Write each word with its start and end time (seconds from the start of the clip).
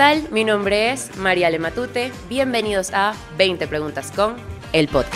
Hola, 0.00 0.14
¿qué 0.14 0.20
tal? 0.22 0.32
Mi 0.32 0.44
nombre 0.44 0.92
es 0.92 1.14
María 1.18 1.50
Matute. 1.58 2.10
Bienvenidos 2.30 2.90
a 2.94 3.12
20 3.36 3.66
Preguntas 3.66 4.10
con 4.16 4.34
el 4.72 4.88
podcast. 4.88 5.14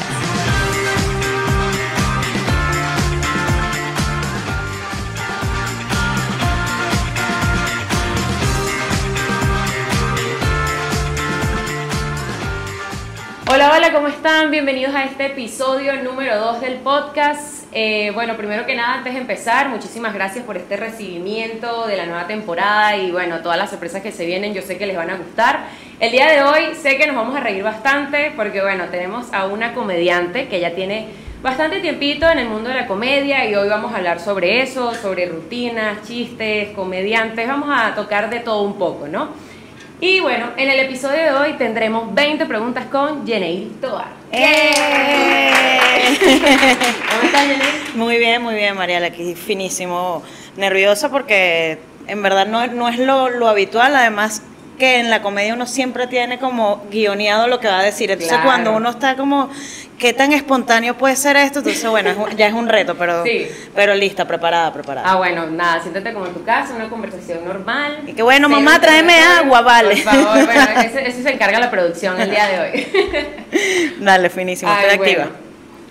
Hola, 13.51 13.73
hola, 13.75 13.91
¿cómo 13.91 14.09
están? 14.09 14.51
Bienvenidos 14.51 14.95
a 14.95 15.05
este 15.05 15.27
episodio 15.27 16.03
número 16.03 16.37
2 16.39 16.61
del 16.61 16.75
podcast. 16.81 17.54
Eh, 17.77 18.13
bueno, 18.15 18.37
primero 18.37 18.65
que 18.67 18.77
nada, 18.77 18.95
antes 18.95 19.15
de 19.15 19.19
empezar, 19.19 19.69
muchísimas 19.69 20.15
gracias 20.15 20.45
por 20.45 20.57
este 20.57 20.77
recibimiento 20.77 21.89
de 21.89 21.97
la 21.97 22.07
nueva 22.07 22.29
temporada 22.29 22.97
y 22.97 23.11
bueno, 23.11 23.41
todas 23.41 23.59
las 23.59 23.71
sorpresas 23.71 24.01
que 24.01 24.13
se 24.13 24.25
vienen, 24.25 24.55
yo 24.55 24.63
sé 24.63 24.79
que 24.79 24.87
les 24.87 24.97
van 24.97 25.11
a 25.11 25.17
gustar. 25.17 25.65
El 25.99 26.13
día 26.13 26.29
de 26.31 26.45
hoy 26.45 26.77
sé 26.77 26.97
que 26.97 27.09
nos 27.09 27.17
vamos 27.17 27.35
a 27.35 27.41
reír 27.41 27.65
bastante 27.65 28.33
porque 28.37 28.63
bueno, 28.63 28.85
tenemos 28.93 29.27
a 29.33 29.47
una 29.47 29.75
comediante 29.75 30.47
que 30.47 30.61
ya 30.61 30.77
tiene 30.77 31.09
bastante 31.43 31.81
tiempito 31.81 32.31
en 32.31 32.39
el 32.39 32.49
mundo 32.49 32.69
de 32.69 32.77
la 32.77 32.87
comedia 32.87 33.45
y 33.51 33.57
hoy 33.57 33.69
vamos 33.69 33.93
a 33.93 33.97
hablar 33.97 34.21
sobre 34.21 34.63
eso, 34.63 34.95
sobre 34.95 35.27
rutinas, 35.27 36.07
chistes, 36.07 36.69
comediantes, 36.77 37.49
vamos 37.49 37.71
a 37.77 37.97
tocar 37.97 38.31
de 38.31 38.39
todo 38.39 38.63
un 38.63 38.79
poco, 38.79 39.09
¿no? 39.09 39.31
Y 40.01 40.21
bueno, 40.21 40.51
en 40.57 40.69
el 40.69 40.81
episodio 40.81 41.23
de 41.23 41.31
hoy 41.31 41.53
tendremos 41.55 42.13
20 42.15 42.47
preguntas 42.47 42.87
con 42.87 43.27
Jenny 43.27 43.73
Tobar. 43.81 44.09
¡Eh! 44.33 44.71
¿Cómo 46.19 47.23
estás, 47.23 47.43
Jenny? 47.43 47.65
Muy 47.95 48.19
bien, 48.19 48.43
muy 48.43 48.55
bien, 48.55 48.77
Mariela, 48.77 49.07
aquí 49.07 49.35
finísimo. 49.35 50.23
Nerviosa 50.57 51.11
porque 51.11 51.79
en 52.09 52.23
verdad 52.23 52.47
no, 52.47 52.67
no 52.67 52.89
es 52.89 52.99
lo, 52.99 53.31
lo 53.31 53.49
habitual, 53.49 53.95
además 53.95 54.43
que 54.79 54.99
en 54.99 55.11
la 55.11 55.23
comedia 55.23 55.55
uno 55.55 55.67
siempre 55.67 56.09
tiene 56.09 56.39
como 56.39 56.83
guioneado 56.91 57.47
lo 57.47 57.61
que 57.61 57.69
va 57.69 57.79
a 57.79 57.85
decir. 57.85 58.11
Entonces 58.11 58.39
cuando 58.45 58.73
uno 58.73 58.91
está 58.91 59.17
como, 59.17 59.49
¿qué 59.99 60.13
tan 60.13 60.33
espontáneo 60.33 60.97
puede 60.97 61.17
ser 61.17 61.37
esto? 61.37 61.61
Entonces 61.61 61.89
bueno, 61.89 62.29
ya 62.37 62.49
es 62.49 62.55
un 62.55 62.69
reto, 62.69 62.95
pero, 62.97 63.25
pero 63.75 63.95
lista, 63.95 64.27
preparada, 64.27 64.73
preparada. 64.73 65.11
Ah, 65.11 65.17
bueno, 65.17 65.47
nada, 65.47 65.81
siéntate 65.81 66.13
como 66.13 66.27
en 66.27 66.35
tu 66.35 66.45
casa, 66.45 66.75
una 66.75 66.89
conversación 66.89 67.45
normal. 67.45 68.01
Y 68.07 68.13
que 68.13 68.23
bueno, 68.23 68.49
mamá, 68.49 68.81
tráeme 68.81 69.19
agua, 69.19 69.61
vale. 69.63 69.97
Por 69.97 70.15
favor, 70.15 70.47
bueno, 70.47 70.63
eso, 71.07 71.23
se 71.23 71.31
encarga 71.31 71.59
la 71.59 71.71
producción 71.71 72.21
el 72.21 72.31
día 72.31 72.47
de 72.47 72.61
hoy. 72.61 72.87
Dale, 74.01 74.31
finísimo, 74.31 74.73
estoy 74.73 74.91
activa. 74.91 75.29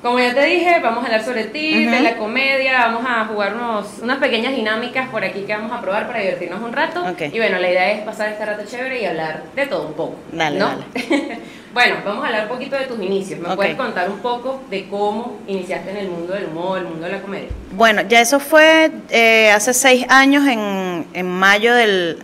Como 0.02 0.20
ya 0.20 0.34
te 0.34 0.44
dije, 0.44 0.82
vamos 0.82 1.04
a 1.04 1.06
hablar 1.06 1.24
sobre 1.24 1.46
ti, 1.46 1.86
de 1.86 2.02
la 2.02 2.18
comedia, 2.18 2.74
vamos 2.74 3.06
a 3.08 3.24
jugar 3.24 3.56
unos, 3.56 4.00
unas 4.02 4.18
pequeñas 4.18 4.54
dinámicas 4.54 5.08
por 5.08 5.24
aquí 5.24 5.44
que 5.44 5.54
vamos 5.54 5.72
a 5.72 5.80
probar 5.80 6.08
para 6.08 6.20
divertirnos 6.20 6.62
un 6.62 6.74
rato. 6.74 7.06
Y 7.32 7.38
bueno, 7.38 7.58
la 7.58 7.70
idea 7.70 7.92
es 7.92 8.02
pasar 8.02 8.28
este 8.28 8.46
rato 8.46 8.64
chévere 8.66 9.02
y 9.02 9.06
hablar 9.06 9.44
de 9.56 9.66
todo 9.66 9.88
un 9.88 9.94
poco. 9.94 10.18
Dale, 10.34 10.60
¿no? 10.60 10.68
dale. 10.68 10.84
bueno, 11.74 11.96
vamos 12.06 12.24
a 12.24 12.28
hablar 12.28 12.44
un 12.44 12.50
poquito 12.50 12.78
de 12.78 12.86
tus 12.86 13.02
inicios. 13.02 13.40
¿Me 13.40 13.56
puedes 13.56 13.76
contar 13.76 14.10
un 14.10 14.20
poco 14.20 14.62
de 14.70 14.88
cómo 14.88 15.40
iniciaste 15.48 15.90
en 15.92 15.98
el 15.98 16.08
mundo 16.10 16.34
del 16.34 16.46
humor, 16.46 16.80
el 16.80 16.86
mundo 16.86 17.06
de 17.06 17.12
la 17.14 17.22
comedia? 17.22 17.50
Bueno, 17.72 18.04
ya 18.08 18.22
eso 18.22 18.40
fue 18.40 18.92
eh, 19.10 19.52
hace 19.52 19.74
seis 19.74 20.06
años, 20.10 20.46
en, 20.48 21.08
en 21.14 21.28
mayo 21.28 21.74
del 21.74 22.24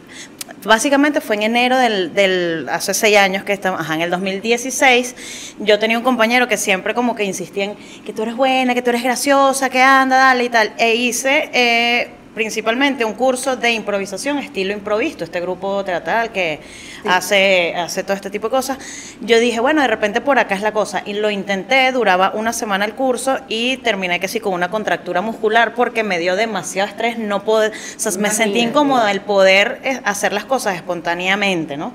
básicamente 0.64 1.22
fue 1.22 1.36
en 1.38 1.44
enero 1.44 1.78
del, 1.78 2.14
del 2.14 2.68
hace 2.70 2.94
seis 2.94 3.18
años 3.18 3.44
que 3.44 3.54
estamos, 3.54 3.80
ajá, 3.80 3.96
en 3.96 4.02
el 4.02 4.09
2016, 4.09 5.56
yo 5.59 5.80
tenía 5.80 5.98
un 5.98 6.04
compañero 6.04 6.48
que 6.48 6.58
siempre 6.58 6.94
como 6.94 7.16
que 7.16 7.24
insistía 7.24 7.66
en 7.66 7.76
que 8.06 8.14
tú 8.14 8.24
eres 8.24 8.36
buena, 8.36 8.74
que 8.74 8.82
tú 8.82 8.90
eres 8.90 9.04
graciosa, 9.04 9.70
que 9.70 9.82
anda, 9.82 10.18
dale 10.18 10.46
y 10.46 10.50
tal, 10.50 10.74
e 10.78 10.96
hice 10.96 11.50
eh, 11.54 12.09
principalmente 12.34 13.06
un 13.06 13.13
curso 13.13 13.56
de 13.56 13.72
improvisación, 13.72 14.38
estilo 14.38 14.73
improvisto, 14.73 15.23
este 15.23 15.40
grupo 15.40 15.84
teatral 15.84 16.31
que 16.31 16.59
hace, 17.06 17.73
hace 17.75 18.03
todo 18.03 18.13
este 18.13 18.29
tipo 18.29 18.47
de 18.47 18.51
cosas. 18.51 18.78
Yo 19.22 19.40
dije, 19.40 19.59
bueno, 19.59 19.81
de 19.81 19.88
repente 19.88 20.22
por 20.22 20.40
acá 20.40 20.56
es 20.56 20.62
la 20.62 20.72
cosa. 20.72 21.01
Y 21.06 21.13
lo 21.13 21.29
intenté, 21.29 21.91
duraba 21.91 22.31
una 22.34 22.53
semana 22.53 22.85
el 22.85 22.94
curso 22.94 23.40
y 23.47 23.78
terminé 23.78 24.19
que 24.19 24.28
sí 24.28 24.40
con 24.40 24.53
una 24.53 24.69
contractura 24.69 25.22
muscular 25.22 25.73
porque 25.75 26.03
me 26.03 26.19
dio 26.19 26.35
demasiado 26.35 26.88
estrés, 26.88 27.17
no 27.17 27.44
poder, 27.44 27.72
o 27.72 28.00
sea, 28.00 28.12
me 28.19 28.29
sentí 28.29 28.59
incómoda 28.59 29.11
el 29.11 29.22
poder 29.22 29.79
eh, 29.84 30.01
hacer 30.03 30.34
las 30.34 30.46
cosas 30.46 30.75
espontáneamente, 30.75 31.78
¿no? 31.78 31.94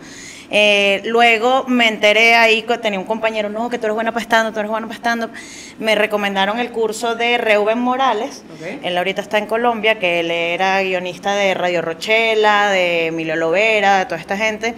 Eh, 0.50 1.02
luego 1.04 1.64
me 1.66 1.88
enteré 1.88 2.34
ahí 2.34 2.64
tenía 2.82 2.98
un 2.98 3.06
compañero, 3.06 3.48
no, 3.48 3.70
que 3.70 3.78
tú 3.78 3.86
eres 3.86 3.94
buena 3.94 4.12
pastando, 4.12 4.52
tú 4.52 4.58
eres 4.60 4.70
buena 4.70 4.88
pastando. 4.88 5.30
Me 5.78 5.94
recomendaron 5.94 6.58
el 6.58 6.70
curso 6.70 7.14
de 7.14 7.38
Reuben 7.38 7.78
Morales, 7.78 8.44
él 8.82 8.96
ahorita 8.96 9.22
está 9.22 9.38
en 9.38 9.46
Colombia, 9.46 9.98
que 9.98 10.20
él 10.20 10.30
era 10.30 10.82
guionista 10.82 11.34
de 11.34 11.54
Radio 11.54 11.82
Rochela, 11.82 12.70
de 12.70 13.06
Emilio 13.06 13.36
Lovera, 13.36 13.98
de 13.98 14.04
toda 14.06 14.20
esta 14.20 14.36
gente. 14.36 14.74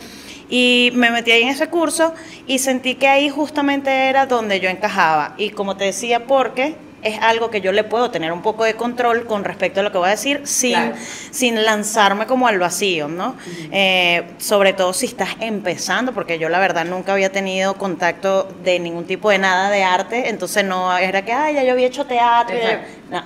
Y 0.49 0.93
me 0.94 1.10
metí 1.10 1.32
ahí 1.32 1.43
en 1.43 1.49
ese 1.49 1.69
curso 1.69 2.15
y 2.47 2.60
sentí 2.60 2.94
que 2.94 3.09
ahí 3.09 3.28
justamente 3.28 3.91
era 3.91 4.27
donde 4.27 4.60
yo 4.60 4.69
encajaba. 4.69 5.34
Y 5.38 5.50
como 5.50 5.77
te 5.77 5.84
decía, 5.84 6.27
porque 6.27 6.77
es 7.02 7.18
algo 7.20 7.50
que 7.50 7.60
yo 7.60 7.72
le 7.72 7.84
puedo 7.84 8.10
tener 8.10 8.32
un 8.32 8.42
poco 8.42 8.64
de 8.64 8.74
control 8.74 9.26
con 9.26 9.44
respecto 9.44 9.80
a 9.80 9.82
lo 9.82 9.92
que 9.92 9.98
voy 9.98 10.08
a 10.08 10.10
decir 10.10 10.40
sin, 10.44 10.92
sin 11.30 11.64
lanzarme 11.64 12.26
como 12.26 12.48
al 12.48 12.58
vacío, 12.58 13.08
¿no? 13.08 13.36
Eh, 13.70 14.24
sobre 14.38 14.72
todo 14.72 14.92
si 14.92 15.06
estás 15.06 15.30
empezando, 15.40 16.12
porque 16.12 16.38
yo 16.38 16.48
la 16.48 16.58
verdad 16.58 16.84
nunca 16.84 17.12
había 17.12 17.30
tenido 17.30 17.74
contacto 17.74 18.48
de 18.64 18.78
ningún 18.80 19.04
tipo 19.04 19.30
de 19.30 19.38
nada 19.38 19.70
de 19.70 19.82
arte, 19.82 20.28
entonces 20.28 20.64
no 20.64 20.96
era 20.96 21.24
que, 21.24 21.32
ay, 21.32 21.54
ya 21.54 21.64
yo 21.64 21.72
había 21.72 21.86
hecho 21.86 22.06
teatro. 22.06 22.56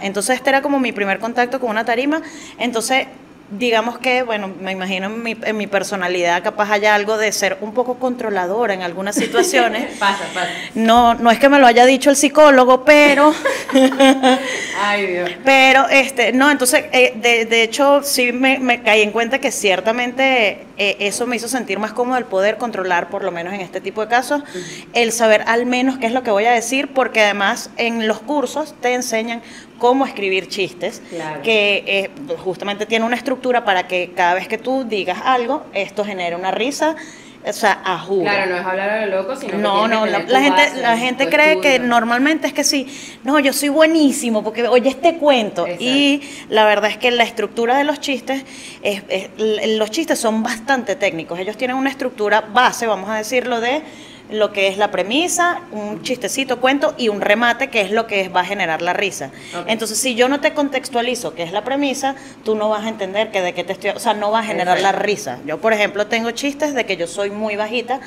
entonces 0.01 0.37
este 0.37 0.51
era 0.51 0.63
como 0.63 0.79
mi 0.79 0.93
primer 0.93 1.19
contacto 1.19 1.61
con 1.61 1.71
una 1.71 1.85
tarima, 1.85 2.23
entonces 2.59 3.07
digamos 3.51 3.99
que, 3.99 4.23
bueno, 4.23 4.53
me 4.61 4.73
imagino 4.73 5.07
en 5.07 5.23
mi, 5.23 5.37
en 5.43 5.57
mi, 5.57 5.67
personalidad 5.67 6.43
capaz 6.43 6.71
haya 6.71 6.95
algo 6.95 7.19
de 7.19 7.33
ser 7.33 7.59
un 7.61 7.75
poco 7.75 7.99
controladora 7.99 8.75
en 8.75 8.83
algunas 8.83 9.15
situaciones. 9.17 9.99
pasa, 9.99 10.25
pasa. 10.33 10.51
No, 10.75 11.15
no 11.15 11.31
es 11.31 11.39
que 11.39 11.49
me 11.49 11.59
lo 11.59 11.67
haya 11.67 11.85
dicho 11.85 12.11
el 12.11 12.17
psicólogo, 12.17 12.85
pero... 12.85 13.35
Ay, 14.81 15.07
Dios. 15.07 15.31
Pero, 15.45 15.89
este, 15.89 16.33
no, 16.33 16.51
entonces, 16.51 16.85
eh, 16.93 17.13
de, 17.17 17.45
de, 17.45 17.63
hecho, 17.63 18.03
sí 18.03 18.33
me, 18.33 18.59
me, 18.59 18.83
caí 18.83 19.03
en 19.03 19.11
cuenta 19.11 19.39
que 19.39 19.51
ciertamente 19.51 20.67
eh, 20.77 20.97
eso 21.01 21.27
me 21.27 21.37
hizo 21.37 21.49
sentir 21.49 21.79
más 21.79 21.93
cómodo 21.93 22.19
el 22.19 22.25
poder 22.25 22.57
controlar, 22.57 23.11
por 23.11 23.25
lo 23.25 23.31
menos 23.33 23.53
en 23.53 23.61
este 23.61 23.81
tipo 23.81 24.01
de 24.01 24.09
casos, 24.09 24.43
el 24.93 25.13
saber 25.13 25.45
al 25.47 25.67
menos 25.67 25.99
qué 25.99 26.07
es 26.07 26.13
lo 26.13 26.23
que 26.23 26.31
voy 26.31 26.47
a 26.47 26.53
decir, 26.53 26.89
porque 26.95 27.23
además 27.23 27.71
en 27.77 28.09
los 28.09 28.21
cursos 28.21 28.75
te 28.81 28.95
enseñan 28.95 29.43
cómo 29.81 30.07
escribir 30.07 30.47
chistes, 30.47 31.03
que 31.43 31.83
eh, 31.87 32.11
justamente 32.37 32.87
tiene 32.87 33.05
una 33.05 33.17
estructura 33.17 33.65
para 33.65 33.89
que 33.89 34.13
cada 34.15 34.35
vez 34.35 34.47
que 34.47 34.59
tú 34.59 34.85
digas 34.85 35.19
algo, 35.25 35.65
esto 35.75 36.05
genere 36.05 36.37
una 36.37 36.53
risa. 36.53 36.95
O 37.43 37.53
sea, 37.55 37.81
a 37.87 37.99
juro. 37.99 38.25
Claro, 38.25 38.51
no 38.51 38.59
es 38.59 38.67
hablar 38.67 38.91
a 38.91 39.07
lo 39.07 39.23
loco, 39.23 39.35
sino 39.35 39.57
No, 39.57 39.89
no, 39.89 40.05
la, 40.05 40.21
gente, 40.21 40.77
la 40.77 40.99
gente 40.99 41.31
cree 41.31 41.59
que 41.59 41.79
normalmente 41.79 42.47
es 42.47 42.53
que 42.53 42.65
sí, 42.65 42.87
no, 43.25 43.39
yo 43.41 43.55
soy 43.55 43.71
buenísimo 43.71 44.45
porque 44.45 44.69
oye 44.69 44.91
este 44.91 45.17
cuento. 45.17 45.67
Y 45.67 46.21
la 46.51 46.67
verdad 46.67 46.91
es 46.91 46.99
que 46.99 47.11
la 47.11 47.25
estructura 47.25 47.79
de 47.79 47.85
los 47.85 47.99
chistes, 47.99 48.45
es, 48.83 49.03
los 49.39 49.91
chistes 49.91 50.19
son 50.19 50.43
bastante 50.43 50.97
técnicos. 50.97 51.39
Ellos 51.39 51.57
tienen 51.57 51.79
una 51.79 51.89
estructura 51.89 52.43
base, 52.43 52.87
vamos 52.87 53.09
a 53.09 53.15
decirlo, 53.15 53.63
de 53.63 53.81
lo 54.33 54.53
que 54.53 54.69
es 54.69 54.79
la 54.79 54.91
premisa, 54.91 55.63
un 55.73 56.03
chistecito, 56.03 56.61
cuento 56.61 56.95
y 56.97 57.09
un 57.09 57.21
remate 57.21 57.69
que 57.69 57.81
es 57.81 57.91
lo 57.91 58.07
que 58.07 58.29
va 58.29 58.41
a 58.41 58.45
generar 58.45 58.83
la 58.83 58.93
risa. 58.93 59.31
Entonces, 59.67 59.99
si 59.99 60.15
yo 60.15 60.29
no 60.29 60.41
te 60.41 60.53
contextualizo 60.55 61.35
qué 61.35 61.43
es 61.43 61.53
la 61.53 61.65
premisa, 61.65 62.15
tú 62.45 62.55
no 62.55 62.69
vas 62.69 62.85
a 62.85 62.89
entender 62.89 63.31
que 63.31 63.41
de 63.41 63.53
qué 63.53 63.65
te 63.65 63.73
estoy, 63.73 63.91
o 63.91 63.99
sea, 63.99 64.15
no 64.15 64.31
va 64.31 64.41
a 64.41 64.43
generar 64.45 64.81
la 64.81 64.93
risa. 64.93 65.39
Yo, 65.47 65.61
por 65.61 65.73
ejemplo, 65.73 66.07
tengo 66.07 66.31
chistes 66.31 66.75
de 66.75 66.87
que 66.87 66.97
yo 66.97 67.07
soy 67.07 67.31
muy 67.31 67.57
bajita. 67.57 68.01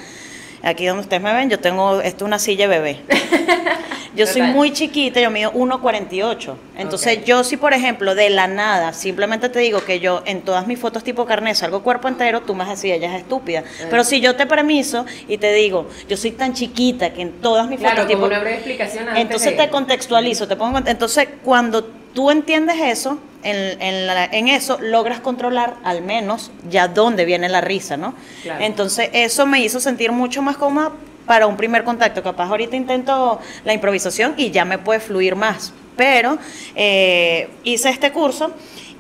Aquí 0.64 0.86
donde 0.86 1.02
ustedes 1.02 1.22
me 1.22 1.34
ven, 1.34 1.50
yo 1.50 1.60
tengo 1.60 2.00
esto 2.02 2.24
una 2.24 2.40
silla 2.40 2.68
bebé. 2.68 3.02
Yo 4.16 4.28
soy 4.28 4.44
muy 4.44 4.72
chiquita, 4.72 5.20
yo 5.20 5.32
mido 5.32 5.52
1,48. 5.54 6.54
Entonces, 6.78 7.26
yo 7.26 7.44
si, 7.44 7.58
por 7.58 7.74
ejemplo, 7.74 8.14
de 8.14 8.30
la 8.30 8.46
nada, 8.46 8.94
simplemente 8.94 9.50
te 9.50 9.58
digo 9.58 9.84
que 9.84 10.00
yo 10.00 10.22
en 10.26 10.42
todas 10.42 10.68
mis 10.68 10.78
fotos 10.78 11.04
tipo 11.04 11.26
carnet 11.26 11.56
salgo 11.56 11.82
cuerpo 11.82 12.08
entero, 12.08 12.42
tú 12.42 12.54
me 12.54 12.60
vas 12.60 12.68
a 12.68 12.72
decir, 12.74 12.94
ella 12.94 13.16
es 13.16 13.22
estúpida. 13.22 13.64
Pero 13.90 14.04
si 14.04 14.22
yo 14.22 14.36
te 14.36 14.46
permiso 14.46 15.08
y 15.28 15.40
te 15.40 15.52
digo, 15.54 15.90
yo 16.08 16.16
soy 16.16 16.32
tan 16.32 16.54
chiquita 16.54 17.12
que 17.12 17.24
en 17.24 17.32
todas 17.42 17.68
mis 17.68 17.80
fotos 17.80 18.06
tipo... 18.06 18.26
una 18.26 18.40
breve 18.40 18.58
explicación 18.58 19.06
entonces 19.18 19.58
te 19.58 19.70
contextualizo, 19.70 20.48
te 20.48 20.56
pongo... 20.56 20.78
Entonces, 20.86 21.28
cuando 21.44 22.03
tú 22.14 22.32
entiendes 22.32 22.78
eso, 22.80 23.20
en, 23.44 23.82
en, 23.82 24.48
eso 24.48 24.78
logras 24.80 25.20
controlar 25.20 25.76
al 25.84 26.02
menos 26.02 26.52
ya 26.70 26.88
dónde 26.88 27.26
viene 27.26 27.50
la 27.50 27.62
risa, 27.62 27.98
¿no? 27.98 28.14
Entonces, 28.60 29.10
eso 29.14 29.46
me 29.46 29.60
hizo 29.60 29.80
sentir 29.80 30.12
mucho 30.12 30.42
más 30.42 30.56
cómoda 30.58 30.94
para 31.26 31.48
un 31.48 31.58
primer 31.58 31.84
contacto. 31.84 32.24
Capaz 32.24 32.50
ahorita 32.50 32.76
intento 32.76 33.40
la 33.66 33.74
improvisación 33.74 34.34
y 34.38 34.52
ya 34.52 34.66
me 34.66 34.78
puede 34.78 35.00
fluir 35.00 35.36
más. 35.36 35.74
Pero 35.96 36.38
eh, 36.76 37.50
hice 37.64 37.90
este 37.90 38.12
curso 38.12 38.52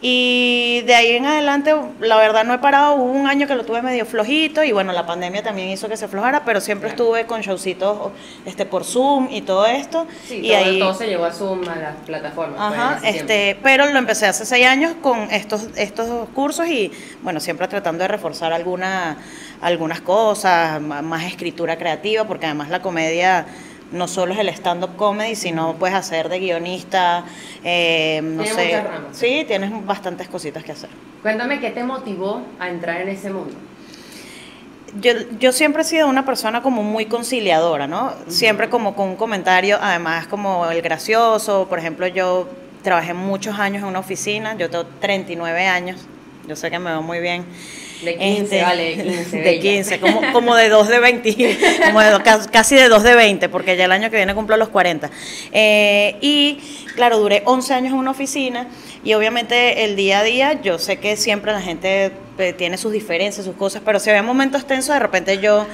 Y 0.06 0.82
de 0.82 0.96
ahí 0.96 1.12
en 1.12 1.26
adelante, 1.26 1.74
la 2.02 2.18
verdad 2.18 2.44
no 2.44 2.54
he 2.54 2.58
parado, 2.58 2.96
hubo 2.96 3.14
un 3.14 3.26
año 3.26 3.48
que 3.48 3.56
lo 3.56 3.64
tuve 3.64 3.82
medio 3.82 4.06
flojito 4.06 4.62
y 4.62 4.74
bueno, 4.74 4.92
la 4.92 5.06
pandemia 5.06 5.42
también 5.44 5.70
hizo 5.70 5.88
que 5.88 5.96
se 5.96 6.10
flojara, 6.10 6.44
pero 6.44 6.60
siempre 6.60 6.90
estuve 6.90 7.26
con 7.26 7.40
showcitos 7.40 8.12
este, 8.44 8.66
por 8.66 8.84
Zoom 8.84 9.30
y 9.32 9.44
todo 9.44 9.66
esto. 9.66 10.06
Sí, 10.28 10.42
y 10.44 10.50
todo, 10.50 10.58
ahí, 10.58 10.80
todo 10.80 10.94
se 10.94 11.08
llevó 11.08 11.24
a 11.24 11.32
Zoom, 11.32 11.62
a 11.70 11.76
las 11.78 11.96
plataformas. 12.06 12.68
pues, 12.68 12.80
Ajá, 12.80 13.00
este, 13.08 13.58
pero 13.64 13.86
lo 13.86 13.98
empecé 13.98 14.26
hace 14.26 14.46
seis 14.46 14.68
años 14.68 14.94
con 15.02 15.32
estos, 15.32 15.70
estos 15.78 16.28
cursos 16.32 16.68
y 16.68 16.92
bueno, 17.22 17.40
siempre 17.40 17.70
tratando 17.70 18.02
de 18.02 18.10
reforzar 18.10 18.52
alguna, 18.52 19.16
algunas 19.62 20.02
cosas, 20.02 20.82
más 20.82 21.24
escritura 21.24 21.78
creativa, 21.78 22.26
porque 22.26 22.46
además 22.46 22.70
la 22.70 22.82
comedia 22.82 23.46
no 23.94 24.08
solo 24.08 24.34
es 24.34 24.40
el 24.40 24.50
stand-up 24.50 24.96
comedy, 24.98 25.36
sino 25.36 25.76
puedes 25.76 25.96
hacer 25.96 26.28
de 26.28 26.40
guionista, 26.40 27.24
eh, 27.64 28.20
no 28.24 28.44
Tiene 28.44 28.56
sé. 28.56 28.84
Sí, 29.12 29.46
tienes 29.48 29.72
bastantes 29.86 30.28
cositas 30.28 30.64
que 30.64 30.74
hacer. 30.74 30.90
Cuéntame 31.22 31.60
qué 31.60 31.70
te 31.70 31.84
motivó 31.84 32.42
a 32.60 32.70
entrar 32.70 33.02
en 33.02 33.10
ese 33.10 33.30
mundo. 33.30 33.54
Yo, 35.00 35.14
yo 35.40 35.52
siempre 35.52 35.84
he 35.84 35.86
sido 35.86 36.08
una 36.08 36.26
persona 36.26 36.62
como 36.62 36.84
muy 36.84 37.06
conciliadora, 37.06 37.88
¿no? 37.88 38.14
Siempre 38.28 38.70
como 38.70 38.96
con 38.96 39.10
un 39.10 39.16
comentario, 39.16 39.78
además 39.82 40.28
como 40.28 40.70
el 40.70 40.82
gracioso, 40.82 41.68
por 41.68 41.80
ejemplo, 41.80 42.06
yo 42.08 42.48
trabajé 42.84 43.14
muchos 43.14 43.58
años 43.58 43.82
en 43.82 43.90
una 43.90 44.00
oficina, 44.00 44.56
yo 44.56 44.70
tengo 44.70 44.86
39 45.00 45.66
años, 45.66 46.02
yo 46.48 46.56
sé 46.56 46.70
que 46.70 46.78
me 46.78 46.92
veo 46.92 47.02
muy 47.02 47.20
bien. 47.20 47.46
De 48.04 48.18
15, 48.18 48.42
Este, 48.42 48.62
vale, 48.62 48.96
de 48.96 49.04
15. 49.04 49.38
De 49.38 49.44
bella. 49.44 49.62
15, 49.62 50.00
como, 50.00 50.22
como 50.32 50.56
de 50.56 50.70
2 50.70 50.88
de 50.88 51.00
20, 51.00 51.58
como 51.86 52.02
de 52.02 52.20
casi 52.52 52.76
de 52.76 52.90
2 52.90 53.04
de 53.04 53.16
20, 53.16 53.50
porque 53.50 53.78
ya 53.78 53.86
el 53.86 53.92
año 53.92 54.10
que 54.10 54.18
viene 54.18 54.36
cumplo 54.36 54.58
los 54.58 54.70
40. 54.70 55.10
Eh, 55.52 56.18
y 56.22 56.60
claro, 56.96 57.18
duré 57.18 57.44
11 57.46 57.74
años 57.74 57.94
en 57.94 58.00
una 58.00 58.12
oficina 58.12 58.68
y 59.04 59.14
obviamente 59.14 59.84
el 59.84 59.96
día 59.96 60.20
a 60.20 60.24
día, 60.24 60.62
yo 60.62 60.80
sé 60.80 60.98
que 60.98 61.18
siempre 61.18 61.52
la 61.52 61.62
gente 61.62 62.12
eh, 62.38 62.54
tiene 62.54 62.78
sus 62.78 62.92
diferencias, 62.92 63.46
sus 63.46 63.56
cosas, 63.56 63.82
pero 63.86 64.00
si 64.00 64.10
había 64.10 64.24
momentos 64.24 64.66
tensos, 64.66 64.94
de 64.94 65.00
repente 65.00 65.40
yo 65.40 65.66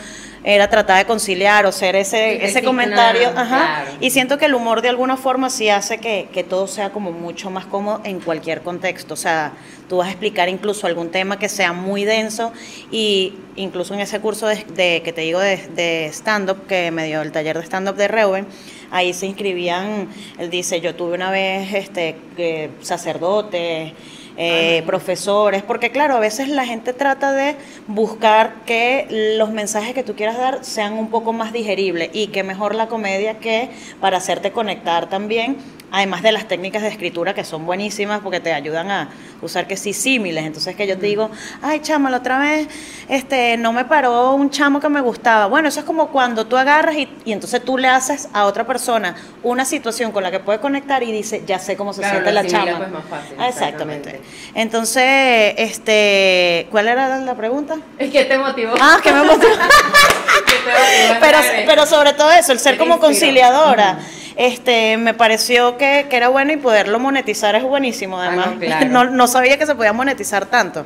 era 0.43 0.69
tratar 0.69 0.97
de 0.99 1.05
conciliar 1.05 1.65
o 1.65 1.71
ser 1.71 1.95
ese, 1.95 2.45
ese 2.45 2.63
comentario. 2.63 3.29
ajá, 3.29 3.83
claro. 3.83 3.91
y 3.99 4.09
siento 4.11 4.37
que 4.37 4.45
el 4.45 4.55
humor 4.55 4.81
de 4.81 4.89
alguna 4.89 5.17
forma 5.17 5.49
sí 5.49 5.69
hace 5.69 5.97
que, 5.97 6.29
que 6.33 6.43
todo 6.43 6.67
sea 6.67 6.91
como 6.91 7.11
mucho 7.11 7.49
más 7.49 7.65
cómodo 7.65 8.01
en 8.03 8.19
cualquier 8.19 8.61
contexto. 8.61 9.13
O 9.15 9.17
sea, 9.17 9.51
tú 9.89 9.97
vas 9.97 10.07
a 10.07 10.11
explicar 10.11 10.47
incluso 10.49 10.87
algún 10.87 11.09
tema 11.09 11.37
que 11.39 11.49
sea 11.49 11.73
muy 11.73 12.05
denso 12.05 12.53
y 12.91 13.33
incluso 13.55 13.93
en 13.93 13.99
ese 13.99 14.19
curso 14.19 14.47
de, 14.47 14.63
de- 14.75 15.01
que 15.03 15.11
te 15.13 15.21
digo 15.21 15.39
de, 15.39 15.57
de 15.75 16.05
stand-up, 16.13 16.65
que 16.67 16.91
me 16.91 17.05
dio 17.07 17.21
el 17.21 17.31
taller 17.31 17.57
de 17.57 17.63
stand-up 17.65 17.95
de 17.95 18.07
Reuben, 18.07 18.47
ahí 18.91 19.13
se 19.13 19.25
inscribían, 19.25 20.07
él 20.37 20.49
dice, 20.49 20.79
yo 20.81 20.95
tuve 20.95 21.15
una 21.15 21.29
vez 21.31 21.73
este 21.73 22.15
eh, 22.37 22.69
sacerdotes, 22.81 23.93
eh, 24.41 24.83
profesores, 24.85 25.63
porque 25.63 25.91
claro, 25.91 26.15
a 26.15 26.19
veces 26.19 26.47
la 26.47 26.65
gente 26.65 26.93
trata 26.93 27.33
de 27.33 27.57
buscar 27.87 28.63
que 28.65 29.35
los 29.37 29.51
mensajes 29.51 29.93
que 29.93 30.01
tú 30.01 30.15
quieras 30.15 30.37
dar 30.37 30.63
sean 30.63 30.93
un 30.93 31.09
poco 31.09 31.33
más 31.33 31.51
digeribles 31.51 32.09
y 32.13 32.27
que 32.27 32.41
mejor 32.43 32.73
la 32.73 32.87
comedia 32.87 33.39
que 33.39 33.69
para 33.99 34.15
hacerte 34.15 34.53
conectar 34.53 35.09
también, 35.09 35.57
además 35.91 36.21
de 36.21 36.31
las 36.31 36.47
técnicas 36.47 36.81
de 36.81 36.87
escritura 36.89 37.33
que 37.33 37.43
son 37.43 37.65
buenísimas 37.65 38.19
porque 38.21 38.39
te 38.39 38.53
ayudan 38.53 38.91
a 38.91 39.09
usar 39.41 39.67
que 39.67 39.77
sí 39.77 39.93
símiles, 39.93 40.43
entonces 40.45 40.75
que 40.75 40.85
yo 40.85 40.97
te 40.97 41.05
digo, 41.07 41.29
ay 41.61 41.79
chama, 41.79 42.09
la 42.09 42.17
otra 42.17 42.37
vez 42.39 42.67
este, 43.07 43.57
no 43.57 43.73
me 43.73 43.85
paró 43.85 44.33
un 44.33 44.49
chamo 44.49 44.79
que 44.79 44.89
me 44.89 45.01
gustaba, 45.01 45.47
bueno, 45.47 45.69
eso 45.69 45.79
es 45.79 45.85
como 45.85 46.07
cuando 46.09 46.45
tú 46.45 46.57
agarras 46.57 46.95
y, 46.95 47.07
y 47.25 47.31
entonces 47.31 47.63
tú 47.63 47.77
le 47.77 47.87
haces 47.87 48.29
a 48.33 48.45
otra 48.45 48.67
persona 48.67 49.15
una 49.43 49.65
situación 49.65 50.11
con 50.11 50.23
la 50.23 50.31
que 50.31 50.39
puede 50.39 50.59
conectar 50.59 51.01
y 51.03 51.11
dice, 51.11 51.43
ya 51.47 51.57
sé 51.59 51.75
cómo 51.77 51.93
se 51.93 52.01
Claro, 52.01 52.15
siente 52.21 52.31
la 52.33 52.45
chama. 52.45 52.77
pues, 52.77 52.91
más 52.91 53.05
fácil, 53.05 53.35
Ah, 53.39 53.47
exactamente. 53.47 54.09
exactamente. 54.09 54.21
Entonces, 54.55 55.53
este, 55.57 56.67
¿cuál 56.71 56.87
era 56.87 57.17
la 57.19 57.35
pregunta? 57.35 57.77
Es 57.97 58.11
que 58.11 58.25
te 58.25 58.37
motivó. 58.37 58.73
Ah, 58.79 58.99
que 59.01 59.11
me 59.13 59.23
motivó. 59.23 59.53
¿Qué 60.63 60.71
te 60.71 61.13
motivó 61.13 61.13
a 61.15 61.19
pero, 61.19 61.37
pero 61.65 61.85
sobre 61.85 62.13
todo 62.13 62.31
eso, 62.31 62.51
el 62.51 62.59
ser 62.59 62.73
¿Qué 62.73 62.79
te 62.79 62.83
como 62.85 62.99
conciliadora, 62.99 63.99
este, 64.35 64.97
me 64.97 65.13
pareció 65.13 65.77
que, 65.77 66.07
que 66.09 66.15
era 66.17 66.29
bueno 66.29 66.53
y 66.53 66.57
poderlo 66.57 66.99
monetizar 66.99 67.55
es 67.55 67.63
buenísimo, 67.63 68.19
Ah, 68.19 68.27
además. 68.27 68.47
no, 68.53 68.59
claro. 68.59 68.85
no, 68.89 69.05
no 69.05 69.27
sabía 69.27 69.57
que 69.57 69.65
se 69.65 69.75
podía 69.75 69.93
monetizar 69.93 70.45
tanto. 70.45 70.85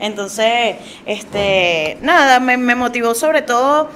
Entonces, 0.00 0.76
este, 1.06 1.98
nada, 2.00 2.40
me, 2.40 2.56
me 2.56 2.74
motivó 2.74 3.14
sobre 3.14 3.42
todo 3.42 3.90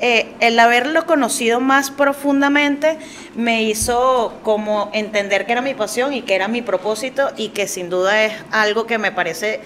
eh, 0.00 0.32
el 0.40 0.58
haberlo 0.58 1.06
conocido 1.06 1.60
más 1.60 1.90
profundamente 1.90 2.98
me 3.36 3.62
hizo 3.62 4.32
como 4.42 4.90
entender 4.92 5.46
que 5.46 5.52
era 5.52 5.60
mi 5.60 5.74
pasión 5.74 6.12
y 6.12 6.22
que 6.22 6.34
era 6.34 6.48
mi 6.48 6.60
propósito 6.62 7.30
y 7.36 7.50
que 7.50 7.68
sin 7.68 7.88
duda 7.88 8.24
es 8.24 8.32
algo 8.50 8.86
que 8.86 8.98
me 8.98 9.12
parece 9.12 9.60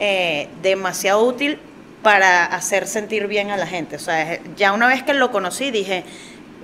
eh, 0.00 0.48
demasiado 0.60 1.22
útil 1.24 1.60
para 2.06 2.44
hacer 2.44 2.86
sentir 2.86 3.26
bien 3.26 3.50
a 3.50 3.56
la 3.56 3.66
gente. 3.66 3.96
O 3.96 3.98
sea, 3.98 4.38
ya 4.54 4.72
una 4.72 4.86
vez 4.86 5.02
que 5.02 5.12
lo 5.12 5.32
conocí 5.32 5.72
dije, 5.72 6.04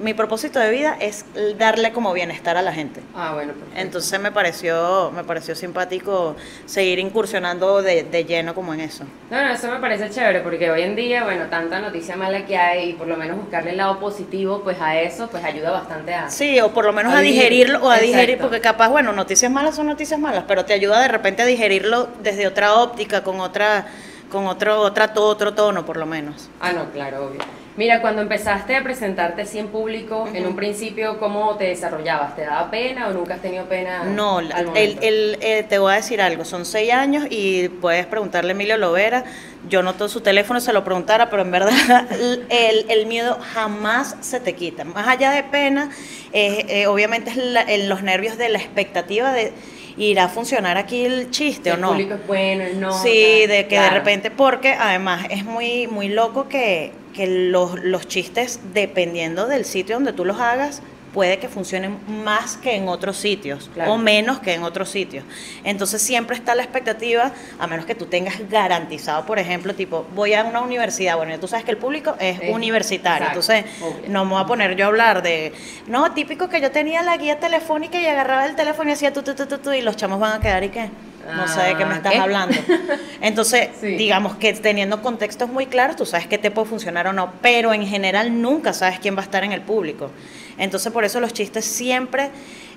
mi 0.00 0.14
propósito 0.14 0.60
de 0.60 0.70
vida 0.70 0.96
es 1.00 1.24
darle 1.58 1.90
como 1.90 2.12
bienestar 2.12 2.56
a 2.56 2.62
la 2.62 2.72
gente. 2.72 3.00
Ah, 3.12 3.32
bueno, 3.34 3.52
perfecto. 3.52 3.80
Entonces 3.80 4.20
me 4.20 4.30
pareció, 4.30 5.10
me 5.10 5.24
pareció 5.24 5.56
simpático 5.56 6.36
seguir 6.64 7.00
incursionando 7.00 7.82
de, 7.82 8.04
de 8.04 8.24
lleno 8.24 8.54
como 8.54 8.72
en 8.72 8.82
eso. 8.82 9.02
No, 9.32 9.42
no, 9.42 9.50
eso 9.52 9.68
me 9.68 9.80
parece 9.80 10.10
chévere 10.10 10.42
porque 10.42 10.70
hoy 10.70 10.82
en 10.82 10.94
día, 10.94 11.24
bueno, 11.24 11.46
tanta 11.50 11.80
noticia 11.80 12.14
mala 12.14 12.46
que 12.46 12.56
hay 12.56 12.90
y 12.90 12.92
por 12.92 13.08
lo 13.08 13.16
menos 13.16 13.36
buscarle 13.36 13.70
el 13.70 13.78
lado 13.78 13.98
positivo, 13.98 14.60
pues 14.62 14.80
a 14.80 15.00
eso, 15.00 15.26
pues 15.28 15.42
ayuda 15.42 15.72
bastante 15.72 16.14
a... 16.14 16.30
Sí, 16.30 16.60
o 16.60 16.70
por 16.72 16.84
lo 16.84 16.92
menos 16.92 17.12
A 17.14 17.18
a, 17.18 17.20
digerir. 17.20 17.50
digerirlo 17.66 17.84
o 17.84 17.90
a 17.90 17.98
digerir, 17.98 18.20
Exacto. 18.36 18.44
porque 18.44 18.60
capaz, 18.60 18.90
bueno, 18.90 19.12
noticias 19.12 19.50
malas 19.50 19.74
son 19.74 19.88
noticias 19.88 20.20
malas, 20.20 20.44
pero 20.46 20.64
te 20.64 20.72
ayuda 20.72 21.00
de 21.00 21.08
repente 21.08 21.42
a 21.42 21.46
digerirlo 21.46 22.08
desde 22.22 22.46
otra 22.46 22.74
óptica, 22.76 23.24
con 23.24 23.40
otra, 23.40 23.86
con 24.32 24.46
otro, 24.46 24.80
otra, 24.80 25.12
otro 25.14 25.52
tono, 25.54 25.84
por 25.84 25.98
lo 25.98 26.06
menos. 26.06 26.48
Ah, 26.60 26.72
no, 26.72 26.90
claro, 26.90 27.26
obvio. 27.26 27.40
Mira, 27.74 28.02
cuando 28.02 28.20
empezaste 28.20 28.76
a 28.76 28.82
presentarte 28.82 29.42
así 29.42 29.58
en 29.58 29.68
público, 29.68 30.28
en 30.34 30.46
un 30.46 30.54
principio, 30.54 31.18
¿cómo 31.18 31.56
te 31.56 31.64
desarrollabas? 31.64 32.36
¿Te 32.36 32.42
daba 32.42 32.70
pena 32.70 33.08
o 33.08 33.12
nunca 33.14 33.34
has 33.34 33.40
tenido 33.40 33.64
pena? 33.64 34.04
No, 34.04 34.38
al 34.38 34.76
el, 34.76 34.98
el- 35.00 35.38
eh, 35.40 35.64
te 35.66 35.78
voy 35.78 35.92
a 35.92 35.96
decir 35.96 36.20
algo, 36.20 36.44
son 36.44 36.66
seis 36.66 36.92
años 36.92 37.24
y 37.30 37.68
puedes 37.70 38.04
preguntarle 38.04 38.50
a 38.50 38.54
Emilio 38.54 38.76
Lovera, 38.76 39.24
yo 39.70 39.82
no 39.82 39.94
todo 39.94 40.10
su 40.10 40.20
teléfono 40.20 40.60
se 40.60 40.74
lo 40.74 40.84
preguntara, 40.84 41.30
pero 41.30 41.40
en 41.42 41.50
verdad 41.50 41.72
el, 42.50 42.86
el 42.90 43.06
miedo 43.06 43.38
jamás 43.54 44.16
se 44.20 44.38
te 44.38 44.52
quita. 44.54 44.84
Más 44.84 45.08
allá 45.08 45.30
de 45.30 45.42
pena, 45.42 45.88
eh, 46.34 46.66
eh, 46.68 46.86
obviamente 46.88 47.30
es 47.30 47.36
la- 47.38 47.62
en 47.62 47.88
los 47.88 48.02
nervios 48.02 48.36
de 48.36 48.50
la 48.50 48.58
expectativa 48.58 49.32
de 49.32 49.50
irá 49.96 50.24
a 50.24 50.28
funcionar 50.28 50.78
aquí 50.78 51.04
el 51.04 51.30
chiste 51.30 51.70
o 51.70 51.74
el 51.74 51.80
no. 51.80 51.88
público 51.90 52.14
es 52.14 52.26
bueno, 52.26 52.64
no. 52.76 53.02
Sí, 53.02 53.46
de 53.46 53.66
que 53.68 53.76
claro. 53.76 53.92
de 53.92 53.98
repente, 53.98 54.30
porque 54.30 54.72
además 54.72 55.26
es 55.30 55.44
muy, 55.44 55.86
muy 55.86 56.08
loco 56.08 56.48
que, 56.48 56.92
que 57.14 57.26
los, 57.26 57.78
los 57.82 58.06
chistes, 58.08 58.60
dependiendo 58.72 59.46
del 59.46 59.64
sitio 59.64 59.96
donde 59.96 60.12
tú 60.12 60.24
los 60.24 60.38
hagas, 60.40 60.82
puede 61.12 61.38
que 61.38 61.48
funcionen 61.48 61.98
más 62.24 62.56
que 62.56 62.74
en 62.76 62.88
otros 62.88 63.16
sitios 63.18 63.70
Claro. 63.74 63.92
o 63.92 63.98
menos 63.98 64.38
que 64.40 64.54
en 64.54 64.62
otros 64.62 64.88
sitios. 64.88 65.24
Entonces 65.62 66.00
siempre 66.00 66.36
está 66.36 66.54
la 66.54 66.62
expectativa, 66.62 67.32
a 67.58 67.66
menos 67.66 67.84
que 67.84 67.94
tú 67.94 68.06
tengas 68.06 68.48
garantizado, 68.48 69.26
por 69.26 69.38
ejemplo, 69.38 69.74
tipo, 69.74 70.06
voy 70.14 70.34
a 70.34 70.44
una 70.44 70.60
universidad, 70.60 71.16
bueno, 71.16 71.38
tú 71.38 71.48
sabes 71.48 71.64
que 71.64 71.70
el 71.70 71.76
público 71.76 72.16
es 72.18 72.40
universitario, 72.50 73.26
exacto, 73.28 73.52
entonces 73.52 73.82
obvio. 73.82 74.08
no 74.08 74.24
me 74.24 74.32
voy 74.32 74.42
a 74.42 74.46
poner 74.46 74.74
yo 74.76 74.86
a 74.86 74.88
hablar 74.88 75.22
de, 75.22 75.52
no, 75.86 76.12
típico 76.12 76.48
que 76.48 76.60
yo 76.60 76.70
tenía 76.70 77.02
la 77.02 77.16
guía 77.16 77.38
telefónica 77.38 78.00
y 78.00 78.06
agarraba 78.06 78.46
el 78.46 78.56
teléfono 78.56 78.90
y 78.90 78.94
hacía 78.94 79.12
tu, 79.12 79.22
tu, 79.22 79.34
tu, 79.34 79.46
tu, 79.46 79.58
tu, 79.58 79.72
y 79.72 79.82
los 79.82 79.96
chamos 79.96 80.18
van 80.18 80.32
a 80.38 80.40
quedar 80.40 80.64
y 80.64 80.70
qué. 80.70 80.88
No 81.36 81.46
sé 81.46 81.60
de 81.60 81.76
qué 81.76 81.84
me 81.84 81.92
Ah, 81.94 81.96
estás 81.98 82.12
¿qué? 82.14 82.18
hablando. 82.18 82.56
Entonces, 83.20 83.68
Sí. 83.80 83.86
digamos 83.96 84.34
que 84.36 84.52
teniendo 84.54 85.02
contextos 85.02 85.48
muy 85.48 85.66
claros, 85.66 85.94
tú 85.96 86.04
sabes 86.04 86.26
qué 86.26 86.36
te 86.38 86.50
puede 86.50 86.68
funcionar 86.68 87.06
o 87.06 87.12
no, 87.12 87.32
pero 87.40 87.72
en 87.72 87.86
general 87.86 88.42
nunca 88.42 88.72
sabes 88.72 88.98
quién 88.98 89.14
va 89.14 89.20
a 89.20 89.24
estar 89.24 89.44
en 89.44 89.52
el 89.52 89.60
público. 89.60 90.10
Entonces, 90.58 90.92
por 90.92 91.04
eso 91.04 91.20
los 91.20 91.32
chistes 91.32 91.64
siempre 91.64 92.30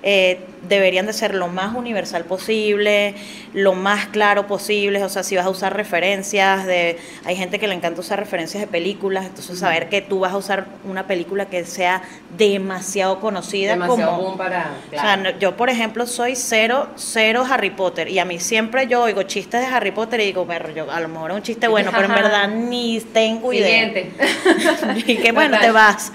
eh, 0.03 0.39
deberían 0.67 1.05
de 1.05 1.13
ser 1.13 1.35
lo 1.35 1.47
más 1.47 1.75
universal 1.75 2.25
posible, 2.25 3.13
lo 3.53 3.73
más 3.73 4.07
claro 4.07 4.47
posible. 4.47 5.03
O 5.03 5.09
sea, 5.09 5.23
si 5.23 5.35
vas 5.35 5.45
a 5.45 5.49
usar 5.49 5.75
referencias 5.75 6.65
de... 6.65 6.97
Hay 7.25 7.35
gente 7.35 7.59
que 7.59 7.67
le 7.67 7.75
encanta 7.75 8.01
usar 8.01 8.19
referencias 8.19 8.61
de 8.61 8.67
películas, 8.67 9.25
entonces 9.25 9.59
saber 9.59 9.89
que 9.89 10.01
tú 10.01 10.19
vas 10.19 10.33
a 10.33 10.37
usar 10.37 10.65
una 10.83 11.07
película 11.07 11.45
que 11.45 11.65
sea 11.65 12.01
demasiado 12.37 13.19
conocida 13.19 13.71
Demasiado 13.73 14.11
como... 14.11 14.23
boom 14.23 14.37
para. 14.37 14.71
O 14.87 14.91
sea, 14.91 15.37
yo, 15.39 15.55
por 15.55 15.69
ejemplo, 15.69 16.05
soy 16.07 16.35
cero, 16.35 16.87
cero 16.95 17.45
Harry 17.49 17.69
Potter. 17.69 18.07
Y 18.09 18.19
a 18.19 18.25
mí 18.25 18.39
siempre 18.39 18.87
yo 18.87 19.03
oigo 19.03 19.23
chistes 19.23 19.61
de 19.61 19.67
Harry 19.67 19.91
Potter 19.91 20.19
y 20.19 20.25
digo, 20.25 20.45
pero 20.47 20.71
yo, 20.73 20.89
a 20.91 20.99
lo 20.99 21.07
mejor 21.07 21.31
es 21.31 21.37
un 21.37 21.43
chiste 21.43 21.67
bueno, 21.67 21.91
pero 21.93 22.05
en 22.05 22.15
verdad 22.15 22.47
ni 22.49 22.99
tengo 23.01 23.53
idea. 23.53 23.67
Siguiente. 23.67 24.11
Y 25.07 25.17
que 25.17 25.31
bueno, 25.31 25.57
te 25.59 25.71
vas. 25.71 26.11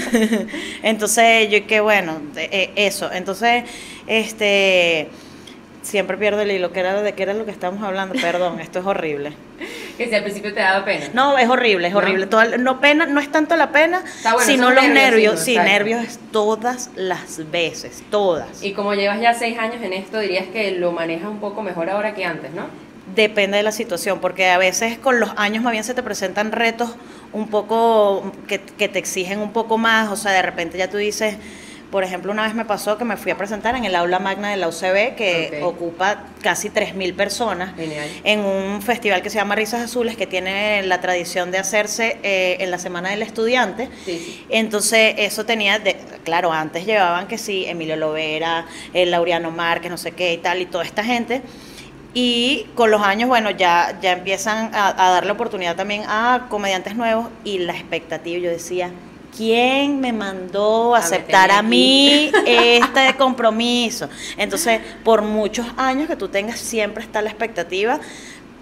Entonces, 0.82 1.50
yo 1.50 1.66
que 1.66 1.80
bueno, 1.80 2.20
de- 2.34 2.48
eh, 2.50 2.70
eso. 2.76 3.10
Entonces, 3.18 3.64
este 4.06 5.08
siempre 5.82 6.16
pierdo 6.18 6.40
el 6.42 6.50
hilo, 6.50 6.70
que 6.72 6.80
era 6.80 7.00
de 7.00 7.12
qué 7.14 7.22
era 7.22 7.32
lo 7.34 7.44
que 7.46 7.50
estamos 7.50 7.82
hablando, 7.82 8.14
perdón, 8.20 8.60
esto 8.60 8.78
es 8.80 8.84
horrible. 8.86 9.32
que 9.96 10.06
si 10.08 10.14
al 10.14 10.22
principio 10.22 10.52
te 10.52 10.60
daba 10.60 10.84
pena. 10.84 11.06
No, 11.14 11.38
es 11.38 11.48
horrible, 11.48 11.86
es 11.88 11.92
¿No? 11.94 11.98
horrible. 12.00 12.26
Toda- 12.26 12.58
no, 12.58 12.80
pena, 12.80 13.06
no 13.06 13.20
es 13.20 13.30
tanto 13.32 13.56
la 13.56 13.70
pena, 13.72 14.02
bueno, 14.22 14.40
sino 14.40 14.70
los 14.70 14.82
nervios, 14.84 14.94
nervios. 14.94 15.40
sí, 15.40 15.56
nervios 15.56 16.04
es 16.04 16.18
todas 16.30 16.90
las 16.94 17.50
veces, 17.50 18.02
todas. 18.10 18.62
Y 18.62 18.72
como 18.72 18.92
llevas 18.94 19.20
ya 19.20 19.32
seis 19.34 19.58
años 19.58 19.82
en 19.82 19.92
esto, 19.94 20.18
dirías 20.18 20.46
que 20.52 20.72
lo 20.72 20.92
manejas 20.92 21.28
un 21.30 21.40
poco 21.40 21.62
mejor 21.62 21.88
ahora 21.88 22.14
que 22.14 22.24
antes, 22.24 22.52
¿no? 22.52 22.66
Depende 23.14 23.56
de 23.56 23.62
la 23.62 23.72
situación, 23.72 24.20
porque 24.20 24.50
a 24.50 24.58
veces 24.58 24.98
con 24.98 25.18
los 25.20 25.30
años 25.36 25.64
más 25.64 25.72
bien 25.72 25.84
se 25.84 25.94
te 25.94 26.02
presentan 26.02 26.52
retos 26.52 26.90
un 27.32 27.48
poco 27.48 28.30
que, 28.46 28.60
que 28.60 28.88
te 28.88 28.98
exigen 28.98 29.38
un 29.40 29.52
poco 29.52 29.78
más, 29.78 30.10
o 30.10 30.16
sea, 30.16 30.32
de 30.32 30.42
repente 30.42 30.76
ya 30.76 30.90
tú 30.90 30.98
dices, 30.98 31.36
por 31.90 32.04
ejemplo, 32.04 32.30
una 32.32 32.42
vez 32.44 32.54
me 32.54 32.66
pasó 32.66 32.98
que 32.98 33.04
me 33.04 33.16
fui 33.16 33.32
a 33.32 33.36
presentar 33.38 33.74
en 33.74 33.84
el 33.84 33.94
aula 33.94 34.18
magna 34.18 34.50
de 34.50 34.58
la 34.58 34.68
UCB, 34.68 35.14
que 35.16 35.60
ocupa 35.62 36.24
casi 36.42 36.68
3.000 36.68 37.14
personas, 37.14 37.74
Genial. 37.76 38.08
en 38.24 38.40
un 38.40 38.82
festival 38.82 39.22
que 39.22 39.30
se 39.30 39.36
llama 39.36 39.54
Risas 39.54 39.80
Azules, 39.82 40.16
que 40.16 40.26
tiene 40.26 40.82
la 40.82 41.00
tradición 41.00 41.50
de 41.50 41.58
hacerse 41.58 42.18
eh, 42.22 42.58
en 42.60 42.70
la 42.70 42.78
Semana 42.78 43.10
del 43.10 43.22
Estudiante. 43.22 43.88
Sí, 44.04 44.18
sí. 44.18 44.46
Entonces, 44.50 45.14
eso 45.16 45.46
tenía, 45.46 45.78
de, 45.78 45.96
claro, 46.24 46.52
antes 46.52 46.84
llevaban 46.84 47.26
que 47.26 47.38
sí, 47.38 47.64
Emilio 47.66 47.96
Lovera, 47.96 48.66
el 48.92 49.10
Laureano 49.10 49.50
Márquez, 49.50 49.90
no 49.90 49.96
sé 49.96 50.12
qué 50.12 50.34
y 50.34 50.38
tal, 50.38 50.60
y 50.60 50.66
toda 50.66 50.84
esta 50.84 51.02
gente. 51.02 51.40
Y 52.12 52.66
con 52.74 52.90
los 52.90 53.00
años, 53.00 53.28
bueno, 53.28 53.50
ya, 53.50 53.98
ya 54.02 54.12
empiezan 54.12 54.74
a, 54.74 54.88
a 54.88 55.10
darle 55.10 55.30
oportunidad 55.32 55.74
también 55.76 56.02
a 56.06 56.48
comediantes 56.50 56.96
nuevos 56.96 57.28
y 57.44 57.58
la 57.60 57.72
expectativa, 57.72 58.38
yo 58.38 58.50
decía, 58.50 58.90
¿quién 59.36 60.00
me 60.00 60.12
mandó 60.12 60.94
a 60.94 60.98
aceptar 60.98 61.50
a 61.50 61.62
mí 61.62 62.30
este 62.46 63.14
compromiso? 63.18 64.08
Entonces, 64.36 64.80
por 65.04 65.22
muchos 65.22 65.66
años 65.76 66.08
que 66.08 66.16
tú 66.16 66.28
tengas, 66.28 66.58
siempre 66.58 67.02
está 67.02 67.22
la 67.22 67.30
expectativa. 67.30 68.00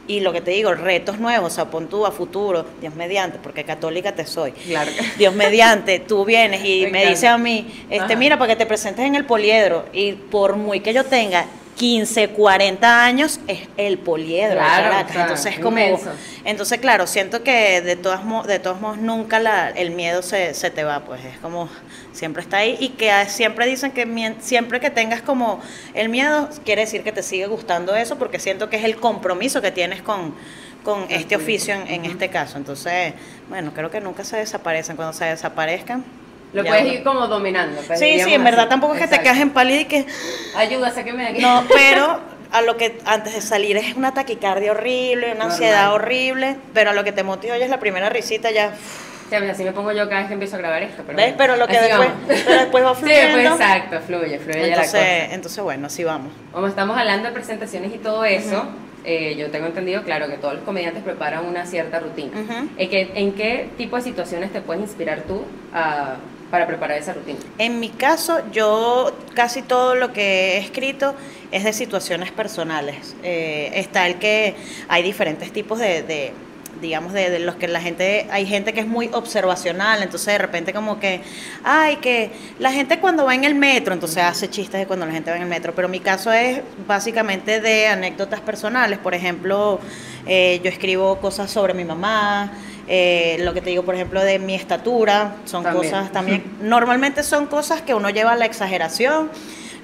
Y 0.08 0.20
lo 0.20 0.32
que 0.32 0.40
te 0.40 0.52
digo, 0.52 0.72
retos 0.72 1.18
nuevos, 1.18 1.52
o 1.52 1.54
sea, 1.54 1.64
pon 1.64 1.88
tú 1.88 2.06
a 2.06 2.12
futuro, 2.12 2.64
Dios 2.80 2.94
mediante, 2.94 3.38
porque 3.42 3.64
católica 3.64 4.14
te 4.14 4.24
soy. 4.24 4.52
Claro. 4.52 4.90
Dios 5.18 5.34
mediante, 5.34 5.98
tú 6.08 6.24
vienes 6.24 6.64
y 6.64 6.82
Me 6.82 6.90
me, 6.92 7.06
dices 7.06 7.24
a 7.24 7.38
mí, 7.38 7.66
este, 7.90 8.12
Ajá. 8.12 8.16
mira, 8.16 8.38
para 8.38 8.52
que 8.52 8.56
te 8.56 8.66
presentes 8.66 9.04
en 9.04 9.16
el 9.16 9.24
poliedro, 9.24 9.84
y 9.92 10.12
por 10.12 10.54
muy 10.56 10.78
que 10.78 10.92
yo 10.92 11.04
tenga 11.04 11.46
15, 11.76 12.28
40 12.30 13.04
años, 13.04 13.38
es 13.46 13.60
el 13.76 13.98
poliedro 13.98 14.54
de 14.54 14.66
Claro, 14.66 14.90
Caracas. 14.90 15.10
o 15.10 15.12
sea, 15.12 15.22
entonces 15.22 15.54
es 15.54 15.58
como, 15.60 15.78
inmenso. 15.78 16.10
entonces 16.44 16.78
claro, 16.78 17.06
siento 17.06 17.42
que 17.42 17.80
de 17.82 17.96
todas 17.96 18.22
de 18.46 18.58
todos 18.58 18.80
modos 18.80 18.98
nunca 18.98 19.38
la, 19.38 19.68
el 19.68 19.90
miedo 19.90 20.22
se, 20.22 20.54
se 20.54 20.70
te 20.70 20.84
va, 20.84 21.04
pues 21.04 21.24
es 21.24 21.38
como 21.38 21.68
siempre 22.12 22.42
está 22.42 22.58
ahí 22.58 22.76
y 22.80 22.90
que 22.90 23.10
ah, 23.10 23.28
siempre 23.28 23.66
dicen 23.66 23.92
que 23.92 24.34
siempre 24.40 24.80
que 24.80 24.90
tengas 24.90 25.20
como 25.20 25.60
el 25.92 26.08
miedo 26.08 26.48
quiere 26.64 26.82
decir 26.82 27.02
que 27.02 27.12
te 27.12 27.22
sigue 27.22 27.46
gustando 27.46 27.94
eso 27.94 28.16
porque 28.16 28.38
siento 28.38 28.70
que 28.70 28.76
es 28.76 28.84
el 28.84 28.96
compromiso 28.96 29.60
que 29.60 29.70
tienes 29.70 30.00
con 30.00 30.34
con 30.82 31.04
este 31.08 31.34
oficio 31.34 31.74
en, 31.74 31.88
en 31.88 32.04
este 32.04 32.28
caso. 32.30 32.56
Entonces, 32.58 33.12
bueno, 33.48 33.72
creo 33.74 33.90
que 33.90 34.00
nunca 34.00 34.22
se 34.22 34.36
desaparecen. 34.36 34.94
Cuando 34.94 35.12
se 35.12 35.24
desaparezcan. 35.24 36.04
Lo 36.56 36.64
ya 36.64 36.70
puedes 36.70 36.92
ir 36.92 37.02
como 37.04 37.26
dominando. 37.28 37.80
pues, 37.86 37.98
Sí, 37.98 38.20
sí, 38.20 38.34
en 38.34 38.42
verdad 38.44 38.60
así. 38.62 38.68
tampoco 38.70 38.94
es 38.94 39.00
que 39.02 39.08
te 39.08 39.20
quedas 39.22 39.38
en 39.38 39.50
pálida 39.50 39.80
y 39.80 39.84
que. 39.84 40.06
Ayuda, 40.56 40.90
sáqueme 40.90 41.22
de 41.24 41.28
aquí. 41.30 41.40
No, 41.42 41.64
pero 41.74 42.20
a 42.52 42.62
lo 42.62 42.76
que 42.76 42.98
antes 43.04 43.34
de 43.34 43.40
salir 43.40 43.76
es 43.76 43.94
una 43.94 44.14
taquicardia 44.14 44.70
horrible, 44.72 45.26
una 45.26 45.34
Normal. 45.34 45.50
ansiedad 45.52 45.92
horrible, 45.92 46.56
pero 46.74 46.90
a 46.90 46.92
lo 46.94 47.04
que 47.04 47.12
te 47.12 47.22
motiva 47.22 47.56
ya 47.58 47.64
es 47.64 47.70
la 47.70 47.78
primera 47.80 48.08
risita, 48.08 48.50
ya. 48.50 48.72
Sí, 49.28 49.34
así 49.34 49.64
me 49.64 49.72
pongo 49.72 49.90
yo 49.90 50.08
cada 50.08 50.18
vez 50.20 50.28
que 50.28 50.34
empiezo 50.34 50.54
a 50.54 50.60
grabar 50.60 50.82
esto. 50.84 51.02
Pero 51.04 51.16
¿Ves? 51.18 51.34
Pero 51.36 51.56
lo 51.56 51.66
que 51.66 51.80
después- 51.80 52.08
pero 52.28 52.60
después 52.60 52.84
va 52.84 52.94
Sí, 52.94 53.00
fluyendo. 53.00 53.56
pues 53.56 53.60
exacto, 53.60 54.00
fluye, 54.06 54.38
fluye 54.38 54.68
ya 54.70 54.76
la 54.76 54.82
cosa. 54.82 54.98
Entonces, 55.00 55.32
entonces, 55.34 55.64
bueno, 55.64 55.86
así 55.88 56.04
vamos. 56.04 56.32
Como 56.52 56.68
estamos 56.68 56.96
hablando 56.96 57.26
de 57.28 57.34
presentaciones 57.34 57.92
y 57.92 57.98
todo 57.98 58.24
eso, 58.24 58.66
eh, 59.04 59.34
yo 59.36 59.50
tengo 59.50 59.66
entendido, 59.66 60.02
claro, 60.04 60.28
que 60.28 60.36
todos 60.36 60.54
los 60.54 60.62
comediantes 60.62 61.02
preparan 61.02 61.44
una 61.44 61.66
cierta 61.66 61.98
rutina. 61.98 62.40
Ujú. 62.40 62.68
¿En, 62.78 62.88
qué, 62.88 63.10
¿En 63.16 63.32
qué 63.32 63.68
tipo 63.76 63.96
de 63.96 64.02
situaciones 64.02 64.52
te 64.52 64.60
puedes 64.60 64.80
inspirar 64.84 65.22
tú 65.22 65.42
a- 65.74 66.14
para 66.50 66.66
preparar 66.66 66.98
esa 66.98 67.12
rutina? 67.12 67.38
En 67.58 67.80
mi 67.80 67.90
caso, 67.90 68.40
yo 68.52 69.12
casi 69.34 69.62
todo 69.62 69.94
lo 69.94 70.12
que 70.12 70.54
he 70.54 70.58
escrito 70.58 71.14
es 71.50 71.64
de 71.64 71.72
situaciones 71.72 72.30
personales. 72.32 73.14
Eh, 73.22 73.70
está 73.74 74.06
el 74.06 74.16
que 74.16 74.54
hay 74.88 75.02
diferentes 75.02 75.52
tipos 75.52 75.78
de, 75.78 76.02
de, 76.02 76.32
digamos, 76.80 77.12
de, 77.12 77.30
de 77.30 77.38
los 77.38 77.56
que 77.56 77.68
la 77.68 77.80
gente, 77.80 78.26
hay 78.30 78.46
gente 78.46 78.72
que 78.72 78.80
es 78.80 78.86
muy 78.86 79.08
observacional, 79.12 80.02
entonces 80.02 80.26
de 80.26 80.38
repente 80.38 80.72
como 80.72 80.98
que, 80.98 81.20
ay, 81.64 81.96
que 81.96 82.30
la 82.58 82.72
gente 82.72 82.98
cuando 82.98 83.24
va 83.24 83.34
en 83.34 83.44
el 83.44 83.54
metro, 83.54 83.94
entonces 83.94 84.22
hace 84.22 84.48
chistes 84.48 84.80
de 84.80 84.86
cuando 84.86 85.06
la 85.06 85.12
gente 85.12 85.30
va 85.30 85.36
en 85.36 85.42
el 85.42 85.48
metro, 85.48 85.74
pero 85.74 85.88
mi 85.88 86.00
caso 86.00 86.32
es 86.32 86.60
básicamente 86.86 87.60
de 87.60 87.88
anécdotas 87.88 88.40
personales, 88.40 88.98
por 88.98 89.14
ejemplo, 89.14 89.80
eh, 90.26 90.60
yo 90.62 90.70
escribo 90.70 91.18
cosas 91.18 91.50
sobre 91.50 91.74
mi 91.74 91.84
mamá, 91.84 92.52
eh, 92.88 93.36
lo 93.40 93.52
que 93.54 93.60
te 93.60 93.70
digo, 93.70 93.84
por 93.84 93.94
ejemplo, 93.94 94.22
de 94.22 94.38
mi 94.38 94.54
estatura, 94.54 95.36
son 95.44 95.62
También. 95.62 95.84
cosas 95.84 96.12
también, 96.12 96.44
normalmente 96.60 97.22
son 97.22 97.46
cosas 97.46 97.82
que 97.82 97.94
uno 97.94 98.10
lleva 98.10 98.32
a 98.32 98.36
la 98.36 98.46
exageración, 98.46 99.30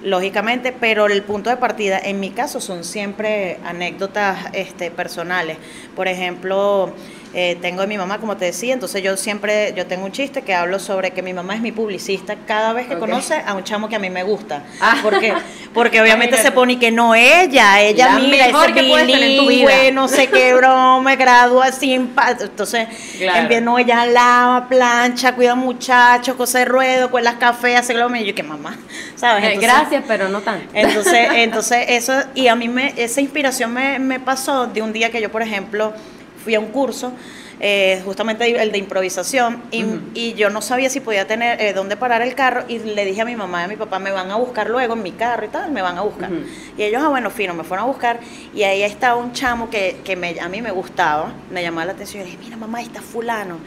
lógicamente, 0.02 0.72
pero 0.72 1.06
el 1.06 1.22
punto 1.22 1.50
de 1.50 1.56
partida, 1.56 1.98
en 1.98 2.20
mi 2.20 2.30
caso, 2.30 2.60
son 2.60 2.84
siempre 2.84 3.58
anécdotas 3.64 4.38
este, 4.52 4.90
personales. 4.90 5.58
Por 5.94 6.08
ejemplo, 6.08 6.92
eh, 7.34 7.56
tengo 7.62 7.80
de 7.80 7.86
mi 7.86 7.96
mamá, 7.96 8.18
como 8.18 8.36
te 8.36 8.44
decía, 8.46 8.74
entonces 8.74 9.02
yo 9.02 9.16
siempre, 9.16 9.72
yo 9.76 9.86
tengo 9.86 10.04
un 10.04 10.12
chiste 10.12 10.42
que 10.42 10.54
hablo 10.54 10.78
sobre 10.78 11.12
que 11.12 11.22
mi 11.22 11.32
mamá 11.32 11.54
es 11.54 11.60
mi 11.62 11.72
publicista 11.72 12.36
cada 12.46 12.72
vez 12.74 12.86
que 12.86 12.94
Ok. 12.94 13.00
conoce 13.00 13.34
a 13.46 13.54
un 13.54 13.64
chamo 13.64 13.88
que 13.88 13.96
a 13.96 13.98
mí 13.98 14.10
me 14.10 14.22
gusta. 14.22 14.62
Ah. 14.80 14.98
Porque, 15.02 15.32
porque 15.72 16.00
obviamente 16.00 16.34
Imagínate. 16.34 16.42
se 16.48 16.52
pone 16.52 16.78
que 16.78 16.90
no 16.90 17.14
ella, 17.14 17.80
ella 17.80 18.12
La 18.12 18.18
mira, 18.18 18.46
mejor 18.48 18.64
ese 18.70 18.74
que 18.74 18.80
en 18.80 18.86
tu 19.38 19.46
bilingüe, 19.46 19.56
vida. 19.82 19.90
no 19.92 20.08
sé 20.08 20.26
qué 20.28 20.52
broma, 20.54 21.14
gradúa 21.16 21.72
sin 21.72 22.10
Entonces, 22.40 22.88
Claro. 23.18 23.50
en 23.54 23.64
no, 23.64 23.78
ella 23.78 24.04
lava, 24.06 24.68
plancha, 24.68 25.34
cuida 25.34 25.54
muchachos, 25.54 26.36
cose 26.36 26.64
ruedo, 26.64 27.10
cuelas 27.10 27.36
café, 27.36 27.76
hace 27.76 27.94
lo 27.94 28.08
mismo. 28.08 28.24
Y 28.26 28.28
yo, 28.28 28.34
que 28.34 28.42
mamá, 28.42 28.76
¿sabes? 29.16 29.44
Eh, 29.44 29.52
Entonces- 29.54 29.70
Gracias, 29.72 30.04
pero 30.06 30.28
no 30.28 30.40
tanto. 30.42 30.68
entonces, 30.74 31.28
entonces 31.34 31.84
eso, 31.88 32.12
y 32.34 32.48
a 32.48 32.54
mí 32.56 32.68
me, 32.68 32.92
esa 32.96 33.20
inspiración 33.20 33.72
me, 33.72 33.98
me 33.98 34.20
pasó 34.20 34.66
de 34.66 34.82
un 34.82 34.92
día 34.92 35.10
que 35.10 35.20
yo, 35.20 35.30
por 35.32 35.42
ejemplo, 35.42 35.94
fui 36.42 36.54
a 36.54 36.60
un 36.60 36.68
curso, 36.68 37.12
eh, 37.60 38.02
justamente 38.04 38.60
el 38.60 38.72
de 38.72 38.78
improvisación, 38.78 39.62
y, 39.70 39.84
y 40.14 40.34
yo 40.34 40.50
no 40.50 40.60
sabía 40.60 40.90
si 40.90 41.00
podía 41.00 41.26
tener 41.26 41.60
eh, 41.60 41.72
dónde 41.72 41.96
parar 41.96 42.20
el 42.22 42.34
carro, 42.34 42.64
y 42.66 42.80
le 42.80 43.04
dije 43.04 43.20
a 43.20 43.24
mi 43.24 43.36
mamá 43.36 43.62
y 43.62 43.64
a 43.64 43.68
mi 43.68 43.76
papá, 43.76 43.98
me 43.98 44.10
van 44.10 44.30
a 44.30 44.36
buscar 44.36 44.68
luego 44.68 44.94
en 44.94 45.02
mi 45.02 45.12
carro 45.12 45.46
y 45.46 45.48
tal, 45.48 45.70
me 45.70 45.80
van 45.80 45.96
a 45.96 46.02
buscar. 46.02 46.30
Y 46.76 46.82
ellos, 46.82 47.02
ah, 47.04 47.08
bueno, 47.08 47.30
fino, 47.30 47.54
me 47.54 47.62
fueron 47.62 47.84
a 47.84 47.88
buscar, 47.88 48.18
y 48.54 48.64
ahí 48.64 48.82
estaba 48.82 49.16
un 49.16 49.32
chamo 49.32 49.70
que, 49.70 49.98
que 50.02 50.16
me, 50.16 50.40
a 50.40 50.48
mí 50.48 50.60
me 50.60 50.72
gustaba, 50.72 51.32
me 51.50 51.62
llamaba 51.62 51.86
la 51.86 51.92
atención, 51.92 52.22
y 52.22 52.26
dije, 52.26 52.38
mira 52.42 52.56
mamá, 52.56 52.78
ahí 52.78 52.86
está 52.86 53.00
fulano. 53.00 53.58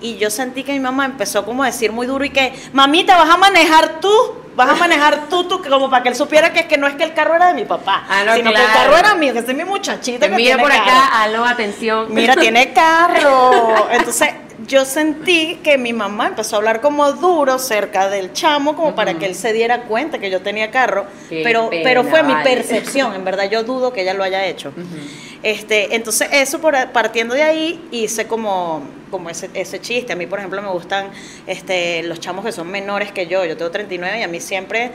Y 0.00 0.16
yo 0.16 0.30
sentí 0.30 0.62
que 0.64 0.72
mi 0.72 0.80
mamá 0.80 1.04
empezó 1.06 1.44
como 1.44 1.62
a 1.62 1.66
decir 1.66 1.92
muy 1.92 2.06
duro 2.06 2.24
y 2.24 2.30
que, 2.30 2.52
mamita, 2.72 3.16
vas 3.16 3.30
a 3.30 3.36
manejar 3.36 4.00
tú, 4.00 4.12
vas 4.54 4.70
a 4.70 4.74
manejar 4.74 5.28
tú, 5.28 5.44
tú, 5.44 5.62
como 5.68 5.90
para 5.90 6.02
que 6.02 6.10
él 6.10 6.14
supiera 6.16 6.52
que, 6.52 6.60
es 6.60 6.66
que 6.66 6.78
no 6.78 6.86
es 6.86 6.94
que 6.94 7.04
el 7.04 7.14
carro 7.14 7.34
era 7.34 7.48
de 7.48 7.54
mi 7.54 7.64
papá, 7.64 8.04
Ah, 8.08 8.22
no, 8.24 8.34
sino 8.34 8.52
que 8.52 8.60
el 8.60 8.66
carro 8.66 8.96
era 8.96 9.14
mío, 9.14 9.32
que 9.32 9.40
ese 9.40 9.50
es 9.52 9.56
mi 9.56 9.64
muchachito 9.64 10.20
que 10.20 10.28
Mira 10.34 10.56
tiene 10.56 10.62
por 10.62 10.70
carro. 10.70 10.82
acá, 10.84 11.22
aló, 11.22 11.44
atención. 11.44 12.06
Mira, 12.14 12.34
tiene 12.40 12.72
carro. 12.72 13.88
Entonces, 13.90 14.30
yo 14.66 14.84
sentí 14.84 15.60
que 15.62 15.78
mi 15.78 15.92
mamá 15.92 16.26
empezó 16.26 16.56
a 16.56 16.58
hablar 16.58 16.80
como 16.80 17.12
duro 17.12 17.58
cerca 17.58 18.08
del 18.08 18.32
chamo, 18.32 18.76
como 18.76 18.94
para 18.94 19.14
que 19.14 19.26
él 19.26 19.34
se 19.34 19.52
diera 19.52 19.82
cuenta 19.82 20.18
que 20.18 20.30
yo 20.30 20.42
tenía 20.42 20.70
carro. 20.70 21.06
Qué 21.28 21.42
pero, 21.44 21.70
pena, 21.70 21.82
pero 21.84 22.04
fue 22.04 22.22
mi 22.22 22.34
percepción. 22.42 23.14
En 23.14 23.24
verdad, 23.24 23.48
yo 23.48 23.62
dudo 23.62 23.92
que 23.92 24.02
ella 24.02 24.14
lo 24.14 24.24
haya 24.24 24.44
hecho. 24.46 24.72
Este, 25.42 25.94
entonces 25.94 26.28
eso 26.32 26.60
por, 26.60 26.74
partiendo 26.92 27.34
de 27.34 27.42
ahí 27.42 27.80
hice 27.92 28.26
como, 28.26 28.82
como 29.10 29.30
ese, 29.30 29.48
ese 29.54 29.80
chiste. 29.80 30.12
A 30.12 30.16
mí, 30.16 30.26
por 30.26 30.38
ejemplo, 30.38 30.60
me 30.62 30.68
gustan 30.68 31.08
este, 31.46 32.02
los 32.02 32.18
chamos 32.20 32.44
que 32.44 32.52
son 32.52 32.68
menores 32.70 33.12
que 33.12 33.26
yo. 33.26 33.44
Yo 33.44 33.56
tengo 33.56 33.70
39 33.70 34.18
y 34.18 34.22
a 34.22 34.28
mí 34.28 34.40
siempre 34.40 34.90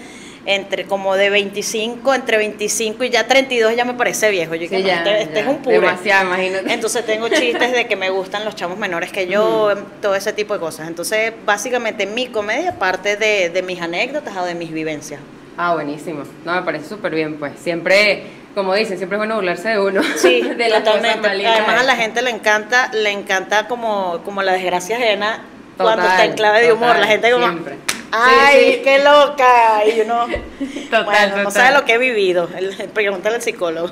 entre 0.46 0.84
como 0.84 1.16
de 1.16 1.30
25, 1.30 2.14
entre 2.14 2.36
25 2.36 3.06
y 3.06 3.10
ya 3.10 3.26
32 3.26 3.78
ya 3.78 3.86
me 3.86 3.94
parece 3.94 4.30
viejo. 4.30 4.56
Yo 4.56 4.68
Sí, 4.68 4.84
ya, 4.84 4.98
este, 4.98 5.22
este 5.22 5.34
ya, 5.36 5.42
es 5.42 5.48
un 5.48 5.58
pure. 5.60 5.80
demasiado, 5.80 6.26
imagínate. 6.28 6.74
Entonces 6.74 7.06
tengo 7.06 7.30
chistes 7.30 7.72
de 7.72 7.88
que 7.88 7.96
me 7.96 8.10
gustan 8.10 8.44
los 8.44 8.54
chamos 8.54 8.78
menores 8.78 9.12
que 9.14 9.28
yo, 9.28 9.74
todo 10.02 10.16
ese 10.16 10.34
tipo 10.34 10.54
de 10.54 10.60
cosas. 10.60 10.90
Entonces, 10.90 11.32
básicamente 11.46 12.06
mi 12.06 12.28
comedia 12.28 12.78
parte 12.78 13.16
de, 13.16 13.50
de 13.52 13.62
mis 13.62 13.82
anécdotas 13.82 14.36
o 14.36 14.44
de 14.44 14.54
mis 14.56 14.74
vivencias. 14.74 15.22
Ah, 15.56 15.76
buenísimo. 15.76 16.24
No, 16.44 16.54
me 16.56 16.64
parece 16.64 16.90
súper 16.90 17.16
bien, 17.16 17.38
pues. 17.40 17.54
Siempre, 17.60 18.24
como 18.56 18.74
dicen, 18.76 18.98
siempre 18.98 19.16
es 19.16 19.20
bueno 19.20 19.36
burlarse 19.36 19.70
de 19.70 19.80
uno. 19.80 20.02
Sí, 20.18 20.42
de 20.58 20.70
las 20.70 20.84
totalmente. 20.84 21.28
Además 21.48 21.82
a 21.82 21.84
la 21.84 21.96
gente 21.96 22.22
le 22.22 22.30
encanta, 22.30 22.90
le 22.94 23.12
encanta 23.12 23.68
como, 23.68 24.22
como 24.24 24.42
la 24.44 24.54
desgracia 24.54 24.98
ajena 24.98 25.42
cuando 25.78 26.06
está 26.08 26.26
en 26.26 26.34
clave 26.34 26.62
de 26.62 26.74
humor. 26.74 26.98
la 27.00 27.08
gente 27.08 27.32
como, 27.32 27.46
siempre. 27.48 27.76
ay, 28.12 28.58
Sí, 28.60 28.72
sí. 28.76 28.82
qué 28.84 29.00
loca. 29.00 29.84
Y 29.86 30.02
uno, 30.02 30.28
Total, 30.92 31.04
bueno, 31.06 31.44
no 31.44 31.52
sabe 31.52 31.74
lo 31.74 31.84
que 31.86 31.94
he 31.94 31.98
vivido. 31.98 32.48
Pregúntale 32.94 33.36
al 33.38 33.42
psicólogo. 33.42 33.90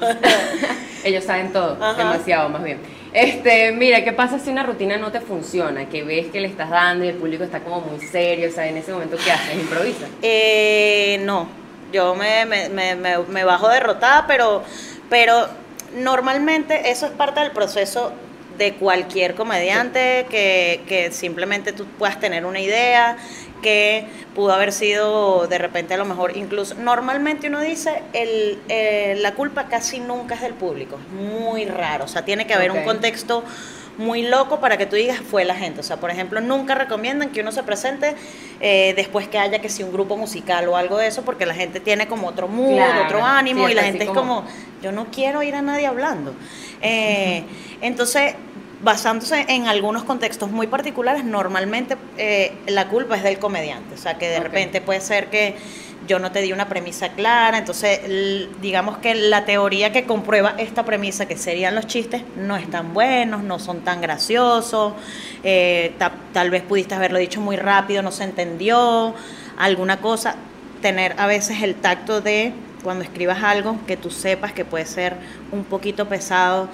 Ellos 1.03 1.23
saben 1.23 1.51
todo, 1.51 1.77
Ajá. 1.83 1.97
demasiado 1.97 2.49
más 2.49 2.63
bien. 2.63 2.79
Este, 3.13 3.71
mira, 3.73 4.03
¿qué 4.05 4.13
pasa 4.13 4.39
si 4.39 4.51
una 4.51 4.63
rutina 4.63 4.95
no 4.97 5.11
te 5.11 5.19
funciona? 5.19 5.89
Que 5.89 6.03
ves 6.03 6.27
que 6.27 6.39
le 6.39 6.47
estás 6.47 6.69
dando 6.69 7.03
y 7.03 7.09
el 7.09 7.15
público 7.15 7.43
está 7.43 7.59
como 7.59 7.81
muy 7.81 7.99
serio, 7.99 8.47
o 8.49 8.51
sea, 8.53 8.67
en 8.67 8.77
ese 8.77 8.93
momento, 8.93 9.17
¿qué 9.21 9.31
haces? 9.31 9.55
¿Improvisas? 9.55 10.07
Eh, 10.21 11.19
no, 11.25 11.49
yo 11.91 12.15
me, 12.15 12.45
me, 12.45 12.69
me, 12.69 12.95
me- 12.95 13.43
bajo 13.43 13.67
derrotada, 13.69 14.25
pero, 14.27 14.63
pero 15.09 15.47
normalmente 15.95 16.89
eso 16.91 17.05
es 17.05 17.11
parte 17.11 17.39
del 17.41 17.51
proceso 17.51 18.13
de 18.57 18.75
cualquier 18.75 19.33
comediante, 19.35 20.27
que, 20.29 20.81
que 20.87 21.11
simplemente 21.11 21.73
tú 21.73 21.85
puedas 21.97 22.19
tener 22.19 22.45
una 22.45 22.59
idea, 22.59 23.17
que 23.61 24.05
pudo 24.35 24.53
haber 24.53 24.71
sido 24.71 25.47
de 25.47 25.57
repente 25.57 25.93
a 25.93 25.97
lo 25.97 26.05
mejor 26.05 26.35
incluso 26.35 26.73
normalmente 26.75 27.47
uno 27.47 27.59
dice 27.61 28.01
el, 28.13 28.59
eh, 28.69 29.15
la 29.19 29.33
culpa 29.35 29.65
casi 29.65 29.99
nunca 29.99 30.33
es 30.35 30.41
del 30.41 30.55
público 30.55 30.97
es 30.99 31.13
muy 31.13 31.65
raro 31.65 32.05
o 32.05 32.07
sea 32.07 32.25
tiene 32.25 32.47
que 32.47 32.55
haber 32.55 32.71
un 32.71 32.83
contexto 32.83 33.43
muy 33.97 34.23
loco 34.23 34.59
para 34.59 34.77
que 34.77 34.85
tú 34.85 34.95
digas 34.95 35.19
fue 35.19 35.45
la 35.45 35.55
gente. 35.55 35.79
O 35.81 35.83
sea 35.83 35.97
por 35.97 36.09
ejemplo 36.11 36.41
nunca 36.41 36.75
recomiendan 36.75 37.29
que 37.29 37.41
uno 37.41 37.51
se 37.51 37.63
presente 37.63 38.15
eh, 38.59 38.93
después 38.95 39.27
que 39.27 39.37
haya 39.37 39.59
que 39.59 39.69
si 39.69 39.83
un 39.83 39.91
grupo 39.91 40.17
musical 40.17 40.67
o 40.69 40.75
algo 40.77 40.97
de 40.97 41.07
eso 41.07 41.23
porque 41.23 41.45
la 41.45 41.53
gente 41.53 41.79
tiene 41.79 42.07
como 42.07 42.27
otro 42.27 42.47
mood 42.47 42.75
Claro, 42.75 43.05
otro 43.05 43.23
ánimo 43.23 43.65
sí, 43.65 43.73
y 43.73 43.75
la 43.75 43.83
gente 43.83 44.03
es 44.05 44.09
como- 44.09 44.45
yo 44.81 44.91
no 44.91 45.07
quiero 45.11 45.39
oír 45.39 45.55
a 45.55 45.61
nadie 45.61 45.85
hablando. 45.85 46.33
Eh, 46.81 47.43
entonces 47.81 48.35
basándose 48.83 49.45
en 49.47 49.67
algunos 49.67 50.03
contextos 50.03 50.49
muy 50.49 50.65
particulares, 50.67 51.23
normalmente 51.23 51.97
eh, 52.17 52.51
la 52.67 52.87
culpa 52.87 53.15
es 53.15 53.23
del 53.23 53.37
comediante. 53.37 53.93
O 53.93 53.97
sea, 53.97 54.17
que 54.17 54.27
de 54.27 54.39
repente 54.39 54.81
puede 54.81 55.01
ser 55.01 55.27
que 55.27 55.55
yo 56.11 56.19
no 56.19 56.31
te 56.33 56.41
di 56.41 56.51
una 56.51 56.67
premisa 56.67 57.09
clara, 57.13 57.57
entonces 57.57 58.01
digamos 58.61 58.97
que 58.97 59.15
la 59.15 59.45
teoría 59.45 59.93
que 59.93 60.03
comprueba 60.03 60.55
esta 60.57 60.83
premisa, 60.83 61.25
que 61.25 61.37
serían 61.37 61.73
los 61.73 61.87
chistes, 61.87 62.21
no 62.35 62.57
están 62.57 62.93
buenos, 62.93 63.43
no 63.43 63.59
son 63.59 63.79
tan 63.79 64.01
graciosos, 64.01 64.91
eh, 65.43 65.93
ta- 65.97 66.11
tal 66.33 66.49
vez 66.49 66.63
pudiste 66.63 66.95
haberlo 66.95 67.17
dicho 67.17 67.39
muy 67.39 67.55
rápido, 67.55 68.01
no 68.01 68.11
se 68.11 68.25
entendió, 68.25 69.13
alguna 69.57 69.97
cosa, 70.01 70.35
tener 70.81 71.15
a 71.17 71.27
veces 71.27 71.61
el 71.63 71.75
tacto 71.75 72.19
de 72.19 72.51
cuando 72.83 73.03
escribas 73.05 73.41
algo 73.43 73.77
que 73.87 73.95
tú 73.95 74.09
sepas 74.11 74.51
que 74.51 74.65
puede 74.65 74.85
ser 74.85 75.15
un 75.53 75.63
poquito 75.63 76.09
pesado, 76.09 76.67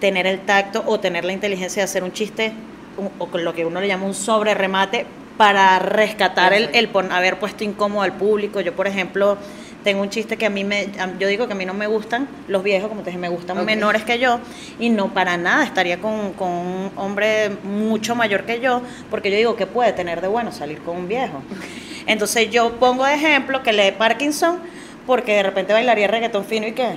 tener 0.00 0.26
el 0.26 0.40
tacto 0.40 0.82
o 0.86 1.00
tener 1.00 1.24
la 1.26 1.32
inteligencia 1.32 1.80
de 1.82 1.84
hacer 1.84 2.02
un 2.02 2.12
chiste 2.12 2.52
un- 2.96 3.10
o 3.18 3.26
lo 3.36 3.52
que 3.52 3.66
uno 3.66 3.80
le 3.80 3.88
llama 3.88 4.06
un 4.06 4.14
sobre 4.14 4.54
remate 4.54 5.04
para 5.36 5.78
rescatar 5.78 6.52
el, 6.52 6.88
pon- 6.88 7.10
haber 7.12 7.38
puesto 7.38 7.64
incómodo 7.64 8.02
al 8.02 8.12
público. 8.12 8.60
Yo, 8.60 8.72
por 8.74 8.86
ejemplo, 8.86 9.36
tengo 9.82 10.00
un 10.02 10.08
chiste 10.08 10.36
que 10.36 10.46
a 10.46 10.50
mí 10.50 10.64
me, 10.64 10.88
yo 11.18 11.28
digo 11.28 11.46
que 11.46 11.52
a 11.52 11.56
mí 11.56 11.66
no 11.66 11.74
me 11.74 11.86
gustan 11.86 12.26
los 12.48 12.62
viejos, 12.62 12.88
como 12.88 13.02
te 13.02 13.10
dije, 13.10 13.18
me 13.18 13.28
gustan 13.28 13.56
menores 13.66 14.02
que 14.04 14.18
yo 14.18 14.38
y 14.78 14.88
no 14.90 15.12
para 15.12 15.36
nada 15.36 15.64
estaría 15.64 15.98
con, 16.00 16.32
con 16.34 16.48
un 16.50 16.90
hombre 16.96 17.50
mucho 17.64 18.14
mayor 18.14 18.44
que 18.44 18.60
yo, 18.60 18.80
porque 19.10 19.30
yo 19.30 19.36
digo 19.36 19.56
que 19.56 19.66
puede 19.66 19.92
tener 19.92 20.20
de 20.20 20.28
bueno 20.28 20.52
salir 20.52 20.78
con 20.80 20.96
un 20.96 21.08
viejo. 21.08 21.42
Entonces 22.06 22.50
yo 22.50 22.72
pongo 22.76 23.04
de 23.04 23.14
ejemplo 23.14 23.62
que 23.62 23.72
le 23.72 23.84
dé 23.84 23.92
Parkinson 23.92 24.58
porque 25.06 25.34
de 25.34 25.42
repente 25.42 25.72
bailaría 25.74 26.06
reggaetón 26.06 26.46
fino 26.46 26.66
y 26.66 26.72
qué. 26.72 26.96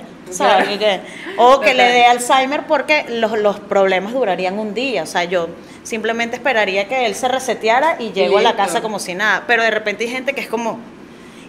Y 0.72 0.78
qué. 0.78 1.00
O 1.36 1.60
que 1.60 1.74
le 1.74 1.82
dé 1.84 2.04
Alzheimer 2.06 2.62
porque 2.66 3.04
los, 3.10 3.38
los 3.38 3.60
problemas 3.60 4.14
durarían 4.14 4.58
un 4.58 4.72
día. 4.72 5.02
O 5.02 5.06
sea, 5.06 5.24
yo 5.24 5.48
simplemente 5.88 6.36
esperaría 6.36 6.86
que 6.86 7.06
él 7.06 7.14
se 7.14 7.28
reseteara 7.28 7.96
y 7.98 8.12
llego 8.12 8.38
a 8.38 8.42
la 8.42 8.56
casa 8.56 8.82
como 8.82 8.98
si 8.98 9.14
nada. 9.14 9.44
Pero 9.46 9.62
de 9.62 9.70
repente 9.70 10.04
hay 10.04 10.10
gente 10.10 10.34
que 10.34 10.42
es 10.42 10.48
como, 10.48 10.78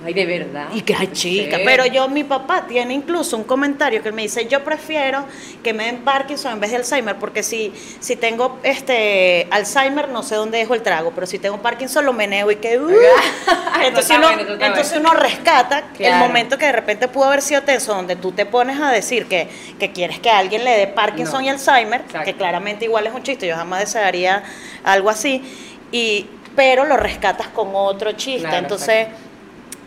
Ay, 0.06 0.14
de 0.14 0.26
verdad. 0.26 0.68
y 0.74 0.82
que 0.82 0.96
ay 0.96 1.10
chica. 1.12 1.58
Sí. 1.58 1.64
Pero 1.66 1.86
yo, 1.86 2.08
mi 2.08 2.24
papá 2.24 2.66
tiene 2.68 2.94
incluso 2.94 3.36
un 3.36 3.44
comentario 3.44 4.02
que 4.02 4.12
me 4.12 4.22
dice, 4.22 4.48
yo 4.48 4.64
prefiero 4.64 5.26
que 5.64 5.74
me 5.74 5.86
den 5.86 6.00
Parkinson 6.00 6.54
en 6.54 6.60
vez 6.60 6.72
de 6.72 6.78
Alzheimer, 6.78 7.18
porque 7.18 7.44
si, 7.44 7.74
si 8.00 8.16
tengo 8.16 8.60
este 8.64 9.48
Alzheimer 9.52 10.10
no 10.10 10.24
sé 10.24 10.36
dónde 10.36 10.58
dejo 10.58 10.74
el 10.74 10.82
trago, 10.82 11.12
pero 11.14 11.28
si 11.28 11.38
tengo 11.40 11.62
Parkinson 11.62 12.06
lo 12.06 12.14
meneo 12.14 12.50
y 12.52 12.56
que... 12.58 12.80
uh. 12.80 12.90
entonces, 13.84 14.18
uno, 14.18 14.30
entonces 14.60 14.98
uno 14.98 15.14
rescata 15.14 15.84
el 16.00 16.16
momento 16.16 16.58
que 16.58 16.66
de 16.68 16.72
repente 16.72 17.08
pudo 17.08 17.26
haber 17.26 17.42
sido 17.42 17.62
tenso, 17.64 17.94
donde 17.94 18.16
tú 18.16 18.32
te 18.32 18.46
pones 18.46 18.80
a 18.80 18.92
decir 18.92 19.26
que, 19.26 19.48
que 19.78 19.92
quieres 19.92 20.20
que 20.20 20.30
alguien 20.30 20.64
le 20.64 20.72
dé 20.72 20.88
Parkinson 20.88 21.42
No. 21.42 21.48
y 21.48 21.50
Alzheimer, 21.50 22.02
Exacto. 22.02 22.26
que 22.26 22.36
claramente 22.36 22.86
igual 22.86 23.06
es 23.08 23.14
un 23.14 23.24
chiste, 23.24 23.48
yo 23.48 23.56
jamás 23.56 23.82
desearía 23.82 24.44
algo 24.84 25.10
así, 25.10 25.44
y, 25.92 26.26
pero 26.56 26.86
lo 26.86 26.98
rescatas 26.98 27.48
con 27.48 27.70
otro 27.74 28.12
chiste. 28.14 28.42
Claro, 28.42 28.58
entonces 28.58 29.08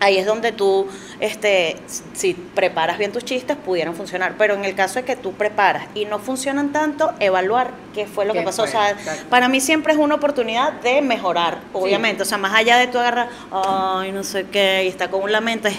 ahí 0.02 0.18
es 0.18 0.26
donde 0.26 0.52
tú, 0.52 0.88
este, 1.22 1.76
si 2.14 2.34
preparas 2.34 2.98
bien 2.98 3.12
tus 3.12 3.24
chistes, 3.24 3.56
pudieran 3.56 3.94
funcionar. 3.94 4.34
Pero 4.36 4.54
en 4.54 4.64
el 4.64 4.74
caso 4.74 4.96
de 4.96 5.04
que 5.04 5.14
tú 5.14 5.32
preparas 5.34 5.86
y 5.94 6.04
no 6.04 6.18
funcionan 6.18 6.72
tanto, 6.72 7.12
evaluar 7.20 7.70
qué 7.94 8.06
fue 8.06 8.24
lo 8.24 8.32
que 8.32 8.40
¿Qué 8.40 8.44
pasó. 8.44 8.62
fue? 8.62 8.70
O 8.70 8.72
sea, 8.72 8.90
Exacto. 8.90 9.26
para 9.30 9.48
mí 9.48 9.60
siempre 9.60 9.92
es 9.92 10.00
una 10.00 10.16
oportunidad 10.16 10.72
de 10.72 11.00
mejorar, 11.00 11.60
obviamente. 11.72 12.24
O 12.24 12.26
sea, 12.26 12.38
más 12.38 12.52
allá 12.52 12.76
de 12.76 12.88
tú 12.88 12.98
agarrar, 12.98 13.28
ay, 13.52 14.10
no 14.10 14.24
sé 14.24 14.46
qué, 14.50 14.82
y 14.84 14.88
está 14.88 15.10
con 15.10 15.22
un 15.22 15.30
lamento, 15.30 15.68
es 15.68 15.76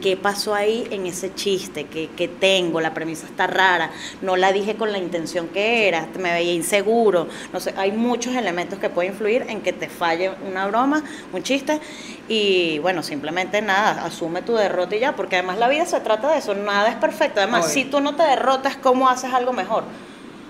qué 0.00 0.16
pasó 0.16 0.54
ahí 0.54 0.88
en 0.90 1.04
ese 1.04 1.34
chiste, 1.34 1.84
que, 1.84 2.08
que 2.16 2.26
tengo, 2.26 2.80
la 2.80 2.94
premisa 2.94 3.26
está 3.26 3.46
rara, 3.46 3.90
no 4.22 4.36
la 4.36 4.50
dije 4.50 4.76
con 4.76 4.92
la 4.92 4.98
intención 4.98 5.48
que 5.48 5.88
era, 5.88 6.08
me 6.18 6.32
veía 6.32 6.54
inseguro. 6.54 7.28
No 7.52 7.60
sé, 7.60 7.74
hay 7.76 7.92
muchos 7.92 8.34
elementos 8.34 8.78
que 8.78 8.88
pueden 8.88 9.12
influir 9.12 9.44
en 9.48 9.60
que 9.60 9.74
te 9.74 9.88
falle 9.90 10.30
una 10.48 10.66
broma, 10.68 11.04
un 11.34 11.42
chiste, 11.42 11.80
y 12.28 12.78
bueno, 12.78 13.02
simplemente 13.02 13.60
nada, 13.60 14.04
asume 14.06 14.40
tu 14.40 14.54
derrota 14.54 14.85
y 14.94 14.98
ya, 15.00 15.12
porque 15.12 15.36
además 15.36 15.58
la 15.58 15.68
vida 15.68 15.84
se 15.86 15.98
trata 16.00 16.30
de 16.30 16.38
eso, 16.38 16.54
nada 16.54 16.88
es 16.88 16.96
perfecto. 16.96 17.40
Además, 17.40 17.64
Obvio. 17.64 17.74
si 17.74 17.84
tú 17.86 18.00
no 18.00 18.14
te 18.14 18.22
derrotas, 18.22 18.76
¿cómo 18.76 19.08
haces 19.08 19.32
algo 19.32 19.52
mejor? 19.52 19.84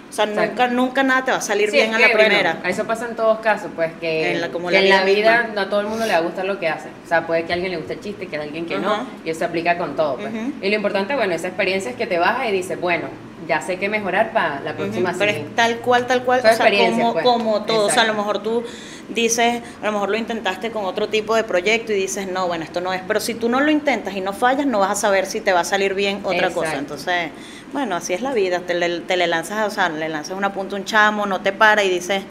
O 0.08 0.12
sea, 0.12 0.24
Exacto. 0.24 0.48
nunca, 0.50 0.68
nunca 0.68 1.02
nada 1.02 1.24
te 1.24 1.30
va 1.32 1.38
a 1.38 1.40
salir 1.40 1.68
Sí, 1.70 1.76
bien 1.78 1.90
es 1.90 1.96
a 1.96 1.98
la 1.98 2.06
que, 2.06 2.12
bueno, 2.14 2.28
primera. 2.28 2.58
eso 2.64 2.84
pasa 2.86 3.06
en 3.06 3.16
todos 3.16 3.38
casos, 3.40 3.70
pues 3.74 3.90
que 4.00 4.32
En 4.32 4.40
la- 4.40 4.48
como 4.50 4.68
que 4.68 4.74
la 4.74 4.80
en 4.80 4.88
la 4.88 5.04
vida 5.04 5.38
misma. 5.42 5.54
no 5.54 5.60
a 5.62 5.68
todo 5.68 5.80
el 5.80 5.88
mundo 5.88 6.06
le 6.06 6.12
va 6.12 6.18
a 6.18 6.22
gustar 6.22 6.44
lo 6.44 6.58
que 6.60 6.68
hace. 6.68 6.88
O 7.04 7.08
sea, 7.08 7.26
puede 7.26 7.44
que 7.44 7.52
a 7.52 7.54
alguien 7.54 7.72
le 7.72 7.78
guste 7.78 7.94
el 7.94 8.00
chiste, 8.00 8.26
que 8.28 8.36
a 8.36 8.42
alguien 8.42 8.66
que 8.66 8.78
no, 8.78 9.04
y 9.24 9.30
eso 9.30 9.40
se 9.40 9.44
aplica 9.46 9.76
con 9.76 9.96
todo. 9.96 10.16
Pues. 10.16 10.30
Y 10.62 10.68
lo 10.70 10.76
importante, 10.76 11.14
bueno, 11.16 11.34
esa 11.34 11.48
experiencia 11.48 11.90
es 11.90 11.96
que 11.96 12.06
te 12.06 12.18
bajas 12.18 12.48
y 12.48 12.52
dices, 12.52 12.80
bueno, 12.80 13.08
ya 13.46 13.60
sé 13.60 13.78
qué 13.78 13.88
mejorar 13.88 14.32
para 14.32 14.60
la 14.60 14.74
próxima 14.74 15.10
Ujú, 15.10 15.18
Pero 15.18 15.30
es 15.32 15.54
tal 15.54 15.78
cual, 15.78 16.06
tal 16.06 16.22
cual, 16.24 16.40
o 16.40 16.42
sea, 16.42 16.70
como, 16.78 17.12
pues. 17.12 17.24
como 17.24 17.62
todo. 17.62 17.86
O 17.86 17.90
sea, 17.90 18.02
a 18.02 18.06
lo 18.06 18.14
mejor 18.14 18.42
tú 18.42 18.64
dices, 19.08 19.62
a 19.82 19.86
lo 19.86 19.92
mejor 19.92 20.10
lo 20.10 20.16
intentaste 20.16 20.70
con 20.70 20.84
otro 20.84 21.08
tipo 21.08 21.34
de 21.34 21.44
proyecto 21.44 21.92
y 21.92 21.96
dices, 21.96 22.26
no, 22.28 22.46
bueno, 22.46 22.64
esto 22.64 22.80
no 22.80 22.92
es. 22.92 23.02
Pero 23.06 23.20
si 23.20 23.34
tú 23.34 23.48
no 23.48 23.60
lo 23.60 23.70
intentas 23.70 24.14
y 24.14 24.20
no 24.20 24.32
fallas, 24.32 24.66
no 24.66 24.80
vas 24.80 24.90
a 24.90 24.94
saber 24.94 25.26
si 25.26 25.40
te 25.40 25.52
va 25.52 25.60
a 25.60 25.64
salir 25.64 25.94
bien 25.94 26.20
otra 26.24 26.50
cosa. 26.50 26.76
Entonces, 26.76 27.30
bueno, 27.72 27.96
así 27.96 28.12
es 28.12 28.22
la 28.22 28.32
vida. 28.32 28.60
Te 28.60 28.74
le, 28.74 29.00
te 29.00 29.16
le 29.16 29.26
lanzas, 29.26 29.66
o 29.66 29.70
sea, 29.70 29.88
le 29.88 30.08
lanzas 30.08 30.36
una 30.36 30.52
punta 30.52 30.76
a 30.76 30.78
un 30.78 30.84
chamo, 30.84 31.26
no 31.26 31.40
te 31.40 31.52
para 31.52 31.84
y 31.84 31.88
dices, 31.88 32.22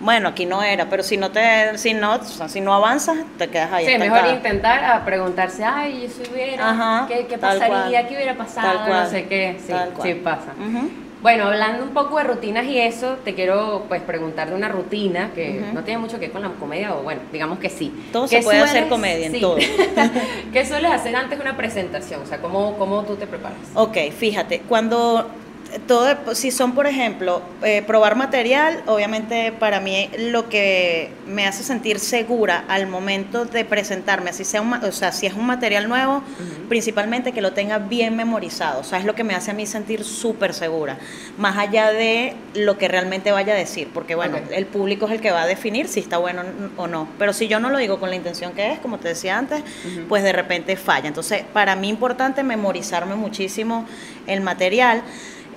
bueno, 0.00 0.28
aquí 0.28 0.46
no 0.46 0.62
era. 0.62 0.88
Pero 0.88 1.02
si 1.02 1.16
no 1.16 1.30
te, 1.30 1.76
si 1.78 1.94
no, 1.94 2.16
o 2.16 2.24
sea, 2.24 2.48
si 2.48 2.60
no 2.60 2.74
avanzas, 2.74 3.18
te 3.36 3.48
quedas 3.48 3.72
ahí. 3.72 3.86
Sí, 3.86 3.98
mejor 3.98 4.26
intentar 4.28 4.84
a 4.84 5.04
preguntarse, 5.04 5.64
ay, 5.64 6.02
yo 6.02 6.24
si 6.24 6.32
hubiera, 6.32 6.70
Ajá, 6.70 7.06
¿qué, 7.08 7.38
pasaría? 7.38 8.06
¿Qué 8.06 8.14
hubiera 8.14 8.34
pasado? 8.34 8.84
Cual, 8.86 9.04
No 9.04 9.10
sé 9.10 9.26
qué. 9.26 9.56
Sí, 9.66 9.72
sí 10.02 10.14
pasa. 10.14 10.52
Bueno, 11.20 11.46
hablando 11.48 11.82
un 11.82 11.90
poco 11.90 12.18
de 12.18 12.24
rutinas 12.24 12.64
y 12.66 12.78
eso, 12.78 13.16
te 13.24 13.34
quiero 13.34 13.86
pues 13.88 14.00
preguntar 14.02 14.50
de 14.50 14.54
una 14.54 14.68
rutina 14.68 15.32
que 15.34 15.64
no 15.74 15.82
tiene 15.82 15.98
mucho 15.98 16.20
que 16.20 16.26
ver 16.26 16.30
con 16.30 16.42
la 16.42 16.50
comedia, 16.50 16.94
o 16.94 17.02
bueno, 17.02 17.22
digamos 17.32 17.58
que 17.58 17.70
sí. 17.70 17.92
Todo 18.12 18.28
¿Qué 18.28 18.38
se 18.38 18.42
puede 18.44 18.60
hacer 18.60 18.88
comedia 18.88 19.26
en 19.26 19.32
sí. 19.32 19.40
todo. 19.40 19.56
¿Qué 20.52 20.64
sueles 20.64 20.92
hacer 20.92 21.16
antes 21.16 21.36
de 21.36 21.42
una 21.42 21.56
presentación? 21.56 22.22
O 22.22 22.26
sea, 22.26 22.38
¿cómo, 22.38 22.78
cómo 22.78 23.02
tú 23.02 23.16
te 23.16 23.26
preparas? 23.26 23.58
Ok, 23.74 23.96
fíjate, 24.16 24.60
cuando 24.68 25.28
todo, 25.86 26.34
si 26.34 26.50
son, 26.50 26.74
por 26.74 26.86
ejemplo, 26.86 27.42
eh, 27.62 27.82
probar 27.86 28.16
material, 28.16 28.82
obviamente 28.86 29.52
para 29.52 29.80
mí 29.80 30.10
lo 30.18 30.48
que 30.48 31.10
me 31.26 31.46
hace 31.46 31.62
sentir 31.62 31.98
segura 31.98 32.64
al 32.68 32.86
momento 32.86 33.44
de 33.44 33.64
presentarme, 33.64 34.30
así 34.30 34.44
sea 34.44 34.62
un, 34.62 34.72
o 34.72 34.92
sea, 34.92 35.12
si 35.12 35.26
es 35.26 35.34
un 35.34 35.46
material 35.46 35.88
nuevo, 35.88 36.22
principalmente 36.68 37.32
que 37.32 37.40
lo 37.40 37.52
tenga 37.52 37.78
bien 37.78 38.16
memorizado, 38.16 38.80
o 38.80 38.84
sea, 38.84 38.98
es 38.98 39.04
lo 39.04 39.14
que 39.14 39.24
me 39.24 39.34
hace 39.34 39.50
a 39.50 39.54
mí 39.54 39.66
sentir 39.66 40.04
súper 40.04 40.54
segura, 40.54 40.98
más 41.36 41.56
allá 41.58 41.90
de 41.90 42.34
lo 42.54 42.78
que 42.78 42.88
realmente 42.88 43.32
vaya 43.32 43.52
a 43.52 43.56
decir, 43.56 43.88
porque 43.92 44.14
bueno, 44.14 44.38
el 44.50 44.66
público 44.66 45.06
es 45.06 45.12
el 45.12 45.20
que 45.20 45.30
va 45.30 45.42
a 45.42 45.46
definir 45.46 45.88
si 45.88 46.00
está 46.00 46.18
bueno 46.18 46.42
o 46.76 46.86
no, 46.86 47.08
pero 47.18 47.32
si 47.32 47.48
yo 47.48 47.60
no 47.60 47.70
lo 47.70 47.78
digo 47.78 48.00
con 48.00 48.10
la 48.10 48.16
intención 48.16 48.52
que 48.52 48.72
es, 48.72 48.78
como 48.78 48.98
te 48.98 49.08
decía 49.08 49.38
antes, 49.38 49.62
pues 50.08 50.22
de 50.22 50.32
repente 50.32 50.76
falla. 50.76 51.08
Entonces, 51.08 51.42
para 51.52 51.76
mí 51.76 51.88
es 51.88 51.98
importante 51.98 52.42
memorizarme 52.42 53.16
muchísimo 53.16 53.86
el 54.26 54.40
material. 54.40 55.02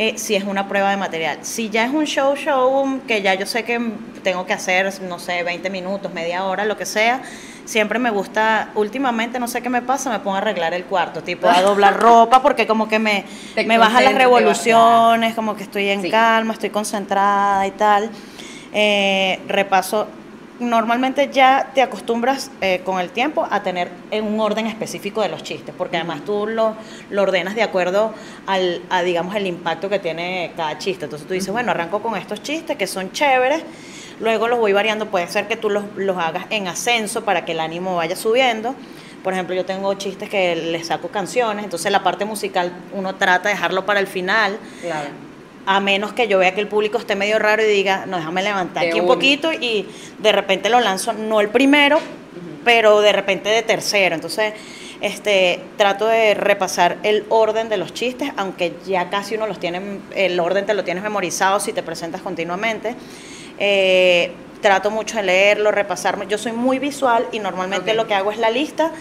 Eh, 0.02 0.18
si 0.18 0.34
es 0.34 0.44
una 0.46 0.68
prueba 0.68 0.90
de 0.90 0.98
material. 0.98 1.38
Si 1.44 1.70
ya 1.70 1.86
es 1.86 1.94
un 1.94 2.06
show, 2.06 2.36
show, 2.36 3.02
que 3.08 3.22
ya 3.22 3.36
yo 3.36 3.46
sé 3.46 3.64
que 3.64 3.80
tengo 4.24 4.48
que 4.48 4.54
hacer, 4.54 4.92
no 5.04 5.20
sé, 5.20 5.44
20 5.44 5.70
minutos, 5.70 6.12
media 6.12 6.44
hora, 6.46 6.66
lo 6.66 6.76
que 6.76 6.88
sea, 6.88 7.22
siempre 7.66 8.00
me 8.00 8.10
gusta, 8.10 8.70
últimamente 8.74 9.40
no 9.40 9.48
sé 9.48 9.62
qué 9.62 9.70
me 9.70 9.84
pasa, 9.84 10.10
me 10.10 10.18
pongo 10.18 10.38
a 10.38 10.40
arreglar 10.40 10.74
el 10.74 10.86
cuarto, 10.86 11.22
tipo 11.22 11.48
a 11.48 11.62
doblar 11.62 12.00
ropa, 12.00 12.42
porque 12.42 12.66
como 12.66 12.88
que 12.88 12.98
me, 12.98 13.26
Te 13.54 13.64
me 13.64 13.78
bajan 13.78 14.04
las 14.04 14.16
revoluciones, 14.16 15.36
como 15.36 15.56
que 15.56 15.62
estoy 15.62 15.90
en 15.90 16.02
Sí. 16.02 16.10
calma, 16.10 16.54
estoy 16.54 16.72
concentrada 16.72 17.68
y 17.68 17.72
tal. 17.72 18.10
Eh, 18.74 19.40
repaso 19.48 20.08
normalmente 20.62 21.30
ya 21.34 21.72
te 21.74 21.82
acostumbras 21.82 22.52
eh, 22.62 22.82
con 22.86 23.00
el 23.00 23.10
tiempo 23.10 23.48
a 23.50 23.64
tener 23.64 23.90
en 24.12 24.26
un 24.26 24.40
orden 24.40 24.68
específico 24.68 25.22
de 25.22 25.30
los 25.30 25.44
chistes, 25.44 25.74
porque 25.78 25.98
además 25.98 26.24
tú 26.24 26.46
lo, 26.48 26.76
lo 27.10 27.24
ordenas 27.24 27.56
de 27.56 27.64
acuerdo 27.64 28.14
al, 28.46 28.82
a, 28.90 29.02
digamos, 29.02 29.36
el 29.36 29.48
impacto 29.48 29.90
que 29.90 29.98
tiene 29.98 30.52
cada 30.56 30.78
chiste. 30.78 31.06
Entonces 31.06 31.28
tú 31.28 31.34
dices, 31.34 31.52
bueno, 31.52 31.72
arranco 31.72 32.02
con 32.02 32.16
estos 32.16 32.44
chistes 32.44 32.78
que 32.78 32.86
son 32.86 33.12
chéveres, 33.12 33.64
luego 34.20 34.48
los 34.48 34.60
voy 34.60 34.72
variando, 34.72 35.08
puede 35.08 35.28
ser 35.28 35.48
que 35.48 35.58
tú 35.58 35.70
los, 35.70 35.84
los 35.96 36.18
hagas 36.18 36.46
en 36.52 36.68
ascenso 36.68 37.26
para 37.26 37.44
que 37.44 37.54
el 37.54 37.60
ánimo 37.60 37.96
vaya 37.96 38.16
subiendo. 38.16 38.76
Por 39.24 39.34
ejemplo, 39.34 39.56
yo 39.56 39.66
tengo 39.66 39.94
chistes 39.96 40.30
que 40.30 40.56
les 40.56 40.88
saco 40.88 41.08
canciones, 41.08 41.64
entonces 41.64 41.92
la 41.92 42.04
parte 42.04 42.24
musical 42.26 42.72
uno 42.94 43.16
trata 43.16 43.50
de 43.50 43.56
dejarlo 43.56 43.86
para 43.86 44.00
el 44.00 44.08
final 44.08 44.58
Claro. 44.82 45.10
A 45.66 45.80
menos 45.80 46.14
que 46.14 46.28
yo 46.28 46.40
vea 46.40 46.54
que 46.54 46.62
el 46.62 46.68
público 46.68 46.98
esté 46.98 47.16
medio 47.16 47.40
raro 47.40 47.64
y 47.64 47.68
diga, 47.68 48.06
no, 48.06 48.18
déjame 48.18 48.44
levantar 48.44 48.84
De 48.84 48.90
aquí 48.90 49.00
un 49.00 49.08
poquito 49.08 49.52
y 49.54 49.88
de 50.20 50.32
repente 50.32 50.70
lo 50.70 50.80
lanzo, 50.80 51.14
no 51.14 51.42
el 51.42 51.50
primero, 51.50 52.00
pero 52.64 53.02
de 53.02 53.12
repente 53.12 53.50
de 53.50 53.62
tercero. 53.62 54.16
Entonces, 54.16 54.54
este, 55.02 55.60
trato 55.78 56.08
de 56.08 56.34
repasar 56.34 56.98
el 57.04 57.26
orden 57.30 57.70
de 57.70 57.78
los 57.78 57.94
chistes, 57.94 58.32
aunque 58.38 58.74
ya 58.86 59.10
casi 59.10 59.36
uno 59.36 59.48
los 59.48 59.60
tiene, 59.60 59.82
el 60.16 60.40
orden 60.40 60.66
te 60.66 60.74
lo 60.74 60.84
tienes 60.84 61.04
memorizado 61.04 61.60
si 61.60 61.74
te 61.74 61.84
presentas 61.84 62.22
continuamente. 62.22 62.96
Eh, 63.58 64.32
trato 64.62 64.92
mucho 64.92 65.18
de 65.18 65.24
leerlo, 65.24 65.72
repasarme. 65.72 66.28
Yo 66.28 66.38
soy 66.38 66.52
muy 66.52 66.80
visual 66.80 67.28
y 67.32 67.40
normalmente 67.40 67.94
lo 67.94 68.08
que 68.08 68.14
hago 68.14 68.32
es 68.32 68.38
la 68.38 68.50
lista, 68.50 68.92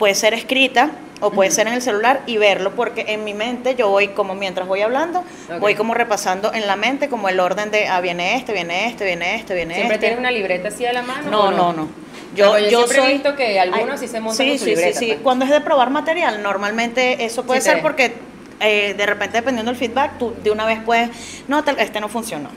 puede 0.00 0.14
ser 0.14 0.32
escrita 0.32 0.90
o 1.20 1.30
puede 1.30 1.50
ser 1.50 1.66
en 1.66 1.74
el 1.74 1.82
celular 1.82 2.22
y 2.24 2.38
verlo, 2.38 2.70
porque 2.74 3.04
en 3.08 3.22
mi 3.22 3.34
mente 3.34 3.74
yo 3.74 3.90
voy 3.90 4.08
como 4.08 4.34
mientras 4.34 4.66
voy 4.66 4.80
hablando, 4.80 5.22
voy 5.60 5.74
como 5.74 5.92
repasando 5.92 6.54
en 6.54 6.66
la 6.66 6.74
mente 6.76 7.10
como 7.10 7.28
el 7.28 7.38
orden 7.38 7.70
de, 7.70 7.86
ah, 7.86 8.00
viene 8.00 8.36
este, 8.36 8.54
viene 8.54 8.88
este, 8.88 9.04
viene 9.04 9.36
este, 9.36 9.54
viene 9.54 9.74
¿Siempre 9.74 9.96
este. 9.96 10.06
tienes 10.06 10.18
una 10.18 10.30
libreta 10.30 10.68
así 10.68 10.86
a 10.86 10.94
la 10.94 11.02
mano? 11.02 11.30
No, 11.30 11.40
o 11.42 11.50
no, 11.50 11.74
no. 11.74 11.88
Yo, 12.34 12.58
yo, 12.58 12.86
siempre 12.86 13.10
he 13.10 13.12
visto 13.12 13.36
que 13.36 13.60
algunos 13.60 14.00
Ay, 14.00 14.06
sí 14.06 14.08
se 14.08 14.20
montan 14.20 14.46
sí, 14.46 14.58
su 14.58 14.64
sí, 14.64 14.70
libreta. 14.70 14.98
Sí, 14.98 15.04
sí, 15.04 15.12
pues. 15.12 15.22
Cuando 15.22 15.44
es 15.44 15.50
de 15.50 15.60
probar 15.60 15.90
material, 15.90 16.42
normalmente 16.42 17.22
eso 17.26 17.44
puede 17.44 17.60
Sí 17.60 17.68
ser 17.68 17.82
porque 17.82 18.14
eh, 18.60 18.94
de 18.96 19.04
repente, 19.04 19.36
dependiendo 19.36 19.70
del 19.70 19.78
feedback, 19.78 20.16
tú 20.16 20.32
de 20.42 20.50
una 20.50 20.64
vez 20.64 20.78
puedes, 20.82 21.10
no, 21.46 21.62
este 21.76 22.00
no 22.00 22.08
funcionó, 22.08 22.48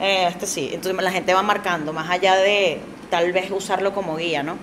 eh, 0.00 0.26
este 0.28 0.48
sí. 0.48 0.70
Entonces 0.72 1.00
la 1.00 1.12
gente 1.12 1.32
va 1.32 1.44
marcando, 1.44 1.92
más 1.92 2.10
allá 2.10 2.34
de 2.34 2.80
tal 3.10 3.32
vez 3.32 3.50
usarlo 3.50 3.92
como 3.94 4.16
guía, 4.16 4.42
¿no? 4.42 4.56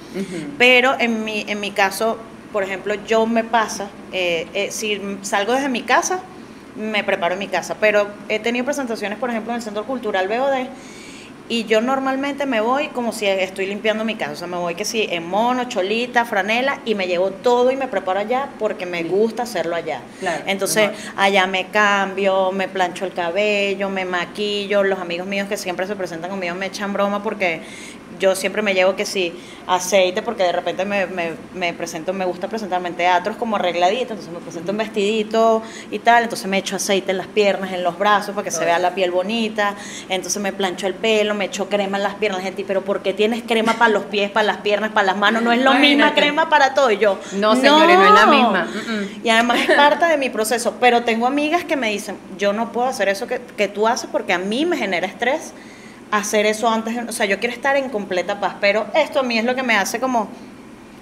Pero 0.58 0.96
en 1.00 1.24
mi, 1.24 1.46
en 1.48 1.60
mi 1.60 1.72
caso, 1.72 2.18
por 2.52 2.64
ejemplo, 2.64 2.96
yo 3.08 3.26
me 3.26 3.44
pasa, 3.44 3.90
eh, 4.12 4.48
eh, 4.54 4.72
si 4.72 5.02
salgo 5.22 5.54
desde 5.54 5.70
mi 5.70 5.82
casa, 5.82 6.20
me 6.76 7.04
preparo 7.04 7.34
en 7.34 7.40
mi 7.40 7.48
casa. 7.48 7.76
Pero 7.80 8.08
he 8.30 8.40
tenido 8.40 8.66
presentaciones, 8.66 9.18
por 9.20 9.30
ejemplo, 9.30 9.52
en 9.52 9.58
el 9.58 9.62
Centro 9.62 9.86
Cultural 9.86 10.28
BOD, 10.28 10.68
y 11.48 11.66
yo 11.66 11.80
normalmente 11.80 12.48
me 12.48 12.60
voy 12.60 12.88
como 12.88 13.12
si 13.12 13.28
estoy 13.28 13.68
limpiando 13.68 14.04
mi 14.04 14.16
casa. 14.16 14.32
O 14.32 14.36
sea, 14.36 14.48
me 14.48 14.58
voy 14.58 14.74
que 14.74 14.84
sí, 14.84 15.08
en 15.12 15.28
mono, 15.28 15.66
cholita, 15.66 16.26
franela, 16.26 16.80
y 16.86 16.96
me 16.96 17.06
llevo 17.06 17.30
todo 17.30 17.70
y 17.72 17.76
me 17.76 17.88
preparo 17.88 18.20
allá 18.20 18.50
porque 18.58 18.88
me 18.88 19.04
gusta 19.04 19.44
hacerlo 19.44 19.76
allá. 19.76 20.02
Claro, 20.20 20.42
Entonces, 20.48 20.90
mejor. 20.90 21.14
allá 21.18 21.46
me 21.46 21.68
cambio, 21.68 22.52
me 22.52 22.68
plancho 22.68 23.06
el 23.06 23.14
cabello, 23.14 23.90
me 23.90 24.06
maquillo. 24.06 24.84
Los 24.84 24.98
amigos 24.98 25.28
míos 25.28 25.48
que 25.48 25.56
siempre 25.56 25.86
se 25.86 25.96
presentan 25.96 26.32
conmigo 26.32 26.56
me 26.56 26.66
echan 26.66 26.94
broma 26.94 27.22
porque 27.22 27.62
yo 28.20 28.36
siempre 28.36 28.62
me 28.62 28.74
llevo 28.74 28.96
que 28.96 29.06
sí, 29.06 29.34
aceite, 29.68 30.22
porque 30.22 30.44
de 30.44 30.52
repente 30.52 30.86
me, 30.86 31.06
me, 31.08 31.34
me 31.54 31.74
presento, 31.74 32.14
me 32.14 32.26
gusta 32.26 32.48
presentarme 32.48 32.90
en 32.90 32.96
teatros 32.96 33.36
como 33.38 33.56
arregladito, 33.56 34.14
entonces 34.14 34.32
me 34.32 34.40
presento 34.40 34.72
en 34.72 34.78
vestidito 34.78 35.62
y 35.92 36.00
tal, 36.00 36.24
entonces 36.24 36.48
me 36.48 36.58
echo 36.58 36.76
aceite 36.76 37.12
en 37.12 37.18
las 37.18 37.28
piernas, 37.28 37.74
en 37.74 37.84
los 37.84 37.98
brazos 37.98 38.36
para 38.36 38.44
que 38.46 38.52
se 38.52 38.64
vea 38.64 38.78
la 38.80 38.94
piel 38.94 39.12
bonita, 39.12 39.76
entonces 40.10 40.42
me 40.42 40.54
plancho 40.54 40.88
el 40.88 40.94
pelo, 40.94 41.34
me 41.34 41.46
echo 41.46 41.68
crema 41.70 41.98
en 41.98 42.04
las 42.04 42.16
piernas, 42.16 42.42
gente, 42.44 42.64
pero 42.68 42.84
¿por 42.84 43.02
qué 43.02 43.14
tienes 43.14 43.44
crema 43.44 43.74
para 43.74 43.90
los 43.90 44.04
pies, 44.06 44.30
para 44.30 44.46
las 44.46 44.58
piernas, 44.58 44.92
para 44.92 45.08
las 45.08 45.18
manos? 45.18 45.42
No 45.42 45.52
es 45.52 45.60
lo 45.62 45.72
misma 45.74 45.86
Imagínate. 45.88 46.22
crema 46.22 46.50
para 46.50 46.74
todo. 46.74 46.92
Y 46.92 46.98
yo, 46.98 47.18
No, 47.34 47.56
señores, 47.56 47.98
no 47.98 48.06
es 48.06 48.12
la 48.14 48.26
misma. 48.28 48.68
Mm-mm. 48.68 49.22
y 49.26 49.30
además 49.30 49.60
es 49.68 49.76
parte 49.76 50.06
de 50.06 50.18
mi 50.18 50.30
proceso. 50.30 50.76
Pero 50.80 51.04
tengo 51.04 51.26
amigas 51.28 51.64
que 51.64 51.76
me 51.76 51.90
dicen, 51.90 52.18
yo 52.38 52.54
no 52.54 52.72
puedo 52.72 52.88
hacer 52.88 53.10
eso 53.10 53.28
que, 53.28 53.42
que 53.58 53.68
tú 53.68 53.88
haces 53.88 54.10
porque 54.12 54.34
a 54.34 54.38
mí 54.38 54.66
me 54.66 54.78
genera 54.78 55.08
estrés 55.08 55.54
hacer 56.12 56.46
eso 56.46 56.70
antes. 56.70 56.96
O 57.08 57.12
sea, 57.12 57.26
yo 57.26 57.40
quiero 57.40 57.54
estar 57.54 57.76
en 57.76 57.90
completa 57.90 58.40
paz. 58.40 58.56
Pero 58.62 58.86
esto 58.94 59.20
a 59.20 59.24
mí 59.24 59.38
es 59.38 59.46
lo 59.46 59.56
que 59.56 59.64
me 59.64 59.76
hace 59.76 60.00
como 60.00 60.28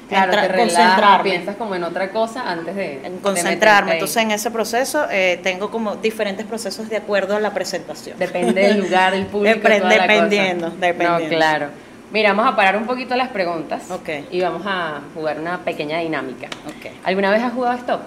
Claro, 0.10 0.32
te 0.34 0.48
relajas, 0.48 0.58
concentrarme. 0.76 1.30
piensas 1.30 1.56
como 1.56 1.76
en 1.76 1.84
otra 1.86 2.10
cosa 2.12 2.44
antes 2.50 2.76
de, 2.76 2.96
En 3.06 3.16
de 3.16 3.22
concentrarme. 3.22 3.92
ahí. 3.92 3.98
Entonces, 3.98 4.18
en 4.24 4.32
ese 4.32 4.52
proceso 4.52 5.06
eh, 5.10 5.39
tengo 5.42 5.72
como 5.72 5.96
diferentes 5.96 6.46
procesos 6.46 6.89
de 6.89 6.98
acuerdo 6.98 7.36
a 7.36 7.39
la 7.39 7.54
presentación. 7.54 8.20
Depende 8.20 8.62
del 8.62 8.80
lugar, 8.82 9.13
el 9.16 9.26
público, 9.28 9.56
Depende- 9.60 9.80
toda 9.80 9.96
la 9.96 10.04
cosa. 10.04 10.13
dependiendo, 10.13 10.70
dependiendo. 10.72 11.20
No, 11.20 11.30
claro. 11.30 11.68
Mira, 12.12 12.34
vamos 12.34 12.54
a 12.54 12.56
parar 12.56 12.78
un 12.78 12.86
poquito 12.86 13.16
las 13.16 13.30
preguntas. 13.30 13.89
Ok. 13.89 14.10
Y 14.30 14.42
vamos 14.42 14.62
a 14.68 15.00
jugar 15.16 15.39
una 15.39 15.60
pequeña 15.62 15.98
dinámica. 16.00 16.48
Ok. 16.68 16.92
¿Alguna 17.06 17.32
vez 17.32 17.42
has 17.42 17.54
jugado 17.54 17.76
Stop? 17.78 18.02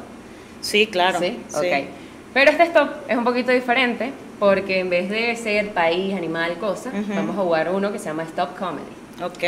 Sí, 0.61 0.87
claro. 0.87 1.19
Sí, 1.19 1.41
sí. 1.49 1.57
ok. 1.57 1.89
Pero 2.35 2.51
este 2.53 2.63
Stop 2.65 2.91
es 3.09 3.17
un 3.17 3.25
poquito 3.25 3.51
diferente 3.51 4.13
porque 4.39 4.81
en 4.81 4.91
vez 4.91 5.09
de 5.09 5.35
ser 5.37 5.71
país, 5.71 6.15
animal, 6.15 6.59
cosa, 6.59 6.91
vamos 7.15 7.37
a 7.37 7.41
jugar 7.43 7.71
uno 7.71 7.93
que 7.93 7.99
se 7.99 8.07
llama 8.07 8.23
Stop 8.25 8.57
Comedy. 8.59 8.85
Ok. 9.23 9.39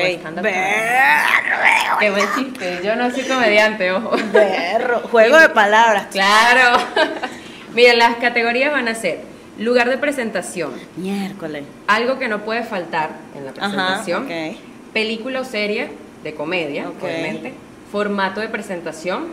Qué 2.01 2.11
buen 2.11 2.25
chiste. 2.37 2.81
Yo 2.83 2.97
no 2.97 3.11
soy 3.11 3.25
comediante, 3.25 3.91
ojo. 3.93 4.17
Berro. 4.33 5.01
Juego 5.11 5.39
de 5.39 5.49
palabras. 5.51 6.07
Claro. 6.11 6.79
Mira, 7.75 7.95
las 7.95 8.17
categorías 8.17 8.73
van 8.73 8.89
a 8.89 8.95
ser 8.95 9.21
lugar 9.59 9.91
de 9.91 9.99
presentación, 9.99 10.73
Miércoles. 10.97 11.65
algo 11.89 12.19
que 12.19 12.29
no 12.29 12.45
puede 12.45 12.63
faltar 12.63 13.11
en 13.37 13.45
la 13.45 13.51
Ajá. 13.51 13.59
presentación, 13.61 14.25
Ok. 14.25 14.57
película 14.93 15.41
o 15.41 15.45
serie 15.45 15.91
de 16.23 16.35
comedia, 16.35 16.89
Ok. 16.89 17.03
obviamente, 17.03 17.53
formato 17.91 18.41
de 18.41 18.49
presentación, 18.49 19.27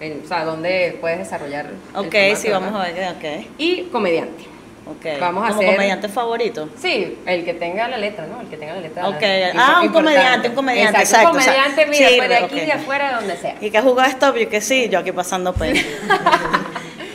el- 0.00 0.22
o 0.24 0.28
sea, 0.28 0.44
donde 0.44 0.96
puedes 1.00 1.18
desarrollar. 1.18 1.66
el 1.66 1.72
Ok, 2.06 2.12
formato, 2.12 2.36
sí, 2.36 2.48
vamos 2.50 2.72
¿verdad? 2.72 3.16
a 3.16 3.20
ver. 3.20 3.40
Ok. 3.42 3.46
Y 3.58 3.82
comediante. 3.92 4.44
Ok. 4.90 5.20
Vamos 5.20 5.44
a 5.44 5.48
Como 5.48 5.60
hacer- 5.60 5.74
comediante 5.74 6.08
favorito. 6.08 6.68
Sí, 6.80 7.18
el 7.26 7.44
que 7.44 7.54
tenga 7.54 7.88
la 7.88 7.98
letra, 7.98 8.26
¿no? 8.26 8.40
El 8.40 8.48
que 8.48 8.56
tenga 8.56 8.74
la 8.74 8.80
letra. 8.80 9.06
Ok. 9.08 9.20
impo- 9.20 9.52
Ah, 9.56 9.76
un 9.80 9.86
importante. 9.86 9.92
comediante, 9.92 10.48
un 10.48 10.54
comediante, 10.54 10.98
Exacto, 11.00 11.26
un 11.28 11.32
comediante, 11.34 11.82
exacto. 11.82 11.90
mira, 11.90 12.08
Sí, 12.08 12.14
pues 12.16 12.28
de 12.28 12.34
aquí, 12.36 12.54
ok. 12.60 12.60
de 12.66 12.72
afuera, 12.72 13.08
de 13.08 13.14
donde 13.16 13.36
sea. 13.36 13.54
¿Y 13.60 13.70
que 13.70 13.78
has 13.78 13.84
jugado 13.84 14.08
esto? 14.08 14.36
Yo 14.36 14.48
que 14.48 14.60
sí, 14.60 14.88
yo 14.88 14.98
aquí 15.00 15.12
pasando 15.12 15.52
pena. 15.52 15.80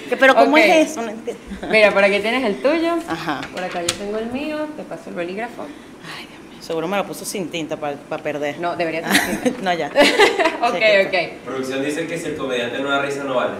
Que, 0.09 0.17
Pero 0.17 0.35
¿cómo 0.35 0.57
es 0.57 0.91
eso? 0.91 1.01
No 1.01 1.09
entiendo. 1.09 1.41
Mira, 1.71 1.91
por 1.91 2.03
aquí 2.03 2.19
tienes 2.19 2.43
el 2.43 2.61
tuyo. 2.61 2.95
Ajá. 3.07 3.41
Por 3.53 3.63
acá 3.63 3.81
yo 3.81 3.87
tengo 3.95 4.17
el 4.19 4.27
mío, 4.27 4.67
te 4.75 4.83
paso 4.83 5.03
el 5.09 5.15
bolígrafo. 5.15 5.63
Ay, 5.63 6.27
Dios 6.27 6.39
mío. 6.53 6.61
Seguro 6.61 6.87
me 6.87 6.97
lo 6.97 7.05
puso 7.05 7.25
sin 7.25 7.49
tinta 7.49 7.77
para 7.77 7.95
perder. 8.21 8.59
No, 8.59 8.75
debería 8.75 9.01
tener. 9.41 9.63
no, 9.63 9.73
ya. 9.73 9.87
ok, 10.61 10.75
Sí, 10.75 11.07
ok. 11.07 11.43
Producción 11.45 11.83
dice 11.83 12.05
que 12.05 12.17
si 12.19 12.27
el 12.27 12.35
comediante 12.35 12.77
no 12.79 12.89
da 12.89 13.01
risa 13.01 13.23
no 13.23 13.35
vale. 13.35 13.53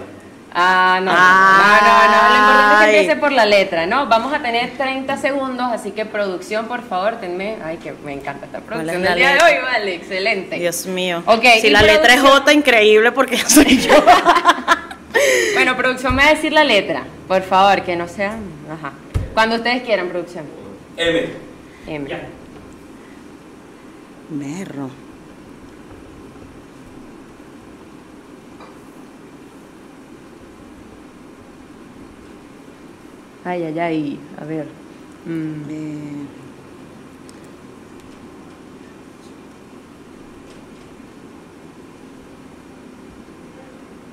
Ah, 0.56 1.00
no, 1.02 1.10
no, 1.10 1.18
no, 1.18 2.14
no, 2.14 2.28
lo 2.30 2.38
importante 2.38 2.74
es 2.74 2.78
que 2.78 2.98
empiece 2.98 3.20
por 3.20 3.32
la 3.32 3.44
letra, 3.44 3.86
¿no? 3.86 4.06
Vamos 4.06 4.32
a 4.32 4.38
tener 4.38 4.70
30 4.76 5.16
segundos, 5.16 5.66
así 5.72 5.90
que 5.90 6.06
producción, 6.06 6.66
por 6.66 6.82
favor, 6.86 7.16
tenme... 7.16 7.56
Ay, 7.64 7.78
que 7.78 7.92
me 8.04 8.12
encanta 8.12 8.46
esta 8.46 8.60
¿Cuál 8.60 8.88
es 8.88 8.94
producción 8.94 9.02
la 9.02 9.10
del 9.10 9.18
día 9.18 9.34
de 9.34 9.42
hoy, 9.42 9.62
vale, 9.62 9.94
excelente. 9.96 10.56
Dios 10.56 10.86
mío. 10.86 11.24
Ok, 11.26 11.44
si 11.60 11.70
la 11.70 11.82
letra 11.82 12.14
es 12.14 12.20
J, 12.20 12.52
increíble 12.52 13.10
porque 13.10 13.36
soy 13.46 13.78
yo. 13.78 13.94
Bueno, 15.54 15.76
producción 15.76 16.14
me 16.14 16.24
va 16.24 16.30
a 16.30 16.34
decir 16.34 16.52
la 16.52 16.64
letra, 16.64 17.04
por 17.28 17.40
favor, 17.42 17.82
que 17.82 17.94
no 17.94 18.08
sea... 18.08 18.36
Ajá. 18.70 18.92
Cuando 19.32 19.56
ustedes 19.56 19.82
quieran, 19.82 20.08
producción. 20.08 20.44
M. 20.96 21.28
M. 21.86 22.08
Berro. 24.28 24.90
Ay, 33.44 33.62
ay, 33.64 33.78
ay, 33.78 34.20
a 34.40 34.44
ver. 34.44 34.66
Mm. 35.26 35.70
Eh, 35.70 36.26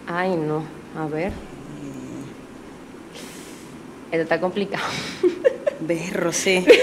Ay, 0.07 0.35
no, 0.35 0.65
a 0.97 1.05
ver. 1.05 1.31
Esto 4.11 4.23
está 4.23 4.41
complicado. 4.41 4.83
berro, 5.79 6.33
sí. 6.33 6.65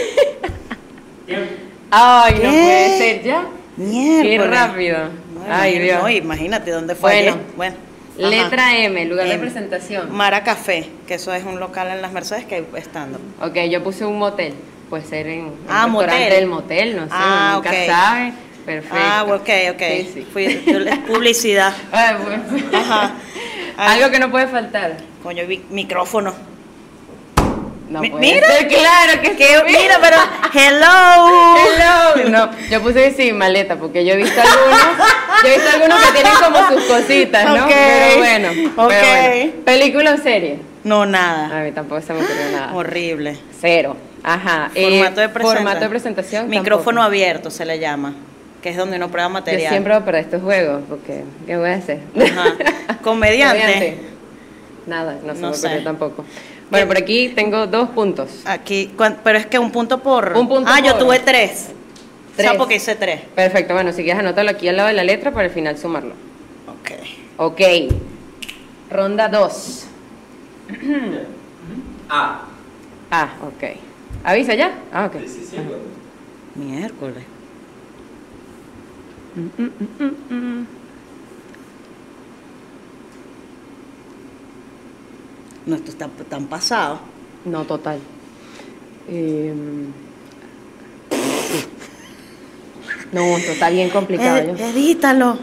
Ay, 1.90 2.34
no 2.34 2.40
puede 2.40 2.98
ser 2.98 3.22
ya. 3.22 3.46
Mierda. 3.76 4.22
Qué 4.22 4.38
rápido. 4.38 4.98
Bueno, 5.34 5.48
Ay, 5.50 5.78
Dios. 5.78 6.02
no, 6.02 6.08
imagínate 6.08 6.70
dónde 6.70 6.94
fue. 6.94 7.22
Bueno, 7.22 7.36
bueno. 7.56 7.87
Ajá. 8.18 8.28
Letra 8.30 8.76
M, 8.78 9.04
lugar 9.06 9.28
de 9.28 9.38
presentación. 9.38 10.14
Mara 10.16 10.42
Café, 10.44 10.88
que 11.06 11.14
eso 11.14 11.32
es 11.32 11.44
un 11.44 11.60
local 11.60 11.88
en 11.88 12.02
las 12.02 12.12
Mercedes 12.12 12.44
que 12.44 12.56
hay 12.56 12.66
estando. 12.76 13.18
Ok, 13.40 13.56
yo 13.70 13.82
puse 13.82 14.04
un 14.04 14.18
motel. 14.18 14.54
Puede 14.90 15.04
ser 15.04 15.26
en 15.28 15.40
un 15.44 15.54
Ah, 15.68 15.84
restaurante 15.84 15.90
motel. 16.24 16.30
del 16.30 16.46
motel, 16.46 16.96
no 16.96 17.02
sé, 17.04 17.08
Ah, 17.12 17.52
nunca 17.56 17.70
ok. 17.70 17.76
sabe. 17.86 18.32
Perfecto. 18.64 18.96
Ah, 18.98 19.24
ok, 19.28 19.48
ok. 19.74 19.80
Sí, 19.80 20.10
sí. 20.14 20.26
Fui, 20.32 20.46
publicidad. 21.06 21.72
Ah. 21.92 22.18
Ajá. 22.74 23.12
Ah, 23.76 23.92
Algo 23.92 24.10
que 24.10 24.18
no 24.18 24.30
puede 24.30 24.46
faltar. 24.48 24.96
Coño, 25.22 25.44
micrófono. 25.70 26.34
No 27.90 28.00
puede 28.00 28.14
mira. 28.20 28.46
ser, 28.46 28.68
claro 28.68 29.22
que 29.22 29.36
Que, 29.36 29.62
mira, 29.66 29.98
pero. 30.00 30.16
Hello. 30.52 31.56
Hello. 31.56 32.28
No, 32.30 32.50
yo 32.68 32.82
puse 32.82 33.12
sí, 33.12 33.32
maleta, 33.32 33.76
porque 33.76 34.04
yo 34.04 34.12
he 34.12 34.16
visto 34.16 34.40
algunos, 34.40 34.80
yo 35.42 35.48
he 35.48 35.54
visto 35.54 35.70
algunos 35.74 35.98
que 36.06 36.12
tienen 36.12 36.32
como 36.42 36.68
sus 36.68 36.82
cositas, 36.84 37.44
¿no? 37.46 37.64
Ok. 37.64 37.70
Pero 37.70 38.18
bueno, 38.18 38.48
pero 38.54 38.82
Ok. 38.86 38.92
bueno. 38.92 39.52
¿Película 39.64 40.14
o 40.14 40.18
serie? 40.18 40.58
No, 40.84 41.02
A 41.02 41.06
nada. 41.06 41.62
mí 41.64 41.72
tampoco 41.72 42.00
se 42.02 42.12
me 42.12 42.20
ocurrió 42.22 42.50
nada. 42.52 42.74
Horrible. 42.74 43.38
Cero. 43.60 43.96
Ajá. 44.22 44.70
eh, 44.74 44.84
Formato 44.84 45.20
de 45.20 45.28
presentación. 45.28 45.56
Formato 45.56 45.80
de 45.80 45.88
presentación. 45.88 46.48
Micrófono 46.50 46.84
tampoco. 47.00 47.06
abierto 47.06 47.50
se 47.50 47.64
le 47.64 47.78
llama. 47.78 48.14
Que 48.62 48.70
es 48.70 48.76
donde 48.76 48.96
uno 48.96 49.08
prueba 49.08 49.28
Yo 49.28 49.32
material. 49.34 49.70
siempre 49.70 49.92
voy 49.94 50.02
a 50.02 50.04
perder 50.04 50.24
estos 50.24 50.42
juegos, 50.42 50.82
porque 50.88 51.22
¿qué 51.46 51.56
voy 51.56 51.70
a 51.70 51.74
hacer? 51.74 52.00
Ajá. 52.20 52.98
Comediante. 53.02 53.98
Nada, 54.86 55.16
no 55.24 55.34
se 55.34 55.40
No 55.40 55.48
me 55.50 55.54
ocurrió 55.56 55.78
sé. 55.78 55.80
tampoco. 55.84 56.24
Bueno, 56.70 56.86
por 56.86 56.96
aquí 56.98 57.30
tengo 57.30 57.66
dos 57.66 57.88
puntos. 57.90 58.42
Aquí, 58.44 58.90
pero 59.24 59.38
es 59.38 59.46
que 59.46 59.58
un 59.58 59.70
punto 59.72 60.02
por. 60.02 60.36
Un 60.36 60.48
punto 60.48 60.70
Ah, 60.72 60.80
yo 60.80 60.96
tuve 60.96 61.18
tres. 61.20 61.68
Tres. 62.36 62.48
O 62.48 62.50
sea, 62.50 62.58
porque 62.58 62.76
hice 62.76 62.94
tres. 62.94 63.22
Perfecto, 63.34 63.74
bueno, 63.74 63.92
si 63.92 64.02
quieres 64.02 64.20
anótalo 64.20 64.50
aquí 64.50 64.68
al 64.68 64.76
lado 64.76 64.88
de 64.88 64.94
la 64.94 65.04
letra 65.04 65.32
para 65.32 65.46
al 65.46 65.52
final 65.52 65.78
sumarlo. 65.78 66.14
Ok. 66.68 66.90
Ok. 67.38 67.60
Ronda 68.90 69.28
2. 69.28 69.86
A. 72.10 72.42
Ah, 73.10 73.28
ok. 73.42 73.64
¿Avisa 74.24 74.54
ya? 74.54 74.72
Ah, 74.92 75.06
ok. 75.06 75.20
Sí, 75.22 75.28
sí, 75.28 75.46
sí. 75.50 75.56
Miércoles. 76.54 77.24
No, 85.68 85.76
esto 85.76 85.90
está 85.90 86.08
tan 86.28 86.46
pasado. 86.46 87.00
No, 87.44 87.64
total. 87.64 87.98
Em, 89.08 89.86
No, 93.12 93.36
esto 93.38 93.52
está 93.52 93.70
bien 93.70 93.88
complicado. 93.90 94.38
Ed- 94.38 94.56
yo- 94.56 94.66
edítalo. 94.68 95.38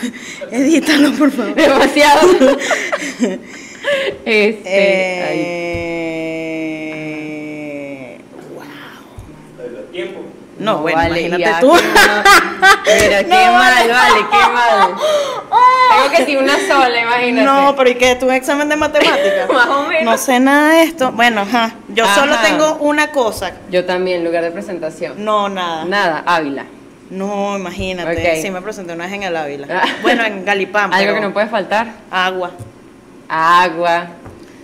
edítalo, 0.50 1.12
por 1.12 1.30
favor. 1.30 1.54
Demasiado. 1.54 2.20
este. 4.24 4.62
Eh, 4.64 5.36
No, 10.60 10.78
bueno, 10.78 10.98
vale, 10.98 11.22
imagínate 11.22 11.60
tú. 11.60 11.72
mal. 11.72 11.80
Mira, 13.02 13.24
qué 13.24 13.28
No, 13.46 13.52
mal, 13.52 13.88
vale. 13.88 14.26
qué 14.30 14.52
mal. 14.52 14.94
Tengo 15.90 16.10
que 16.10 16.18
decir 16.18 16.38
una 16.38 16.56
sola, 16.58 17.00
imagínate. 17.00 17.44
No, 17.46 17.74
pero 17.76 17.90
¿y 17.90 17.94
qué? 17.94 18.14
¿Tu 18.14 18.30
examen 18.30 18.68
de 18.68 18.76
matemáticas? 18.76 19.48
Más 19.52 19.66
o 19.68 19.82
menos. 19.84 20.04
No 20.04 20.18
sé 20.18 20.38
nada 20.38 20.70
de 20.74 20.82
esto. 20.82 21.12
Bueno, 21.12 21.40
ajá. 21.40 21.72
Yo 21.88 22.06
solo 22.14 22.36
tengo 22.42 22.74
una 22.80 23.10
cosa. 23.10 23.52
Yo 23.70 23.84
también, 23.86 24.22
lugar 24.22 24.44
de 24.44 24.50
presentación. 24.50 25.24
No, 25.24 25.48
nada. 25.48 25.84
Nada, 25.86 26.22
Ávila. 26.26 26.64
No, 27.10 27.56
imagínate. 27.56 28.12
Ok. 28.36 28.42
Sí, 28.42 28.50
me 28.50 28.60
presenté 28.62 28.92
una 28.92 29.04
vez 29.04 29.14
en 29.14 29.22
el 29.24 29.36
Ávila. 29.36 29.66
Ah. 29.68 29.88
Bueno, 30.02 30.24
en 30.24 30.44
Galipán. 30.44 30.92
Algo 30.92 31.06
pero 31.06 31.14
que 31.14 31.20
no 31.26 31.32
puede 31.32 31.48
faltar. 31.48 31.88
Agua. 32.10 32.52
Agua. 33.28 34.06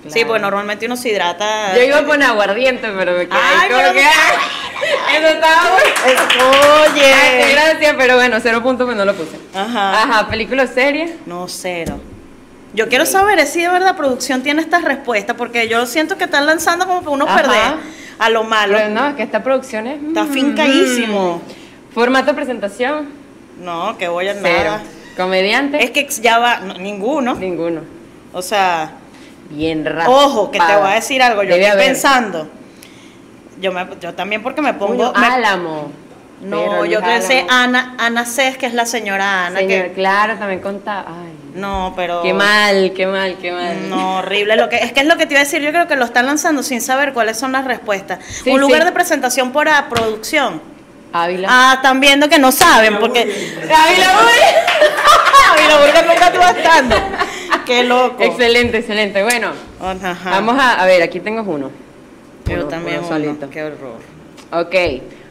Sí, 0.09 0.25
pues 0.25 0.41
normalmente 0.41 0.87
uno 0.87 0.97
se 0.97 1.09
hidrata. 1.11 1.75
Yo 1.77 1.83
iba 1.83 1.99
a 1.99 2.03
poner 2.07 2.29
aguardiente, 2.29 2.89
pero 2.97 3.13
me 3.13 3.27
quedé 3.27 3.39
Ay, 3.39 3.69
como 3.69 3.81
pero 3.81 3.93
que. 3.93 4.01
me- 4.01 4.07
¡ah! 4.07 5.17
Eso 5.17 5.27
estaba 5.29 5.77
Ay, 6.07 6.15
qué 6.95 7.01
Oye. 7.03 7.53
gracias, 7.53 7.95
pero 7.97 8.15
bueno, 8.17 8.37
cero 8.43 8.63
puntos, 8.63 8.85
pues 8.87 8.97
no 8.97 9.05
lo 9.05 9.15
puse. 9.15 9.37
Ajá. 9.55 10.03
Ajá, 10.03 10.29
película 10.29 10.67
serie. 10.67 11.17
No, 11.27 11.47
cero. 11.49 12.01
Yo 12.75 12.89
quiero 12.89 13.07
saber 13.07 13.45
si 13.47 13.63
de 13.63 13.69
verdad 13.69 13.97
producción 13.97 14.43
tiene 14.43 14.61
estas 14.61 14.83
respuestas, 14.85 15.35
porque 15.37 15.67
yo 15.69 15.87
siento 15.87 16.19
que 16.19 16.25
están 16.25 16.45
lanzando 16.47 16.87
como 16.87 17.01
para 17.01 17.11
uno 17.13 17.25
Ajá. 17.27 17.37
perder 17.43 17.75
a 18.19 18.29
lo 18.31 18.45
malo. 18.45 18.77
Pero 18.77 18.91
no, 18.91 19.09
es 19.09 19.15
que 19.15 19.23
esta 19.23 19.43
producción 19.43 19.87
es. 19.87 20.03
Está 20.03 20.25
mm, 20.25 20.29
fincadísimo. 20.33 21.37
mm. 21.91 21.95
Formato 21.95 22.27
de 22.27 22.35
presentación. 22.35 23.09
No, 23.61 23.97
que 23.97 24.09
voy 24.09 24.29
a 24.29 24.35
Cero. 24.35 24.47
nada. 24.65 24.83
Comediante. 25.17 25.83
Es 25.83 25.91
que 25.93 26.07
ya 26.21 26.39
va, 26.39 26.59
no, 26.59 26.75
ninguno. 26.75 27.35
Ninguno. 27.37 27.81
O 28.35 28.43
sea, 28.43 28.91
Bien 29.51 29.85
rápido. 29.85 30.11
ojo, 30.17 30.51
que 30.51 30.59
te 30.59 30.77
voy 30.77 30.91
a 30.91 30.95
decir 30.95 31.23
algo. 31.23 31.43
Yo 31.43 31.51
Debe 31.51 31.63
estoy 31.67 31.73
haber. 31.81 31.87
pensando. 31.93 32.49
Yo, 33.61 33.73
me, 33.73 33.87
yo 34.01 34.15
también 34.15 34.43
porque 34.43 34.61
me 34.63 34.75
pongo. 34.75 35.13
Me- 35.13 35.27
Álamo. 35.27 35.91
no, 36.43 36.85
yo 36.85 37.01
pensé 37.01 37.41
Álamo. 37.49 37.53
Ana, 37.53 37.95
Ana 37.99 38.25
Cés, 38.27 38.59
que 38.59 38.67
es 38.67 38.75
la 38.75 38.85
señora 38.87 39.47
Ana. 39.47 39.61
Señor, 39.61 39.87
que, 39.87 39.93
claro, 39.93 40.37
también 40.37 40.61
contaba. 40.61 41.05
Ay. 41.09 41.33
no, 41.55 41.93
pero. 41.97 42.21
Qué 42.23 42.35
mal, 42.35 42.93
qué 42.95 43.07
mal, 43.07 43.37
qué 43.41 43.53
mal. 43.53 43.89
No, 43.89 44.19
horrible. 44.19 44.57
Lo 44.57 44.69
que, 44.69 44.77
es 44.77 44.93
que 44.93 45.01
es 45.01 45.07
lo 45.07 45.17
que 45.17 45.27
te 45.27 45.33
iba 45.35 45.41
a 45.41 45.45
decir. 45.45 45.63
Yo 45.63 45.71
creo 45.71 45.87
que 45.89 45.97
lo 45.97 46.05
están 46.05 46.27
lanzando 46.27 46.63
sin 46.63 46.81
saber 46.83 47.13
cuáles 47.15 47.39
son 47.39 47.53
las 47.53 47.65
respuestas. 47.65 48.19
Sí, 48.45 48.51
Un 48.51 48.61
lugar 48.61 48.81
sí. 48.81 48.87
de 48.87 48.93
presentación 48.93 49.53
por 49.53 49.69
a 49.69 49.89
producción. 49.89 50.61
Ávila. 51.13 51.49
Ah, 51.51 51.73
están 51.77 51.99
viendo 52.01 52.29
que 52.29 52.39
no 52.39 52.53
saben, 52.53 52.99
porque. 52.99 53.21
Ávila 53.23 54.07
Ávila 55.53 55.79
Burger 55.79 56.07
nunca 56.07 56.27
estuvo 56.27 56.45
estando. 56.45 56.97
Qué 57.67 57.85
loco. 57.85 58.23
Excelente, 58.23 58.79
excelente. 58.79 59.23
Bueno, 59.23 59.51
Ajá. 59.81 60.31
vamos 60.31 60.57
a, 60.59 60.81
a 60.81 60.87
ver, 60.87 61.03
aquí 61.03 61.21
tengo 61.21 61.43
uno. 61.43 61.71
Yo 62.47 62.55
Uno, 62.59 62.65
también. 62.69 62.99
uno 63.01 63.09
uno. 63.09 63.51
Qué 63.51 63.63
horror. 63.65 63.99
Ok. 64.53 64.75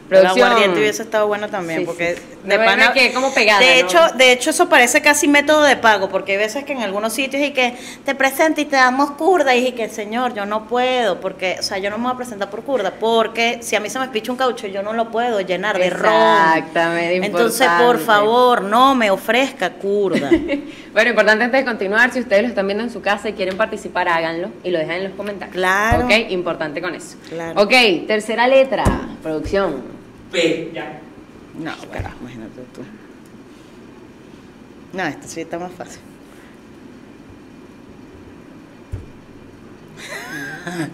El 0.06 0.20
Producción. 0.20 0.46
aguardiente 0.46 0.78
hubiese 0.80 1.02
estado 1.02 1.26
bueno 1.26 1.48
también, 1.48 1.80
Sí, 1.80 1.84
porque 1.86 2.14
sí. 2.14 2.22
de 2.44 2.48
De 2.50 2.58
verdad 2.58 2.92
que 2.92 3.12
como 3.12 3.34
pegada, 3.34 3.58
De 3.58 3.82
¿no? 3.82 3.88
hecho, 3.88 3.98
de 4.16 4.30
hecho 4.32 4.50
eso 4.50 4.68
parece 4.68 5.00
casi 5.02 5.26
método 5.26 5.64
de 5.64 5.76
pago, 5.76 6.08
porque 6.08 6.32
hay 6.32 6.38
veces 6.38 6.64
que 6.64 6.72
en 6.74 6.82
algunos 6.82 7.12
sitios 7.12 7.42
y 7.42 7.50
que 7.52 7.74
te 8.04 8.14
presenta 8.14 8.60
y 8.60 8.66
te 8.66 8.76
damos 8.76 9.10
curda 9.12 9.56
y 9.56 9.72
que 9.72 9.88
señor, 9.88 10.32
yo 10.32 10.46
no 10.46 10.68
puedo, 10.68 11.20
porque, 11.20 11.56
o 11.58 11.62
sea, 11.64 11.78
yo 11.78 11.90
no 11.90 11.98
me 11.98 12.04
voy 12.04 12.12
a 12.12 12.16
presentar 12.16 12.48
por 12.50 12.62
curda, 12.62 12.92
porque 13.00 13.58
si 13.62 13.74
a 13.74 13.80
mí 13.80 13.90
se 13.90 13.98
me 13.98 14.04
espicha 14.04 14.30
un 14.30 14.38
caucho, 14.38 14.68
yo 14.68 14.80
no 14.82 14.92
lo 14.92 15.10
puedo 15.10 15.40
llenar 15.40 15.76
de 15.76 15.90
ron. 15.90 16.12
Exactamente, 16.12 17.26
Entonces, 17.26 17.66
por 17.80 17.98
favor, 17.98 18.62
no 18.62 18.94
me 18.94 19.10
ofrezca 19.10 19.70
curda. 19.70 20.30
Bueno, 20.96 21.10
importante 21.10 21.44
antes 21.44 21.60
de 21.60 21.66
continuar, 21.66 22.10
si 22.10 22.20
ustedes 22.20 22.40
lo 22.40 22.48
están 22.48 22.66
viendo 22.66 22.82
en 22.82 22.88
su 22.88 23.02
casa 23.02 23.28
y 23.28 23.34
quieren 23.34 23.58
participar, 23.58 24.08
háganlo 24.08 24.48
y 24.64 24.70
lo 24.70 24.78
dejan 24.78 24.96
en 24.96 25.04
los 25.04 25.12
comentarios. 25.12 25.54
Claro. 25.54 26.06
Ok, 26.06 26.12
importante 26.30 26.80
con 26.80 26.94
eso. 26.94 27.18
Claro. 27.28 27.60
Ok, 27.62 28.06
tercera 28.06 28.48
letra, 28.48 28.82
producción. 29.22 29.95
P. 30.30 30.70
Ya. 30.72 31.00
No, 31.58 31.72
bueno, 31.88 32.10
imagínate 32.20 32.62
tú. 32.74 32.82
No, 34.92 35.04
esto 35.04 35.26
sí 35.26 35.40
está 35.40 35.58
más 35.58 35.72
fácil. 35.72 36.00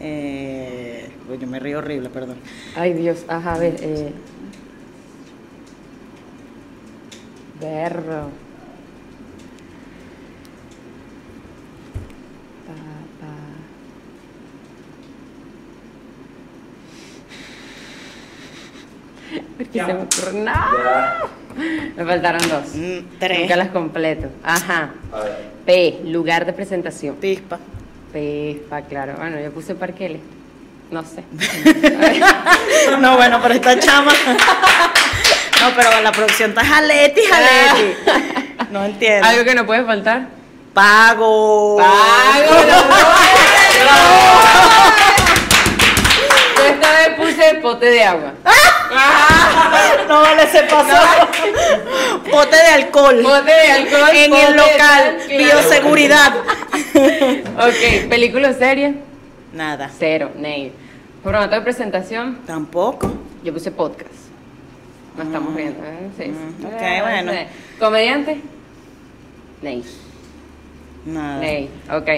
eh, 0.00 1.10
uy, 1.28 1.38
yo 1.38 1.46
me 1.46 1.58
río 1.58 1.78
horrible, 1.78 2.08
perdón. 2.10 2.36
Ay, 2.76 2.92
Dios, 2.94 3.24
ajá, 3.28 3.54
a 3.54 3.58
ver. 3.58 3.76
Eh. 3.80 4.12
Berro. 7.60 8.43
Que 19.74 19.80
se 19.84 19.92
me 19.94 20.02
ocurre. 20.02 20.32
¡No! 20.32 20.44
Ya. 20.44 21.16
Me 21.96 22.04
faltaron 22.04 22.48
dos. 22.48 22.74
Mm, 22.74 22.98
tres. 23.18 23.40
Nunca 23.40 23.56
las 23.56 23.68
completo. 23.68 24.28
Ajá. 24.42 24.90
A 25.12 25.20
ver. 25.20 25.50
P, 25.66 26.00
lugar 26.06 26.46
de 26.46 26.52
presentación. 26.52 27.16
Pispa. 27.16 27.58
Pispa, 28.12 28.82
claro. 28.82 29.14
Bueno, 29.18 29.38
yo 29.40 29.50
puse 29.52 29.74
parqueles. 29.74 30.20
No 30.90 31.02
sé. 31.04 31.24
No, 33.00 33.16
bueno, 33.16 33.40
pero 33.42 33.54
esta 33.54 33.78
chama. 33.78 34.12
No, 35.60 35.70
pero 35.74 36.00
la 36.02 36.12
producción 36.12 36.50
está 36.50 36.62
jaleti, 36.64 37.22
jaleti. 37.22 37.96
No 38.70 38.84
entiendo. 38.84 39.26
Algo 39.26 39.44
que 39.44 39.54
no 39.54 39.64
puede 39.64 39.82
faltar. 39.84 40.26
Pago. 40.74 41.78
¡Pago! 41.78 42.54
Yo 46.56 46.64
esta 46.66 46.90
vez 46.92 47.08
puse 47.16 47.54
pote 47.62 47.86
de 47.86 48.04
agua. 48.04 48.32
No 50.08 50.20
vale, 50.20 50.46
se 50.48 50.62
pasó. 50.64 50.96
Bote 52.30 52.56
de 52.56 52.68
alcohol. 52.68 53.22
Bote 53.22 53.50
de 53.50 53.70
alcohol. 53.72 54.10
En 54.14 54.30
bote 54.30 54.46
el 54.46 54.56
local. 54.56 55.16
claro. 55.26 55.38
Bioseguridad. 55.38 56.32
Ok, 56.94 58.08
película 58.08 58.50
o 58.50 58.54
serie. 58.54 58.94
Nada. 59.52 59.90
Cero, 59.98 60.30
Ney. 60.36 60.72
Formato 61.22 61.54
de 61.56 61.60
presentación. 61.62 62.38
Tampoco. 62.46 63.12
Yo 63.42 63.52
puse 63.52 63.70
podcast. 63.72 64.10
Nos 65.16 65.26
estamos 65.26 65.54
riendo, 65.54 65.84
¿eh? 65.84 66.08
Sí. 66.18 66.24
Mm, 66.26 66.66
ok, 66.66 66.72
Eh, 66.82 67.00
bueno. 67.02 67.32
Comediante. 67.78 68.40
Ney. 69.62 69.84
Nada. 71.06 71.40
Ney. 71.40 71.70
Ok. 71.90 72.08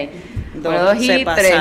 Dos, 0.55 0.97
y 1.01 1.07
se 1.07 1.25
tres. 1.35 1.55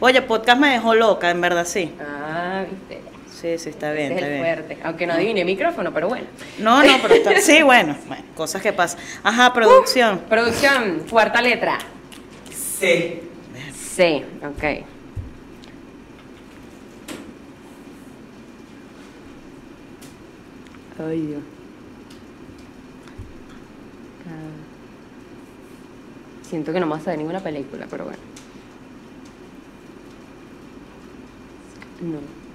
Oye, 0.00 0.22
podcast 0.22 0.58
me 0.60 0.70
dejó 0.70 0.94
loca, 0.94 1.30
en 1.30 1.40
verdad 1.40 1.66
sí. 1.66 1.92
Ah, 2.00 2.64
viste. 2.70 3.02
Sí, 3.38 3.58
sí, 3.58 3.68
está 3.68 3.92
bien, 3.92 4.12
Ese 4.12 4.14
es 4.14 4.22
está 4.22 4.26
el 4.26 4.32
bien. 4.42 4.44
fuerte. 4.64 4.78
Aunque 4.82 5.06
no 5.06 5.12
adivine 5.12 5.44
micrófono, 5.44 5.92
pero 5.92 6.08
bueno. 6.08 6.26
No, 6.58 6.82
no, 6.82 6.92
pero 7.02 7.14
está. 7.14 7.38
Sí, 7.40 7.62
bueno, 7.62 7.94
bueno, 8.06 8.24
cosas 8.34 8.62
que 8.62 8.72
pasan. 8.72 8.98
Ajá, 9.22 9.52
producción. 9.52 10.20
Producción, 10.20 11.04
cuarta 11.10 11.42
letra. 11.42 11.76
C. 12.50 13.22
C, 13.74 14.24
ok. 14.42 14.64
Ay, 20.98 21.20
Dios. 21.26 21.42
Siento 26.42 26.72
que 26.72 26.78
no 26.80 26.86
me 26.86 26.92
vas 26.92 27.06
a 27.06 27.10
ver 27.10 27.18
ninguna 27.18 27.40
película, 27.40 27.86
pero 27.90 28.04
bueno. 28.04 28.18
No. 32.02 32.45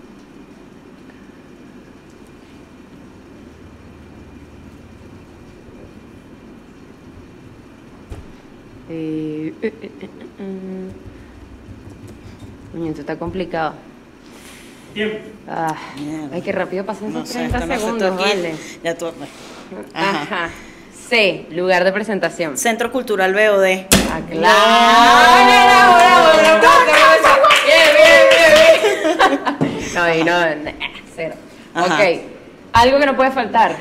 Eh, 8.90 9.54
eh, 9.62 9.74
eh, 9.82 9.92
eh, 10.02 10.10
eh, 12.76 12.90
esto 12.90 13.02
está 13.02 13.16
complicado. 13.18 13.74
Tiempo. 14.94 15.18
Ah, 15.48 15.76
ay, 16.34 16.42
qué 16.42 16.52
rápido 16.52 16.86
pasan 16.86 17.14
No 17.14 17.20
esos 17.20 17.30
sé, 17.30 17.40
30 17.40 17.58
esto 17.58 17.68
no 17.68 17.74
sé, 17.74 17.80
segundos, 17.80 18.12
aquí- 18.14 18.24
vale. 18.30 18.56
Ya 18.84 18.98
tú. 18.98 19.06
Ajá. 19.94 20.22
Ajá. 20.24 20.50
C, 21.10 21.46
lugar 21.52 21.84
de 21.84 21.92
presentación. 21.92 22.58
Centro 22.58 22.92
Cultural 22.92 23.34
BOD. 23.34 23.86
Ah, 24.10 24.22
claro. 24.30 24.42
Bravo, 26.60 26.86
bravo, 26.86 27.22
bravo. 27.22 27.48
Bien, 27.66 27.90
bien, 27.98 28.24
bien, 28.32 29.72
bien. 29.80 29.94
No, 29.94 30.16
y 30.16 30.24
no, 30.24 30.72
cero. 31.16 31.36
Ajá. 31.74 31.96
Ok, 31.96 32.02
algo 32.74 33.00
que 33.00 33.06
no 33.06 33.16
puede 33.16 33.32
faltar. 33.32 33.76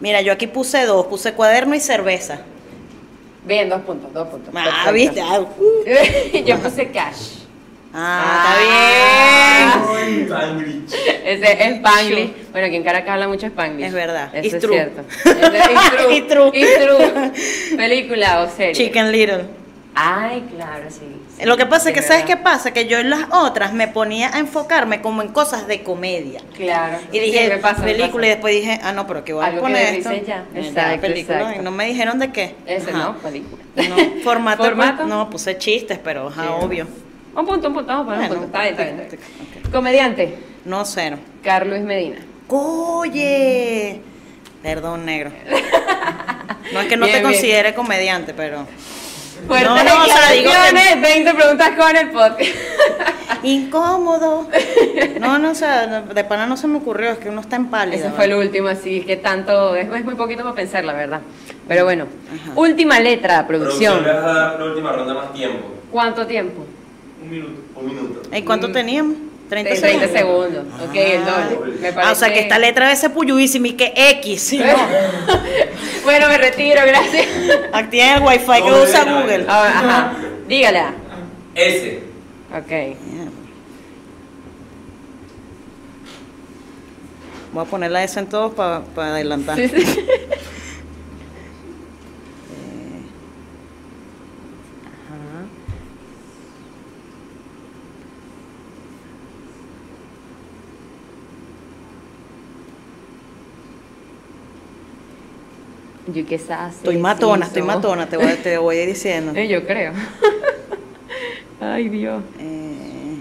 Mira, 0.00 0.20
yo 0.22 0.32
aquí 0.32 0.46
puse 0.48 0.84
dos, 0.86 1.06
puse 1.06 1.32
cuaderno 1.34 1.74
y 1.74 1.80
cerveza. 1.80 2.40
Bien, 3.44 3.68
dos 3.68 3.80
puntos, 3.82 4.12
dos 4.12 4.28
puntos. 4.28 4.54
Ah, 4.56 4.84
Perfecto. 4.86 4.92
viste. 4.92 5.20
Ah, 5.20 5.40
uh. 5.58 6.44
Yo 6.44 6.58
puse 6.58 6.88
cash. 6.90 7.38
Ah, 7.94 8.56
está 9.76 10.46
bien. 10.54 10.86
Ese 11.24 11.52
es 11.52 11.74
Spanglish. 11.76 12.32
Bueno, 12.52 12.66
aquí 12.68 12.76
en 12.76 12.82
Caracas 12.84 13.10
habla 13.10 13.28
mucho 13.28 13.46
Spanglish. 13.46 13.86
Es 13.86 13.92
verdad. 13.92 14.30
Eso 14.34 14.46
It's 14.46 14.54
es 14.54 14.62
true. 14.62 14.74
cierto. 14.74 15.02
Ese 15.24 15.72
es 15.72 15.90
true. 15.90 16.16
It's 16.16 16.28
true. 16.28 16.50
It's 16.54 16.84
true. 16.84 17.76
Película 17.76 18.42
o 18.42 18.48
serie. 18.50 18.74
Chicken 18.74 19.12
Little. 19.12 19.44
Ay, 19.94 20.42
claro, 20.56 20.84
sí. 20.88 21.04
Sí, 21.42 21.48
Lo 21.48 21.56
que 21.56 21.66
pasa 21.66 21.88
es 21.90 21.94
que, 21.94 22.00
es 22.00 22.06
¿sabes 22.06 22.24
qué 22.24 22.36
pasa? 22.36 22.72
Que 22.72 22.86
yo 22.86 22.98
en 22.98 23.10
las 23.10 23.26
otras 23.32 23.72
me 23.72 23.88
ponía 23.88 24.34
a 24.34 24.38
enfocarme 24.38 25.00
como 25.02 25.22
en 25.22 25.28
cosas 25.28 25.66
de 25.66 25.82
comedia. 25.82 26.40
Claro. 26.54 26.98
Y 27.12 27.18
Sí, 27.18 27.24
dije, 27.26 27.48
me 27.48 27.58
pasa, 27.58 27.82
me 27.82 27.92
película, 27.92 28.26
y 28.26 28.30
después 28.30 28.54
dije, 28.54 28.80
ah, 28.82 28.92
no, 28.92 29.06
pero 29.06 29.24
que 29.24 29.32
voy 29.32 29.44
a 29.44 29.48
Algo 29.48 29.60
poner 29.62 29.94
esto. 29.96 30.10
ya. 30.26 30.44
Eh, 30.54 30.60
Exacto, 30.66 31.00
película, 31.00 31.38
exacto. 31.38 31.60
y 31.60 31.64
no 31.64 31.70
me 31.70 31.86
dijeron 31.86 32.18
de 32.18 32.32
qué. 32.32 32.54
Ese 32.66 32.90
Ajá. 32.90 32.98
no, 32.98 33.16
película. 33.18 33.62
No, 33.76 34.22
formato, 34.22 34.62
¿Formato? 34.64 34.96
pues, 34.98 35.08
no, 35.08 35.30
puse 35.30 35.58
chistes, 35.58 35.98
pero 36.02 36.28
ajá, 36.28 36.42
Sí. 36.42 36.48
obvio. 36.60 36.86
Un 37.34 37.46
punto, 37.46 37.68
un 37.68 37.74
punto, 37.74 37.86
vamos 37.88 38.02
a 38.02 38.06
poner 38.06 38.20
un 38.22 38.28
Bueno, 38.28 38.42
punto. 38.42 38.58
Está 38.58 38.82
bien, 38.84 39.00
está 39.00 39.16
bien. 39.16 39.70
Comediante, 39.72 40.38
No, 40.64 40.84
cero. 40.84 41.18
Carlos 41.42 41.80
Medina. 41.80 42.16
Oye, 42.48 44.00
perdón, 44.62 45.04
negro. 45.04 45.30
No 46.72 46.80
es 46.80 46.86
que 46.86 46.96
no 46.96 47.04
Bien, 47.06 47.18
te 47.18 47.22
considere 47.24 47.74
comediante, 47.74 48.32
pero 48.32 48.66
Fuertes 49.46 49.68
No, 49.68 49.76
no, 49.84 50.02
o 50.02 50.06
sea, 50.06 50.30
digo 50.32 50.50
que- 50.50 50.56
declaraciones, 50.56 51.02
20 51.02 51.34
preguntas 51.34 51.70
con 51.76 51.96
el 51.96 52.10
podcast. 52.10 52.40
incómodo. 53.42 54.48
No, 55.20 55.38
no, 55.38 55.50
o 55.50 55.54
sea, 55.54 56.02
de 56.02 56.24
pana 56.24 56.46
no 56.46 56.56
se 56.56 56.68
me 56.68 56.78
ocurrió, 56.78 57.10
es 57.10 57.18
que 57.18 57.28
uno 57.28 57.40
está 57.40 57.56
en 57.56 57.66
pálida. 57.66 57.96
Ese 57.96 58.10
fue 58.10 58.26
el 58.26 58.34
último, 58.34 58.68
así 58.68 59.00
que 59.02 59.16
tanto, 59.16 59.74
es, 59.74 59.88
es 59.92 60.04
muy 60.04 60.14
poquito 60.14 60.42
para 60.42 60.54
pensar, 60.54 60.84
la 60.84 60.92
verdad. 60.92 61.20
Pero 61.68 61.84
bueno, 61.84 62.06
Ajá. 62.32 62.52
última 62.56 63.00
letra, 63.00 63.46
Producción, 63.46 63.94
producción. 64.02 64.04
le 64.16 64.20
vas 64.20 64.36
a 64.36 64.38
dar 64.50 64.60
la 64.60 64.64
última 64.66 64.92
ronda 64.92 65.14
más 65.14 65.32
tiempo. 65.32 65.66
¿Cuánto 65.90 66.26
tiempo? 66.26 66.64
Un 67.22 67.30
minuto. 67.30 67.60
Un 67.76 67.86
minuto. 67.86 68.22
¿Y 68.32 68.42
cuánto 68.42 68.68
Mm. 68.68 68.72
teníamos? 68.72 69.16
30 69.52 69.74
30 69.74 70.08
segundos. 70.08 70.10
segundos. 70.18 70.88
Ok, 70.88 70.94
el 70.94 71.24
doble. 71.26 71.78
Me 71.78 71.88
Ah, 72.02 72.12
o 72.12 72.14
sea 72.14 72.32
que 72.32 72.40
esta 72.40 72.58
letra 72.58 72.86
debe 72.86 72.96
ser 72.96 73.12
puyuísima 73.12 73.68
y 73.68 73.72
que 73.74 73.92
X. 73.94 74.40
¿sí? 74.40 74.58
No. 74.58 74.64
bueno, 76.04 76.26
me 76.28 76.38
retiro, 76.38 76.80
gracias. 76.86 77.26
Activen 77.70 78.08
el 78.14 78.22
wifi 78.22 78.46
que 78.62 78.70
No, 78.70 78.82
usa 78.82 79.04
no. 79.04 79.20
Google. 79.20 79.44
Ah, 79.46 79.66
Ajá, 79.68 80.12
dígala. 80.48 80.94
S. 81.54 82.00
Ok. 82.56 82.96
Voy 87.52 87.62
a 87.66 87.68
poner 87.68 87.90
la 87.90 88.02
S 88.04 88.18
en 88.18 88.26
todos 88.28 88.54
para 88.54 88.82
adelantar. 88.96 89.56
Sí, 89.58 89.68
sí. 89.68 90.06
Yo 106.12 106.26
qué 106.26 106.38
sabes. 106.38 106.76
Estoy 106.76 106.98
matona, 106.98 107.46
estoy 107.46 107.62
matona, 107.62 108.08
te 108.08 108.16
voy, 108.16 108.34
te 108.42 108.58
voy 108.58 108.76
diciendo. 108.86 109.32
Eh, 109.34 109.48
yo 109.48 109.64
creo. 109.66 109.92
Ay, 111.60 111.88
Dios. 111.88 112.22
Eh, 112.40 113.16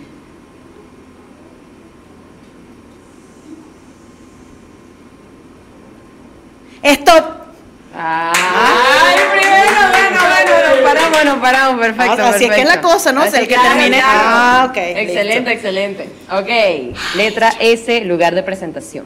Stop. 6.84 7.26
Ay, 7.94 9.20
primero, 9.34 9.72
bueno, 9.92 10.22
bueno, 10.32 10.70
nos 10.70 10.84
paramos, 10.94 11.26
nos 11.26 11.38
paramos, 11.40 11.80
perfecto. 11.82 12.24
Ah, 12.24 12.30
así 12.30 12.46
es 12.46 12.52
que 12.52 12.62
es 12.62 12.68
la 12.68 12.82
cosa, 12.82 13.12
¿no? 13.12 13.20
O 13.20 13.24
sea, 13.24 13.32
Así 13.34 13.42
el 13.42 13.48
que 13.50 13.54
claro, 13.56 13.70
termine- 13.80 13.98
claro. 14.00 14.20
Ah, 14.24 14.68
ok, 14.70 14.78
Excelente, 14.78 15.52
excelente. 15.52 16.10
Ok, 16.32 17.18
letra 17.18 17.50
S, 17.60 18.02
lugar 18.06 18.34
de 18.34 18.44
presentación. 18.44 19.06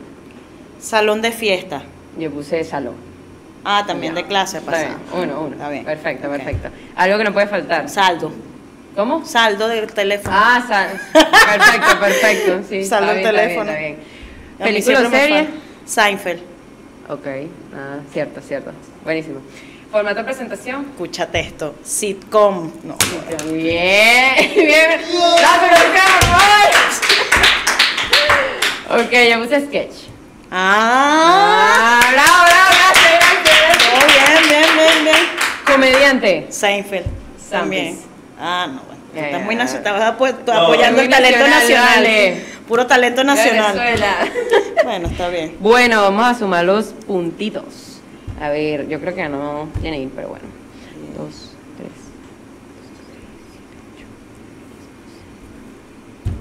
Salón 0.80 1.22
de 1.22 1.32
fiesta. 1.32 1.82
Yo 2.18 2.30
puse 2.32 2.64
salón. 2.64 2.94
Ah, 3.68 3.84
también 3.86 4.14
de 4.14 4.24
clase 4.26 4.60
Está 4.60 4.78
bien, 4.78 4.96
uno, 5.12 5.42
uno. 5.42 5.56
Está 5.56 5.70
bien. 5.70 5.84
Perfecto, 5.86 6.30
perfecto. 6.30 6.70
Algo 6.96 7.18
que 7.18 7.24
no 7.24 7.34
puede 7.34 7.48
faltar. 7.48 7.90
Saldo. 7.90 8.32
¿Cómo? 8.96 9.26
Saldo 9.26 9.68
del 9.68 9.92
teléfono. 9.92 10.36
Ah, 10.40 10.64
sal. 10.68 11.02
Perfecto, 11.12 12.00
perfecto. 12.00 12.60
Sí, 12.70 12.86
Saldo 12.86 13.12
está 13.14 13.30
el 13.32 13.36
bien, 13.36 13.50
está 13.50 13.64
bien, 13.64 13.66
teléfono. 13.66 13.72
está 13.72 13.80
bien. 13.80 13.98
A 14.60 14.64
mí 14.64 14.70
¿Película 14.72 14.98
o 14.98 15.00
siempre 15.02 15.20
me 15.20 15.26
serie? 15.28 15.48
Seinfeld. 15.86 16.42
Ok, 17.10 17.28
ah, 17.76 17.98
cierto, 18.14 18.40
cierto. 18.42 18.72
Buenísimo. 19.04 19.40
¿Formato 19.92 20.18
de 20.18 20.24
presentación? 20.24 20.86
Escúchate 20.92 21.40
esto. 21.40 21.76
Sitcom. 21.84 22.72
No. 22.84 22.96
Bien, 23.52 24.36
bien. 24.56 25.02
¡La. 25.42 25.52
Ok, 29.02 29.12
yo 29.30 29.42
puse 29.44 29.66
sketch. 29.66 29.94
Ah. 30.52 32.00
Ah, 32.02 32.10
bravo, 32.12 32.46
bravo, 32.46 32.72
Oh, 32.85 32.85
Comediante. 35.66 36.48
Seinfeld. 36.50 37.06
También. 37.50 37.98
Ah, 38.40 38.68
no, 38.72 38.82
bueno. 38.82 38.96
Estás 39.28 39.44
muy 39.44 39.56
nacional. 39.56 39.86
Estás 39.96 40.14
apo- 40.14 40.44
No, 40.54 40.62
apoyando 40.62 41.02
el 41.02 41.10
talento 41.10 41.48
nacional. 41.48 42.08
Puro 42.68 42.86
talento 42.88 43.24
nacional. 43.24 43.74
Venezuela. 43.78 44.16
Bueno, 44.84 45.08
está 45.08 45.30
bien. 45.30 45.56
Bueno, 45.60 46.02
vamos 46.02 46.26
a 46.26 46.34
sumar 46.38 46.66
los 46.66 46.88
puntitos. 46.88 48.00
A 48.42 48.50
ver, 48.50 48.88
yo 48.90 49.00
creo 49.00 49.16
que 49.16 49.30
no 49.30 49.70
tiene 49.82 50.00
ir, 50.02 50.10
pero 50.16 50.30
bueno. 50.30 50.46
Dos, 51.18 51.52
tres. 51.78 51.90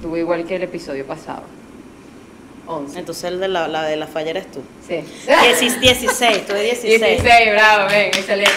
Tuvo 0.01 0.17
igual 0.17 0.45
que 0.45 0.55
el 0.57 0.63
episodio 0.63 1.05
pasado. 1.07 1.43
11. 2.67 2.99
Entonces 2.99 3.23
el 3.25 3.39
de 3.39 3.47
la, 3.47 3.67
la 3.67 3.83
de 3.83 3.95
la 3.95 4.07
falla 4.07 4.31
eres 4.31 4.51
tú. 4.51 4.61
Sí. 4.87 5.03
16, 5.27 5.79
16, 5.81 6.45
tú 6.45 6.53
de 6.53 6.61
16. 6.63 6.99
16, 6.99 7.51
bravo, 7.51 7.87
ven, 7.89 8.07
excelente. 8.07 8.51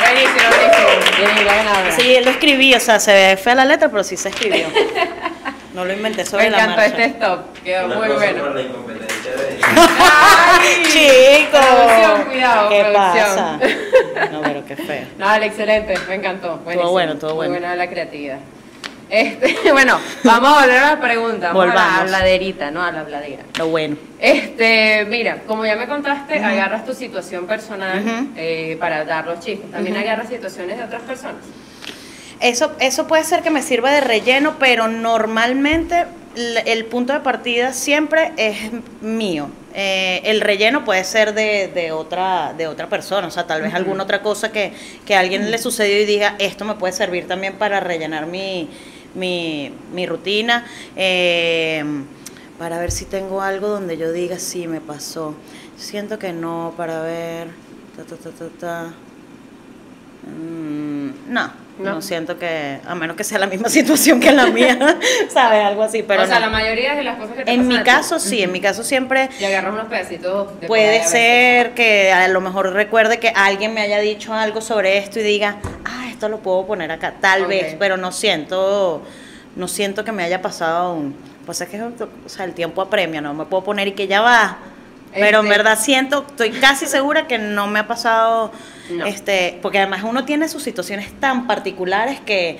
Buenísimo, 0.00 0.48
buenísimo. 0.48 1.34
Bien, 1.34 1.46
la 1.46 1.54
ganadora. 1.56 1.92
Sí, 1.92 2.14
él 2.14 2.24
lo 2.24 2.30
escribí, 2.30 2.74
o 2.74 2.80
sea, 2.80 2.98
se 3.00 3.12
ve 3.12 3.36
fea 3.36 3.54
la 3.54 3.64
letra, 3.64 3.88
pero 3.90 4.02
sí 4.04 4.16
se 4.16 4.28
escribió. 4.30 4.66
No 5.72 5.84
lo 5.84 5.92
inventé 5.92 6.24
Me 6.24 6.26
sobre 6.26 6.50
la 6.50 6.64
encantó 6.64 6.76
marcha. 6.80 7.04
este 7.04 7.04
stop. 7.04 7.40
Quedó 7.62 7.86
Una 7.86 7.94
muy 7.94 8.08
cosa 8.08 8.18
bueno. 8.18 8.42
por 8.42 8.54
la 8.56 8.60
incompetencia 8.62 9.30
de 9.30 9.60
¡Ay! 9.62 10.82
Chico. 10.90 11.58
Producción, 11.60 12.24
cuidado, 12.24 12.68
¿Qué 12.68 12.80
producción. 12.80 13.24
pasa? 13.24 13.58
No, 14.32 14.42
pero 14.42 14.64
qué 14.66 14.76
feo. 14.76 15.04
No, 15.16 15.26
dale, 15.26 15.46
excelente, 15.46 15.94
me 16.08 16.14
encantó. 16.16 16.56
Buenísimo. 16.64 16.90
bueno, 16.90 17.14
todo 17.18 17.30
Muy 17.36 17.46
bueno. 17.46 17.52
buena 17.52 17.76
la 17.76 17.88
creatividad. 17.88 18.38
Este, 19.10 19.56
bueno, 19.72 19.98
vamos 20.24 20.50
a 20.56 20.60
volver 20.62 20.78
a 20.78 20.90
la 20.94 21.00
pregunta. 21.00 21.48
Vamos 21.48 21.62
a 21.64 21.66
la 21.66 21.72
Volvamos. 21.72 22.00
habladerita, 22.02 22.70
¿no? 22.70 22.82
A 22.82 22.92
la 22.92 23.00
habladera. 23.00 23.42
Lo 23.58 23.68
bueno. 23.68 23.96
Este, 24.18 25.04
mira, 25.08 25.38
como 25.46 25.64
ya 25.66 25.76
me 25.76 25.88
contaste, 25.88 26.38
agarras 26.38 26.84
tu 26.86 26.94
situación 26.94 27.46
personal 27.46 27.98
Ujú. 28.04 28.28
eh, 28.36 28.76
para 28.78 29.04
dar 29.04 29.26
los 29.26 29.40
chistes. 29.40 29.70
También 29.70 29.96
Ujú. 29.96 30.04
agarras 30.04 30.28
situaciones 30.28 30.78
de 30.78 30.84
otras 30.84 31.02
personas. 31.02 31.42
Eso, 32.40 32.72
eso 32.80 33.06
puede 33.06 33.24
ser 33.24 33.42
que 33.42 33.50
me 33.50 33.60
sirva 33.62 33.90
de 33.90 34.00
relleno, 34.00 34.56
pero 34.58 34.88
normalmente 34.88 36.06
l- 36.36 36.62
el 36.64 36.86
punto 36.86 37.12
de 37.12 37.20
partida 37.20 37.72
siempre 37.74 38.32
es 38.38 38.56
mío. 39.02 39.50
Eh, 39.74 40.22
el 40.24 40.40
relleno 40.40 40.84
puede 40.84 41.04
ser 41.04 41.34
de, 41.34 41.68
de 41.68 41.92
otra, 41.92 42.54
de 42.56 42.66
otra 42.66 42.88
persona, 42.88 43.26
o 43.28 43.30
sea, 43.30 43.46
tal 43.46 43.62
vez 43.62 43.72
alguna 43.74 44.02
otra 44.04 44.20
cosa 44.22 44.50
que, 44.50 44.72
que 45.06 45.14
a 45.14 45.20
alguien 45.20 45.50
le 45.50 45.58
sucedió 45.58 46.00
y 46.00 46.06
diga, 46.06 46.34
esto 46.38 46.64
me 46.64 46.74
puede 46.74 46.92
servir 46.92 47.28
también 47.28 47.52
para 47.54 47.78
rellenar 47.78 48.26
mi, 48.26 48.68
mi, 49.14 49.72
mi 49.92 50.06
rutina, 50.06 50.66
eh, 50.96 51.84
para 52.58 52.78
ver 52.78 52.90
si 52.90 53.04
tengo 53.06 53.40
algo 53.40 53.68
donde 53.68 53.96
yo 53.96 54.12
diga, 54.12 54.38
sí, 54.38 54.66
me 54.66 54.80
pasó. 54.80 55.34
Siento 55.76 56.18
que 56.18 56.32
no, 56.32 56.74
para 56.76 57.02
ver, 57.02 57.48
ta, 57.96 58.04
ta, 58.04 58.16
ta, 58.16 58.30
ta, 58.30 58.48
ta. 58.58 58.92
Mm, 60.26 61.32
no, 61.32 61.50
No. 61.80 61.94
no, 61.94 62.02
siento 62.02 62.38
que, 62.38 62.78
a 62.86 62.94
menos 62.94 63.16
que 63.16 63.24
sea 63.24 63.38
la 63.38 63.46
misma 63.46 63.68
situación 63.70 64.20
que 64.20 64.30
la 64.32 64.46
mía, 64.46 64.78
¿sabes? 65.32 65.64
Algo 65.64 65.82
así, 65.82 66.02
pero 66.02 66.22
o 66.22 66.26
sea, 66.26 66.36
no. 66.36 66.46
la 66.46 66.50
mayoría 66.50 66.94
de 66.94 67.02
las 67.02 67.16
cosas 67.16 67.36
que 67.36 67.44
te 67.44 67.50
En 67.50 67.58
pasan 67.60 67.68
mi 67.68 67.78
ti. 67.78 67.82
caso 67.84 68.18
sí, 68.20 68.42
en 68.42 68.52
mi 68.52 68.60
caso 68.60 68.84
siempre 68.84 69.28
Y 69.40 69.44
agarras 69.44 69.72
unos 69.72 69.86
pedacitos 69.86 70.60
de 70.60 70.66
puede 70.66 71.02
ser 71.04 71.72
que 71.74 72.12
a 72.12 72.28
lo 72.28 72.40
mejor 72.40 72.72
recuerde 72.72 73.18
que 73.18 73.28
alguien 73.34 73.74
me 73.74 73.80
haya 73.80 73.98
dicho 73.98 74.32
algo 74.34 74.60
sobre 74.60 74.98
esto 74.98 75.18
y 75.20 75.22
diga, 75.22 75.56
ah, 75.84 76.06
esto 76.10 76.28
lo 76.28 76.38
puedo 76.40 76.66
poner 76.66 76.90
acá, 76.92 77.14
tal 77.20 77.46
vez, 77.46 77.76
pero 77.78 77.96
no 77.96 78.12
siento, 78.12 79.02
no 79.56 79.66
siento 79.68 80.04
que 80.04 80.12
me 80.12 80.22
haya 80.22 80.42
pasado 80.42 80.76
aún. 80.90 81.16
Pues 81.46 81.60
es 81.62 81.68
que 81.68 81.80
o 81.82 81.92
sea, 82.28 82.44
el 82.44 82.52
tiempo 82.54 82.82
apremia, 82.82 83.20
no 83.20 83.32
me 83.34 83.44
puedo 83.46 83.64
poner 83.64 83.88
y 83.88 83.92
que 83.92 84.06
ya 84.06 84.20
va. 84.20 84.58
Pero 85.12 85.40
en 85.40 85.46
Este- 85.46 85.56
verdad 85.58 85.78
siento, 85.80 86.24
estoy 86.28 86.50
casi 86.52 86.86
segura 86.86 87.26
que 87.26 87.38
no 87.38 87.66
me 87.66 87.80
ha 87.80 87.88
pasado, 87.88 88.52
No. 88.90 89.06
este, 89.06 89.58
porque 89.62 89.78
además 89.78 90.02
uno 90.04 90.24
tiene 90.24 90.48
sus 90.48 90.62
situaciones 90.62 91.12
tan 91.20 91.46
particulares 91.46 92.20
que 92.20 92.58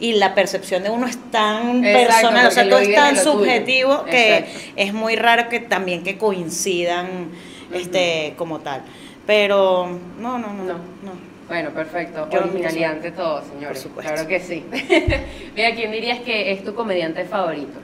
y 0.00 0.12
la 0.12 0.34
percepción 0.34 0.84
de 0.84 0.90
uno 0.90 1.06
es 1.08 1.16
tan 1.32 1.84
Exacto, 1.84 2.06
personal, 2.28 2.46
o 2.46 2.50
sea, 2.52 2.68
todo 2.68 2.78
es 2.78 2.94
tan 2.94 3.16
tuyo. 3.16 3.32
subjetivo 3.32 4.04
que 4.04 4.36
Exacto. 4.38 4.60
es 4.76 4.92
muy 4.94 5.16
raro 5.16 5.48
que 5.48 5.58
también 5.60 6.04
que 6.04 6.16
coincidan 6.18 7.30
este 7.72 8.34
como 8.36 8.60
tal. 8.60 8.82
Pero 9.26 9.88
no, 10.18 10.38
no, 10.38 10.52
no, 10.52 10.64
No. 10.64 10.72
no. 10.74 11.28
Bueno, 11.48 11.70
perfecto. 11.70 12.28
Yo 12.30 12.40
Originalidad 12.40 12.92
ante 12.92 13.10
todo, 13.10 13.42
señores. 13.42 13.78
Por 13.82 13.88
supuesto. 13.90 14.12
Claro 14.12 14.28
que 14.28 14.38
sí. 14.38 14.64
Mira, 15.56 15.74
¿quién 15.74 15.90
dirías 15.92 16.20
que 16.20 16.52
es 16.52 16.62
tu 16.62 16.74
comediante 16.74 17.24
favorito? 17.24 17.78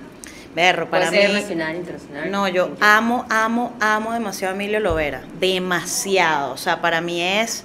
Berro, 0.54 0.88
para 0.88 1.08
Puede 1.08 1.20
ser 1.22 1.30
mí 1.32 1.40
nacional, 1.40 1.76
internacional. 1.76 2.30
No, 2.30 2.48
yo 2.48 2.70
amo, 2.80 3.26
amo, 3.28 3.76
amo 3.80 4.12
demasiado 4.12 4.52
a 4.52 4.56
Emilio 4.56 4.78
Lovera. 4.80 5.22
Demasiado. 5.40 6.52
O 6.52 6.56
sea, 6.56 6.80
para 6.80 7.00
mí 7.00 7.22
es. 7.22 7.64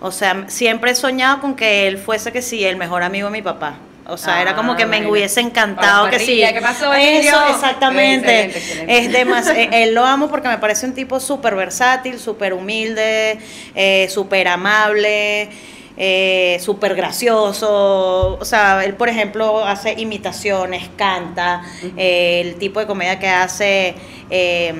O 0.00 0.10
sea, 0.10 0.44
siempre 0.48 0.90
he 0.90 0.94
soñado 0.94 1.40
con 1.40 1.54
que 1.54 1.86
él 1.86 1.96
fuese 1.98 2.32
que 2.32 2.42
sí, 2.42 2.64
el 2.64 2.76
mejor 2.76 3.02
amigo 3.02 3.28
de 3.28 3.32
mi 3.32 3.42
papá. 3.42 3.76
O 4.06 4.18
sea, 4.18 4.42
era 4.42 4.54
como 4.54 4.72
Ah, 4.72 4.76
que 4.76 4.84
me 4.84 4.98
bueno. 4.98 5.12
hubiese 5.12 5.40
encantado 5.40 6.10
que 6.10 6.18
sí. 6.18 6.42
¿qué 6.52 6.60
pasó, 6.60 6.92
Emilio? 6.92 7.30
Eso, 7.30 7.46
exactamente. 7.54 8.52
Es 8.86 9.10
demasiado. 9.10 9.58
Él 9.72 9.94
lo 9.94 10.04
amo 10.04 10.28
porque 10.28 10.48
me 10.48 10.58
parece 10.58 10.84
un 10.84 10.92
tipo 10.92 11.20
súper 11.20 11.54
versátil, 11.54 12.18
súper 12.18 12.52
humilde, 12.52 13.38
eh, 13.74 14.06
súper 14.10 14.48
amable. 14.48 15.48
Eh, 15.96 16.58
súper 16.60 16.96
gracioso, 16.96 18.36
o 18.40 18.44
sea, 18.44 18.84
él 18.84 18.94
por 18.94 19.08
ejemplo 19.08 19.64
hace 19.64 19.92
imitaciones, 19.92 20.88
canta, 20.96 21.62
eh, 21.96 22.40
el 22.44 22.56
tipo 22.56 22.80
de 22.80 22.86
comedia 22.86 23.20
que 23.20 23.28
hace, 23.28 23.94
eh, 24.28 24.74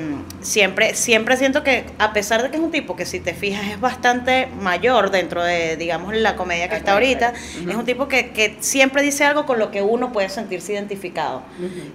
siempre, 0.45 0.95
siempre 0.95 1.37
siento 1.37 1.63
que 1.65 1.85
a 1.99 2.13
pesar 2.13 2.43
de 2.43 2.51
que 2.51 2.57
es 2.57 2.63
un 2.63 2.71
tipo 2.71 2.95
que 2.95 3.07
si 3.07 3.19
te 3.19 3.35
fijas 3.35 3.67
es 3.67 3.81
bastante 3.81 4.47
mayor 4.61 5.11
dentro 5.11 5.43
de, 5.43 5.77
digamos, 5.77 6.15
la 6.15 6.37
comedia 6.37 6.69
que 6.69 6.77
está 6.77 6.93
ahorita, 6.93 7.33
es 7.69 7.75
un 7.75 7.85
tipo 7.85 8.07
que, 8.09 8.31
que 8.31 8.57
siempre 8.61 9.03
dice 9.03 9.25
algo 9.25 9.47
con 9.47 9.59
lo 9.59 9.71
que 9.71 9.83
uno 9.83 10.13
puede 10.13 10.29
sentirse 10.29 10.75
identificado. 10.75 11.43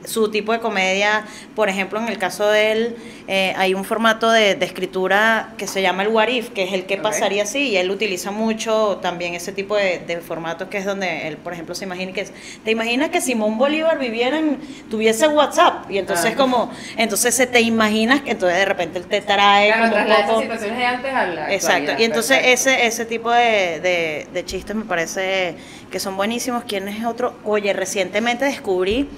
Su 0.06 0.32
tipo 0.32 0.52
de 0.52 0.60
comedia, 0.60 1.24
por 1.56 1.70
ejemplo, 1.70 2.00
en 2.00 2.08
el 2.08 2.18
caso 2.18 2.48
de 2.50 2.72
él, 2.72 2.96
eh, 3.28 3.54
hay 3.56 3.74
un 3.76 3.86
formato 3.86 4.32
de, 4.32 4.56
de 4.56 4.66
escritura 4.66 5.54
que 5.58 5.68
se 5.68 5.82
llama 5.82 6.04
el 6.04 6.10
what 6.10 6.28
if, 6.30 6.50
que 6.50 6.64
es 6.64 6.74
el 6.74 6.86
que 6.86 6.98
pasaría 6.98 7.44
así, 7.44 7.70
y 7.70 7.78
él 7.78 7.92
utiliza 7.92 8.32
mucho 8.32 9.00
también 9.02 9.36
ese 9.36 9.52
tipo 9.52 9.76
de, 9.76 10.00
de 10.00 10.18
formatos 10.18 10.70
que 10.70 10.80
es 10.80 10.86
donde 10.86 11.28
él, 11.28 11.38
por 11.38 11.54
ejemplo, 11.54 11.76
se 11.76 11.86
imagina 11.86 12.12
que, 12.12 12.28
te 12.64 12.72
imaginas 12.72 13.10
que 13.10 13.22
Simón 13.22 13.58
Bolívar 13.58 14.00
viviera 14.00 14.40
en, 14.40 14.58
tuviese 14.90 15.28
WhatsApp, 15.28 15.90
y 15.92 16.00
entonces 16.00 16.34
Ah. 16.34 16.36
como, 16.36 16.72
entonces 16.98 17.36
se 17.36 17.46
te 17.46 17.62
imaginas 17.62 18.22
que 18.22 18.36
entonces 18.40 18.58
de 18.60 18.66
repente 18.66 19.00
él 19.00 19.06
te 19.06 19.22
trae 19.22 19.68
Claro, 19.74 19.92
como 19.92 20.16
un 20.22 20.26
poco... 20.28 20.42
situaciones 20.42 20.78
de 20.78 20.86
antes 20.86 21.14
a 21.14 21.26
la 21.28 21.54
Exacto, 21.54 21.92
y 21.98 22.04
entonces 22.06 22.38
perfecto. 22.38 22.70
ese 22.70 22.88
ese 22.88 23.06
tipo 23.06 23.30
de, 23.32 23.80
de, 23.82 24.28
de 24.34 24.46
chistes 24.46 24.76
me 24.76 24.86
parece 24.86 25.56
que 25.92 26.00
son 26.00 26.16
buenísimos. 26.16 26.64
¿Quién 26.64 26.88
es 26.88 27.04
otro? 27.06 27.34
Oye, 27.44 27.74
recientemente 27.74 28.46
descubrí, 28.46 29.10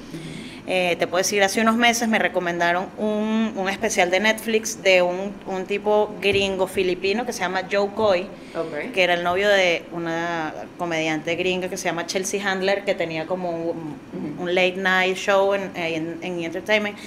eh, 0.68 0.96
te 0.98 1.06
puedo 1.08 1.18
decir, 1.18 1.44
hace 1.44 1.60
unos 1.62 1.76
meses 1.76 2.08
me 2.08 2.18
recomendaron 2.20 2.88
un, 2.98 3.54
un 3.58 3.68
especial 3.70 4.10
de 4.12 4.20
Netflix 4.22 4.82
de 4.82 5.02
un, 5.02 5.34
un 5.48 5.66
tipo 5.66 6.16
gringo 6.22 6.68
filipino 6.68 7.26
que 7.26 7.34
se 7.34 7.40
llama 7.42 7.64
Joe 7.70 7.90
Coy, 7.96 8.22
Ok. 8.56 8.92
que 8.94 9.04
era 9.04 9.16
el 9.16 9.24
novio 9.24 9.50
de 9.50 9.84
una 9.92 10.54
comediante 10.78 11.36
gringa 11.36 11.68
que 11.68 11.78
se 11.78 11.86
llama 11.86 12.06
Chelsea 12.06 12.42
Handler, 12.48 12.86
que 12.86 12.96
tenía 12.96 13.26
como 13.26 13.50
un, 13.52 13.98
un 14.40 14.56
late 14.56 14.78
night 14.78 15.18
show 15.18 15.54
en, 15.54 15.72
en, 15.76 16.20
en 16.22 16.44
Entertainment. 16.44 16.98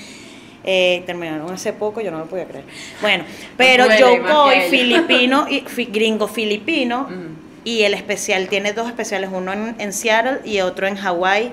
Eh, 0.67 1.03
terminaron 1.07 1.51
hace 1.53 1.73
poco, 1.75 2.01
yo 2.01 2.11
no 2.11 2.19
lo 2.19 2.27
podía 2.27 2.47
creer. 2.47 2.65
Bueno, 3.03 3.25
pero 3.57 3.87
que 3.89 4.01
Coy, 4.01 4.55
ella. 4.55 4.71
filipino, 4.71 5.47
y, 5.49 5.61
fi- 5.61 5.85
gringo 5.87 6.27
filipino, 6.27 7.03
Ujú. 7.03 7.15
y 7.65 7.83
el 7.83 7.93
especial 7.95 8.49
tiene 8.49 8.73
dos 8.73 8.87
especiales, 8.89 9.31
uno 9.33 9.53
en, 9.53 9.75
en 9.79 9.93
Seattle 9.93 10.41
y 10.45 10.61
otro 10.61 10.87
en 10.87 10.97
Hawái. 10.97 11.53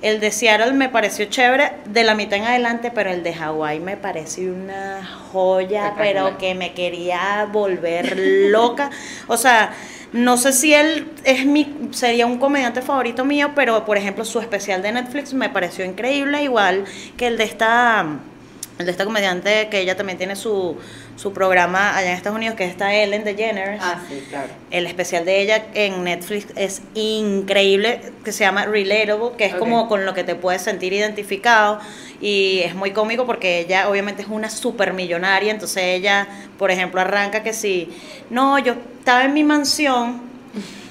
El 0.00 0.18
de 0.18 0.32
Seattle 0.32 0.72
me 0.72 0.88
pareció 0.88 1.24
chévere 1.26 1.72
de 1.86 2.02
la 2.02 2.14
mitad 2.16 2.36
en 2.38 2.44
adelante, 2.44 2.90
pero 2.92 3.10
el 3.10 3.22
de 3.22 3.34
Hawái 3.34 3.78
me 3.78 3.96
pareció 3.96 4.52
una 4.52 5.08
joya, 5.30 5.94
pero 5.96 6.38
que 6.38 6.54
me 6.56 6.72
quería 6.72 7.48
volver 7.52 8.16
loca. 8.50 8.90
O 9.28 9.36
sea, 9.36 9.72
no 10.12 10.36
sé 10.36 10.52
si 10.52 10.74
él 10.74 11.06
es 11.24 11.46
mi 11.46 11.72
sería 11.92 12.26
un 12.26 12.38
comediante 12.38 12.82
favorito 12.82 13.24
mío, 13.24 13.52
pero 13.54 13.84
por 13.84 13.96
ejemplo 13.96 14.24
su 14.24 14.40
especial 14.40 14.82
de 14.82 14.90
Netflix 14.92 15.34
me 15.34 15.48
pareció 15.48 15.84
increíble, 15.84 16.42
igual 16.42 16.84
que 17.16 17.28
el 17.28 17.38
de 17.38 17.44
esta 17.44 18.04
de 18.78 18.90
esta 18.90 19.04
comediante 19.04 19.68
que 19.68 19.80
ella 19.80 19.96
también 19.96 20.18
tiene 20.18 20.36
su, 20.36 20.76
su 21.16 21.32
programa 21.32 21.96
allá 21.96 22.10
en 22.10 22.16
Estados 22.16 22.36
Unidos, 22.36 22.56
que 22.56 22.64
es 22.64 22.70
esta 22.70 22.94
Ellen 22.94 23.24
DeGeneres. 23.24 23.80
Ah, 23.82 24.00
sí, 24.08 24.24
claro. 24.28 24.48
El 24.70 24.86
especial 24.86 25.24
de 25.24 25.40
ella 25.40 25.66
en 25.74 26.04
Netflix 26.04 26.46
es 26.56 26.82
increíble, 26.94 28.00
que 28.24 28.32
se 28.32 28.44
llama 28.44 28.66
Relatable, 28.66 29.36
que 29.36 29.46
es 29.46 29.54
como 29.54 29.88
con 29.88 30.04
lo 30.04 30.14
que 30.14 30.24
te 30.24 30.34
puedes 30.34 30.62
sentir 30.62 30.92
identificado 30.92 31.80
y 32.20 32.60
es 32.64 32.74
muy 32.74 32.92
cómico 32.92 33.26
porque 33.26 33.60
ella 33.60 33.88
obviamente 33.88 34.22
es 34.22 34.28
una 34.28 34.48
super 34.48 34.92
millonaria, 34.92 35.52
entonces 35.52 35.82
ella, 35.84 36.26
por 36.58 36.70
ejemplo, 36.70 37.00
arranca 37.00 37.42
que 37.42 37.52
si, 37.52 37.90
no, 38.30 38.58
yo 38.58 38.74
estaba 38.98 39.24
en 39.24 39.34
mi 39.34 39.44
mansión 39.44 40.22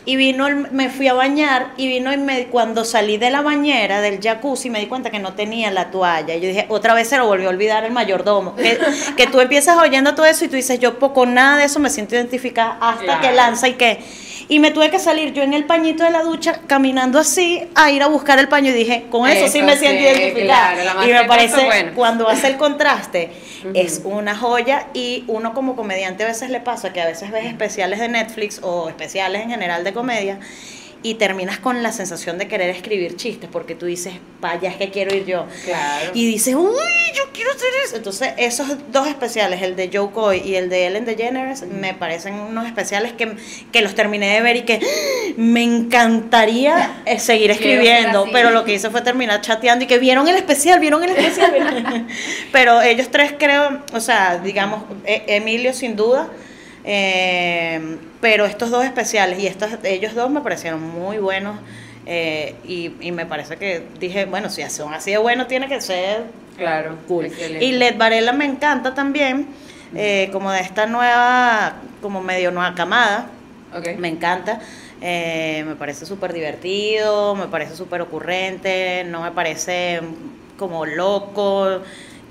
y 0.06 0.16
vino, 0.16 0.47
el- 0.47 0.72
me 0.72 0.89
fui 0.89 1.08
a 1.08 1.14
bañar 1.14 1.74
y 1.78 1.88
vino 1.88 2.12
y 2.12 2.18
me, 2.18 2.45
cuando 2.47 2.84
salí 2.86 3.18
de 3.18 3.30
la 3.30 3.41
bañera, 3.41 4.02
del 4.02 4.20
jacuzzi, 4.20 4.70
me 4.70 4.80
di 4.80 4.88
cuenta 4.88 5.10
que 5.12 5.20
no 5.20 5.34
tenía 5.34 5.70
la 5.72 5.91
toalla. 5.91 6.34
Y 6.36 6.41
yo 6.41 6.47
dije, 6.47 6.66
otra 6.70 6.93
vez 6.93 7.08
se 7.08 7.18
lo 7.18 7.28
volvió 7.28 7.47
a 7.47 7.52
olvidar 7.52 7.84
el 7.84 7.91
mayordomo. 7.91 8.56
Que, 8.56 8.80
que 9.18 9.28
tú 9.28 9.39
empiezas 9.39 9.78
oyendo 9.78 10.16
todo 10.16 10.26
eso 10.26 10.45
y 10.45 10.47
tú 10.47 10.56
dices, 10.56 10.80
yo 10.80 10.97
poco 10.99 11.26
nada 11.26 11.58
de 11.58 11.66
eso 11.66 11.80
me 11.80 11.89
siento 11.89 12.16
identificada 12.16 12.78
hasta 12.82 13.04
Claro. 13.04 13.22
que 13.22 13.32
lanza 13.32 13.68
y 13.68 13.74
que... 13.74 13.99
Y 14.47 14.59
me 14.59 14.71
tuve 14.71 14.89
que 14.89 14.99
salir 14.99 15.33
yo 15.33 15.43
en 15.43 15.53
el 15.53 15.65
pañito 15.65 16.03
de 16.03 16.11
la 16.11 16.23
ducha, 16.23 16.61
caminando 16.67 17.19
así, 17.19 17.67
a 17.75 17.91
ir 17.91 18.03
a 18.03 18.07
buscar 18.07 18.39
el 18.39 18.47
paño 18.47 18.69
y 18.71 18.73
dije, 18.73 19.05
con 19.09 19.27
eso, 19.29 19.47
sí 19.47 19.61
me 19.61 19.77
siento 19.77 20.01
sí, 20.01 20.05
identificada. 20.05 20.73
claro, 20.81 21.09
y 21.09 21.13
me 21.13 21.25
parece, 21.25 21.65
bueno. 21.65 21.91
cuando 21.95 22.27
hace 22.27 22.47
el 22.47 22.57
contraste, 22.57 23.31
es 23.73 24.01
una 24.03 24.35
joya 24.35 24.87
y 24.93 25.23
uno 25.27 25.53
como 25.53 25.75
comediante 25.75 26.23
a 26.23 26.27
veces 26.27 26.49
le 26.49 26.59
pasa 26.59 26.93
que 26.93 27.01
a 27.01 27.05
veces 27.05 27.31
ves 27.31 27.45
especiales 27.45 27.99
de 27.99 28.09
Netflix 28.09 28.59
o 28.63 28.89
especiales 28.89 29.43
en 29.43 29.49
general 29.49 29.83
de 29.83 29.93
comedia 29.93 30.39
y 31.04 31.16
terminas 31.16 31.58
con 31.60 31.82
la 31.82 31.91
sensación 31.91 32.38
de 32.38 32.47
querer 32.47 32.70
escribir 32.70 33.16
chistes 33.16 33.49
porque 33.52 33.74
tú 33.76 33.88
dices, 33.88 34.14
vaya, 34.39 34.70
es 34.70 34.76
que 34.76 34.91
quiero 34.91 35.16
ir 35.16 35.26
yo. 35.26 35.45
Claro. 35.66 36.12
Y 36.14 36.26
dices, 36.28 36.54
uy, 36.54 36.70
yo 37.16 37.24
quiero 37.34 37.49
hacer 37.52 37.70
eso. 37.86 37.95
Entonces, 37.95 38.34
esos 38.38 38.68
dos 38.91 39.08
especiales, 39.08 39.62
el 39.64 39.76
de 39.76 39.89
Joe 39.91 40.12
Coy 40.12 40.41
y 40.45 40.56
el 40.56 40.70
de 40.70 40.86
Ellen 40.88 41.06
DeGeneres, 41.06 41.64
me 41.64 41.93
parecen 41.95 42.36
unos 42.36 42.68
especiales 42.68 43.14
que, 43.14 43.36
que 43.72 43.82
los 43.82 43.95
terminé 43.95 44.34
de 44.36 44.41
ver 44.41 44.58
y 44.58 44.62
que 44.62 44.80
me 45.38 45.64
encantaría 45.64 47.02
eh, 47.06 47.20
seguir 47.20 47.52
escribiendo. 47.52 48.28
Pero 48.32 48.52
lo 48.52 48.64
que 48.64 48.74
hice 48.74 48.89
fue 48.89 49.02
terminar 49.02 49.41
chateando 49.41 49.86
y 49.86 49.88
que 49.88 49.97
vieron 49.97 50.28
el 50.28 50.36
especial, 50.36 50.80
vieron 50.80 51.04
el 51.04 51.10
especial. 51.12 51.52
¿vieron?". 51.52 52.08
pero 52.52 52.82
ellos 52.82 53.10
tres 53.10 53.34
creo, 53.38 53.82
o 53.93 53.99
sea, 53.99 54.38
digamos, 54.38 54.84
E- 55.06 55.24
Emilio 55.28 55.74
sin 55.74 55.95
duda. 55.95 56.30
Eh, 56.84 57.97
pero 58.19 58.45
estos 58.45 58.69
dos 58.71 58.84
especiales 58.86 59.39
y 59.39 59.47
estos, 59.47 59.69
ellos 59.84 60.13
dos 60.15 60.29
me 60.29 60.41
parecieron 60.41 60.82
muy 60.82 61.17
buenos. 61.17 61.57
eh, 62.07 62.55
y, 62.65 62.93
y 62.99 63.11
me 63.11 63.25
parece 63.27 63.57
que 63.57 63.84
dije, 63.99 64.25
bueno, 64.25 64.49
si 64.49 64.63
son 64.69 64.93
así 64.93 65.11
de 65.11 65.17
buenos, 65.19 65.47
tiene 65.47 65.67
que 65.67 65.79
ser 65.82 66.23
Claro. 66.57 66.97
cool. 67.07 67.25
excelente. 67.25 67.63
Y 67.63 67.73
Led 67.73 67.95
Varela 67.97 68.34
me 68.34 68.45
encanta 68.45 68.93
también, 68.93 69.47
eh, 69.95 70.29
como 70.32 70.51
de 70.51 70.61
esta 70.61 70.86
nueva, 70.88 71.73
como 72.01 72.21
medio 72.21 72.51
nueva 72.51 72.73
camada, 72.75 73.27
me 73.97 74.07
encanta. 74.09 74.59
eh, 75.03 75.63
me 75.65 75.75
parece 75.75 76.05
súper 76.05 76.34
divertido, 76.34 77.34
me 77.36 77.47
parece 77.47 77.75
súper 77.75 78.01
ocurrente, 78.01 79.03
no 79.07 79.21
me 79.23 79.32
parece 79.32 80.01
como 80.57 80.86
loco, 80.86 81.82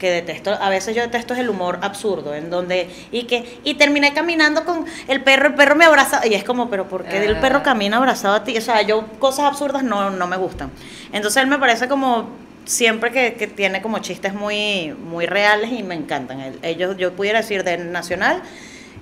que 0.01 0.11
detesto, 0.11 0.51
a 0.53 0.68
veces 0.70 0.96
yo 0.96 1.03
detesto 1.03 1.34
es 1.34 1.40
el 1.40 1.48
humor 1.48 1.78
absurdo, 1.82 2.34
en 2.34 2.51
donde, 2.51 2.88
y 3.12 3.24
que, 3.24 3.61
y 3.62 3.74
terminé 3.74 4.12
caminando 4.14 4.64
con 4.64 4.84
el 5.07 5.22
perro, 5.22 5.46
el 5.48 5.55
perro 5.55 5.76
me 5.76 5.84
abraza, 5.84 6.26
y 6.26 6.34
es 6.34 6.42
como, 6.42 6.68
pero 6.70 6.88
¿por 6.88 7.05
qué 7.05 7.18
el 7.26 7.36
perro 7.36 7.62
camina 7.62 7.98
abrazado 7.98 8.34
a 8.34 8.42
ti? 8.42 8.57
O 8.57 8.61
sea, 8.61 8.82
yo 8.82 9.07
cosas 9.20 9.44
absurdas 9.44 9.84
no, 9.84 10.11
no 10.11 10.26
me 10.26 10.36
gustan. 10.38 10.70
Entonces 11.12 11.42
él 11.42 11.48
me 11.48 11.59
parece 11.59 11.86
como 11.86 12.30
siempre 12.64 13.11
que, 13.12 13.34
que 13.34 13.46
tiene 13.46 13.82
como 13.82 13.98
chistes 13.98 14.32
muy, 14.34 14.92
muy 15.09 15.26
reales 15.26 15.70
y 15.72 15.82
me 15.82 15.94
encantan. 15.94 16.40
El- 16.40 16.59
Ellos, 16.62 16.96
yo 16.96 17.12
pudiera 17.12 17.40
decir 17.40 17.62
de 17.62 17.76
Nacional, 17.78 18.42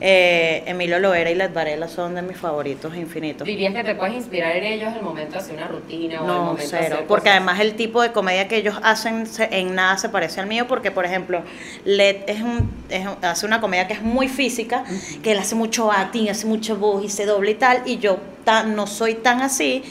eh, 0.00 0.62
Emilio 0.66 0.98
Loera 1.00 1.30
y 1.30 1.34
Led 1.34 1.52
Varela 1.52 1.88
son 1.88 2.14
de 2.14 2.22
mis 2.22 2.36
favoritos 2.36 2.94
infinitos. 2.96 3.46
¿Dirías 3.46 3.74
que 3.74 3.82
te 3.84 3.94
puedes 3.94 4.14
inspirar 4.14 4.56
en 4.56 4.64
ellos 4.64 4.92
al 4.94 5.02
momento 5.02 5.32
de 5.32 5.38
hacer 5.38 5.56
una 5.56 5.66
rutina 5.68 6.22
o 6.22 6.26
No, 6.26 6.34
momento 6.44 6.62
de 6.62 6.68
cero. 6.68 6.94
hacer 6.94 7.06
Porque 7.06 7.24
cosas? 7.24 7.36
además 7.36 7.60
el 7.60 7.74
tipo 7.74 8.00
de 8.02 8.12
comedia 8.12 8.46
que 8.48 8.56
ellos 8.56 8.76
hacen 8.82 9.26
se- 9.26 9.48
en 9.58 9.74
nada 9.74 9.98
se 9.98 10.08
parece 10.08 10.40
al 10.40 10.46
mío. 10.46 10.66
Porque, 10.68 10.90
por 10.90 11.04
ejemplo, 11.04 11.42
Led 11.84 12.16
es 12.26 12.40
un, 12.40 12.70
es 12.90 13.06
un- 13.06 13.16
hace 13.24 13.44
una 13.46 13.60
comedia 13.60 13.86
que 13.88 13.94
es 13.94 14.02
muy 14.02 14.28
física, 14.28 14.84
que 15.22 15.32
él 15.32 15.38
hace 15.38 15.54
mucho 15.54 15.90
acting, 15.90 16.28
hace 16.30 16.46
mucho 16.46 16.76
voz 16.76 17.04
y 17.04 17.08
se 17.08 17.26
doble 17.26 17.50
y 17.52 17.54
tal. 17.54 17.82
Y 17.84 17.98
yo 17.98 18.18
ta- 18.44 18.62
no 18.62 18.86
soy 18.86 19.14
tan 19.14 19.40
así. 19.42 19.82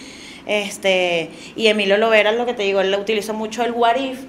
Este, 0.48 1.30
y 1.58 1.68
Emilio 1.68 1.98
Lovera, 1.98 2.32
lo 2.32 2.46
que 2.46 2.54
te 2.54 2.64
digo, 2.64 2.80
él 2.80 2.96
utiliza 2.96 3.34
mucho 3.34 3.64
el 3.66 3.72
what 3.74 3.98
if, 3.98 4.20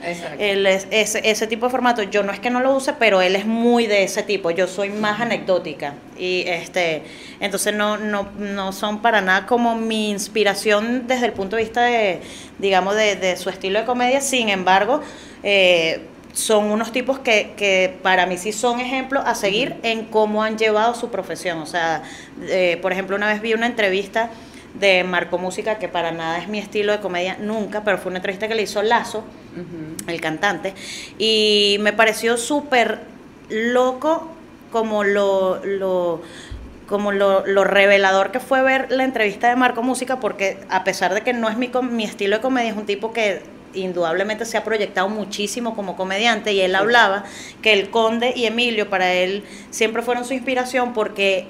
él 0.41 0.67
es- 0.67 0.89
ese, 0.91 1.21
ese 1.31 1.47
tipo 1.47 1.67
de 1.67 1.71
formato. 1.71 2.03
Yo 2.03 2.25
no 2.25 2.33
es 2.33 2.41
que 2.41 2.51
no 2.51 2.61
lo 2.61 2.75
use, 2.75 2.93
pero 2.95 3.23
él 3.23 3.37
es 3.37 3.47
muy 3.47 3.87
de 3.87 4.03
ese 4.03 4.25
tipo. 4.25 4.51
Yo 4.51 4.67
soy 4.67 4.91
más 4.91 5.21
anecdótica. 5.21 5.95
Y 6.19 6.43
este, 6.49 7.03
entonces 7.39 7.73
no, 7.73 7.97
no, 7.99 8.29
no 8.37 8.73
son 8.73 9.01
para 9.01 9.21
nada 9.21 9.47
como 9.47 9.77
mi 9.77 10.11
inspiración 10.11 11.07
desde 11.07 11.27
el 11.27 11.33
punto 11.33 11.55
de 11.55 11.63
vista 11.63 11.83
de, 11.83 12.19
digamos, 12.59 12.97
de, 12.97 13.15
de 13.15 13.37
su 13.37 13.49
estilo 13.49 13.79
de 13.79 13.85
comedia. 13.87 14.21
Sin 14.21 14.49
embargo, 14.49 15.01
eh, 15.45 16.01
son 16.33 16.71
unos 16.73 16.91
tipos 16.93 17.21
que, 17.21 17.53
que 17.57 17.95
para 18.03 18.27
mí 18.27 18.39
sí 18.39 18.53
son 18.53 18.81
ejemplos 18.81 19.23
a 19.25 19.35
seguir 19.37 19.77
en 19.85 20.05
cómo 20.07 20.43
han 20.43 20.59
llevado 20.59 20.95
su 20.95 21.11
profesión. 21.11 21.59
O 21.59 21.67
sea, 21.67 22.03
eh, 22.49 22.77
por 22.83 22.91
ejemplo, 22.93 23.15
una 23.15 23.29
vez 23.29 23.41
vi 23.41 23.55
una 23.55 23.67
entrevista 23.67 24.31
de 24.81 25.05
Marco 25.05 25.39
Música, 25.39 25.79
que 25.79 25.89
para 25.89 26.13
nada 26.13 26.39
es 26.39 26.49
mi 26.49 26.59
estilo 26.59 26.93
de 26.93 27.01
comedia 27.01 27.37
nunca, 27.41 27.85
pero 27.85 27.99
fue 27.99 28.11
una 28.11 28.19
entrevista 28.19 28.49
que 28.49 28.55
le 28.55 28.63
hizo 28.63 28.83
Lazo, 28.83 29.25
el 30.07 30.21
cantante, 30.21 30.75
y 31.19 31.79
me 31.81 31.93
pareció 31.93 32.37
súper 32.37 33.01
loco 33.49 34.29
como 34.71 35.03
lo, 35.05 35.65
lo 35.65 36.23
como 36.87 37.13
lo, 37.13 37.47
lo 37.47 37.65
revelador 37.65 38.31
que 38.31 38.41
fue 38.41 38.63
ver 38.63 38.91
la 38.91 39.05
entrevista 39.05 39.49
de 39.49 39.57
Marco 39.57 39.83
Música, 39.83 40.21
porque 40.21 40.59
a 40.71 40.85
pesar 40.85 41.15
de 41.15 41.23
que 41.23 41.33
no 41.33 41.49
es 41.49 41.57
mi, 41.57 41.71
mi 41.91 42.05
estilo 42.05 42.37
de 42.37 42.43
comedia, 42.43 42.71
es 42.71 42.77
un 42.77 42.87
tipo 42.87 43.13
que 43.13 43.43
indudablemente 43.75 44.45
se 44.45 44.57
ha 44.57 44.65
proyectado 44.65 45.09
muchísimo 45.09 45.75
como 45.77 45.97
comediante 45.97 46.53
y 46.53 46.61
él 46.61 46.75
hablaba 46.75 47.25
que 47.63 47.73
el 47.73 47.91
conde 47.91 48.33
y 48.35 48.47
Emilio 48.47 48.89
para 48.89 49.13
él 49.13 49.45
siempre 49.71 50.03
fueron 50.03 50.25
su 50.25 50.33
inspiración 50.33 50.95
porque 50.95 51.47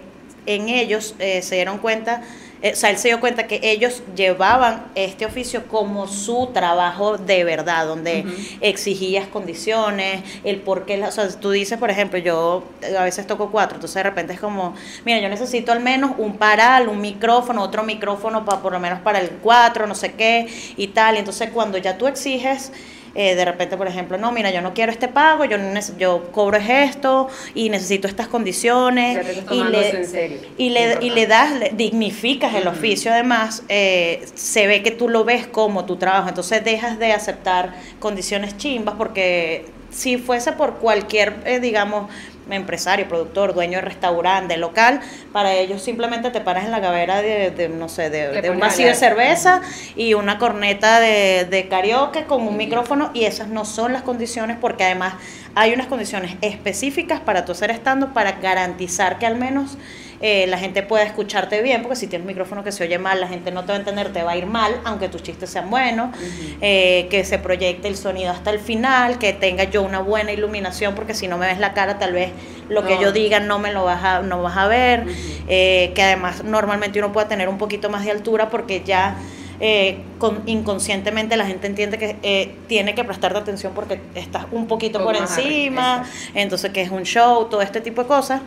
en 0.46 0.68
ellos 0.68 1.14
eh, 1.18 1.42
se 1.42 1.56
dieron 1.56 1.78
cuenta, 1.78 2.22
o 2.62 2.74
sea, 2.74 2.90
él 2.90 2.98
se 2.98 3.08
dio 3.08 3.20
cuenta 3.20 3.46
que 3.46 3.60
ellos 3.62 4.02
llevaban 4.16 4.86
este 4.94 5.26
oficio 5.26 5.66
como 5.68 6.08
su 6.08 6.50
trabajo 6.52 7.16
de 7.16 7.44
verdad, 7.44 7.86
donde 7.86 8.24
exigías 8.60 9.28
condiciones, 9.28 10.22
el 10.44 10.60
por 10.60 10.84
qué, 10.84 11.02
o 11.02 11.10
sea, 11.10 11.28
tú 11.28 11.50
dices, 11.50 11.78
por 11.78 11.90
ejemplo, 11.90 12.18
yo 12.18 12.64
a 12.98 13.04
veces 13.04 13.26
toco 13.26 13.50
cuatro, 13.50 13.76
entonces 13.76 13.94
de 13.94 14.02
repente 14.02 14.32
es 14.32 14.40
como, 14.40 14.74
mira, 15.04 15.20
yo 15.20 15.28
necesito 15.28 15.72
al 15.72 15.80
menos 15.80 16.12
un 16.18 16.36
paral, 16.36 16.88
un 16.88 17.00
micrófono, 17.00 17.62
otro 17.62 17.82
micrófono 17.82 18.44
para 18.44 18.60
por 18.60 18.72
lo 18.72 18.80
menos 18.80 19.00
para 19.00 19.20
el 19.20 19.30
cuatro, 19.30 19.86
no 19.86 19.94
sé 19.94 20.12
qué, 20.14 20.48
y 20.76 20.88
tal, 20.88 21.16
y 21.16 21.18
entonces 21.18 21.50
cuando 21.50 21.78
ya 21.78 21.96
tú 21.96 22.06
exiges 22.06 22.72
eh, 23.14 23.34
de 23.34 23.44
repente, 23.44 23.76
por 23.76 23.88
ejemplo, 23.88 24.18
no, 24.18 24.32
mira, 24.32 24.50
yo 24.50 24.60
no 24.60 24.74
quiero 24.74 24.92
este 24.92 25.08
pago, 25.08 25.44
yo, 25.44 25.56
yo 25.98 26.30
cobro 26.32 26.56
es 26.56 26.68
esto 26.68 27.28
y 27.54 27.70
necesito 27.70 28.08
estas 28.08 28.28
condiciones. 28.28 29.26
Y, 29.50 29.64
le, 29.64 29.88
eso 29.88 29.96
en 29.96 30.06
serio. 30.06 30.38
y, 30.56 30.70
le, 30.70 30.98
y 31.00 31.10
le 31.10 31.26
das, 31.26 31.52
le 31.58 31.70
dignificas 31.70 32.54
el 32.54 32.68
oficio, 32.68 33.12
además, 33.12 33.62
eh, 33.68 34.26
se 34.34 34.66
ve 34.66 34.82
que 34.82 34.90
tú 34.90 35.08
lo 35.08 35.24
ves 35.24 35.46
como 35.46 35.84
tu 35.84 35.96
trabajo, 35.96 36.28
entonces 36.28 36.64
dejas 36.64 36.98
de 36.98 37.12
aceptar 37.12 37.74
condiciones 37.98 38.56
chimbas 38.56 38.94
porque 38.96 39.66
si 39.90 40.18
fuese 40.18 40.52
por 40.52 40.74
cualquier, 40.74 41.36
eh, 41.44 41.60
digamos, 41.60 42.10
empresario, 42.50 43.08
productor, 43.08 43.54
dueño 43.54 43.78
de 43.78 43.82
restaurante, 43.82 44.56
local, 44.56 45.00
para 45.32 45.52
ellos 45.54 45.82
simplemente 45.82 46.30
te 46.30 46.40
paras 46.40 46.64
en 46.64 46.70
la 46.70 46.80
gavera 46.80 47.22
de, 47.22 47.50
de, 47.50 47.68
no 47.68 47.88
sé, 47.88 48.10
de, 48.10 48.40
de 48.40 48.50
un 48.50 48.58
vacío 48.58 48.86
de 48.86 48.94
cerveza 48.94 49.60
y 49.96 50.14
una 50.14 50.38
corneta 50.38 51.00
de, 51.00 51.46
de 51.48 51.68
karaoke 51.68 52.24
con 52.24 52.46
un 52.46 52.56
micrófono 52.56 53.10
y 53.14 53.24
esas 53.24 53.48
no 53.48 53.64
son 53.64 53.92
las 53.92 54.02
condiciones 54.02 54.56
porque 54.60 54.84
además 54.84 55.14
hay 55.58 55.72
unas 55.72 55.88
condiciones 55.88 56.36
específicas 56.40 57.18
para 57.18 57.44
tu 57.44 57.50
hacer 57.50 57.72
estando 57.72 58.14
para 58.14 58.32
garantizar 58.32 59.18
que 59.18 59.26
al 59.26 59.34
menos 59.34 59.76
eh, 60.20 60.46
la 60.46 60.56
gente 60.56 60.84
pueda 60.84 61.02
escucharte 61.02 61.62
bien, 61.62 61.82
porque 61.82 61.96
si 61.96 62.06
tienes 62.06 62.24
un 62.24 62.28
micrófono 62.28 62.62
que 62.62 62.70
se 62.70 62.84
oye 62.84 62.96
mal, 62.98 63.20
la 63.20 63.26
gente 63.26 63.50
no 63.50 63.62
te 63.62 63.68
va 63.68 63.74
a 63.74 63.78
entender, 63.78 64.12
te 64.12 64.22
va 64.22 64.32
a 64.32 64.36
ir 64.36 64.46
mal, 64.46 64.80
aunque 64.84 65.08
tus 65.08 65.20
chistes 65.20 65.50
sean 65.50 65.68
buenos, 65.68 66.16
eh, 66.60 67.08
que 67.10 67.24
se 67.24 67.38
proyecte 67.38 67.88
el 67.88 67.96
sonido 67.96 68.30
hasta 68.30 68.50
el 68.50 68.60
final, 68.60 69.18
que 69.18 69.32
tenga 69.32 69.64
yo 69.64 69.82
una 69.82 69.98
buena 69.98 70.30
iluminación, 70.30 70.94
porque 70.94 71.12
si 71.12 71.26
no 71.26 71.38
me 71.38 71.46
ves 71.46 71.58
la 71.58 71.74
cara, 71.74 71.98
tal 71.98 72.12
vez 72.12 72.30
lo 72.68 72.84
que 72.84 72.96
yo 73.00 73.10
diga 73.10 73.40
no 73.40 73.58
me 73.58 73.72
lo 73.72 73.82
vas 73.82 74.04
a, 74.04 74.20
no 74.22 74.40
vas 74.42 74.56
a 74.56 74.68
ver, 74.68 75.06
eh, 75.48 75.90
que 75.92 76.02
además 76.02 76.44
normalmente 76.44 77.00
uno 77.00 77.12
puede 77.12 77.26
tener 77.26 77.48
un 77.48 77.58
poquito 77.58 77.90
más 77.90 78.04
de 78.04 78.12
altura 78.12 78.48
porque 78.48 78.84
ya 78.84 79.16
eh, 79.60 79.98
con, 80.18 80.42
inconscientemente 80.46 81.36
la 81.36 81.46
gente 81.46 81.66
entiende 81.66 81.98
que 81.98 82.16
eh, 82.22 82.54
tiene 82.68 82.94
que 82.94 83.04
prestarte 83.04 83.38
atención 83.38 83.72
porque 83.74 84.00
estás 84.14 84.46
un 84.52 84.66
poquito 84.66 85.02
por 85.04 85.14
encima, 85.40 86.04
entonces 86.34 86.70
que 86.72 86.82
es 86.82 86.90
un 86.90 87.02
show, 87.04 87.46
todo 87.50 87.62
este 87.62 87.80
tipo 87.80 88.02
de 88.02 88.08
cosas. 88.08 88.40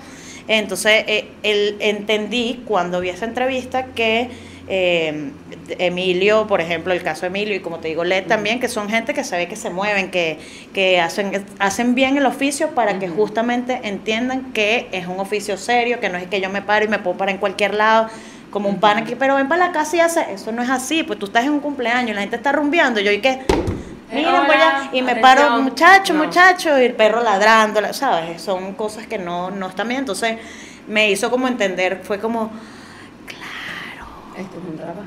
Entonces 0.47 1.03
eh, 1.07 1.27
el- 1.43 1.77
entendí 1.79 2.63
cuando 2.65 2.99
vi 2.99 3.09
esa 3.09 3.25
entrevista 3.25 3.85
que 3.87 4.29
eh, 4.67 5.31
Emilio, 5.79 6.47
por 6.47 6.61
ejemplo, 6.61 6.93
el 6.93 7.03
caso 7.03 7.21
de 7.21 7.27
Emilio 7.27 7.55
y 7.55 7.59
como 7.59 7.79
te 7.79 7.89
digo, 7.89 8.03
Led 8.03 8.25
también, 8.27 8.59
que 8.59 8.67
son 8.69 8.89
gente 8.89 9.13
que 9.13 9.23
se 9.23 9.35
ve 9.37 9.47
que 9.47 9.55
se 9.55 9.69
mueven, 9.69 10.11
que, 10.11 10.37
que 10.73 10.99
hacen, 10.99 11.45
hacen 11.59 11.93
bien 11.95 12.17
el 12.17 12.25
oficio 12.25 12.69
para 12.71 12.97
que 12.99 13.07
justamente 13.09 13.81
entiendan 13.83 14.53
que 14.53 14.87
es 14.91 15.07
un 15.07 15.19
oficio 15.19 15.57
serio, 15.57 15.99
que 15.99 16.09
no 16.09 16.17
es 16.17 16.27
que 16.27 16.39
yo 16.41 16.49
me 16.49 16.61
paro 16.61 16.85
y 16.85 16.87
me 16.87 16.99
puedo 16.99 17.17
parar 17.17 17.35
en 17.35 17.39
cualquier 17.39 17.73
lado 17.73 18.07
como 18.51 18.69
un 18.69 18.79
pan 18.79 18.99
aquí, 18.99 19.15
pero 19.15 19.35
ven 19.35 19.47
para 19.47 19.67
la 19.67 19.71
casa 19.71 19.95
y 19.95 19.99
hace, 20.01 20.33
eso 20.33 20.51
no 20.51 20.61
es 20.61 20.69
así, 20.69 21.01
pues 21.03 21.17
tú 21.17 21.25
estás 21.25 21.45
en 21.45 21.51
un 21.51 21.59
cumpleaños 21.61 22.11
y 22.11 22.13
la 22.13 22.21
gente 22.21 22.35
está 22.35 22.51
rumbeando, 22.51 22.99
yo 22.99 23.11
y 23.11 23.19
que 23.21 23.41
Mira, 24.13 24.29
Hola, 24.29 24.45
por 24.45 24.55
allá, 24.55 24.89
y 24.91 25.01
me 25.01 25.11
atención. 25.11 25.21
paro, 25.21 25.61
muchacho, 25.61 26.13
No. 26.13 26.25
muchacho, 26.25 26.77
y 26.77 26.83
el 26.83 26.93
perro 26.95 27.23
ladrando, 27.23 27.79
la- 27.79 27.93
¿sabes? 27.93 28.41
Son 28.41 28.73
cosas 28.73 29.07
que 29.07 29.17
no, 29.17 29.51
no 29.51 29.67
están 29.69 29.87
bien. 29.87 30.01
Entonces 30.01 30.37
me 30.85 31.09
hizo 31.09 31.31
como 31.31 31.47
entender, 31.47 32.01
fue 32.03 32.19
como, 32.19 32.51
Esto 34.37 34.57
es 34.57 34.69
un 34.69 34.75
trabajo. 34.75 34.99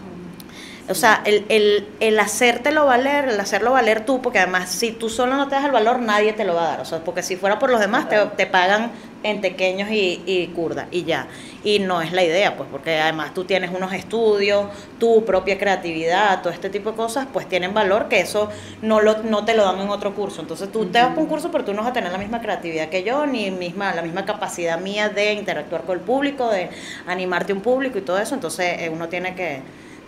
o 0.89 0.95
sea, 0.95 1.21
el, 1.27 1.45
el, 1.51 1.87
el 2.01 2.19
hacértelo 2.19 2.87
valer, 2.87 3.29
el 3.29 3.39
hacerlo 3.41 3.73
valer 3.73 4.07
tú, 4.07 4.23
porque 4.23 4.39
además 4.39 4.71
si 4.71 4.93
tú 4.93 5.11
solo 5.11 5.37
no 5.37 5.49
te 5.49 5.55
das 5.55 5.67
el 5.67 5.71
valor, 5.73 5.99
nadie 5.99 6.33
te 6.33 6.45
lo 6.45 6.55
va 6.55 6.63
a 6.65 6.69
dar. 6.69 6.81
O 6.81 6.85
sea, 6.87 7.01
porque 7.01 7.23
si 7.23 7.37
fuera 7.37 7.59
por 7.59 7.69
los 7.71 7.81
demás, 7.81 8.09
te, 8.09 8.17
te 8.37 8.47
pagan 8.47 8.91
en 9.25 9.41
pequeños 9.41 9.91
y, 9.91 10.23
y 10.27 10.47
curda, 10.49 10.87
y 10.93 11.03
ya. 11.05 11.27
Y 11.65 11.79
no 11.79 12.03
es 12.03 12.13
la 12.13 12.23
idea, 12.23 12.57
pues, 12.57 12.69
porque 12.71 12.99
además 13.01 13.33
tú 13.35 13.45
tienes 13.45 13.71
unos 13.75 13.93
estudios, 13.95 14.67
tu 14.99 15.25
propia 15.25 15.59
creatividad, 15.59 16.43
todo 16.43 16.53
este 16.53 16.69
tipo 16.71 16.91
de 16.91 16.97
cosas, 16.97 17.27
pues 17.33 17.49
tienen 17.49 17.73
valor 17.75 18.09
que 18.09 18.21
eso 18.21 18.51
no, 18.83 19.01
lo, 19.01 19.23
no 19.23 19.45
te 19.47 19.55
lo 19.55 19.65
dan 19.65 19.81
en 19.81 19.89
otro 19.89 20.15
curso. 20.15 20.43
Entonces 20.43 20.71
tú 20.71 20.87
te 20.87 21.01
vas 21.01 21.09
por 21.15 21.23
un 21.25 21.29
curso, 21.29 21.51
pero 21.51 21.65
tú 21.65 21.73
no 21.73 21.81
vas 21.83 21.91
a 21.91 21.95
tener 21.95 22.13
la 22.13 22.19
misma 22.19 22.43
creatividad 22.43 22.91
que 22.91 23.03
yo, 23.03 23.27
ni 23.27 23.51
misma, 23.51 23.95
la 23.95 24.03
misma 24.03 24.27
capacidad 24.27 24.79
mía 24.79 25.09
de 25.09 25.33
interactuar 25.33 25.85
con 25.85 25.99
el 25.99 26.05
público, 26.05 26.51
de 26.51 26.69
animarte 27.07 27.53
a 27.53 27.57
un 27.57 27.63
público 27.63 27.99
y 27.99 28.03
todo 28.03 28.19
eso. 28.19 28.35
Entonces 28.35 28.83
eh, 28.83 28.91
uno 28.93 29.09
tiene 29.09 29.35
que, 29.35 29.61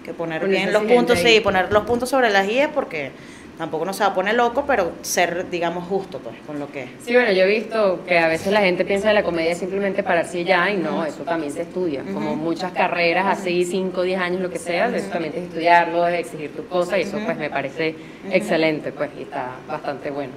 que 0.04 0.12
poner 0.12 0.42
Ponerse 0.42 0.46
bien 0.46 0.72
los 0.72 0.84
puntos, 0.84 1.18
ahí. 1.18 1.36
sí, 1.36 1.40
poner 1.40 1.72
los 1.72 1.84
puntos 1.84 2.10
sobre 2.10 2.30
las 2.30 2.46
guías 2.46 2.70
porque 2.74 3.12
tampoco 3.58 3.84
no 3.84 3.92
se 3.92 4.04
va 4.04 4.10
a 4.10 4.14
poner 4.14 4.34
loco, 4.34 4.64
pero 4.66 4.92
ser, 5.02 5.48
digamos, 5.50 5.88
justo 5.88 6.18
pues 6.18 6.36
con 6.46 6.58
lo 6.58 6.70
que 6.70 6.84
es. 6.84 6.90
Sí, 7.04 7.14
bueno, 7.14 7.32
yo 7.32 7.44
he 7.44 7.46
visto 7.46 8.04
que 8.06 8.18
a 8.18 8.28
veces 8.28 8.52
la 8.52 8.60
gente 8.60 8.84
piensa 8.84 9.08
que 9.08 9.14
la 9.14 9.22
comedia 9.22 9.52
es 9.52 9.58
simplemente 9.58 10.02
pararse 10.02 10.44
ya, 10.44 10.70
y 10.70 10.76
no, 10.76 11.04
eso 11.04 11.22
también 11.22 11.52
se 11.52 11.62
estudia. 11.62 12.02
Como 12.12 12.36
muchas 12.36 12.72
carreras, 12.72 13.26
así 13.26 13.64
5, 13.64 14.02
10 14.02 14.20
años, 14.20 14.40
lo 14.40 14.50
que 14.50 14.58
sea, 14.58 14.94
eso 14.94 15.10
también 15.10 15.32
es 15.34 15.44
estudiarlo, 15.44 16.06
es 16.08 16.20
exigir 16.20 16.50
tu 16.54 16.66
cosa, 16.66 16.98
y 16.98 17.02
eso 17.02 17.18
pues 17.24 17.36
me 17.36 17.50
parece 17.50 17.94
excelente, 18.30 18.92
pues, 18.92 19.10
y 19.18 19.22
está 19.22 19.52
bastante 19.66 20.10
bueno. 20.10 20.32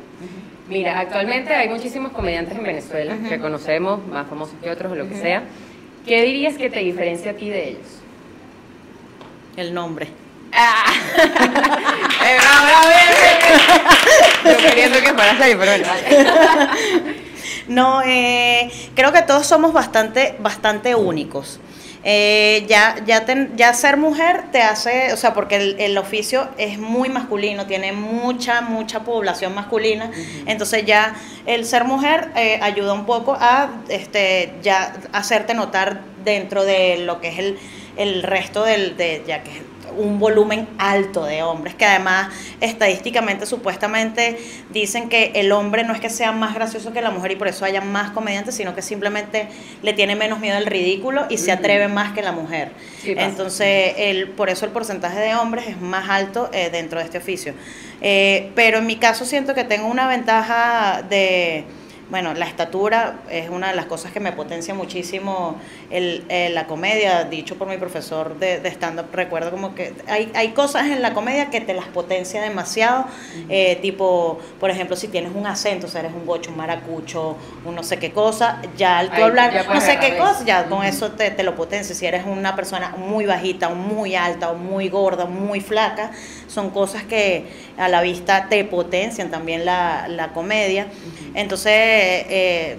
Mira, 0.69 0.99
actualmente 0.99 1.53
hay 1.53 1.67
muchísimos 1.67 2.11
comediantes 2.11 2.55
en 2.55 2.63
Venezuela 2.63 3.17
que 3.27 3.39
conocemos, 3.39 4.05
más 4.07 4.27
famosos 4.27 4.55
que 4.61 4.69
otros 4.69 4.91
o 4.91 4.95
lo 4.95 5.09
que 5.09 5.15
sea. 5.15 5.43
¿Qué 6.05 6.21
dirías 6.21 6.57
que 6.57 6.69
te 6.69 6.79
diferencia 6.79 7.31
a 7.31 7.33
ti 7.33 7.49
de 7.49 7.69
ellos? 7.69 7.87
El 9.57 9.73
nombre. 9.73 10.07
Ah. 10.53 10.85
Eh. 12.21 12.37
Yo 14.45 14.57
queriendo 14.57 14.99
que 14.99 15.13
fueras 15.13 15.39
ahí, 15.41 15.55
pero 15.55 15.71
bueno. 15.71 15.87
No, 17.67 18.01
eh, 18.03 18.69
creo 18.95 19.11
que 19.11 19.21
todos 19.21 19.45
somos 19.45 19.73
bastante, 19.73 20.35
bastante 20.39 20.95
únicos. 20.95 21.59
Eh, 22.03 22.65
ya, 22.67 22.95
ya, 23.05 23.25
ten- 23.25 23.55
ya 23.57 23.73
ser 23.73 23.97
mujer 23.97 24.45
te 24.51 24.61
hace, 24.63 25.13
o 25.13 25.17
sea, 25.17 25.33
porque 25.35 25.57
el, 25.57 25.75
el 25.79 25.97
oficio 25.97 26.49
es 26.57 26.79
muy 26.79 27.09
masculino, 27.09 27.67
tiene 27.67 27.91
mucha, 27.91 28.61
mucha 28.61 29.01
población 29.01 29.53
masculina, 29.53 30.09
entonces 30.47 30.85
ya 30.85 31.13
el 31.45 31.65
ser 31.65 31.83
mujer 31.83 32.29
eh, 32.35 32.57
ayuda 32.61 32.93
un 32.93 33.05
poco 33.05 33.37
a 33.39 33.69
este, 33.89 34.53
ya 34.63 34.93
hacerte 35.13 35.53
notar 35.53 36.01
dentro 36.23 36.63
de 36.63 36.97
lo 36.99 37.19
que 37.21 37.27
es 37.27 37.37
el, 37.39 37.59
el 37.97 38.23
resto 38.23 38.63
del, 38.63 38.95
de, 38.97 39.23
ya 39.27 39.43
que 39.43 39.51
es 39.51 39.61
un 39.97 40.19
volumen 40.19 40.67
alto 40.77 41.25
de 41.25 41.43
hombres, 41.43 41.75
que 41.75 41.85
además 41.85 42.33
estadísticamente 42.61 43.45
supuestamente 43.45 44.37
dicen 44.71 45.09
que 45.09 45.31
el 45.35 45.51
hombre 45.51 45.83
no 45.83 45.93
es 45.93 45.99
que 45.99 46.09
sea 46.09 46.31
más 46.31 46.53
gracioso 46.55 46.93
que 46.93 47.01
la 47.01 47.11
mujer 47.11 47.31
y 47.31 47.35
por 47.35 47.47
eso 47.47 47.65
haya 47.65 47.81
más 47.81 48.11
comediantes, 48.11 48.55
sino 48.55 48.75
que 48.75 48.81
simplemente 48.81 49.47
le 49.81 49.93
tiene 49.93 50.15
menos 50.15 50.39
miedo 50.39 50.57
al 50.57 50.65
ridículo 50.65 51.25
y 51.29 51.37
se 51.37 51.51
atreve 51.51 51.87
más 51.87 52.13
que 52.13 52.21
la 52.21 52.31
mujer. 52.31 52.71
Sí. 53.01 53.13
Entonces, 53.17 53.93
el, 53.97 54.29
por 54.29 54.49
eso 54.49 54.65
el 54.65 54.71
porcentaje 54.71 55.19
de 55.19 55.35
hombres 55.35 55.67
es 55.67 55.81
más 55.81 56.09
alto 56.09 56.49
eh, 56.53 56.69
dentro 56.71 56.99
de 56.99 57.05
este 57.05 57.17
oficio. 57.17 57.53
Eh, 58.01 58.51
pero 58.55 58.77
en 58.77 58.85
mi 58.85 58.95
caso 58.95 59.25
siento 59.25 59.53
que 59.53 59.63
tengo 59.63 59.87
una 59.87 60.07
ventaja 60.07 61.03
de 61.09 61.65
bueno, 62.09 62.33
la 62.33 62.45
estatura 62.45 63.19
es 63.29 63.49
una 63.49 63.69
de 63.69 63.75
las 63.75 63.85
cosas 63.85 64.11
que 64.11 64.19
me 64.19 64.31
potencia 64.31 64.73
muchísimo 64.73 65.55
el, 65.89 66.25
eh, 66.29 66.49
la 66.51 66.65
comedia, 66.67 67.23
dicho 67.25 67.55
por 67.55 67.67
mi 67.67 67.77
profesor 67.77 68.37
de, 68.39 68.59
de 68.59 68.69
stand-up, 68.69 69.07
recuerdo 69.13 69.51
como 69.51 69.75
que 69.75 69.93
hay, 70.07 70.31
hay 70.35 70.49
cosas 70.49 70.87
en 70.87 71.01
la 71.01 71.13
comedia 71.13 71.49
que 71.49 71.61
te 71.61 71.73
las 71.73 71.85
potencia 71.85 72.41
demasiado, 72.41 73.05
eh, 73.49 73.77
tipo, 73.81 74.39
por 74.59 74.69
ejemplo, 74.69 74.95
si 74.95 75.07
tienes 75.07 75.31
un 75.35 75.47
acento, 75.47 75.87
o 75.87 75.89
sea, 75.89 76.01
eres 76.01 76.13
un 76.13 76.25
bocho, 76.25 76.51
un 76.51 76.57
maracucho, 76.57 77.37
un 77.65 77.75
no 77.75 77.83
sé 77.83 77.97
qué 77.97 78.11
cosa, 78.11 78.61
ya 78.77 78.99
al 78.99 79.11
tú 79.11 79.23
hablar 79.23 79.65
no 79.67 79.81
sé 79.81 79.97
qué 79.99 80.17
cosa, 80.17 80.43
ya 80.45 80.65
con 80.65 80.83
eso 80.83 81.11
te, 81.11 81.31
te 81.31 81.43
lo 81.43 81.55
potencia. 81.55 81.95
Si 81.95 82.05
eres 82.05 82.25
una 82.25 82.55
persona 82.55 82.95
muy 82.97 83.25
bajita, 83.25 83.69
o 83.69 83.75
muy 83.75 84.15
alta, 84.15 84.51
o 84.51 84.55
muy 84.55 84.89
gorda, 84.89 85.25
o 85.25 85.27
muy 85.27 85.61
flaca, 85.61 86.11
son 86.47 86.71
cosas 86.71 87.03
que 87.03 87.45
a 87.77 87.87
la 87.87 88.01
vista 88.01 88.47
te 88.49 88.63
potencian 88.63 89.29
también 89.29 89.65
la, 89.65 90.07
la 90.07 90.29
comedia. 90.29 90.87
Entonces, 91.33 91.98
eh, 92.01 92.77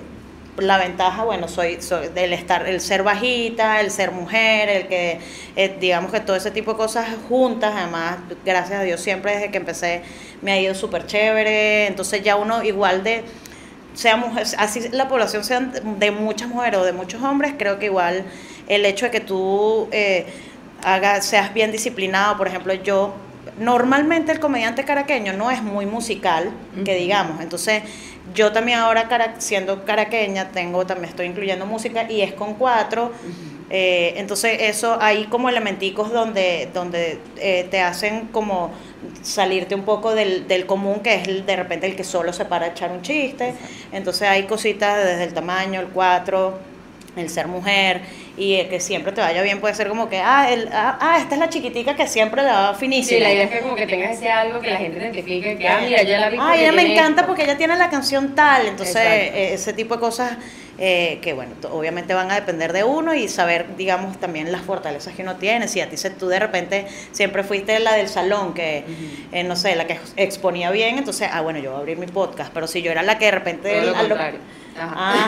la 0.59 0.79
ventaja, 0.79 1.25
bueno, 1.25 1.49
soy, 1.49 1.81
soy 1.81 2.09
del 2.09 2.33
estar, 2.33 2.67
el 2.67 2.81
ser 2.81 3.03
bajita, 3.03 3.81
el 3.81 3.91
ser 3.91 4.11
mujer, 4.13 4.69
el 4.69 4.89
que, 4.89 5.19
eh, 5.57 5.77
digamos 5.81 6.13
que 6.13 6.21
todo 6.21 6.37
ese 6.37 6.51
tipo 6.51 6.73
de 6.73 6.77
cosas 6.77 7.09
juntas, 7.29 7.73
además, 7.75 8.19
gracias 8.45 8.81
a 8.81 8.83
Dios, 8.83 9.01
siempre 9.01 9.35
desde 9.35 9.51
que 9.51 9.59
empecé 9.59 10.03
me 10.43 10.53
ha 10.53 10.61
ido 10.61 10.75
súper 10.75 11.07
chévere, 11.07 11.87
entonces 11.87 12.23
ya 12.23 12.37
uno 12.37 12.63
igual 12.63 13.03
de, 13.03 13.25
sea 13.95 14.17
mujer, 14.17 14.47
así 14.59 14.89
la 14.91 15.09
población 15.09 15.45
sea 15.45 15.61
de 15.61 16.11
muchas 16.11 16.49
mujeres 16.49 16.81
o 16.81 16.85
de 16.85 16.93
muchos 16.93 17.23
hombres, 17.23 17.55
creo 17.59 17.79
que 17.79 17.87
igual 17.87 18.25
el 18.69 18.85
hecho 18.85 19.07
de 19.07 19.11
que 19.11 19.21
tú 19.21 19.89
eh, 19.93 20.27
hagas, 20.83 21.27
seas 21.27 21.53
bien 21.55 21.73
disciplinado, 21.73 22.37
por 22.37 22.49
ejemplo, 22.49 22.73
yo 22.75 23.15
normalmente 23.61 24.33
el 24.33 24.41
comediante 24.41 24.85
caraqueño 24.85 25.33
no 25.35 25.51
es 25.51 25.63
muy 25.63 25.87
musical, 25.87 26.51
que 26.85 26.95
digamos, 26.97 27.41
entonces 27.41 27.83
yo 28.35 28.53
también 28.53 28.79
ahora 28.79 29.07
cara- 29.09 29.35
siendo 29.39 29.85
caraqueña 29.85 30.49
tengo 30.51 30.87
también 30.87 31.11
estoy 31.11 31.27
incluyendo 31.27 31.67
música 31.67 32.11
y 32.11 32.23
es 32.23 32.33
con 32.33 32.55
cuatro, 32.55 33.13
eh, 33.69 34.15
entonces 34.17 34.57
eso 34.63 34.97
hay 35.01 35.25
como 35.27 35.49
elementicos 35.49 36.13
donde, 36.13 36.69
donde 36.75 37.19
eh, 37.37 37.67
te 37.71 37.81
hacen 37.81 38.29
como 38.33 38.71
salirte 39.23 39.75
un 39.75 39.83
poco 39.83 40.15
del, 40.15 40.49
del 40.49 40.67
común, 40.67 41.01
que 41.01 41.15
es 41.15 41.29
el- 41.29 41.45
de 41.47 41.57
repente 41.57 41.87
el 41.87 41.95
que 41.97 42.05
solo 42.05 42.33
se 42.33 42.45
para 42.47 42.67
a 42.67 42.69
echar 42.71 42.91
un 42.93 43.03
chiste. 43.03 43.55
Entonces 43.93 44.29
hay 44.29 44.45
cositas 44.45 45.05
desde 45.05 45.25
el 45.25 45.35
tamaño, 45.35 45.81
el 45.81 45.89
4, 45.89 46.59
el 47.17 47.29
ser 47.29 47.47
mujer, 47.49 48.01
y 48.37 48.55
el 48.55 48.69
que 48.69 48.81
siempre 48.81 49.13
te 49.13 49.21
vaya 49.21 49.43
bien 49.43 49.61
puede 49.61 49.75
ser 49.75 49.89
como 49.89 50.09
que, 50.09 50.19
ah, 50.19 50.51
el, 50.51 50.69
ah, 50.73 50.99
ah, 51.01 51.19
esta 51.21 51.35
es 51.35 51.41
la 51.41 51.49
chiquitica 51.49 51.95
que 51.97 52.07
siempre 52.07 52.43
la 52.43 52.53
va 52.71 52.75
finísima. 52.75 53.19
Sí, 53.19 53.23
la 53.23 53.33
idea 53.33 53.45
es 53.45 53.51
que 53.51 53.61
como 53.61 53.75
que 53.77 53.87
tengas 53.87 54.17
ese 54.17 54.31
algo 54.31 54.61
que 54.61 54.71
la 54.71 54.79
gente 54.79 54.99
identifique, 54.99 55.59
que, 55.59 55.69
ah, 55.69 55.81
mira, 55.85 56.03
ya 56.03 56.19
la 56.21 56.31
vi. 56.31 56.37
Porque 56.39 56.63
ella 56.63 56.73
me 56.73 56.93
encanta 56.93 57.21
esto. 57.23 57.27
porque 57.27 57.45
ella 57.45 57.57
tiene 57.57 57.77
la 57.77 57.91
canción 57.91 58.35
tal. 58.35 58.67
Entonces, 58.67 58.97
eh, 58.97 59.55
ese 59.55 59.73
tipo 59.73 59.95
de 59.97 60.01
cosas 60.01 60.33
eh, 60.79 61.19
que, 61.21 61.35
bueno, 61.35 61.53
obviamente 61.71 62.15
van 62.15 62.31
a 62.31 62.37
depender 62.37 62.73
de 62.73 62.85
uno 62.85 63.15
y 63.15 63.29
saber, 63.29 63.77
digamos, 63.77 64.19
también 64.19 64.51
las 64.51 64.63
fortalezas 64.63 65.15
que 65.15 65.23
uno 65.23 65.37
tiene. 65.37 65.69
Si 65.69 65.81
a 65.83 65.91
ti 65.91 65.97
se, 65.99 66.09
tú 66.11 66.29
de 66.29 66.39
repente 66.39 66.87
siempre 67.13 67.43
fuiste 67.45 67.79
la 67.81 67.95
del 67.95 68.09
salón, 68.09 68.55
que, 68.55 68.85
eh, 69.33 69.45
no 69.45 69.57
sé, 69.57 69.77
la 69.77 69.87
que 69.87 69.95
ex- 69.95 70.15
exponía 70.17 70.71
bien, 70.71 70.97
entonces, 70.97 71.29
ah, 71.31 71.43
bueno, 71.43 71.59
yo 71.59 71.71
voy 71.71 71.77
a 71.77 71.81
abrir 71.81 71.99
mi 71.99 72.07
podcast. 72.07 72.51
Pero 72.55 72.67
si 72.67 72.81
yo 72.81 72.91
era 72.91 73.03
la 73.03 73.19
que 73.19 73.27
de 73.27 73.31
repente. 73.33 73.73
Todo 73.83 73.91
lo 73.93 73.99
contrario. 73.99 74.41
Ah, 74.79 75.27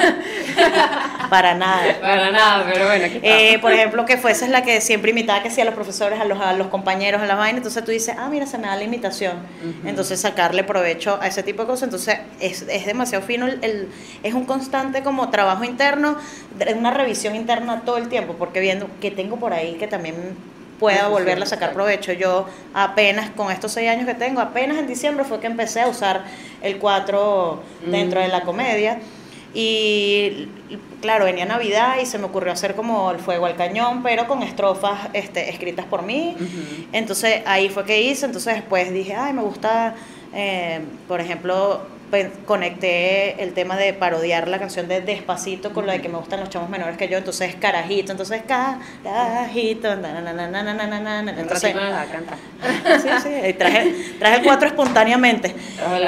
para 1.30 1.54
nada. 1.54 2.00
Para 2.00 2.30
nada, 2.30 2.66
pero 2.72 2.86
bueno, 2.86 3.04
aquí. 3.06 3.20
Eh, 3.22 3.58
por 3.60 3.72
ejemplo, 3.72 4.04
que 4.04 4.16
fueses 4.16 4.48
la 4.48 4.62
que 4.62 4.80
siempre 4.80 5.10
imitaba 5.10 5.42
que 5.42 5.50
sí 5.50 5.60
a 5.60 5.64
los 5.64 5.74
profesores, 5.74 6.20
a 6.20 6.24
los, 6.24 6.40
a 6.40 6.52
los 6.52 6.68
compañeros, 6.68 7.20
a 7.22 7.26
la 7.26 7.34
vaina, 7.34 7.58
entonces 7.58 7.84
tú 7.84 7.90
dices, 7.90 8.14
ah, 8.18 8.28
mira, 8.30 8.46
se 8.46 8.58
me 8.58 8.66
da 8.66 8.76
la 8.76 8.84
imitación. 8.84 9.36
Entonces 9.84 10.20
sacarle 10.20 10.64
provecho 10.64 11.18
a 11.20 11.26
ese 11.26 11.42
tipo 11.42 11.62
de 11.62 11.68
cosas. 11.68 11.84
Entonces 11.84 12.18
es, 12.40 12.62
es 12.62 12.86
demasiado 12.86 13.24
fino, 13.24 13.46
el, 13.46 13.62
el- 13.62 13.88
es 14.22 14.34
un 14.34 14.44
constante 14.44 15.02
como 15.02 15.30
trabajo 15.30 15.64
interno, 15.64 16.16
de- 16.58 16.74
una 16.74 16.90
revisión 16.90 17.34
interna 17.36 17.82
todo 17.84 17.96
el 17.98 18.08
tiempo, 18.08 18.34
porque 18.38 18.60
viendo 18.60 18.88
que 19.00 19.10
tengo 19.10 19.36
por 19.36 19.52
ahí 19.52 19.74
que 19.74 19.86
también 19.86 20.14
pueda 20.78 21.06
volverle 21.08 21.44
a 21.44 21.46
sacar 21.46 21.72
provecho. 21.74 22.12
Yo 22.12 22.46
apenas, 22.74 23.30
con 23.30 23.52
estos 23.52 23.70
seis 23.72 23.88
años 23.88 24.04
que 24.06 24.14
tengo, 24.14 24.40
apenas 24.40 24.78
en 24.78 24.86
diciembre 24.88 25.24
fue 25.24 25.38
que 25.40 25.46
empecé 25.46 25.80
a 25.80 25.88
usar 25.88 26.24
el 26.60 26.78
4 26.78 27.62
dentro 27.86 28.18
Mm. 28.20 28.22
de 28.24 28.28
la 28.28 28.40
comedia. 28.42 28.98
Y 29.54 30.48
claro, 31.00 31.26
venía 31.26 31.44
Navidad 31.44 31.96
y 32.00 32.06
se 32.06 32.18
me 32.18 32.24
ocurrió 32.24 32.52
hacer 32.52 32.74
como 32.74 33.10
el 33.10 33.18
fuego 33.18 33.46
al 33.46 33.56
cañón, 33.56 34.02
pero 34.02 34.26
con 34.26 34.42
estrofas 34.42 35.10
este, 35.12 35.50
escritas 35.50 35.84
por 35.84 36.02
mí. 36.02 36.36
Entonces 36.92 37.42
ahí 37.44 37.68
fue 37.68 37.84
que 37.84 38.00
hice, 38.00 38.26
entonces 38.26 38.54
después 38.54 38.92
dije, 38.92 39.14
ay, 39.14 39.32
me 39.34 39.42
gusta, 39.42 39.94
eh, 40.32 40.80
por 41.08 41.20
ejemplo, 41.20 41.82
pues, 42.12 42.26
conecté 42.44 43.42
el 43.42 43.54
tema 43.54 43.74
de 43.78 43.94
parodiar 43.94 44.46
la 44.46 44.58
canción 44.58 44.86
de 44.86 45.00
Despacito 45.00 45.72
con 45.72 45.86
la 45.86 45.94
de 45.94 46.02
que 46.02 46.10
me 46.10 46.18
gustan 46.18 46.40
los 46.40 46.50
chamos 46.50 46.68
menores 46.68 46.98
que 46.98 47.08
yo, 47.08 47.16
entonces 47.16 47.54
carajito, 47.54 48.12
entonces 48.12 48.42
carajito, 48.46 49.90
entonces 49.90 51.74
Sí, 53.02 53.08
sí, 53.22 53.52
traje, 53.54 53.94
traje 54.18 54.36
el 54.36 54.42
cuatro 54.42 54.68
espontáneamente. 54.68 55.54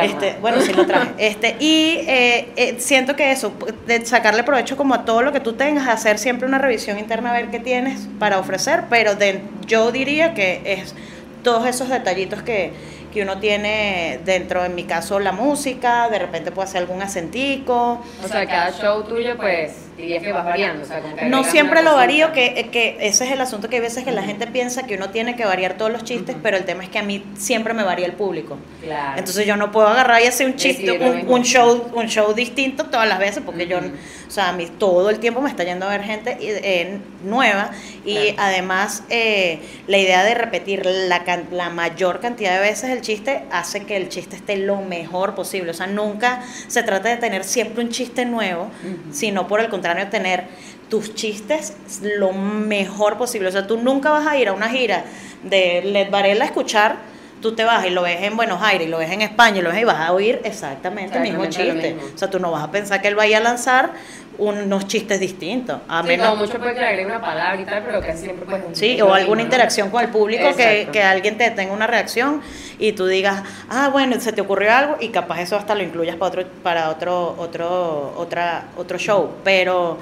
Este, 0.03 0.37
bueno, 0.43 0.61
sí 0.61 0.75
lo 0.75 0.85
traje. 0.85 1.13
Este, 1.17 1.57
y 1.59 2.01
eh, 2.07 2.53
eh, 2.57 2.75
siento 2.81 3.17
que 3.17 3.33
eso, 3.33 3.55
de 3.87 4.05
sacarle 4.05 4.45
provecho 4.45 4.77
como 4.77 4.93
a 4.93 5.07
todo 5.07 5.23
lo 5.23 5.33
que 5.33 5.41
tú 5.41 5.55
tengas, 5.55 5.89
hacer 5.89 6.19
siempre 6.19 6.47
una 6.47 6.59
revisión 6.59 6.99
interna 6.99 7.31
a 7.31 7.33
ver 7.33 7.49
qué 7.51 7.61
tienes 7.61 8.09
para 8.19 8.39
ofrecer, 8.39 8.85
pero 8.91 9.15
de, 9.15 9.41
yo 9.67 9.91
diría 9.91 10.35
que 10.35 10.61
es 10.67 10.95
todos 11.43 11.67
esos 11.67 11.89
detallitos 11.89 12.43
que, 12.43 12.73
que 13.15 13.23
uno 13.23 13.39
tiene 13.39 14.21
dentro, 14.25 14.65
en 14.65 14.75
mi 14.75 14.85
caso, 14.85 15.21
la 15.21 15.31
música, 15.33 16.09
de 16.11 16.19
repente 16.19 16.51
puede 16.51 16.69
hacer 16.69 16.83
algún 16.83 17.01
acentico. 17.01 18.03
O 18.23 18.29
sea, 18.29 18.45
cada 18.45 18.73
show 18.73 19.05
tuyo, 19.05 19.37
pues, 19.37 19.84
dirías 19.97 20.23
que 20.23 20.33
vas 20.33 20.45
variando. 20.45 20.83
O 20.83 20.87
sea, 20.87 21.01
como 21.01 21.17
que 21.17 21.25
No 21.27 21.45
siempre 21.45 21.83
lo 21.83 21.95
varío, 21.95 22.33
que, 22.33 22.69
que 22.73 22.97
ese 23.01 23.25
es 23.27 23.33
el 23.33 23.41
asunto 23.41 23.69
que 23.69 23.77
hay 23.77 23.83
veces 23.83 24.05
que 24.05 24.13
la 24.13 24.23
gente 24.23 24.47
piensa 24.47 24.85
que 24.85 24.97
uno 24.97 25.11
tiene 25.11 25.37
que 25.37 25.45
variar 25.45 25.75
todos 25.77 25.91
los 25.93 26.05
chistes, 26.05 26.37
pero 26.43 26.57
el 26.57 26.65
tema 26.65 26.83
es 26.83 26.89
que 26.89 26.99
a 26.99 27.03
mí 27.03 27.25
siempre 27.37 27.75
me 27.75 27.83
varía 27.85 28.07
el 28.07 28.13
público. 28.15 28.57
Claro. 28.83 29.19
Entonces 29.19 29.47
yo 29.47 29.57
no 29.57 29.71
puedo 29.73 29.87
agarrar 29.89 30.23
y 30.23 30.27
hacer 30.27 30.47
un 30.47 30.57
chiste, 30.57 30.91
un, 31.27 31.43
show, 31.45 31.91
un 31.95 32.07
show 32.09 32.33
distinto 32.35 32.85
todas 32.87 33.09
las 33.09 33.19
veces, 33.19 33.43
porque 33.45 33.67
yo, 33.67 33.79
o 33.79 34.31
sea, 34.31 34.49
a 34.49 34.53
mí 34.53 34.67
todo 34.79 35.11
el 35.11 35.19
tiempo 35.21 35.41
me 35.41 35.49
está 35.51 35.65
yendo 35.65 35.87
a 35.87 35.91
ver 35.91 36.03
gente 36.03 36.37
eh, 36.41 36.99
nueva 37.23 37.71
y 38.05 38.15
Claro. 38.33 38.37
además 38.39 39.03
eh, 39.11 39.61
la 39.87 39.99
idea 39.99 40.25
de 40.25 40.35
repetir 40.35 40.85
la, 40.87 41.25
can- 41.25 41.49
la 41.53 41.71
mayor 41.71 42.21
cantidad 42.21 42.55
de 42.55 42.61
veces 42.61 42.91
el 42.91 43.01
chiste 43.01 43.43
hace 43.51 43.85
que 43.85 43.97
el 43.97 44.09
chiste 44.09 44.37
esté 44.37 44.57
lo 44.57 44.77
mejor 44.77 45.35
posible. 45.35 45.71
O 45.71 45.75
sea, 45.75 45.87
nunca 45.87 46.43
se 46.69 46.83
trata 46.83 47.09
de 47.09 47.17
tener 47.17 47.45
siempre 47.45 47.83
un 47.85 47.91
chiste 47.91 48.25
nuevo, 48.25 48.71
sino 49.13 49.47
por 49.47 49.61
el 49.61 49.69
contrario, 49.69 49.84
tener 50.11 50.45
tus 50.89 51.15
chistes 51.15 51.77
lo 52.03 52.33
mejor 52.33 53.19
posible. 53.19 53.49
O 53.49 53.53
sea, 53.53 53.67
tú 53.67 53.79
nunca 53.79 54.11
vas 54.11 54.27
a 54.27 54.37
ir 54.37 54.49
a 54.49 54.53
una 54.53 54.69
gira 54.69 55.05
de 55.43 55.83
Led 55.83 56.11
Varela 56.11 56.45
a 56.45 56.47
escuchar, 56.47 56.97
tú 57.45 57.53
te 57.53 57.63
vas 57.63 57.85
y 57.85 57.91
lo 57.91 58.01
ves 58.01 58.23
en 58.23 58.39
Buenos 58.39 58.63
Aires 58.63 58.89
y 58.89 58.91
lo 58.91 58.97
ves 58.97 59.11
en 59.11 59.21
España 59.21 59.59
y 59.59 59.61
lo 59.61 59.69
ves 59.69 59.83
y 59.83 59.85
vas 59.85 60.01
a 60.01 60.13
oír 60.15 60.41
exactamente, 60.45 61.19
el 61.19 61.25
mismo 61.25 61.45
chiste. 61.45 61.93
mismo. 61.93 62.09
O 62.15 62.17
sea, 62.17 62.31
tú 62.31 62.39
no 62.39 62.51
vas 62.51 62.65
a 62.65 62.71
pensar 62.71 63.03
que 63.03 63.09
él 63.09 63.15
vaya 63.17 63.37
a 63.37 63.41
lanzar 63.41 63.93
unos 64.39 64.87
chistes 64.87 65.21
distintos. 65.21 65.79
A 65.87 66.01
Sí, 66.01 66.09
menos, 66.09 66.39
mucho 66.39 66.59
puede 66.59 66.73
que 66.73 66.81
le 66.81 66.87
agregue 66.87 67.05
una 67.05 67.21
palabra 67.21 67.61
y 67.61 67.67
tal, 67.67 67.83
pero 67.85 68.01
casi 68.01 68.25
siempre 68.25 68.47
un- 68.55 68.75
Sí, 68.75 68.99
o 69.03 69.13
alguna 69.13 69.19
mismo, 69.19 69.35
¿no? 69.37 69.43
interacción 69.43 69.91
con 69.91 70.03
el 70.03 70.09
público 70.09 70.57
que, 70.57 70.89
que 70.91 71.03
alguien 71.03 71.37
te 71.37 71.51
tenga 71.51 71.75
una 71.75 71.87
reacción 71.87 72.41
y 72.79 72.93
tú 72.93 73.07
digas, 73.07 73.43
ah, 73.69 73.91
bueno, 73.93 74.19
se 74.21 74.33
te 74.33 74.41
ocurrió 74.41 74.73
algo 74.73 74.97
y 75.01 75.11
capaz 75.11 75.43
eso 75.43 75.57
hasta 75.59 75.75
lo 75.75 75.83
incluyas 75.83 76.17
para 76.17 76.29
otro, 76.31 76.47
para 76.63 76.89
otro, 76.89 77.37
otro, 77.39 78.15
otra, 78.17 78.69
otro 78.79 78.97
show. 78.97 79.33
Pero, 79.45 79.99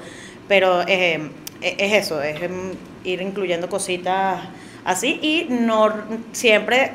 pero 0.47 0.81
eh, 0.87 1.29
e- 1.61 1.75
es 1.77 1.93
eso, 2.05 2.21
es 2.21 2.41
em, 2.41 2.71
ir 3.03 3.21
incluyendo 3.21 3.67
cositas 3.67 4.39
así 4.85 5.19
y 5.21 5.47
no 5.49 5.91
siempre 6.31 6.93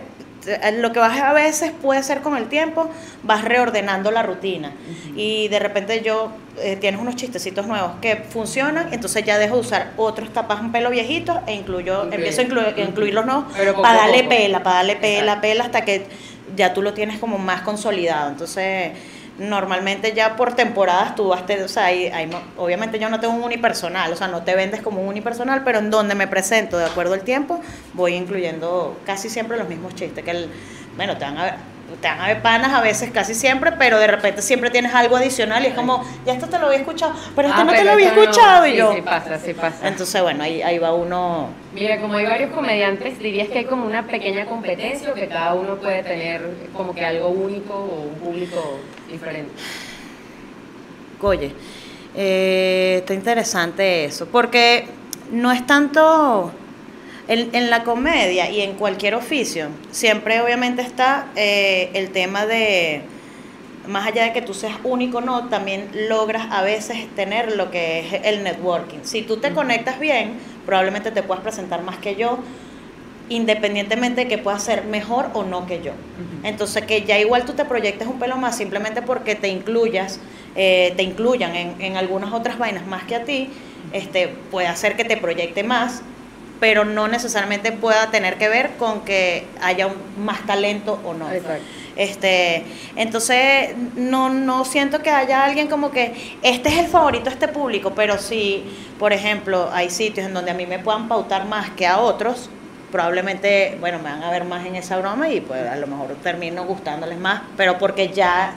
lo 0.75 0.93
que 0.93 1.01
vas 1.01 1.21
a 1.21 1.33
veces 1.33 1.73
puede 1.83 2.03
ser 2.03 2.21
con 2.21 2.37
el 2.37 2.49
tiempo, 2.49 2.91
vas 3.23 3.45
reordenando 3.45 4.11
la 4.11 4.23
rutina. 4.23 4.73
Y 5.17 5.49
de 5.49 5.59
repente 5.59 6.03
yo 6.03 6.33
eh, 6.59 6.77
tienes 6.77 7.01
unos 7.01 7.17
chistecitos 7.17 7.67
nuevos 7.67 7.93
que 8.01 8.17
funcionan, 8.17 8.93
entonces 8.93 9.25
ya 9.25 9.39
dejo 9.39 9.55
de 9.57 9.61
usar 9.61 9.93
otros 9.97 10.33
tapas 10.33 10.61
un 10.61 10.73
pelo 10.73 10.91
viejito 10.91 11.41
e 11.47 11.55
incluyo, 11.55 12.05
empiezo 12.13 12.41
a 12.41 12.45
incluir, 12.45 12.75
incluir 12.79 13.15
los 13.15 13.27
nuevos 13.27 13.45
para 13.83 13.99
darle 13.99 14.25
poco. 14.25 14.29
pela, 14.31 14.63
para 14.63 14.77
darle 14.77 14.97
pela, 14.97 15.19
Exacto. 15.19 15.41
pela 15.41 15.65
hasta 15.65 15.85
que 15.85 16.07
ya 16.57 16.73
tú 16.73 16.83
lo 16.83 16.95
tienes 16.95 17.19
como 17.19 17.39
más 17.39 17.63
consolidado. 17.63 18.31
Entonces, 18.31 18.93
normalmente 19.39 20.13
ya 20.15 20.37
por 20.37 20.55
temporadas 20.55 21.15
tú 21.15 21.29
vas, 21.29 21.47
te- 21.47 21.63
o 21.63 21.69
sea, 21.69 21.87
hay- 21.87 22.07
hay 22.09 22.29
obviamente 22.57 22.99
yo 22.99 23.09
no 23.09 23.21
tengo 23.21 23.35
un 23.35 23.43
unipersonal, 23.45 24.13
o 24.13 24.17
sea, 24.17 24.29
no 24.29 24.43
te 24.43 24.55
vendes 24.55 24.83
como 24.83 25.01
un 25.01 25.09
unipersonal, 25.09 25.63
pero 25.65 25.79
en 25.79 25.91
donde 25.91 26.15
me 26.15 26.27
presento 26.27 26.77
de 26.79 26.85
acuerdo 26.87 27.15
al 27.15 27.23
tiempo, 27.23 27.61
voy 27.95 28.15
incluyendo 28.15 28.99
casi 29.07 29.29
siempre 29.31 29.57
los 29.57 29.69
mismos 29.69 29.95
chistes, 29.95 30.25
que 30.25 30.31
el, 30.33 30.51
bueno, 30.97 31.17
te 31.17 31.25
van 31.25 31.39
a 31.39 31.45
ver, 31.45 31.55
te 31.97 32.07
van 32.09 32.21
a 32.21 32.27
ver 32.29 32.43
panas 32.43 32.73
a 32.73 32.81
veces 32.81 33.11
casi 33.11 33.35
siempre, 33.35 33.73
pero 33.73 33.99
de 33.99 34.07
repente 34.07 34.43
siempre 34.43 34.71
tienes 34.71 34.95
algo 34.95 35.17
adicional 35.17 35.65
y 35.65 35.69
es 35.69 35.75
como, 35.75 36.05
ya 36.27 36.35
esto 36.35 36.47
te 36.47 36.59
lo 36.59 36.67
había 36.67 36.79
escuchado, 36.79 37.15
pero 37.35 37.49
esto 37.49 37.61
Ah, 37.61 37.65
no 37.65 37.73
te 37.73 37.85
lo 37.85 37.93
había 37.93 38.13
no. 38.13 38.21
escuchado 38.23 38.67
y 38.67 38.77
yo. 38.77 38.95
Sí, 38.95 39.03
pasa, 39.03 39.39
sí 39.39 39.55
pasa. 39.55 39.89
Entonces, 39.89 40.21
bueno, 40.23 40.43
ahí, 40.45 40.61
ahí 40.63 40.79
va 40.79 40.93
uno. 40.93 41.49
Mira, 41.75 42.01
como 42.01 42.15
hay 42.15 42.27
varios 42.27 42.51
comediantes, 42.53 43.19
dirías 43.19 43.49
que 43.49 43.59
hay 43.61 43.65
como 43.65 43.87
una 43.87 44.07
pequeña 44.07 44.45
competencia 44.47 45.11
o 45.11 45.15
que 45.15 45.29
cada 45.29 45.55
uno 45.55 45.77
puede 45.77 46.03
tener 46.03 46.43
como 46.75 46.95
que 46.95 47.05
algo 47.05 47.29
único 47.29 47.75
o 47.75 48.09
un 48.09 48.15
público 48.17 48.79
diferente. 49.11 49.51
Oye, 51.21 51.53
eh, 52.15 52.97
está 52.99 53.15
interesante 53.15 54.05
eso, 54.05 54.27
porque 54.27 54.87
no 55.33 55.51
es 55.53 55.67
tanto 55.67 56.53
en, 57.29 57.55
en 57.55 57.71
la 57.71 57.85
comedia 57.85 58.51
y 58.51 58.63
en 58.63 58.75
cualquier 58.75 59.15
oficio, 59.15 59.69
siempre 59.91 60.41
obviamente 60.41 60.83
está 60.83 61.29
eh, 61.37 61.91
el 61.93 62.11
tema 62.11 62.47
de, 62.47 63.03
más 63.87 64.07
allá 64.07 64.25
de 64.25 64.33
que 64.33 64.43
tú 64.43 64.55
seas 64.55 64.77
único, 64.83 65.21
no, 65.21 65.49
también 65.49 65.89
logras 66.09 66.47
a 66.51 66.63
veces 66.63 67.07
tener 67.15 67.57
lo 67.57 67.71
que 67.71 68.01
es 68.01 68.21
el 68.25 68.43
networking. 68.43 69.01
Si 69.03 69.23
tú 69.23 69.37
te 69.37 69.53
conectas 69.53 70.01
bien, 70.01 70.39
probablemente 70.65 71.11
te 71.11 71.23
puedas 71.23 71.43
presentar 71.43 71.83
más 71.83 71.99
que 71.99 72.17
yo, 72.17 72.39
independientemente 73.29 74.23
de 74.23 74.29
que 74.29 74.39
puedas 74.39 74.63
ser 74.63 74.85
mejor 74.85 75.31
o 75.35 75.43
no 75.43 75.67
que 75.67 75.83
yo. 75.83 75.93
Entonces, 76.45 76.85
que 76.87 77.03
ya 77.03 77.19
igual 77.19 77.45
tú 77.45 77.53
te 77.53 77.67
proyectes 77.67 78.09
un 78.09 78.19
pelo 78.19 78.39
más 78.39 78.57
simplemente 78.57 79.03
porque 79.03 79.35
te 79.35 79.49
incluyas, 79.49 80.19
eh, 80.57 80.95
te 80.97 81.03
incluyan 81.03 81.55
en, 81.55 81.75
en 81.79 81.99
algunas 81.99 82.33
otras 82.33 82.59
vainas 82.59 82.87
más 82.87 83.05
que 83.05 83.17
a 83.17 83.25
ti, 83.25 83.51
este, 83.93 84.29
puede 84.51 84.67
hacer 84.67 84.97
que 84.97 85.05
te 85.05 85.19
proyecte 85.19 85.63
más, 85.63 86.03
pero 86.61 86.85
no 86.85 87.09
necesariamente 87.09 87.73
pueda 87.73 88.11
tener 88.11 88.37
que 88.37 88.49
ver 88.49 88.71
con 88.79 89.03
que 89.03 89.47
haya 89.63 89.87
un- 89.87 90.25
más 90.25 90.45
talento 90.47 90.99
o 91.05 91.15
no. 91.15 91.31
Exacto. 91.31 91.63
Este, 91.97 92.65
entonces 92.95 93.71
no, 93.97 94.29
no 94.29 94.65
siento 94.65 95.01
que 95.03 95.11
haya 95.11 95.45
alguien 95.45 95.67
como 95.69 95.91
que 95.91 96.37
este 96.43 96.69
es 96.69 96.79
el 96.79 96.87
favorito 96.87 97.25
de 97.25 97.31
este 97.31 97.49
público, 97.49 97.93
pero 97.95 98.19
si, 98.19 98.65
por 99.01 99.13
ejemplo, 99.13 99.69
hay 99.73 99.91
sitios 99.91 100.27
en 100.27 100.35
donde 100.35 100.53
a 100.53 100.55
mí 100.55 100.65
me 100.67 100.79
puedan 100.79 101.09
pautar 101.09 101.47
más 101.47 101.71
que 101.71 101.87
a 101.89 101.99
otros, 101.99 102.51
probablemente, 102.93 103.77
bueno, 103.81 103.99
me 103.99 104.05
van 104.11 104.23
a 104.23 104.31
ver 104.31 104.45
más 104.45 104.65
en 104.65 104.77
esa 104.77 104.97
broma 104.99 105.29
y 105.29 105.41
pues 105.41 105.67
a 105.69 105.77
lo 105.77 105.87
mejor 105.89 106.15
termino 106.23 106.65
gustándoles 106.65 107.19
más, 107.19 107.43
pero 107.57 107.79
porque 107.79 108.09
ya 108.09 108.55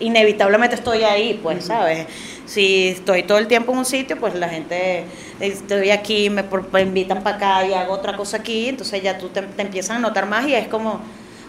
inevitablemente 0.00 0.74
estoy 0.76 1.04
ahí, 1.04 1.38
pues, 1.42 1.64
¿sabes? 1.66 2.06
Si 2.46 2.88
estoy 2.88 3.22
todo 3.22 3.38
el 3.38 3.46
tiempo 3.46 3.72
en 3.72 3.78
un 3.78 3.84
sitio, 3.84 4.18
pues 4.18 4.34
la 4.34 4.48
gente, 4.48 5.04
estoy 5.40 5.90
aquí, 5.90 6.28
me, 6.30 6.44
invitan 6.82 7.22
para 7.22 7.36
acá 7.36 7.66
y 7.66 7.72
hago 7.72 7.94
otra 7.94 8.16
cosa 8.16 8.38
aquí, 8.38 8.68
entonces 8.68 9.02
ya 9.02 9.16
tú 9.18 9.28
te, 9.30 9.42
te 9.42 9.62
empiezas 9.62 9.96
a 9.96 9.98
notar 9.98 10.26
más 10.26 10.46
y 10.46 10.54
es 10.54 10.68
como, 10.68 11.00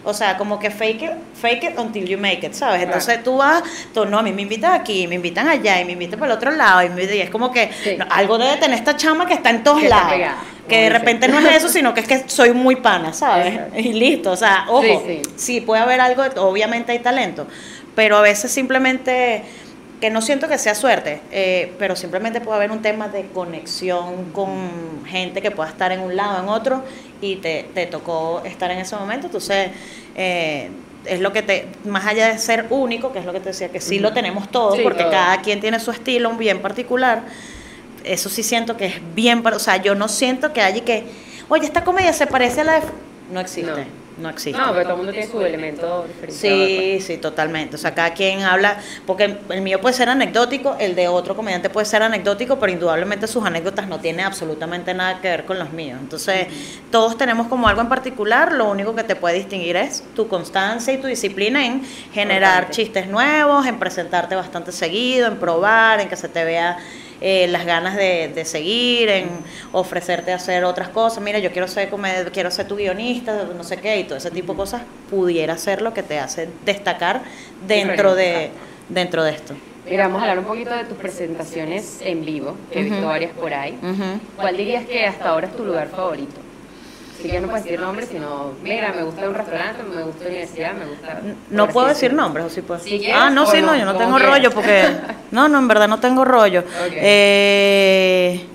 o 0.04 0.14
sea, 0.14 0.38
como 0.38 0.58
que 0.58 0.70
fake 0.70 1.02
it, 1.02 1.10
fake 1.40 1.64
it 1.64 1.78
until 1.78 2.06
you 2.06 2.16
make 2.16 2.46
it, 2.46 2.54
¿sabes? 2.54 2.82
Entonces 2.82 3.22
tú 3.22 3.36
vas, 3.36 3.62
tú, 3.92 4.06
no, 4.06 4.18
a 4.18 4.22
mí 4.22 4.32
me 4.32 4.42
invitan 4.42 4.72
aquí, 4.72 5.06
me 5.06 5.16
invitan 5.16 5.48
allá 5.48 5.80
y 5.80 5.84
me 5.84 5.92
invitan 5.92 6.18
para 6.18 6.32
el 6.32 6.38
otro 6.38 6.50
lado 6.52 6.82
y, 6.82 6.88
me- 6.88 7.04
y 7.04 7.20
es 7.20 7.28
como 7.28 7.50
que 7.52 7.70
Sí. 7.84 7.96
no, 7.98 8.06
algo 8.08 8.38
debe 8.38 8.56
tener 8.56 8.78
esta 8.78 8.96
chama 8.96 9.26
que 9.26 9.34
está 9.34 9.50
en 9.50 9.62
todos 9.64 9.80
Que 9.82 9.88
lados. 9.90 10.12
que 10.68 10.80
de 10.82 10.88
repente 10.90 11.28
no 11.28 11.38
es 11.40 11.56
eso, 11.56 11.68
sino 11.76 11.92
que 11.92 12.00
es 12.00 12.08
que 12.08 12.24
soy 12.28 12.52
muy 12.52 12.76
pana, 12.76 13.12
¿sabes? 13.12 13.48
Exacto. 13.54 13.78
Y 13.80 13.92
listo, 13.92 14.30
o 14.30 14.36
sea, 14.36 14.64
ojo, 14.68 14.82
Sí, 15.06 15.20
sí. 15.24 15.30
sí 15.36 15.60
puede 15.60 15.82
haber 15.82 16.00
algo, 16.00 16.22
obviamente 16.40 16.92
hay 16.92 17.00
talento, 17.00 17.46
pero 17.94 18.16
a 18.16 18.20
veces 18.22 18.50
simplemente, 18.52 19.42
que 20.00 20.10
no 20.10 20.20
siento 20.20 20.48
que 20.48 20.58
sea 20.58 20.74
suerte, 20.74 21.20
eh, 21.30 21.72
pero 21.78 21.96
simplemente 21.96 22.40
puede 22.40 22.56
haber 22.56 22.70
un 22.70 22.82
tema 22.82 23.08
de 23.08 23.26
conexión 23.28 24.30
con 24.32 25.04
gente 25.06 25.40
que 25.40 25.50
pueda 25.50 25.70
estar 25.70 25.90
en 25.92 26.00
un 26.00 26.16
lado, 26.16 26.42
en 26.42 26.48
otro, 26.48 26.82
y 27.20 27.36
te, 27.36 27.66
te 27.74 27.86
tocó 27.86 28.42
estar 28.44 28.70
en 28.70 28.78
ese 28.78 28.94
momento, 28.96 29.26
entonces 29.26 29.70
eh, 30.14 30.68
es 31.06 31.20
lo 31.20 31.32
que 31.32 31.42
te, 31.42 31.66
más 31.84 32.04
allá 32.04 32.28
de 32.28 32.38
ser 32.38 32.66
único, 32.68 33.12
que 33.12 33.20
es 33.20 33.24
lo 33.24 33.32
que 33.32 33.40
te 33.40 33.50
decía, 33.50 33.70
que 33.70 33.80
sí 33.80 33.98
lo 33.98 34.12
tenemos 34.12 34.50
todos, 34.50 34.76
Sí, 34.76 34.82
porque 34.82 35.04
cada 35.04 35.40
quien 35.40 35.60
tiene 35.60 35.80
su 35.80 35.90
estilo 35.90 36.30
bien 36.32 36.60
particular, 36.60 37.22
eso 38.04 38.28
sí 38.28 38.42
siento 38.42 38.76
que 38.76 38.86
es 38.86 39.14
bien, 39.14 39.42
o 39.46 39.58
sea, 39.58 39.78
yo 39.78 39.94
no 39.94 40.08
siento 40.08 40.52
que 40.52 40.60
haya 40.60 40.84
que, 40.84 41.04
oye, 41.48 41.64
esta 41.64 41.84
comedia 41.84 42.12
se 42.12 42.26
parece 42.26 42.60
a 42.60 42.64
la 42.64 42.80
de... 42.80 42.86
No 43.32 43.40
existe, 43.40 43.70
no, 43.70 44.05
existe. 44.28 44.60
No, 44.60 44.72
pero 44.72 44.82
todo 44.82 44.92
el 44.92 44.96
mundo 44.98 45.12
tiene 45.12 45.28
su 45.28 45.40
elemento 45.40 46.04
diferenciador. 46.06 46.66
Sí, 46.68 47.00
sí, 47.00 47.18
totalmente. 47.18 47.76
O 47.76 47.78
sea, 47.78 47.94
cada 47.94 48.12
quien 48.14 48.42
habla, 48.42 48.78
porque 49.06 49.36
el 49.50 49.60
mío 49.60 49.80
puede 49.80 49.94
ser 49.94 50.08
anecdótico, 50.08 50.76
el 50.78 50.94
de 50.94 51.08
otro 51.08 51.36
comediante 51.36 51.70
puede 51.70 51.86
ser 51.86 52.02
anecdótico, 52.02 52.58
pero 52.58 52.72
indudablemente 52.72 53.26
sus 53.26 53.44
anécdotas 53.44 53.86
no 53.88 54.00
tienen 54.00 54.24
absolutamente 54.24 54.94
nada 54.94 55.20
que 55.20 55.28
ver 55.28 55.44
con 55.44 55.58
los 55.58 55.72
míos. 55.72 55.98
Entonces, 56.00 56.46
todos 56.90 57.18
tenemos 57.18 57.46
como 57.48 57.68
algo 57.68 57.80
en 57.80 57.88
particular, 57.88 58.52
lo 58.52 58.70
único 58.70 58.94
que 58.94 59.04
te 59.04 59.16
puede 59.16 59.36
distinguir 59.36 59.76
es 59.76 60.02
tu 60.14 60.28
constancia 60.28 60.92
y 60.92 60.98
tu 60.98 61.06
disciplina 61.06 61.64
en 61.64 61.84
generar 62.12 62.70
chistes 62.70 63.06
nuevos, 63.08 63.66
en 63.66 63.78
presentarte 63.78 64.34
bastante 64.34 64.72
seguido, 64.72 65.26
en 65.26 65.36
probar, 65.36 66.00
en 66.00 66.08
que 66.08 66.16
se 66.16 66.28
te 66.28 66.44
vea 66.44 66.78
eh, 67.20 67.46
las 67.48 67.64
ganas 67.64 67.96
de, 67.96 68.28
de 68.34 68.44
seguir, 68.44 69.08
en 69.08 69.28
ofrecerte 69.72 70.32
a 70.32 70.36
hacer 70.36 70.64
otras 70.64 70.88
cosas. 70.88 71.22
Mira, 71.22 71.38
yo 71.38 71.50
quiero 71.52 71.68
ser 71.68 71.90
comed- 71.90 72.30
quiero 72.32 72.50
ser 72.50 72.66
tu 72.68 72.76
guionista, 72.76 73.44
no 73.56 73.64
sé 73.64 73.78
qué, 73.78 73.98
y 73.98 74.04
todo 74.04 74.18
ese 74.18 74.30
tipo 74.30 74.52
de 74.52 74.56
cosas 74.58 74.82
pudiera 75.10 75.56
ser 75.58 75.82
lo 75.82 75.92
que 75.94 76.02
te 76.02 76.18
hace 76.18 76.48
destacar 76.64 77.22
dentro 77.66 78.14
de, 78.14 78.50
dentro 78.88 79.24
de 79.24 79.30
esto. 79.32 79.54
Mira, 79.88 80.08
vamos 80.08 80.18
a 80.20 80.22
hablar 80.24 80.38
un 80.40 80.44
poquito 80.46 80.70
de 80.74 80.84
tus 80.84 80.98
presentaciones 80.98 82.00
en 82.02 82.24
vivo, 82.24 82.56
que 82.72 82.80
he 82.80 82.82
visto 82.82 83.06
varias 83.06 83.32
por 83.32 83.54
ahí. 83.54 83.78
¿Cuál 84.36 84.56
dirías 84.56 84.84
que 84.84 85.04
hasta 85.06 85.28
ahora 85.28 85.46
es 85.46 85.56
tu 85.56 85.64
lugar 85.64 85.88
favorito? 85.88 86.40
Así 87.18 87.30
que 87.30 87.40
no 87.40 87.48
puedes 87.48 87.64
decir 87.64 87.80
nombres, 87.80 88.08
sino, 88.10 88.52
mira, 88.62 88.92
me 88.92 89.02
gusta 89.02 89.26
un 89.26 89.34
restaurante, 89.34 89.82
me 89.82 90.02
gusta 90.02 90.24
la 90.24 90.30
universidad, 90.30 90.74
me 90.74 90.84
gusta... 90.84 91.20
No 91.50 91.68
puedo 91.68 91.86
decir 91.86 92.12
nombres, 92.12 92.46
o 92.46 92.50
sí 92.50 92.60
puedo. 92.60 92.80
Si 92.80 92.98
quieres, 92.98 93.16
ah, 93.18 93.30
no, 93.30 93.46
sí, 93.46 93.60
no, 93.62 93.68
no, 93.68 93.76
yo 93.76 93.84
no 93.86 93.96
tengo 93.96 94.18
rollo 94.18 94.50
porque. 94.50 94.86
No, 95.32 95.48
no, 95.48 95.58
en 95.58 95.66
verdad 95.66 95.88
no 95.88 95.98
tengo 95.98 96.24
rollo. 96.24 96.62
Eh, 96.92 98.46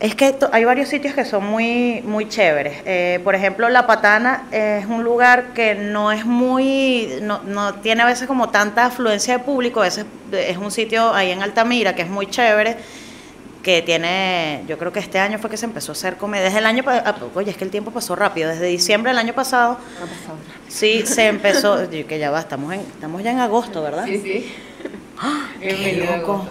es 0.00 0.14
que 0.16 0.34
hay 0.50 0.64
varios 0.64 0.88
sitios 0.88 1.14
que 1.14 1.24
son 1.24 1.46
muy, 1.46 2.02
muy 2.04 2.28
chéveres. 2.28 2.82
Eh, 2.84 3.20
por 3.22 3.34
ejemplo, 3.36 3.68
La 3.68 3.86
Patana 3.86 4.46
es 4.50 4.86
un 4.86 5.04
lugar 5.04 5.52
que 5.54 5.76
no 5.76 6.10
es 6.10 6.26
muy. 6.26 7.20
No, 7.22 7.42
no 7.44 7.74
tiene 7.74 8.02
a 8.02 8.06
veces 8.06 8.26
como 8.26 8.48
tanta 8.48 8.86
afluencia 8.86 9.38
de 9.38 9.44
público. 9.44 9.80
A 9.80 9.84
veces 9.84 10.04
es 10.32 10.56
un 10.56 10.72
sitio 10.72 11.14
ahí 11.14 11.30
en 11.30 11.42
Altamira 11.42 11.94
que 11.94 12.02
es 12.02 12.10
muy 12.10 12.26
chévere 12.26 12.76
que 13.62 13.82
tiene, 13.82 14.64
yo 14.66 14.78
creo 14.78 14.92
que 14.92 15.00
este 15.00 15.18
año 15.18 15.38
fue 15.38 15.50
que 15.50 15.56
se 15.56 15.66
empezó 15.66 15.92
a 15.92 15.94
hacer 15.94 16.16
comedia, 16.16 16.44
desde 16.44 16.58
el 16.58 16.66
año 16.66 16.82
pasado, 16.82 17.30
oye, 17.34 17.50
es 17.50 17.56
que 17.56 17.64
el 17.64 17.70
tiempo 17.70 17.90
pasó 17.90 18.16
rápido, 18.16 18.48
desde 18.48 18.66
diciembre 18.66 19.10
del 19.10 19.18
año 19.18 19.34
pasado, 19.34 19.78
No 20.00 20.06
pasado 20.06 20.36
nada. 20.36 20.60
Sí, 20.68 21.02
se 21.06 21.26
empezó, 21.26 21.88
que 22.08 22.18
ya 22.18 22.30
va, 22.30 22.40
estamos, 22.40 22.72
en, 22.72 22.80
estamos 22.80 23.22
ya 23.22 23.32
en 23.32 23.38
agosto, 23.40 23.82
¿verdad? 23.82 24.06
Sí, 24.06 24.20
sí. 24.22 24.54
¡Qué 25.60 25.74
Bienvenido 25.74 26.14
a 26.14 26.16
loco! 26.16 26.48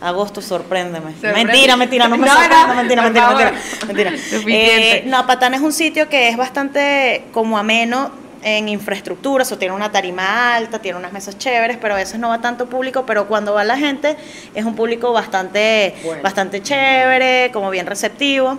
agosto. 0.00 0.40
sorpréndeme. 0.42 1.12
Mentira, 1.22 1.76
mentira, 1.76 2.08
no 2.08 2.16
me 2.16 2.26
No, 2.26 2.34
no, 2.34 2.74
mentira, 2.74 3.02
mentira, 3.02 3.28
mentira, 3.28 3.52
mentira. 3.86 4.10
Suficiente. 4.16 4.96
Eh, 4.98 5.04
no, 5.06 5.26
Patán 5.26 5.54
es 5.54 5.60
un 5.60 5.72
sitio 5.72 6.08
que 6.08 6.28
es 6.28 6.36
bastante 6.36 7.26
como 7.32 7.58
ameno 7.58 8.10
en 8.42 8.68
infraestructura, 8.68 9.42
eso 9.42 9.58
tiene 9.58 9.74
una 9.74 9.92
tarima 9.92 10.54
alta, 10.54 10.78
tiene 10.80 10.98
unas 10.98 11.12
mesas 11.12 11.36
chéveres, 11.38 11.76
pero 11.76 11.94
a 11.94 11.98
veces 11.98 12.18
no 12.18 12.28
va 12.30 12.40
tanto 12.40 12.66
público, 12.66 13.04
pero 13.06 13.26
cuando 13.28 13.52
va 13.54 13.64
la 13.64 13.76
gente 13.76 14.16
es 14.54 14.64
un 14.64 14.74
público 14.74 15.12
bastante, 15.12 15.94
Bueno. 16.04 16.22
bastante 16.22 16.62
chévere, 16.62 17.50
como 17.52 17.70
bien 17.70 17.86
receptivo. 17.86 18.58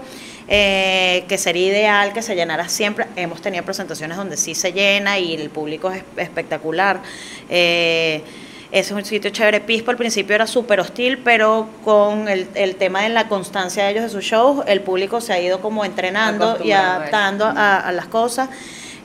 eh, 0.53 1.23
que 1.29 1.37
sería 1.37 1.67
ideal 1.67 2.11
que 2.11 2.21
se 2.21 2.35
llenara 2.35 2.67
siempre. 2.67 3.05
Hemos 3.15 3.41
tenido 3.41 3.63
presentaciones 3.63 4.17
donde 4.17 4.35
sí 4.35 4.53
se 4.53 4.73
llena 4.73 5.17
y 5.17 5.33
el 5.35 5.49
público 5.49 5.89
es 5.91 6.03
espectacular. 6.17 6.99
Eh, 7.49 8.21
ese 8.71 8.79
es 8.89 8.91
un 8.91 9.05
sitio 9.05 9.29
chévere. 9.31 9.61
Pispo 9.61 9.91
al 9.91 9.97
principio 9.97 10.35
era 10.35 10.47
súper 10.47 10.79
hostil, 10.81 11.19
pero 11.19 11.69
con 11.85 12.27
el, 12.27 12.47
el 12.55 12.75
tema 12.75 13.01
de 13.03 13.09
la 13.09 13.29
constancia 13.29 13.83
de 13.85 13.91
ellos 13.91 14.03
de 14.03 14.09
sus 14.09 14.25
shows, 14.25 14.63
el 14.67 14.81
público 14.81 15.21
se 15.21 15.31
ha 15.31 15.39
ido 15.39 15.61
como 15.61 15.85
entrenando 15.85 16.57
y 16.61 16.71
adaptando 16.73 17.45
a, 17.45 17.77
a 17.77 17.91
las 17.93 18.07
cosas. 18.07 18.49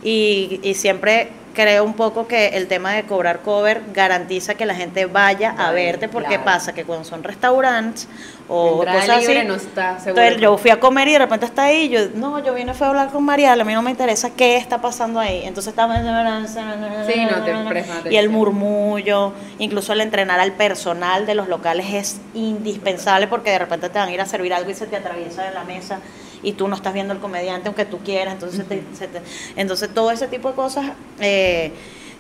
Y, 0.03 0.61
y 0.63 0.75
siempre 0.75 1.31
creo 1.57 1.85
un 1.85 1.95
poco 1.95 2.29
que 2.29 2.49
el 2.49 2.69
tema 2.69 2.93
de 2.93 3.05
cobrar 3.05 3.41
cover 3.41 3.83
garantiza 3.95 4.55
que 4.55 4.67
la 4.67 4.75
gente 4.75 5.07
vaya 5.07 5.55
a 5.57 5.73
verte, 5.73 6.07
porque 6.07 6.29
claro. 6.29 6.45
pasa 6.45 6.75
que 6.75 6.85
cuando 6.85 7.05
son 7.05 7.25
restaurantes 7.25 8.07
o 8.47 8.83
Entrada 8.83 9.01
cosas 9.01 9.21
libre 9.21 9.39
así, 9.39 9.49
no 9.49 9.55
está 9.55 9.99
entonces 10.07 10.37
yo 10.37 10.59
fui 10.59 10.71
a 10.71 10.79
comer 10.79 11.09
y 11.09 11.13
de 11.13 11.19
repente 11.19 11.47
está 11.47 11.65
ahí, 11.65 11.89
yo, 11.89 12.01
no, 12.15 12.45
yo 12.45 12.53
vine 12.53 12.75
fue 12.75 12.87
a 12.87 12.91
hablar 12.91 13.09
con 13.09 13.25
Mariela, 13.25 13.63
a 13.63 13.65
mí 13.65 13.73
no 13.73 13.81
me 13.81 13.91
interesa 13.91 14.31
qué 14.31 14.59
está 14.59 14.83
pasando 14.83 15.19
ahí. 15.19 15.43
Entonces 15.45 15.71
estaba 15.71 15.97
Sí, 17.07 17.27
no 17.31 17.43
te 17.43 18.13
y 18.13 18.17
el 18.17 18.29
murmullo, 18.29 19.33
incluso 19.59 19.95
el 19.95 20.03
entrenar 20.03 20.39
al 20.39 20.53
personal 20.53 21.25
de 21.25 21.35
los 21.35 21.49
locales 21.49 21.87
es 21.93 22.21
indispensable 22.35 23.29
porque 23.29 23.51
de 23.51 23.61
repente 23.61 23.89
te 23.89 23.99
van 23.99 24.09
a 24.09 24.13
ir 24.13 24.21
a 24.21 24.27
servir 24.27 24.53
algo 24.53 24.71
y 24.71 24.75
se 24.75 24.87
te 24.87 24.97
atraviesa 24.97 25.49
en 25.49 25.55
la 25.55 25.65
mesa 25.65 26.01
y 26.43 26.53
tú 26.53 26.69
no 26.69 26.77
estás 26.77 26.93
viendo 26.95 27.13
al 27.13 27.21
comediante 27.21 27.69
aunque 27.69 27.85
tú 27.85 27.99
quieras, 27.99 28.35
entonces, 28.35 28.59
se 28.59 28.65
te- 28.65 28.83
se 28.97 29.09
te- 29.09 29.23
entonces 29.57 29.93
todo 29.93 30.11
ese 30.11 30.29
tipo 30.29 30.49
de 30.51 30.55
cosas 30.55 30.87
eh, 31.21 31.73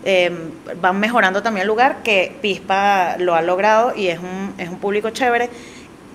eh, 0.04 0.30
van 0.80 0.98
mejorando 1.00 1.42
también 1.42 1.62
el 1.62 1.68
lugar 1.68 2.02
que 2.02 2.36
Pispa 2.40 3.16
lo 3.18 3.34
ha 3.34 3.42
logrado 3.42 3.92
y 3.96 4.08
es 4.08 4.18
un, 4.18 4.54
es 4.58 4.68
un 4.68 4.76
público 4.78 5.10
chévere. 5.10 5.50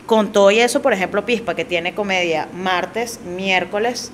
Con 0.05 0.31
todo 0.33 0.51
y 0.51 0.59
eso, 0.59 0.81
por 0.81 0.91
ejemplo, 0.93 1.25
Pispa, 1.25 1.55
que 1.55 1.63
tiene 1.63 1.93
comedia 1.95 2.47
martes, 2.53 3.21
miércoles 3.21 4.11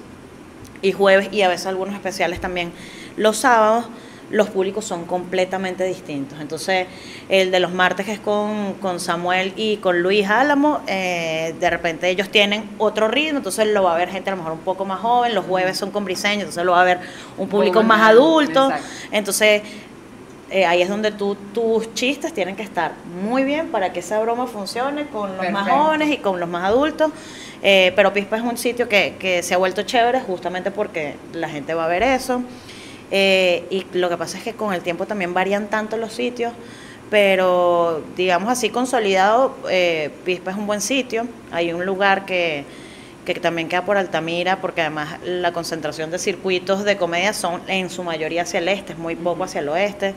y 0.84 0.92
jueves 0.92 1.30
y 1.32 1.42
a 1.42 1.48
veces 1.48 1.66
algunos 1.66 1.96
especiales 1.96 2.40
también 2.40 2.72
los 3.16 3.38
sábados, 3.38 3.86
los 4.30 4.50
públicos 4.50 4.84
son 4.84 5.06
completamente 5.06 5.86
distintos. 5.86 6.40
Entonces, 6.42 6.88
el 7.30 7.52
de 7.52 7.60
los 7.60 7.72
martes 7.72 8.06
que 8.06 8.14
es 8.14 8.20
con, 8.20 8.74
con 8.76 9.00
Samuel 9.00 9.54
y 9.56 9.78
con 9.78 10.02
Luis 10.02 10.28
Álamo, 10.28 10.82
eh, 10.88 11.56
de 11.60 11.70
repente 11.70 12.10
ellos 12.10 12.30
tienen 12.30 12.70
otro 12.78 13.08
ritmo, 13.08 13.38
entonces 13.38 13.68
lo 13.68 13.84
va 13.84 13.96
a 13.96 13.98
ver 13.98 14.10
gente 14.10 14.30
a 14.30 14.36
lo 14.36 14.38
mejor 14.38 14.54
un 14.54 14.60
poco 14.60 14.86
más 14.86 15.00
joven, 15.00 15.34
los 15.34 15.46
jueves 15.46 15.78
son 15.78 15.92
con 15.92 16.04
Briseño, 16.06 16.42
entonces 16.42 16.66
lo 16.66 16.74
va 16.74 16.82
a 16.82 16.86
ver 16.86 17.00
un 17.38 17.48
público 17.48 17.84
más 17.84 18.02
adulto. 18.02 18.66
exacto. 18.66 18.88
Entonces, 19.12 19.62
eh, 20.50 20.66
ahí 20.66 20.82
es 20.82 20.88
donde 20.88 21.12
tú, 21.12 21.36
tus 21.54 21.94
chistes 21.94 22.34
tienen 22.34 22.56
que 22.56 22.64
estar 22.64 22.94
muy 23.22 23.44
bien 23.44 23.68
para 23.68 23.92
que 23.92 24.00
esa 24.00 24.20
broma 24.20 24.48
funcione 24.48 25.08
con 25.08 25.36
los 25.36 25.50
más 25.52 25.70
jóvenes 25.70 26.10
y 26.10 26.18
con 26.18 26.40
los 26.40 26.48
más 26.48 26.64
adultos. 26.64 27.12
Eh, 27.62 27.92
pero 27.96 28.14
Pispa 28.14 28.38
es 28.38 28.44
un 28.44 28.58
sitio 28.58 28.88
que, 28.88 29.16
que 29.20 29.42
se 29.42 29.56
ha 29.56 29.58
vuelto 29.58 29.82
chévere 29.82 30.22
justamente 30.22 30.72
porque 30.72 31.16
la 31.34 31.50
gente 31.50 31.74
va 31.74 31.86
a 31.86 31.88
ver 31.88 32.04
eso. 32.04 32.44
Eh, 33.12 33.66
y 33.70 33.86
lo 33.98 34.10
que 34.10 34.18
pasa 34.18 34.38
es 34.38 34.44
que 34.44 34.54
con 34.54 34.74
el 34.74 34.82
tiempo 34.82 35.06
también 35.06 35.34
varían 35.34 35.68
tanto 35.68 35.98
los 35.98 36.14
sitios, 36.14 36.54
pero 37.10 38.04
digamos 38.18 38.50
así 38.50 38.70
consolidado, 38.70 39.56
eh, 39.70 40.12
Pispa 40.26 40.52
es 40.52 40.58
un 40.58 40.68
buen 40.68 40.82
sitio. 40.82 41.26
Hay 41.52 41.72
un 41.72 41.86
lugar 41.86 42.26
que, 42.26 42.66
que 43.26 43.36
también 43.36 43.70
queda 43.70 43.86
por 43.86 43.98
Altamira, 43.98 44.60
porque 44.60 44.82
además 44.82 45.20
la 45.24 45.54
concentración 45.54 46.12
de 46.12 46.20
circuitos 46.20 46.84
de 46.84 46.98
comedia 46.98 47.34
son 47.34 47.62
en 47.68 47.90
su 47.90 48.04
mayoría 48.04 48.44
hacia 48.44 48.60
el 48.60 48.68
este, 48.68 48.94
es 48.94 49.00
muy 49.00 49.16
poco 49.16 49.44
hacia 49.44 49.62
el 49.62 49.70
oeste. 49.70 50.14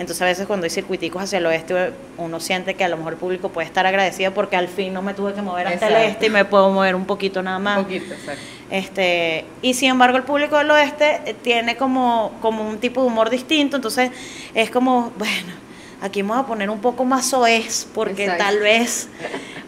Entonces 0.00 0.22
a 0.22 0.24
veces 0.24 0.46
cuando 0.46 0.64
hay 0.64 0.70
circuiticos 0.70 1.22
hacia 1.22 1.36
el 1.36 1.44
oeste 1.44 1.92
uno 2.16 2.40
siente 2.40 2.74
que 2.74 2.84
a 2.84 2.88
lo 2.88 2.96
mejor 2.96 3.12
el 3.12 3.18
público 3.18 3.50
puede 3.50 3.66
estar 3.66 3.84
agradecido 3.84 4.32
porque 4.32 4.56
al 4.56 4.68
fin 4.68 4.94
no 4.94 5.02
me 5.02 5.12
tuve 5.12 5.34
que 5.34 5.42
mover 5.42 5.66
hasta 5.66 5.88
el 5.88 6.10
este 6.10 6.26
y 6.28 6.30
me 6.30 6.46
puedo 6.46 6.70
mover 6.70 6.94
un 6.94 7.04
poquito 7.04 7.42
nada 7.42 7.58
más. 7.58 7.76
Un 7.80 7.84
poquito, 7.84 8.14
exacto. 8.14 8.42
Este, 8.70 9.44
y 9.60 9.74
sin 9.74 9.90
embargo 9.90 10.16
el 10.16 10.22
público 10.22 10.56
del 10.56 10.70
oeste 10.70 11.20
eh, 11.26 11.34
tiene 11.34 11.76
como, 11.76 12.32
como 12.40 12.66
un 12.66 12.78
tipo 12.78 13.02
de 13.02 13.08
humor 13.08 13.28
distinto, 13.28 13.76
entonces 13.76 14.10
es 14.54 14.70
como, 14.70 15.12
bueno, 15.18 15.52
aquí 16.00 16.22
voy 16.22 16.38
a 16.38 16.44
poner 16.44 16.70
un 16.70 16.80
poco 16.80 17.04
más 17.04 17.26
soez 17.26 17.86
porque 17.94 18.24
Exacto. 18.24 18.44
tal 18.44 18.58
vez, 18.60 19.10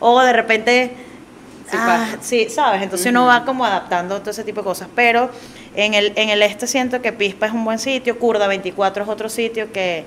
o 0.00 0.18
de 0.22 0.32
repente, 0.32 0.96
Sí 1.70 1.76
ah, 1.78 2.16
sí, 2.20 2.48
¿sabes? 2.48 2.82
Entonces 2.82 3.06
uno 3.10 3.26
va 3.26 3.44
como 3.44 3.64
adaptando 3.64 4.18
todo 4.20 4.30
ese 4.30 4.44
tipo 4.44 4.60
de 4.60 4.64
cosas, 4.64 4.88
pero 4.94 5.30
en 5.74 5.94
el, 5.94 6.12
en 6.16 6.28
el 6.30 6.42
este 6.42 6.66
siento 6.66 7.00
que 7.02 7.12
Pispa 7.12 7.46
es 7.46 7.52
un 7.52 7.64
buen 7.64 7.78
sitio, 7.78 8.18
Curda 8.18 8.46
24 8.46 9.04
es 9.04 9.08
otro 9.08 9.28
sitio 9.28 9.72
que 9.72 10.04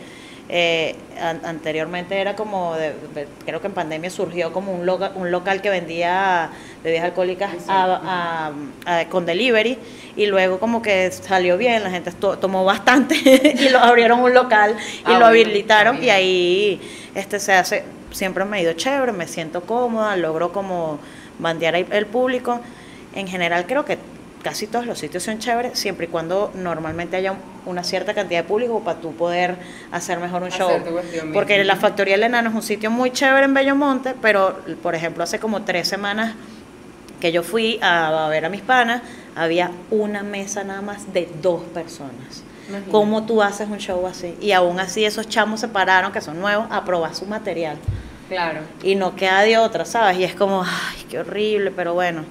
eh, 0.47 0.95
an- 1.20 1.41
anteriormente 1.43 2.20
era 2.22 2.36
como, 2.36 2.76
de- 2.76 2.93
de- 3.16 3.28
creo 3.45 3.61
que 3.61 3.68
en 3.68 3.74
pandemia 3.74 4.11
surgió 4.11 4.53
como 4.53 4.72
un, 4.74 4.86
loca- 4.86 5.11
un 5.16 5.32
local 5.32 5.59
que 5.63 5.72
vendía 5.72 6.51
bebidas 6.84 7.05
alcohólicas 7.05 7.49
a- 7.68 8.51
a- 8.86 8.99
a- 8.99 9.05
con 9.09 9.26
delivery 9.26 9.80
y 10.16 10.28
luego 10.28 10.59
como 10.59 10.84
que 10.84 11.09
salió 11.11 11.57
bien, 11.57 11.84
la 11.84 11.89
gente 11.89 12.11
to- 12.11 12.38
tomó 12.38 12.63
bastante 12.63 13.16
y 13.59 13.70
lo 13.70 13.80
abrieron 13.80 14.20
un 14.20 14.36
local 14.36 14.76
y 14.99 15.03
Ah, 15.05 15.18
lo 15.20 15.26
habilitaron 15.26 16.03
y 16.03 16.09
ahí 16.11 16.80
este 17.16 17.39
se 17.39 17.53
hace, 17.53 17.84
siempre 18.11 18.45
me 18.45 18.57
ha 18.57 18.61
ido 18.61 18.74
chévere, 18.74 19.13
me 19.13 19.28
siento 19.28 19.61
cómoda, 19.61 20.16
logro 20.16 20.51
como 20.51 20.99
bandear 21.39 21.76
el 21.76 22.05
público. 22.05 22.59
En 23.16 23.28
general 23.28 23.66
creo 23.66 23.84
que 23.84 23.97
casi 24.46 24.68
todos 24.68 24.86
los 24.86 25.00
sitios 25.00 25.24
son 25.24 25.39
chéveres, 25.39 25.78
siempre 25.80 26.06
y 26.06 26.10
cuando 26.10 26.52
normalmente 26.54 27.18
haya 27.18 27.32
un- 27.32 27.39
una 27.66 27.84
cierta 27.84 28.14
cantidad 28.14 28.43
de 28.43 28.48
público 28.48 28.80
para 28.84 29.00
tú 29.00 29.12
poder 29.16 29.56
hacer 29.91 30.20
mejor 30.20 30.43
un 30.43 30.52
show. 30.52 30.70
Porque 31.34 31.64
la 31.64 31.76
Factoría 31.76 32.14
del 32.14 32.26
Enano 32.26 32.50
es 32.50 32.56
un 32.56 32.62
sitio 32.62 32.91
muy 32.91 33.10
chévere 33.10 33.46
en 33.46 33.56
Bellomonte, 33.56 34.14
pero 34.22 34.60
por 34.84 34.93
ejemplo 34.93 35.24
hace 35.24 35.39
como 35.39 35.64
tres 35.64 35.88
semanas 35.88 36.36
que 37.20 37.32
yo 37.32 37.41
fui 37.41 37.80
a, 37.82 38.28
a 38.28 38.30
ver 38.30 38.46
a 38.46 38.50
mis 38.50 38.62
panas, 38.62 39.02
había 39.36 39.72
una 39.89 40.22
mesa 40.22 40.64
nada 40.64 40.82
más 40.84 41.12
de 41.12 41.28
dos 41.41 41.64
personas. 41.74 42.43
Imagínate. 42.70 42.91
¿Cómo 42.91 43.26
tú 43.26 43.41
haces 43.41 43.68
un 43.68 43.80
show 43.80 44.06
así? 44.06 44.36
Y 44.39 44.52
aún 44.52 44.80
así 44.80 45.06
esos 45.06 45.28
chamos 45.28 45.60
se 45.60 45.68
pararon, 45.70 46.12
que 46.12 46.22
son 46.22 46.39
nuevos, 46.39 46.68
a 46.70 46.86
probar 46.86 47.16
su 47.16 47.26
material. 47.26 47.78
Claro. 48.30 48.60
Y 48.84 48.93
no 48.93 49.16
queda 49.16 49.41
de 49.41 49.58
otra, 49.58 49.86
¿sabes? 49.86 50.18
Y 50.20 50.24
es 50.24 50.36
como, 50.36 50.62
ay, 50.64 51.06
qué 51.10 51.18
horrible, 51.20 51.72
pero 51.72 51.96
bueno, 51.96 52.26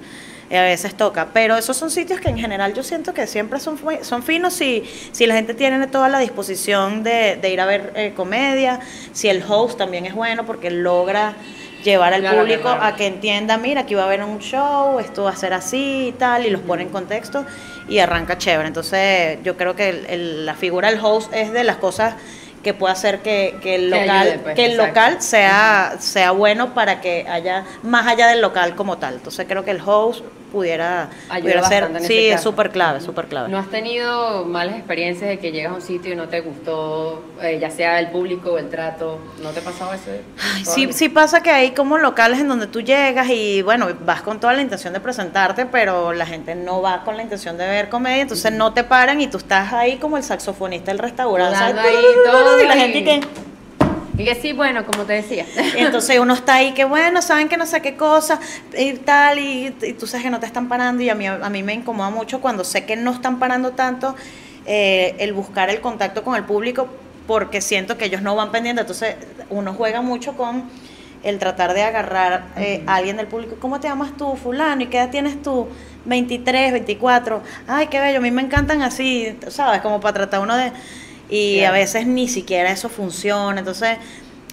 eh, 0.49 0.57
a 0.57 0.63
veces 0.63 0.95
toca. 0.95 1.27
Pero 1.33 1.55
esos 1.57 1.75
son 1.77 1.89
sitios 1.91 2.19
que 2.19 2.29
en 2.29 2.37
general 2.37 2.73
yo 2.73 2.83
siento 2.83 3.13
que 3.13 3.27
siempre 3.27 3.59
son, 3.59 3.79
son 4.01 4.23
finos 4.23 4.53
si, 4.53 4.83
si 5.11 5.25
la 5.25 5.35
gente 5.35 5.53
tiene 5.53 5.87
toda 5.87 6.09
la 6.09 6.19
disposición 6.19 7.03
de, 7.03 7.37
de 7.41 7.49
ir 7.51 7.61
a 7.61 7.65
ver 7.65 7.91
eh, 7.95 8.13
comedia, 8.15 8.79
si 9.13 9.27
el 9.29 9.43
host 9.47 9.77
también 9.77 10.05
es 10.05 10.13
bueno 10.13 10.45
porque 10.45 10.69
logra 10.71 11.33
llevar 11.83 12.13
al 12.13 12.21
Claro, 12.21 12.39
público 12.39 12.61
claro. 12.63 12.83
a 12.83 12.95
que 12.95 13.05
entienda, 13.05 13.57
mira, 13.57 13.81
aquí 13.81 13.93
va 13.93 14.03
a 14.03 14.05
haber 14.05 14.23
un 14.23 14.39
show, 14.39 14.99
esto 14.99 15.23
va 15.23 15.29
a 15.31 15.35
ser 15.35 15.53
así 15.53 16.07
y 16.07 16.11
tal, 16.13 16.45
y 16.45 16.49
los 16.49 16.61
pone 16.61 16.81
en 16.81 16.89
contexto 16.89 17.45
y 17.87 17.99
arranca 17.99 18.39
chévere. 18.39 18.67
Entonces 18.67 19.37
yo 19.43 19.55
creo 19.55 19.75
que 19.75 19.89
el- 19.89 20.05
el- 20.07 20.45
la 20.47 20.55
figura 20.55 20.89
del 20.89 20.99
host 21.03 21.31
es 21.33 21.51
de 21.51 21.63
las 21.63 21.75
cosas 21.77 22.15
que 22.65 22.73
puede 22.73 22.93
hacer 22.93 23.19
que, 23.19 23.55
que 23.61 23.75
el 23.75 23.91
local, 23.91 24.09
ayude, 24.09 24.39
pues, 24.39 24.55
que 24.55 24.65
el 24.65 24.71
exacto. 24.71 24.87
local 24.87 25.21
sea, 25.21 25.97
sea 25.99 26.31
bueno 26.31 26.73
para 26.73 26.99
que 26.99 27.23
haya 27.29 27.63
más 27.83 28.07
allá 28.07 28.27
del 28.27 28.41
local 28.41 28.75
como 28.75 28.97
tal. 28.97 29.13
Entonces 29.13 29.45
creo 29.47 29.63
que 29.63 29.69
el 29.69 29.79
host 29.85 30.25
pudiera, 30.55 31.09
Ayuda 31.27 31.41
pudiera 31.41 31.67
ser, 31.67 31.89
sí, 31.99 32.17
ese 32.17 32.33
es 32.35 32.41
súper 32.41 32.71
clave, 32.71 33.01
súper 33.01 33.25
clave. 33.25 33.49
¿No 33.49 33.57
has 33.57 33.69
tenido 33.69 34.45
malas 34.45 34.77
experiencias 34.77 35.29
de 35.29 35.37
que 35.37 35.51
llegas 35.51 35.73
a 35.73 35.75
un 35.75 35.81
sitio 35.81 36.13
y 36.13 36.15
no 36.15 36.29
te 36.29 36.39
gustó, 36.39 37.21
eh, 37.41 37.57
ya 37.59 37.69
sea 37.69 37.99
el 37.99 38.07
público 38.07 38.53
o 38.53 38.57
el 38.57 38.69
trato? 38.69 39.19
¿No 39.43 39.49
te 39.49 39.59
ha 39.59 39.63
pasado 39.63 39.93
eso? 39.93 40.11
Ay, 40.41 40.63
Sí, 40.63 40.93
sí 40.93 41.09
pasa 41.09 41.43
que 41.43 41.49
hay 41.51 41.71
como 41.71 41.97
locales 41.97 42.39
en 42.39 42.47
donde 42.47 42.67
tú 42.67 42.79
llegas 42.79 43.27
y 43.29 43.61
bueno, 43.63 43.87
vas 44.05 44.21
con 44.21 44.39
toda 44.39 44.53
la 44.53 44.61
intención 44.61 44.93
de 44.93 45.01
presentarte, 45.01 45.65
pero 45.65 46.13
la 46.13 46.25
gente 46.25 46.55
no 46.55 46.81
va 46.81 47.03
con 47.03 47.17
la 47.17 47.23
intención 47.23 47.57
de 47.57 47.67
ver 47.67 47.89
comedia, 47.89 48.21
entonces 48.21 48.53
no 48.53 48.71
te 48.73 48.85
paran 48.85 49.19
y 49.19 49.27
tú 49.27 49.37
estás 49.37 49.73
ahí 49.73 49.97
como 49.97 50.15
el 50.15 50.23
saxofonista 50.23 50.91
del 50.91 50.99
restaurante. 50.99 51.59
Y 52.63 52.67
la 52.67 52.75
gente 52.75 53.03
que... 53.03 53.21
Y 54.17 54.23
que 54.23 54.35
sí, 54.35 54.53
bueno, 54.53 54.85
como 54.85 55.03
te 55.03 55.13
decía. 55.13 55.45
Entonces 55.77 56.19
uno 56.19 56.33
está 56.33 56.55
ahí 56.55 56.73
que 56.73 56.85
bueno, 56.85 57.21
saben 57.21 57.49
que 57.49 57.57
no 57.57 57.65
sé 57.65 57.81
qué 57.81 57.95
cosa 57.95 58.39
y 58.77 58.93
tal, 58.93 59.39
y, 59.39 59.75
y 59.81 59.93
tú 59.93 60.07
sabes 60.07 60.23
que 60.23 60.29
no 60.29 60.39
te 60.39 60.45
están 60.45 60.67
parando 60.69 61.03
y 61.03 61.09
a 61.09 61.15
mí, 61.15 61.27
a 61.27 61.49
mí 61.49 61.63
me 61.63 61.73
incomoda 61.73 62.09
mucho 62.09 62.39
cuando 62.39 62.63
sé 62.63 62.85
que 62.85 62.95
no 62.95 63.11
están 63.11 63.39
parando 63.39 63.71
tanto 63.71 64.15
eh, 64.65 65.15
el 65.19 65.33
buscar 65.33 65.69
el 65.69 65.81
contacto 65.81 66.23
con 66.23 66.35
el 66.35 66.43
público 66.43 66.87
porque 67.27 67.61
siento 67.61 67.97
que 67.97 68.05
ellos 68.05 68.21
no 68.21 68.35
van 68.35 68.51
pendientes, 68.51 68.83
entonces 68.83 69.15
uno 69.49 69.73
juega 69.73 70.01
mucho 70.01 70.37
con 70.37 70.63
el 71.23 71.39
tratar 71.39 71.73
de 71.73 71.81
agarrar 71.81 72.45
eh, 72.55 72.83
a 72.85 72.95
alguien 72.95 73.17
del 73.17 73.27
público, 73.27 73.55
¿cómo 73.59 73.79
te 73.79 73.87
llamas 73.87 74.15
tú, 74.15 74.35
fulano? 74.35 74.83
¿Y 74.83 74.87
qué 74.87 74.97
edad 74.97 75.09
tienes 75.09 75.41
tú? 75.41 75.67
23, 76.05 76.71
24, 76.71 77.41
ay, 77.67 77.87
qué 77.87 77.99
bello, 77.99 78.19
a 78.19 78.21
mí 78.21 78.29
me 78.29 78.43
encantan 78.43 78.83
así, 78.83 79.35
¿sabes? 79.47 79.81
Como 79.81 79.99
para 79.99 80.13
tratar 80.13 80.39
uno 80.41 80.55
de... 80.55 80.71
Y 81.29 81.57
Claro. 81.59 81.73
a 81.73 81.77
veces 81.77 82.05
ni 82.07 82.27
siquiera 82.27 82.71
eso 82.71 82.89
funciona, 82.89 83.57
entonces 83.59 83.97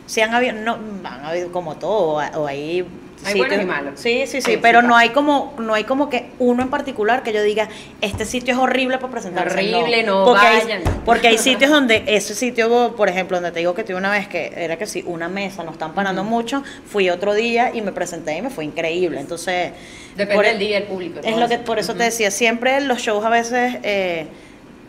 sí 0.07 0.21
han 0.21 0.35
habido, 0.35 0.55
no, 0.55 0.79
han 1.05 1.25
habido 1.25 1.53
como 1.53 1.77
todo, 1.77 2.21
o, 2.37 2.47
hay... 2.47 2.87
Hay 3.25 3.35
sitios- 3.35 3.47
buenos 3.51 3.65
y 3.65 3.69
malos. 3.69 4.01
Sí, 4.01 4.23
sí, 4.27 4.27
sí, 4.27 4.43
Sí, 4.43 4.51
sí 4.55 4.59
pero 4.61 4.83
no 4.83 4.97
hay 4.97 5.11
como 5.11 5.55
no 5.59 5.75
hay 5.75 5.85
como 5.85 6.11
que 6.11 6.31
uno 6.41 6.61
en 6.61 6.71
particular 6.71 7.23
que 7.23 7.33
yo 7.33 7.41
diga, 7.41 7.69
este 8.01 8.25
sitio 8.25 8.53
es 8.53 8.59
horrible 8.59 8.99
para 8.99 9.13
presentarse. 9.13 9.55
Horrible, 9.55 10.03
no 10.03 10.25
porque 10.25 10.43
vayan. 10.45 10.79
Hay, 10.79 10.85
porque 11.05 11.29
hay 11.29 11.39
sitios 11.39 11.71
donde, 11.71 12.03
ese 12.09 12.35
sitio, 12.35 12.97
por 12.97 13.09
ejemplo, 13.09 13.37
donde 13.37 13.53
te 13.53 13.61
digo 13.61 13.75
que 13.75 13.85
tuve 13.85 13.95
una 13.95 14.11
vez 14.11 14.27
que 14.27 14.53
era 14.57 14.77
que 14.77 14.87
sí, 14.87 15.05
una 15.07 15.29
mesa, 15.29 15.63
no 15.63 15.71
están 15.71 15.95
parando 15.95 16.25
mucho, 16.25 16.65
fui 16.85 17.11
otro 17.11 17.33
día 17.33 17.71
y 17.73 17.81
me 17.81 17.93
presenté 17.93 18.37
y 18.39 18.43
me 18.43 18.51
fue 18.51 18.65
increíble. 18.65 19.21
Entonces, 19.21 19.71
Depende 20.17 20.49
del 20.49 20.59
día, 20.59 20.79
el 20.79 20.85
público. 20.85 21.21
es 21.23 21.37
lo 21.37 21.47
que 21.47 21.55
eso. 21.55 21.65
por 21.65 21.79
eso 21.79 21.95
te 21.95 22.03
decía, 22.03 22.33
siempre 22.33 22.81
los 22.81 22.99
shows 22.99 23.25
a 23.25 23.29
veces 23.29 23.77
eh, 23.85 24.27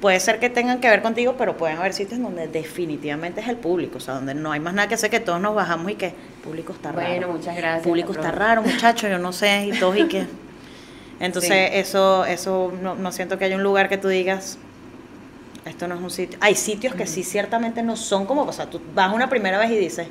puede 0.03 0.19
ser 0.19 0.37
que 0.37 0.49
tengan 0.49 0.81
que 0.81 0.89
ver 0.89 1.01
contigo, 1.01 1.35
pero 1.37 1.55
pueden 1.55 1.77
haber 1.77 1.93
sitios 1.93 2.19
donde 2.19 2.49
definitivamente 2.49 3.39
es 3.39 3.47
el 3.47 3.55
público, 3.55 3.99
o 3.99 4.01
sea, 4.01 4.15
donde 4.15 4.35
no 4.35 4.51
hay 4.51 4.59
más 4.59 4.73
nada 4.73 4.89
que 4.89 4.95
hacer 4.95 5.09
que 5.09 5.21
todos 5.21 5.39
nos 5.39 5.55
bajamos 5.55 5.89
y 5.91 5.95
que 5.95 6.07
el 6.07 6.13
público 6.43 6.73
está 6.73 6.91
raro. 6.91 7.07
Bueno, 7.07 7.27
muchas 7.29 7.55
gracias. 7.55 7.85
El 7.85 7.89
público 7.89 8.11
está 8.11 8.29
raro, 8.29 8.63
muchachos, 8.63 9.09
yo 9.09 9.17
no 9.17 9.31
sé, 9.31 9.67
y 9.67 9.71
todos 9.79 9.95
y 9.97 10.09
que. 10.09 10.25
Entonces, 11.21 11.69
eso, 11.75 12.25
eso 12.25 12.73
no, 12.81 12.95
no 12.95 13.13
siento 13.13 13.37
que 13.37 13.45
haya 13.45 13.55
un 13.55 13.63
lugar 13.63 13.87
que 13.87 13.97
tú 13.97 14.09
digas, 14.09 14.57
esto 15.63 15.87
no 15.87 15.95
es 15.95 16.01
un 16.01 16.11
sitio. 16.11 16.37
Hay 16.41 16.55
sitios 16.55 16.95
que 16.95 17.07
sí 17.07 17.23
ciertamente 17.23 17.81
no 17.81 17.95
son 17.95 18.25
como, 18.25 18.41
o 18.41 18.51
sea, 18.51 18.69
tú 18.69 18.81
vas 18.93 19.13
una 19.13 19.29
primera 19.29 19.57
vez 19.57 19.71
y 19.71 19.77
dices, 19.77 20.09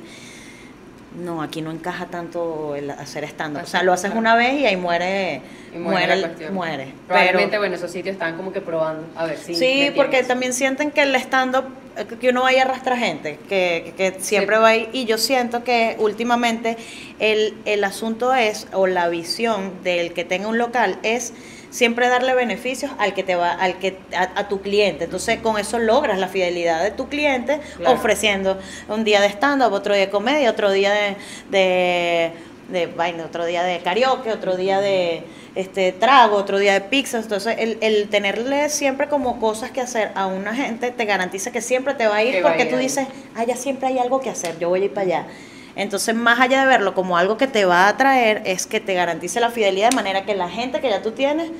no, 1.17 1.41
aquí 1.41 1.61
no 1.61 1.71
encaja 1.71 2.07
tanto 2.07 2.75
el 2.75 2.89
hacer 2.91 3.23
stand 3.25 3.57
O 3.57 3.65
sea, 3.65 3.83
lo 3.83 3.93
haces 3.93 4.11
una 4.15 4.35
vez 4.35 4.53
y 4.53 4.65
ahí 4.65 4.75
muere, 4.75 5.41
Y 5.73 5.77
muere, 5.77 6.15
muere, 6.15 6.49
muere. 6.51 6.87
Probablemente, 7.07 7.49
Pero, 7.49 7.61
bueno, 7.61 7.75
esos 7.75 7.91
sitios 7.91 8.13
están 8.13 8.35
como 8.37 8.51
que 8.51 8.61
probando. 8.61 9.07
A 9.15 9.25
ver 9.25 9.37
si. 9.37 9.55
sí, 9.55 9.91
porque 9.95 10.23
también 10.23 10.53
sienten 10.53 10.91
que 10.91 11.01
el 11.03 11.15
stand-up, 11.15 11.65
eh, 11.97 12.05
que 12.19 12.29
uno 12.29 12.43
vaya 12.43 12.63
a 12.63 12.65
arrastrar 12.65 12.97
gente, 12.97 13.39
que, 13.47 13.93
que, 13.97 14.13
que 14.13 14.19
siempre 14.19 14.55
Sí. 14.57 14.61
va 14.61 14.67
ahí. 14.69 14.89
Y 14.93 15.05
yo 15.05 15.17
siento 15.17 15.63
que 15.63 15.95
últimamente 15.99 16.77
el, 17.19 17.55
el 17.65 17.83
asunto 17.83 18.33
es, 18.33 18.67
o 18.73 18.87
la 18.87 19.07
visión 19.09 19.71
del 19.83 20.13
que 20.13 20.25
tenga 20.25 20.47
un 20.47 20.57
local 20.57 20.97
es 21.03 21.33
siempre 21.73 22.07
darle 22.07 22.35
beneficios 22.35 22.91
al 22.99 23.15
que 23.15 23.23
te 23.23 23.33
va, 23.35 23.51
al 23.51 23.79
que, 23.79 23.97
a, 24.15 24.29
a 24.39 24.47
tu 24.47 24.61
cliente. 24.61 25.05
Entonces, 25.05 25.39
con 25.39 25.57
eso 25.57 25.79
logras 25.79 26.19
la 26.19 26.27
fidelidad 26.27 26.83
de 26.83 26.91
tu 26.91 27.09
cliente, 27.09 27.59
Claro. 27.77 27.95
ofreciendo 27.95 28.59
un 28.89 29.03
día 29.03 29.19
de 29.21 29.27
stand-up, 29.29 29.73
otro 29.73 29.95
día 29.95 30.05
de 30.05 30.11
comedia, 30.11 30.51
otro 30.51 30.71
día 30.71 30.91
de, 30.93 31.15
de, 31.49 32.31
de 32.69 32.85
vaina, 32.85 33.25
otro 33.25 33.43
día 33.45 33.63
de 33.63 33.79
karaoke, 33.79 34.31
otro 34.31 34.55
día 34.55 34.79
de 34.81 35.23
este 35.55 35.91
trago, 35.93 36.35
otro 36.37 36.59
día 36.59 36.73
de 36.73 36.81
pizza. 36.81 37.17
Entonces, 37.17 37.55
el, 37.57 37.79
el 37.81 38.07
tenerle 38.09 38.69
siempre 38.69 39.07
como 39.07 39.39
cosas 39.39 39.71
que 39.71 39.81
hacer 39.81 40.11
a 40.13 40.27
una 40.27 40.53
gente 40.55 40.91
te 40.91 41.05
garantiza 41.05 41.51
que 41.51 41.61
siempre 41.61 41.95
te 41.95 42.05
va 42.07 42.17
a 42.17 42.23
ir 42.23 42.41
porque 42.43 42.65
tú 42.65 42.77
dices, 42.77 43.07
allá 43.35 43.55
siempre 43.55 43.87
hay 43.87 43.97
algo 43.97 44.21
que 44.21 44.29
hacer, 44.29 44.59
yo 44.59 44.69
voy 44.69 44.81
a 44.81 44.85
ir 44.85 44.93
para 44.93 45.05
allá. 45.07 45.25
Entonces, 45.75 46.13
más 46.15 46.39
allá 46.39 46.61
de 46.61 46.67
verlo 46.67 46.93
como 46.93 47.17
algo 47.17 47.37
que 47.37 47.47
te 47.47 47.65
va 47.65 47.85
a 47.85 47.89
atraer, 47.89 48.41
es 48.45 48.67
que 48.67 48.79
te 48.79 48.93
garantice 48.93 49.39
la 49.39 49.49
fidelidad 49.49 49.89
de 49.89 49.95
manera 49.95 50.23
que 50.23 50.35
la 50.35 50.49
gente 50.49 50.81
que 50.81 50.89
ya 50.89 51.01
tú 51.01 51.11
tienes 51.11 51.51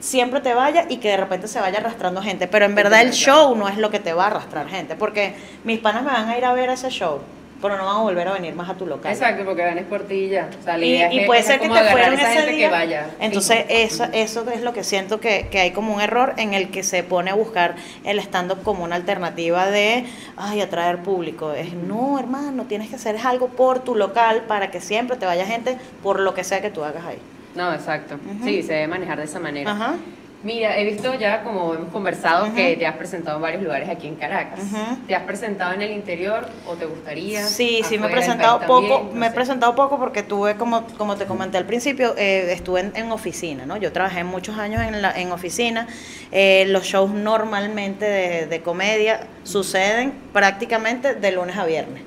siempre 0.00 0.40
te 0.40 0.54
vaya 0.54 0.86
y 0.88 0.96
que 0.96 1.08
de 1.08 1.16
repente 1.18 1.46
se 1.46 1.60
vaya 1.60 1.78
arrastrando 1.78 2.22
gente. 2.22 2.48
Pero 2.48 2.64
en 2.64 2.74
verdad 2.74 3.02
el 3.02 3.12
show 3.12 3.54
no 3.54 3.68
es 3.68 3.76
lo 3.78 3.90
que 3.90 4.00
te 4.00 4.12
va 4.12 4.24
a 4.24 4.26
arrastrar 4.28 4.68
gente, 4.68 4.96
porque 4.96 5.34
mis 5.64 5.78
panas 5.78 6.02
me 6.02 6.10
van 6.10 6.28
a 6.28 6.36
ir 6.36 6.44
a 6.44 6.52
ver 6.52 6.70
a 6.70 6.72
ese 6.72 6.90
show, 6.90 7.20
pero 7.60 7.76
no 7.76 7.84
van 7.86 7.96
a 7.96 8.00
volver 8.00 8.28
a 8.28 8.32
venir 8.32 8.54
más 8.54 8.68
a 8.70 8.74
tu 8.74 8.86
local. 8.86 9.12
Exacto, 9.12 9.44
porque 9.44 9.62
van 9.62 9.78
es 9.78 9.84
por 9.84 10.02
ti 10.02 10.28
ya. 10.28 10.48
O 10.60 10.64
sea, 10.64 10.78
Y, 10.78 10.94
es 10.96 11.12
y 11.12 11.20
puede 11.26 11.40
es 11.40 11.46
ser 11.46 11.60
que 11.60 11.68
te 11.68 11.84
fueron 11.84 12.14
ese 12.14 12.46
día. 12.50 12.66
que 12.68 12.72
vaya. 12.72 13.06
Entonces, 13.20 13.64
eso, 13.68 14.04
eso 14.12 14.44
es 14.50 14.62
lo 14.62 14.72
que 14.72 14.84
siento 14.84 15.20
que, 15.20 15.48
que 15.50 15.60
hay 15.60 15.70
como 15.72 15.94
un 15.94 16.00
error 16.00 16.34
en 16.36 16.54
el 16.54 16.70
que 16.70 16.82
se 16.82 17.02
pone 17.02 17.30
a 17.30 17.34
buscar 17.34 17.76
el 18.04 18.18
stand-up 18.20 18.62
como 18.62 18.84
una 18.84 18.96
alternativa 18.96 19.70
de, 19.70 20.04
ay, 20.36 20.60
atraer 20.60 20.98
público. 20.98 21.52
Es, 21.52 21.72
no, 21.74 22.18
hermano, 22.18 22.64
tienes 22.64 22.88
que 22.88 22.96
hacer 22.96 23.16
algo 23.24 23.48
por 23.48 23.80
tu 23.80 23.94
local 23.94 24.42
para 24.48 24.70
que 24.70 24.80
siempre 24.80 25.16
te 25.16 25.26
vaya 25.26 25.44
gente 25.46 25.76
por 26.02 26.20
lo 26.20 26.34
que 26.34 26.44
sea 26.44 26.60
que 26.60 26.70
tú 26.70 26.82
hagas 26.84 27.04
ahí. 27.04 27.18
No, 27.54 27.74
exacto. 27.74 28.16
Sí, 28.44 28.62
se 28.62 28.74
debe 28.74 28.86
manejar 28.86 29.18
de 29.18 29.24
esa 29.24 29.40
manera. 29.40 29.70
Ajá. 29.72 29.94
Mira, 30.42 30.78
he 30.78 30.84
visto 30.86 31.12
ya, 31.14 31.42
como 31.42 31.74
hemos 31.74 31.92
conversado, 31.92 32.54
que 32.54 32.74
te 32.74 32.86
has 32.86 32.96
presentado 32.96 33.36
en 33.36 33.42
varios 33.42 33.62
lugares 33.62 33.90
aquí 33.90 34.06
en 34.06 34.14
Caracas. 34.16 34.60
¿Te 35.06 35.14
has 35.14 35.24
presentado 35.24 35.74
en 35.74 35.82
el 35.82 35.90
interior 35.90 36.48
o 36.66 36.74
te 36.76 36.86
gustaría? 36.86 37.44
Sí, 37.44 37.82
sí, 37.86 37.98
me 37.98 38.06
he 38.06 38.10
presentado 38.10 38.60
poco, 38.60 38.80
también, 38.80 39.14
no 39.14 39.20
me 39.20 39.26
he 39.26 39.30
presentado 39.30 39.74
poco 39.74 39.98
porque 39.98 40.22
tuve, 40.22 40.54
como, 40.54 40.86
como 40.96 41.16
te 41.16 41.26
comenté 41.26 41.58
al 41.58 41.66
principio, 41.66 42.14
eh, 42.16 42.52
estuve 42.52 42.80
en, 42.80 42.92
en 42.94 43.12
oficina, 43.12 43.66
¿no? 43.66 43.76
Yo 43.76 43.92
trabajé 43.92 44.24
muchos 44.24 44.56
años 44.58 44.80
en, 44.80 45.02
la, 45.02 45.12
en 45.12 45.30
oficina. 45.30 45.86
Eh, 46.32 46.64
los 46.68 46.84
shows 46.84 47.10
normalmente 47.10 48.06
de, 48.06 48.46
de 48.46 48.62
comedia 48.62 49.26
suceden 49.44 50.14
prácticamente 50.32 51.14
de 51.14 51.32
lunes 51.32 51.58
a 51.58 51.66
viernes. 51.66 52.02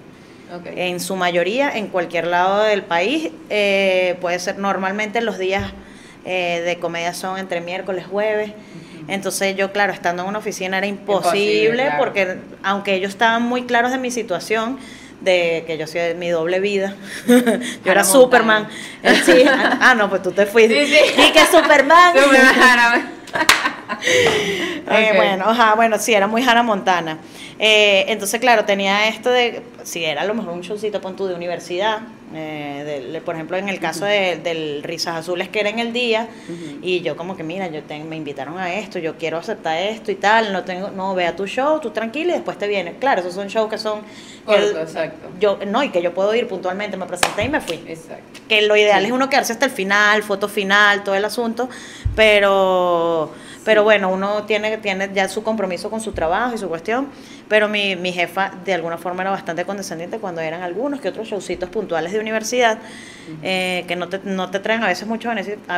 En 0.76 1.00
su 1.00 1.16
mayoría, 1.16 1.76
en 1.76 1.88
cualquier 1.88 2.28
lado 2.28 2.64
del 2.64 2.84
país, 2.84 3.32
eh, 3.50 4.18
puede 4.22 4.38
ser 4.38 4.60
normalmente 4.60 5.20
los 5.22 5.40
días 5.40 5.72
eh, 6.26 6.62
de 6.66 6.80
comedia 6.80 7.14
son 7.14 7.38
entre 7.38 7.62
miércoles, 7.62 8.06
jueves. 8.10 8.52
Entonces 9.08 9.56
yo, 9.56 9.72
claro, 9.72 9.92
estando 9.92 10.24
en 10.24 10.30
una 10.30 10.40
oficina 10.40 10.78
era 10.78 10.88
imposible, 10.88 11.66
Imposible, 11.66 11.84
claro. 11.84 11.98
porque 11.98 12.38
aunque 12.64 12.96
ellos 12.96 13.10
estaban 13.10 13.44
muy 13.44 13.64
claros 13.64 13.92
de 13.92 13.98
mi 13.98 14.12
situación, 14.12 14.80
de 15.20 15.64
que 15.66 15.78
yo 15.78 15.88
soy 15.88 16.02
de 16.02 16.16
mi 16.16 16.30
doble 16.30 16.60
vida, 16.60 16.96
yo 17.28 17.92
era 17.92 18.04
Superman. 18.04 18.68
Eh, 19.02 19.22
sí, 19.26 19.44
ah, 19.48 19.96
no, 19.98 20.10
pues 20.10 20.22
tú 20.22 20.32
te 20.32 20.46
fuiste. 20.46 20.86
Sí, 20.86 20.94
sí. 20.94 21.22
Y 21.22 21.32
que 21.32 21.46
Superman. 21.46 22.16
Eh, 24.92 25.14
bueno, 25.16 25.46
ajá, 25.48 25.76
bueno, 25.76 25.98
sí, 25.98 26.14
era 26.14 26.28
muy 26.28 26.44
Hannah 26.44 26.62
Montana. 26.62 27.18
Eh, 27.58 28.06
entonces, 28.10 28.40
claro, 28.40 28.66
tenía 28.66 29.08
esto 29.08 29.30
de, 29.30 29.64
si 29.84 30.04
era 30.04 30.22
a 30.22 30.26
lo 30.26 30.34
mejor 30.34 30.54
un 30.54 30.62
showcito, 30.62 31.00
pon 31.00 31.16
tú, 31.16 31.26
de 31.26 31.36
universidad, 31.36 32.00
eh, 32.36 32.84
del- 33.12 33.22
por 33.22 33.36
ejemplo, 33.36 33.58
en 33.58 33.70
el 33.70 33.80
caso 33.80 34.06
de- 34.06 34.38
del 34.44 34.82
Risas 34.84 35.18
Azules, 35.18 35.50
que 35.50 35.60
era 35.60 35.70
en 35.70 35.80
el 35.80 35.94
día, 35.94 36.28
y 36.82 37.02
yo 37.02 37.16
como 37.16 37.36
que, 37.38 37.44
mira, 37.44 37.68
yo 37.68 37.84
ten- 37.84 38.08
me 38.10 38.16
invitaron 38.16 38.58
a 38.58 38.74
esto, 38.74 39.00
yo 39.00 39.18
quiero 39.18 39.38
aceptar 39.38 39.78
esto 39.78 40.12
y 40.12 40.16
tal, 40.16 40.52
no 40.54 40.64
tengo, 40.64 40.90
no, 40.92 41.14
ve 41.16 41.26
a 41.28 41.36
tu 41.36 41.46
show, 41.48 41.80
tú 41.80 41.92
tranquila 41.92 42.32
y 42.32 42.36
después 42.36 42.58
te 42.58 42.68
vienes. 42.68 42.96
Claro, 43.00 43.22
esos 43.22 43.34
son 43.34 43.48
shows 43.48 43.70
que 43.70 43.78
son... 43.78 44.02
Corto, 44.46 44.62
el- 44.62 44.78
exacto. 44.78 45.30
yo, 45.40 45.60
no, 45.68 45.84
y 45.84 45.90
que 45.90 46.02
yo 46.02 46.14
puedo 46.14 46.34
ir 46.36 46.48
puntualmente, 46.48 46.98
me 46.98 47.06
presenté 47.06 47.44
y 47.46 47.50
me 47.50 47.62
fui 47.62 47.82
Exacto. 47.88 48.42
que 48.50 48.62
lo 48.64 48.76
ideal 48.76 49.02
Sí. 49.02 49.08
es 49.08 49.12
uno 49.14 49.30
quedarse 49.30 49.54
hasta 49.54 49.66
el 49.66 49.72
final, 49.72 50.22
foto 50.24 50.48
final, 50.50 51.04
todo 51.04 51.16
el 51.16 51.26
asunto, 51.26 51.70
pero 52.16 53.32
pero 53.66 53.84
bueno, 53.86 54.10
uno 54.10 54.44
tiene, 54.44 54.78
tiene 54.80 55.10
ya 55.14 55.30
su 55.30 55.42
compromiso 55.42 55.90
con 55.90 56.02
su 56.02 56.12
trabajo 56.12 56.54
y 56.54 56.58
su 56.58 56.68
cuestión, 56.68 57.08
pero 57.50 57.68
mi, 57.70 57.96
mi 57.96 58.12
jefa 58.12 58.52
de 58.66 58.74
alguna 58.74 58.98
forma 58.98 59.22
era 59.24 59.32
bastante 59.32 59.66
condescendiente 59.66 60.18
cuando 60.20 60.42
eran 60.42 60.62
algunos 60.64 61.00
que 61.02 61.10
otros 61.10 61.28
showcitos 61.28 61.70
puntuales 61.70 62.12
de 62.14 62.20
universidad, 62.20 62.78
eh, 63.42 63.86
que 63.88 63.96
no 63.96 64.10
te, 64.10 64.20
no 64.24 64.50
te 64.52 64.60
traen 64.60 64.84
a 64.84 64.88
veces 64.88 65.08
mucho 65.08 65.30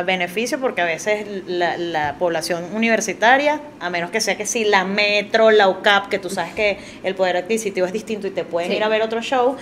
beneficio, 0.04 0.58
porque 0.60 0.80
a 0.82 0.84
veces 0.84 1.26
la, 1.46 1.76
la 1.76 2.14
población 2.18 2.64
universitaria, 2.74 3.60
a 3.80 3.90
menos 3.90 4.10
que 4.10 4.20
sea 4.20 4.36
que 4.36 4.46
si 4.46 4.64
la 4.64 4.84
metro, 4.84 5.50
la 5.50 5.68
UCAP, 5.68 6.08
que 6.08 6.18
tú 6.18 6.28
sabes 6.30 6.54
que 6.54 6.78
el 7.04 7.14
poder 7.14 7.36
adquisitivo 7.36 7.86
es 7.86 7.92
distinto 7.92 8.26
y 8.26 8.30
te 8.30 8.44
pueden 8.44 8.70
Sí. 8.70 8.76
ir 8.76 8.84
a 8.84 8.88
ver 8.88 9.02
otro 9.02 9.20
show, 9.22 9.56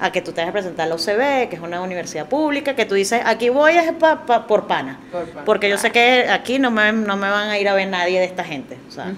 a 0.00 0.12
que 0.12 0.20
tú 0.22 0.32
te 0.32 0.40
vas 0.42 0.50
a 0.50 0.52
presentar 0.52 0.86
a 0.86 0.88
la 0.90 0.94
UCB, 0.96 1.48
que 1.48 1.56
es 1.56 1.62
una 1.62 1.80
universidad 1.80 2.26
pública, 2.26 2.74
que 2.74 2.84
tú 2.84 2.94
dices, 2.94 3.22
aquí 3.24 3.48
voy 3.48 3.72
es 3.72 3.92
pa- 3.92 4.26
pa- 4.26 4.46
por 4.46 4.66
pana. 4.66 4.98
Por 5.10 5.24
pana. 5.26 5.44
Porque 5.44 5.68
yo 5.70 5.78
sé 5.78 5.90
que 5.92 6.26
aquí 6.28 6.58
no 6.58 6.70
me, 6.70 6.92
no 6.92 7.16
me 7.16 7.30
van 7.30 7.48
a 7.50 7.58
ir 7.58 7.68
a 7.68 7.74
ver 7.74 7.88
nadie 7.88 8.18
de 8.18 8.26
esta 8.26 8.44
gente. 8.44 8.76
O 8.88 8.90
sea. 8.90 9.12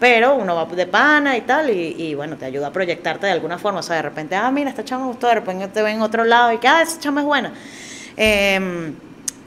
Pero 0.00 0.34
uno 0.34 0.56
va 0.56 0.64
de 0.64 0.86
pana 0.86 1.36
y 1.36 1.42
tal, 1.42 1.70
y, 1.70 1.79
y 1.80 2.14
bueno, 2.14 2.36
te 2.36 2.44
ayuda 2.44 2.68
a 2.68 2.72
proyectarte 2.72 3.26
de 3.26 3.32
alguna 3.32 3.58
forma. 3.58 3.80
O 3.80 3.82
sea, 3.82 3.96
de 3.96 4.02
repente, 4.02 4.36
ah, 4.36 4.50
mira, 4.50 4.70
esta 4.70 4.84
chama 4.84 5.04
me 5.04 5.08
gustó, 5.10 5.28
de 5.28 5.68
te 5.68 5.82
ven 5.82 5.96
en 5.96 6.02
otro 6.02 6.24
lado 6.24 6.52
y 6.52 6.58
que, 6.58 6.68
ah, 6.68 6.82
esa 6.82 6.98
chama 7.00 7.20
es 7.20 7.26
buena. 7.26 7.52
Em, 8.16 8.94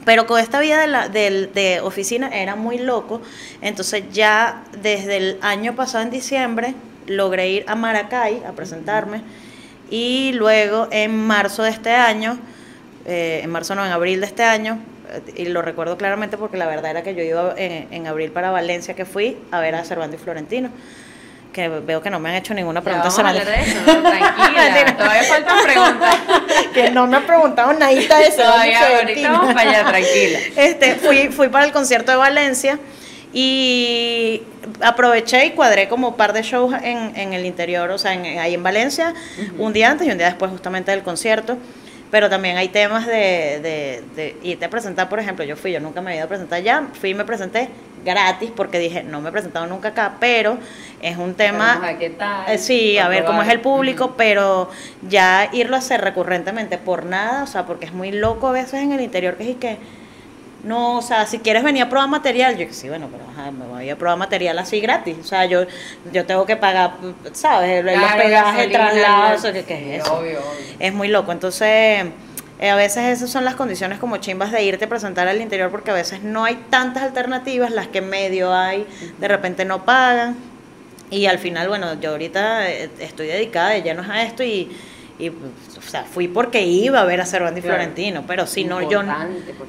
pero 0.04 0.26
con 0.26 0.38
esta 0.40 0.60
vida 0.60 0.80
de, 0.80 0.86
la, 0.86 1.08
de 1.08 1.80
oficina 1.82 2.28
era 2.28 2.56
muy 2.56 2.78
loco. 2.78 3.22
Entonces 3.60 4.04
ya 4.12 4.64
desde 4.82 5.16
el 5.16 5.38
año 5.40 5.74
pasado 5.74 6.04
en 6.04 6.10
diciembre 6.10 6.74
logré 7.06 7.48
ir 7.50 7.64
a 7.68 7.74
Maracay 7.74 8.42
a 8.46 8.52
presentarme. 8.52 9.22
Y 9.90 10.32
luego 10.32 10.88
en 10.90 11.16
marzo 11.26 11.62
de 11.62 11.70
este 11.70 11.90
año, 11.90 12.38
eh, 13.06 13.40
en 13.42 13.50
marzo 13.50 13.74
no, 13.74 13.84
en 13.84 13.92
abril 13.92 14.20
de 14.20 14.26
este 14.26 14.42
año, 14.42 14.78
eh, 15.10 15.32
y 15.36 15.46
lo 15.46 15.62
recuerdo 15.62 15.96
claramente 15.96 16.36
porque 16.36 16.56
la 16.56 16.66
verdad 16.66 16.90
era 16.90 17.02
que 17.02 17.14
yo 17.14 17.22
iba 17.22 17.54
en, 17.56 17.92
en 17.92 18.06
abril 18.06 18.30
para 18.30 18.50
Valencia, 18.50 18.94
que 18.94 19.04
fui 19.04 19.36
a 19.50 19.60
ver 19.60 19.74
a 19.74 19.84
Cervantes 19.84 20.20
y 20.20 20.24
Florentino, 20.24 20.70
que 21.54 21.68
veo 21.68 22.02
que 22.02 22.10
no 22.10 22.20
me 22.20 22.28
han 22.28 22.34
hecho 22.34 22.52
ninguna 22.52 22.80
Ya 22.80 22.84
pregunta. 22.84 23.08
vamos 23.08 23.18
a 23.20 23.32
de 23.44 23.60
eso, 23.62 23.78
¿no? 23.86 24.02
tranquila. 24.02 24.96
Todavía 24.98 25.22
faltan 25.22 25.62
preguntas. 25.62 26.16
que 26.74 26.90
no 26.90 27.06
me 27.06 27.16
han 27.16 27.22
preguntado 27.22 27.72
nadita 27.72 28.18
de 28.18 28.28
y 28.28 28.36
Todavía, 28.36 28.98
ahorita 28.98 29.30
vamos 29.32 29.54
para 29.54 29.70
allá, 29.70 29.84
tranquila. 29.88 30.38
Este, 30.56 30.96
fui, 30.96 31.28
fui 31.28 31.48
para 31.48 31.64
el 31.64 31.72
concierto 31.72 32.10
de 32.12 32.18
Valencia 32.18 32.78
y 33.32 34.42
aproveché 34.80 35.46
y 35.46 35.50
cuadré 35.50 35.88
como 35.88 36.08
un 36.08 36.16
par 36.16 36.32
de 36.32 36.42
shows 36.42 36.74
en, 36.82 37.12
en 37.16 37.32
el 37.32 37.46
interior, 37.46 37.90
o 37.90 37.98
sea, 37.98 38.12
en- 38.14 38.38
ahí 38.38 38.54
en 38.54 38.62
Valencia, 38.62 39.14
un 39.58 39.72
día 39.72 39.90
antes 39.90 40.06
y 40.06 40.10
un 40.10 40.18
día 40.18 40.26
después 40.26 40.50
justamente 40.50 40.90
del 40.90 41.02
concierto. 41.02 41.56
Pero 42.14 42.30
también 42.30 42.56
hay 42.56 42.68
temas 42.68 43.08
de, 43.08 43.58
de, 43.60 44.04
de 44.14 44.36
irte 44.44 44.66
a 44.66 44.70
presentar, 44.70 45.08
por 45.08 45.18
ejemplo, 45.18 45.44
yo 45.44 45.56
fui, 45.56 45.72
yo 45.72 45.80
nunca 45.80 46.00
me 46.00 46.10
había 46.10 46.18
ido 46.18 46.26
a 46.26 46.28
presentar 46.28 46.58
allá, 46.60 46.84
fui 46.92 47.10
y 47.10 47.14
me 47.14 47.24
presenté 47.24 47.70
gratis 48.04 48.52
porque 48.54 48.78
dije, 48.78 49.02
no 49.02 49.20
me 49.20 49.30
he 49.30 49.32
presentado 49.32 49.66
nunca 49.66 49.88
acá, 49.88 50.14
pero 50.20 50.56
es 51.02 51.16
un 51.16 51.34
tema... 51.34 51.70
Vamos 51.70 51.82
a 51.82 51.86
ver 51.88 51.98
qué 51.98 52.10
tal. 52.10 52.48
Eh, 52.48 52.58
sí, 52.58 52.98
a 52.98 53.08
ver 53.08 53.24
cómo 53.24 53.42
es 53.42 53.48
el 53.48 53.58
público, 53.58 54.14
pero 54.16 54.70
ya 55.02 55.50
irlo 55.52 55.74
a 55.74 55.80
hacer 55.80 56.02
recurrentemente 56.02 56.78
por 56.78 57.04
nada, 57.04 57.42
o 57.42 57.48
sea, 57.48 57.66
porque 57.66 57.86
es 57.86 57.92
muy 57.92 58.12
loco 58.12 58.46
a 58.46 58.52
veces 58.52 58.74
en 58.74 58.92
el 58.92 59.00
interior 59.00 59.36
que 59.36 59.42
es 59.42 59.48
y 59.48 59.54
que 59.54 59.78
no, 60.64 60.98
o 60.98 61.02
sea, 61.02 61.26
si 61.26 61.38
quieres 61.38 61.62
venir 61.62 61.82
a 61.84 61.88
probar 61.88 62.08
material, 62.08 62.56
yo 62.56 62.66
sí, 62.70 62.88
bueno, 62.88 63.08
pero 63.12 63.24
ajá, 63.30 63.50
me 63.50 63.66
voy 63.66 63.88
a 63.90 63.96
probar 63.96 64.16
material 64.18 64.58
así 64.58 64.80
gratis, 64.80 65.16
o 65.20 65.24
sea, 65.24 65.44
yo 65.44 65.64
yo 66.12 66.24
tengo 66.26 66.46
que 66.46 66.56
pagar, 66.56 66.94
¿sabes? 67.32 67.84
Los 67.84 67.94
Claro, 67.94 68.16
pegajes, 68.22 68.62
el 68.64 68.72
gasolina, 68.72 68.90
traslado, 68.90 69.22
la- 69.28 69.34
eso, 69.34 69.52
¿qué, 69.52 69.64
qué 69.64 69.96
es 69.96 70.02
eso? 70.02 70.14
Obvio, 70.18 70.38
obvio. 70.40 70.76
Es 70.78 70.92
muy 70.94 71.08
loco, 71.08 71.32
entonces 71.32 72.06
eh, 72.60 72.70
a 72.70 72.76
veces 72.76 73.04
esas 73.18 73.30
son 73.30 73.44
las 73.44 73.54
condiciones 73.56 73.98
como 73.98 74.16
chimbas 74.18 74.50
de 74.52 74.62
irte 74.64 74.84
a 74.86 74.88
presentar 74.88 75.26
al 75.28 75.40
interior 75.40 75.70
porque 75.70 75.90
a 75.90 75.94
veces 75.94 76.22
no 76.22 76.44
hay 76.44 76.56
tantas 76.70 77.02
alternativas, 77.02 77.70
las 77.70 77.88
que 77.88 78.00
medio 78.00 78.52
hay, 78.54 78.86
de 79.18 79.28
repente 79.28 79.64
no 79.64 79.84
pagan 79.84 80.36
y 81.10 81.26
al 81.26 81.38
final, 81.38 81.68
bueno, 81.68 82.00
yo 82.00 82.10
ahorita 82.12 82.70
eh, 82.70 82.88
estoy 83.00 83.26
dedicada 83.26 83.70
de 83.70 83.82
llenos 83.82 84.08
a 84.08 84.22
esto 84.22 84.42
y, 84.42 84.74
y, 85.18 85.30
pues, 85.30 85.50
o 85.86 85.90
sea, 85.90 86.04
fui 86.04 86.28
porque 86.28 86.62
iba 86.62 87.00
a 87.00 87.04
ver 87.04 87.20
a 87.20 87.26
Cervantes 87.26 87.64
y. 87.64 87.66
Florentino, 87.66 88.24
pero 88.26 88.46
si 88.46 88.64
no, 88.64 88.88
yo... 88.88 89.02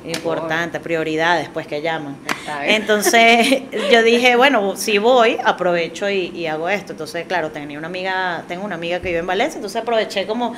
Importante, 0.06 0.80
prioridades, 0.80 1.50
pues 1.50 1.68
que 1.68 1.82
llaman. 1.82 2.18
Entonces 2.64 3.64
yo 3.92 4.04
dije, 4.04 4.36
bueno, 4.36 4.76
si 4.76 4.98
voy, 4.98 5.38
aprovecho 5.44 6.10
y, 6.10 6.28
y 6.28 6.48
hago 6.48 6.70
esto. 6.70 6.94
Entonces, 6.94 7.26
claro, 7.28 7.52
tenía 7.52 7.78
una 7.78 7.88
amiga, 7.88 8.44
tengo 8.48 8.66
una 8.66 8.76
amiga 8.76 9.00
que 9.00 9.10
vive 9.10 9.20
en 9.20 9.28
Valencia, 9.28 9.58
entonces 9.58 9.82
aproveché 9.82 10.26
como 10.28 10.54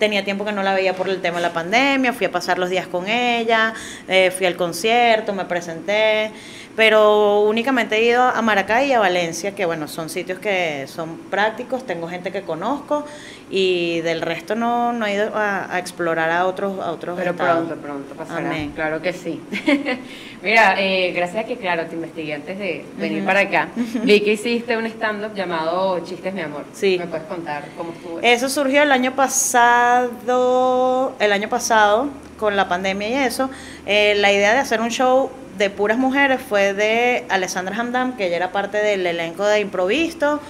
tenía 0.00 0.24
tiempo 0.24 0.44
que 0.44 0.50
no 0.52 0.64
la 0.64 0.74
veía 0.74 0.96
por 0.96 1.08
el 1.08 1.20
tema 1.20 1.36
de 1.36 1.42
la 1.42 1.52
pandemia, 1.52 2.12
fui 2.12 2.26
a 2.26 2.32
pasar 2.32 2.58
los 2.58 2.70
días 2.70 2.88
con 2.88 3.06
ella, 3.06 3.74
eh, 4.08 4.32
fui 4.36 4.46
al 4.46 4.56
concierto, 4.56 5.34
me 5.34 5.44
presenté, 5.44 6.32
pero 6.74 7.42
únicamente 7.42 7.96
he 7.96 8.04
ido 8.04 8.22
a 8.22 8.40
Maracay 8.40 8.88
y 8.88 8.92
a 8.94 8.98
Valencia, 8.98 9.54
que 9.54 9.66
bueno, 9.66 9.86
son 9.86 10.08
sitios 10.08 10.38
que 10.38 10.86
son 10.88 11.18
prácticos, 11.30 11.86
tengo 11.86 12.08
gente 12.08 12.32
que 12.32 12.42
conozco 12.42 13.04
y 13.50 14.00
del 14.00 14.22
resto 14.22 14.54
no, 14.54 14.99
no 15.00 15.06
he 15.06 15.14
ido 15.14 15.34
a, 15.34 15.74
a 15.74 15.78
explorar 15.80 16.30
a 16.30 16.46
otros, 16.46 16.78
a 16.78 16.92
otros 16.92 17.18
Pero 17.18 17.32
estados. 17.32 17.66
pronto, 17.66 17.82
pronto 17.82 18.14
pasará. 18.14 18.46
Amén. 18.46 18.70
Claro 18.74 19.02
que 19.02 19.12
sí. 19.12 19.40
Mira, 20.42 20.80
eh, 20.80 21.12
gracias 21.12 21.44
a 21.44 21.46
que, 21.48 21.56
claro, 21.56 21.86
te 21.86 21.96
investigué 21.96 22.34
antes 22.34 22.58
de 22.58 22.84
venir 22.98 23.24
para 23.24 23.40
acá. 23.40 23.68
Vi 24.04 24.20
que 24.20 24.34
hiciste 24.34 24.76
un 24.76 24.86
stand-up 24.86 25.34
llamado 25.34 25.98
Chistes, 26.04 26.32
mi 26.32 26.42
amor. 26.42 26.64
Sí. 26.72 26.96
¿Me 26.98 27.06
puedes 27.06 27.26
contar 27.26 27.64
cómo 27.76 27.92
estuvo? 27.92 28.20
Eso 28.20 28.48
surgió 28.48 28.82
el 28.82 28.92
año 28.92 29.16
pasado, 29.16 31.14
el 31.18 31.32
año 31.32 31.48
pasado, 31.48 32.08
con 32.38 32.56
la 32.56 32.68
pandemia 32.68 33.08
y 33.08 33.14
eso. 33.14 33.50
Eh, 33.86 34.14
la 34.16 34.32
idea 34.32 34.52
de 34.52 34.58
hacer 34.60 34.80
un 34.80 34.90
show 34.90 35.30
de 35.58 35.70
puras 35.70 35.98
mujeres 35.98 36.40
fue 36.40 36.72
de 36.74 37.24
Alessandra 37.28 37.76
Hamdam, 37.76 38.16
que 38.16 38.26
ella 38.26 38.36
era 38.36 38.52
parte 38.52 38.78
del 38.78 39.06
elenco 39.06 39.44
de 39.44 39.60
Improvisto, 39.60 40.40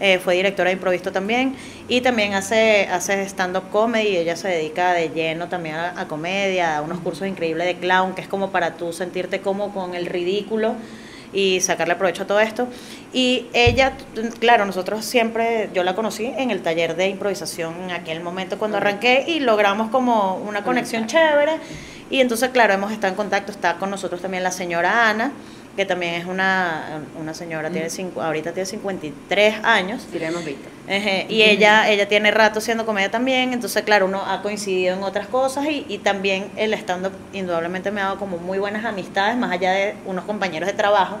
eh, 0.00 0.18
fue 0.18 0.34
directora 0.34 0.68
de 0.68 0.74
Improvisto 0.74 1.12
también, 1.12 1.54
y 1.88 2.00
también 2.00 2.34
hace, 2.34 2.88
hace 2.90 3.22
stand-up 3.22 3.70
comedy, 3.70 4.16
ella 4.16 4.36
se 4.36 4.48
dedica 4.48 4.92
de 4.92 5.10
lleno 5.10 5.48
también 5.48 5.76
a, 5.76 6.00
a 6.00 6.08
comedia, 6.08 6.78
a 6.78 6.82
unos 6.82 6.98
cursos 7.00 7.26
increíbles 7.26 7.66
de 7.66 7.76
clown, 7.76 8.14
que 8.14 8.20
es 8.22 8.28
como 8.28 8.50
para 8.50 8.76
tú 8.76 8.92
sentirte 8.92 9.40
como 9.40 9.72
con 9.72 9.94
el 9.94 10.06
ridículo. 10.06 10.74
y 11.32 11.60
sacarle 11.60 11.96
provecho 11.96 12.22
a 12.22 12.26
todo 12.26 12.40
esto. 12.40 12.66
Y 13.12 13.46
ella, 13.52 13.92
claro, 14.40 14.64
nosotros 14.64 15.04
siempre, 15.04 15.68
yo 15.74 15.82
la 15.82 15.94
conocí 15.94 16.26
en 16.26 16.50
el 16.50 16.62
taller 16.62 16.96
de 16.96 17.08
improvisación 17.08 17.74
en 17.84 17.90
aquel 17.90 18.20
momento 18.20 18.58
cuando 18.58 18.78
arranqué 18.78 19.24
y 19.26 19.40
logramos 19.40 19.90
como 19.90 20.36
una 20.36 20.62
conexión 20.62 21.06
chévere. 21.06 21.58
Y 22.10 22.20
entonces, 22.20 22.50
claro, 22.50 22.72
hemos 22.72 22.92
estado 22.92 23.10
en 23.10 23.16
contacto, 23.16 23.50
está 23.52 23.76
con 23.76 23.90
nosotros 23.90 24.22
también 24.22 24.44
la 24.44 24.52
señora 24.52 25.10
Ana, 25.10 25.32
que 25.76 25.84
también 25.84 26.14
es 26.14 26.26
una, 26.26 27.02
una 27.20 27.34
señora, 27.34 27.70
tiene 27.70 27.90
cinco, 27.90 28.22
ahorita 28.22 28.52
tiene 28.52 28.66
53 28.66 29.62
años. 29.62 30.06
Sí, 30.10 30.18
la 30.18 30.28
hemos 30.28 30.44
visto. 30.44 30.68
Y 31.28 31.42
ella, 31.42 31.90
ella 31.90 32.08
tiene 32.08 32.30
rato 32.30 32.60
haciendo 32.60 32.86
comedia 32.86 33.10
también, 33.10 33.52
entonces 33.52 33.82
claro, 33.82 34.06
uno 34.06 34.22
ha 34.24 34.40
coincidido 34.40 34.96
en 34.96 35.02
otras 35.02 35.26
cosas 35.26 35.66
y, 35.66 35.84
y 35.88 35.98
también 35.98 36.50
el 36.56 36.72
stand-up 36.74 37.12
indudablemente 37.32 37.90
me 37.90 38.00
ha 38.00 38.04
dado 38.04 38.18
como 38.18 38.38
muy 38.38 38.58
buenas 38.58 38.84
amistades, 38.84 39.36
más 39.36 39.52
allá 39.52 39.72
de 39.72 39.94
unos 40.06 40.24
compañeros 40.24 40.66
de 40.66 40.72
trabajo. 40.72 41.18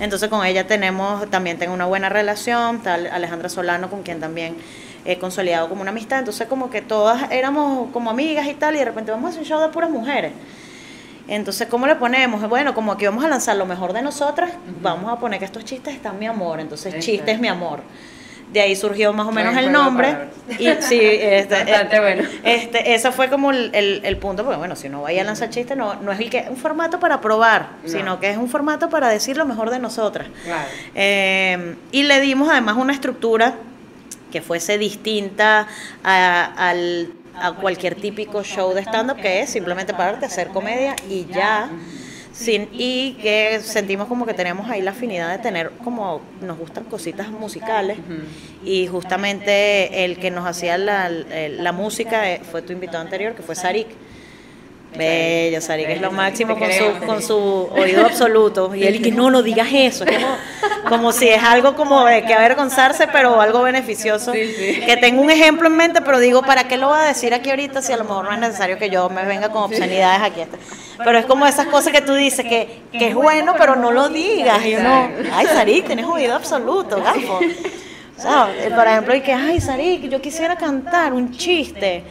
Entonces 0.00 0.28
con 0.28 0.44
ella 0.46 0.66
tenemos, 0.66 1.28
también 1.30 1.58
tengo 1.58 1.74
una 1.74 1.86
buena 1.86 2.08
relación, 2.08 2.76
está 2.76 2.94
Alejandra 2.94 3.48
Solano 3.48 3.90
con 3.90 4.02
quien 4.02 4.20
también 4.20 4.56
he 5.04 5.18
consolidado 5.18 5.68
como 5.68 5.82
una 5.82 5.90
amistad, 5.90 6.20
entonces 6.20 6.46
como 6.48 6.70
que 6.70 6.82
todas 6.82 7.30
éramos 7.30 7.90
como 7.92 8.10
amigas 8.10 8.46
y 8.46 8.54
tal, 8.54 8.76
y 8.76 8.78
de 8.78 8.84
repente 8.84 9.10
vamos 9.10 9.26
a 9.26 9.28
hacer 9.30 9.42
un 9.42 9.48
show 9.48 9.60
de 9.60 9.68
puras 9.68 9.90
mujeres. 9.90 10.32
Entonces, 11.28 11.68
¿cómo 11.68 11.86
le 11.86 11.94
ponemos? 11.96 12.46
Bueno, 12.48 12.74
como 12.74 12.92
aquí 12.92 13.04
vamos 13.04 13.22
a 13.24 13.28
lanzar 13.28 13.56
lo 13.56 13.66
mejor 13.66 13.92
de 13.92 14.02
nosotras, 14.02 14.50
vamos 14.80 15.12
a 15.12 15.18
poner 15.18 15.38
que 15.38 15.44
estos 15.44 15.64
chistes 15.64 15.94
están 15.94 16.18
mi 16.18 16.26
amor, 16.26 16.58
entonces 16.60 16.86
Exacto. 16.86 17.04
chiste 17.06 17.30
es 17.32 17.38
mi 17.40 17.48
amor. 17.48 17.80
De 18.52 18.62
ahí 18.62 18.74
surgió 18.74 19.12
más 19.12 19.26
o 19.26 19.30
menos 19.32 19.54
el 19.58 19.70
nombre. 19.70 20.30
Y 20.58 20.64
sí, 20.80 20.98
este, 20.98 21.54
Bastante 21.64 21.96
eh, 21.96 22.00
bueno. 22.00 22.22
este, 22.44 22.94
ese 22.94 23.12
fue 23.12 23.28
como 23.28 23.50
el, 23.50 23.70
el- 23.74 24.00
el 24.04 24.16
punto, 24.16 24.42
porque 24.42 24.56
bueno, 24.56 24.74
si 24.74 24.88
no 24.88 25.02
vaya 25.02 25.20
a 25.20 25.24
lanzar 25.26 25.50
chistes, 25.50 25.76
no, 25.76 25.96
no 25.96 26.12
es 26.12 26.18
el 26.20 26.30
que 26.30 26.46
un 26.48 26.56
formato 26.56 26.98
para 26.98 27.20
probar, 27.20 27.68
No. 27.82 27.88
sino 27.90 28.18
que 28.20 28.30
es 28.30 28.38
un 28.38 28.48
formato 28.48 28.88
para 28.88 29.10
decir 29.10 29.36
lo 29.36 29.44
mejor 29.44 29.68
de 29.68 29.78
nosotras. 29.80 30.28
Claro. 30.44 30.66
Eh, 30.94 31.74
y 31.92 32.04
le 32.04 32.22
dimos 32.22 32.48
además 32.48 32.76
una 32.78 32.94
estructura 32.94 33.52
que 34.32 34.40
fuese 34.40 34.78
distinta 34.78 35.66
a, 36.02 36.44
al- 36.56 37.10
a 37.40 37.52
cualquier 37.52 37.94
típico 37.94 38.42
show 38.42 38.74
de 38.74 38.82
stand-up, 38.82 39.16
que 39.16 39.40
es 39.40 39.50
simplemente 39.50 39.94
pararte, 39.94 40.26
hacer 40.26 40.48
comedia 40.48 40.96
y 41.08 41.26
ya. 41.26 41.70
Sin, 42.32 42.68
y 42.72 43.14
que 43.14 43.58
sentimos 43.64 44.06
como 44.06 44.24
que 44.24 44.32
tenemos 44.32 44.70
ahí 44.70 44.80
la 44.80 44.92
afinidad 44.92 45.28
de 45.30 45.38
tener 45.38 45.70
como 45.82 46.20
nos 46.40 46.56
gustan 46.56 46.84
cositas 46.84 47.30
musicales. 47.30 47.98
Y 48.64 48.86
justamente 48.86 50.04
el 50.04 50.18
que 50.18 50.30
nos 50.30 50.46
hacía 50.46 50.78
la, 50.78 51.08
la 51.08 51.72
música 51.72 52.30
eh, 52.30 52.40
fue 52.48 52.62
tu 52.62 52.72
invitado 52.72 53.00
anterior 53.02 53.34
que 53.34 53.42
fue 53.42 53.56
Sarik 53.56 53.88
Bello, 54.98 55.60
Sarik 55.60 55.88
es 55.88 56.00
lo 56.00 56.10
máximo 56.10 56.58
con 56.58 56.70
su, 56.72 57.06
con 57.06 57.22
su 57.22 57.36
oído 57.72 58.04
absoluto. 58.04 58.74
Y 58.74 58.84
él 58.84 58.96
y 58.96 59.02
que 59.02 59.12
no, 59.12 59.30
no 59.30 59.42
digas 59.42 59.68
eso. 59.72 60.04
Es 60.04 60.18
como, 60.18 60.36
como 60.88 61.12
si 61.12 61.28
es 61.28 61.42
algo 61.42 61.74
como 61.76 62.04
de 62.04 62.24
que 62.24 62.34
avergonzarse, 62.34 63.06
pero 63.06 63.40
algo 63.40 63.62
beneficioso. 63.62 64.32
Sí, 64.32 64.52
sí. 64.54 64.80
Que 64.84 64.96
tengo 64.96 65.22
un 65.22 65.30
ejemplo 65.30 65.68
en 65.68 65.76
mente, 65.76 66.02
pero 66.02 66.18
digo, 66.18 66.42
¿para 66.42 66.68
qué 66.68 66.76
lo 66.76 66.88
voy 66.88 66.98
a 66.98 67.04
decir 67.04 67.32
aquí 67.32 67.48
ahorita 67.50 67.80
si 67.80 67.92
a 67.92 67.96
lo 67.96 68.04
mejor 68.04 68.24
no 68.24 68.32
es 68.32 68.40
necesario 68.40 68.76
que 68.78 68.90
yo 68.90 69.08
me 69.08 69.24
venga 69.24 69.48
con 69.50 69.62
obscenidades 69.62 70.22
aquí? 70.22 70.42
Pero 71.02 71.18
es 71.18 71.26
como 71.26 71.46
esas 71.46 71.66
cosas 71.66 71.92
que 71.92 72.00
tú 72.00 72.14
dices 72.14 72.44
que, 72.44 72.82
que 72.92 73.08
es 73.08 73.14
bueno, 73.14 73.54
pero 73.56 73.76
no 73.76 73.92
lo 73.92 74.08
digas. 74.08 74.64
Y 74.66 74.74
uno, 74.74 75.08
ay, 75.32 75.46
Sarik, 75.46 75.86
tienes 75.86 76.06
oído 76.06 76.34
absoluto, 76.34 77.00
gafo. 77.00 77.38
O 78.18 78.20
sea, 78.20 78.50
eh, 78.58 78.72
por 78.74 78.84
ejemplo, 78.84 79.14
y 79.14 79.20
que, 79.20 79.32
ay, 79.32 79.60
Sarik, 79.60 80.08
yo 80.08 80.20
quisiera 80.20 80.56
cantar 80.56 81.12
un 81.12 81.30
chiste. 81.30 82.02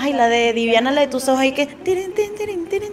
Ay, 0.00 0.12
la 0.12 0.28
de 0.28 0.52
Diviana, 0.52 0.92
la 0.92 1.00
de 1.00 1.08
tus 1.08 1.28
ojos, 1.28 1.44
y 1.44 1.50
que. 1.50 1.66
tirin, 1.66 2.14
tirin, 2.14 2.66
tirin. 2.66 2.88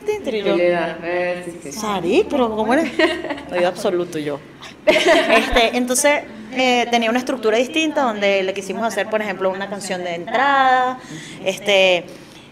Sarik, 1.72 2.28
pero 2.28 2.56
¿cómo 2.56 2.74
eres? 2.74 2.92
Oído 3.52 3.68
absoluto 3.68 4.18
yo. 4.18 4.40
Este, 4.88 5.78
entonces, 5.78 6.24
eh, 6.54 6.88
tenía 6.90 7.12
una 7.12 7.20
estructura 7.20 7.60
distinta 7.60 8.02
donde 8.02 8.42
le 8.42 8.54
quisimos 8.56 8.84
hacer, 8.84 9.08
por 9.08 9.22
ejemplo, 9.22 9.52
una 9.52 9.70
canción 9.70 10.04
de 10.04 10.16
entrada. 10.16 10.98
Este, 11.44 12.06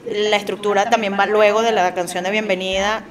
la 0.05 0.37
estructura 0.37 0.87
también 0.87 1.17
va 1.19 1.25
luego 1.25 1.63
de 1.63 1.71
la 1.71 1.95
canción 1.95 2.23
de 2.23 2.29
bienvenida 2.29 3.03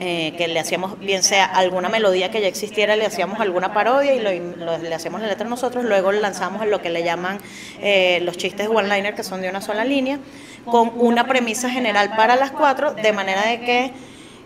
eh, 0.00 0.34
que 0.36 0.48
le 0.48 0.58
hacíamos, 0.58 0.98
bien 0.98 1.22
sea 1.22 1.44
alguna 1.44 1.88
melodía 1.88 2.30
que 2.30 2.40
ya 2.40 2.48
existiera, 2.48 2.96
le 2.96 3.06
hacíamos 3.06 3.38
alguna 3.38 3.72
parodia 3.72 4.12
y 4.14 4.20
lo, 4.20 4.78
le 4.78 4.94
hacíamos 4.94 5.20
la 5.20 5.28
letra 5.28 5.48
nosotros, 5.48 5.84
luego 5.84 6.10
lanzamos 6.10 6.66
lo 6.66 6.82
que 6.82 6.90
le 6.90 7.04
llaman 7.04 7.38
eh, 7.80 8.18
los 8.22 8.36
chistes 8.36 8.68
one-liner, 8.68 9.14
que 9.14 9.22
son 9.22 9.40
de 9.40 9.48
una 9.48 9.60
sola 9.60 9.84
línea, 9.84 10.18
con 10.64 10.92
una 10.96 11.28
premisa 11.28 11.70
general 11.70 12.10
para 12.16 12.34
las 12.34 12.50
cuatro, 12.50 12.94
de 12.94 13.12
manera 13.12 13.46
de 13.46 13.60
que 13.60 13.92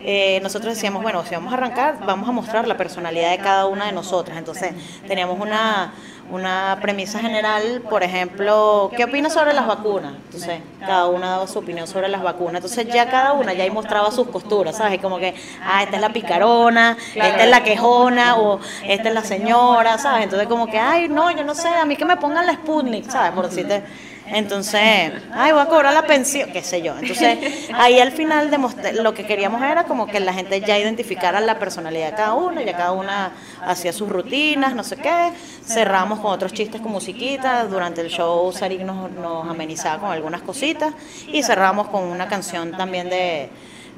eh, 0.01 0.39
nosotros 0.41 0.75
decíamos, 0.75 1.03
bueno, 1.03 1.25
si 1.25 1.35
vamos 1.35 1.51
a 1.51 1.57
arrancar, 1.57 1.99
vamos 2.05 2.29
a 2.29 2.31
mostrar 2.31 2.67
la 2.67 2.77
personalidad 2.77 3.31
de 3.31 3.39
cada 3.39 3.65
una 3.65 3.87
de 3.87 3.91
nosotras. 3.91 4.37
Entonces, 4.37 4.71
teníamos 5.07 5.39
una, 5.39 5.93
una 6.29 6.77
premisa 6.81 7.19
general, 7.19 7.81
por 7.89 8.03
ejemplo, 8.03 8.91
¿qué 8.95 9.03
opinas 9.05 9.33
sobre 9.33 9.53
las 9.53 9.65
vacunas? 9.67 10.13
Entonces, 10.25 10.61
cada 10.79 11.07
una 11.07 11.29
daba 11.31 11.47
su 11.47 11.59
opinión 11.59 11.87
sobre 11.87 12.07
las 12.07 12.21
vacunas. 12.21 12.55
Entonces, 12.55 12.87
ya 12.93 13.09
cada 13.09 13.33
una 13.33 13.53
ya 13.53 13.63
ahí 13.63 13.71
mostraba 13.71 14.11
sus 14.11 14.27
costuras, 14.27 14.77
¿sabes? 14.77 15.01
Como 15.01 15.17
que, 15.17 15.33
ah, 15.63 15.83
esta 15.83 15.95
es 15.95 16.01
la 16.01 16.13
picarona, 16.13 16.97
esta 17.15 17.43
es 17.43 17.49
la 17.49 17.63
quejona, 17.63 18.37
o 18.37 18.59
esta 18.85 19.09
es 19.09 19.15
la 19.15 19.23
señora, 19.23 19.97
¿sabes? 19.97 20.23
Entonces, 20.23 20.47
como 20.47 20.67
que, 20.67 20.79
ay, 20.79 21.09
no, 21.09 21.31
yo 21.31 21.43
no 21.43 21.55
sé, 21.55 21.67
a 21.67 21.85
mí 21.85 21.95
que 21.95 22.05
me 22.05 22.17
pongan 22.17 22.45
la 22.45 22.53
Sputnik, 22.53 23.09
¿sabes? 23.09 23.31
Por 23.31 23.49
decirte. 23.49 23.83
Entonces, 24.31 25.11
ay, 25.33 25.51
voy 25.51 25.61
a 25.61 25.65
cobrar 25.65 25.93
la 25.93 26.03
pensión, 26.03 26.51
qué 26.51 26.61
sé 26.63 26.81
yo. 26.81 26.93
Entonces, 26.97 27.37
ahí 27.73 27.99
al 27.99 28.11
final 28.11 28.49
demostré- 28.51 28.93
lo 28.93 29.13
que 29.13 29.25
queríamos 29.25 29.61
era 29.61 29.83
como 29.85 30.07
que 30.07 30.19
la 30.19 30.33
gente 30.33 30.61
ya 30.61 30.77
identificara 30.77 31.39
la 31.41 31.57
personalidad 31.59 32.11
de 32.11 32.15
cada 32.17 32.33
uno, 32.35 32.61
ya 32.61 32.73
cada 32.77 32.91
una 32.91 33.31
hacía 33.65 33.91
sus 33.93 34.07
rutinas, 34.09 34.75
no 34.75 34.83
sé 34.83 34.97
qué. 34.97 35.31
Cerramos 35.65 36.19
con 36.19 36.31
otros 36.31 36.53
chistes 36.53 36.79
con 36.81 36.91
musiquita. 36.91 37.65
Durante 37.65 38.01
el 38.01 38.09
show, 38.09 38.51
Sarik 38.51 38.81
nos, 38.81 39.11
nos 39.11 39.47
amenizaba 39.49 39.99
con 39.99 40.11
algunas 40.11 40.41
cositas. 40.41 40.93
Y 41.27 41.43
cerramos 41.43 41.87
con 41.89 42.03
una 42.03 42.27
canción 42.27 42.71
también 42.77 43.09
de, 43.09 43.49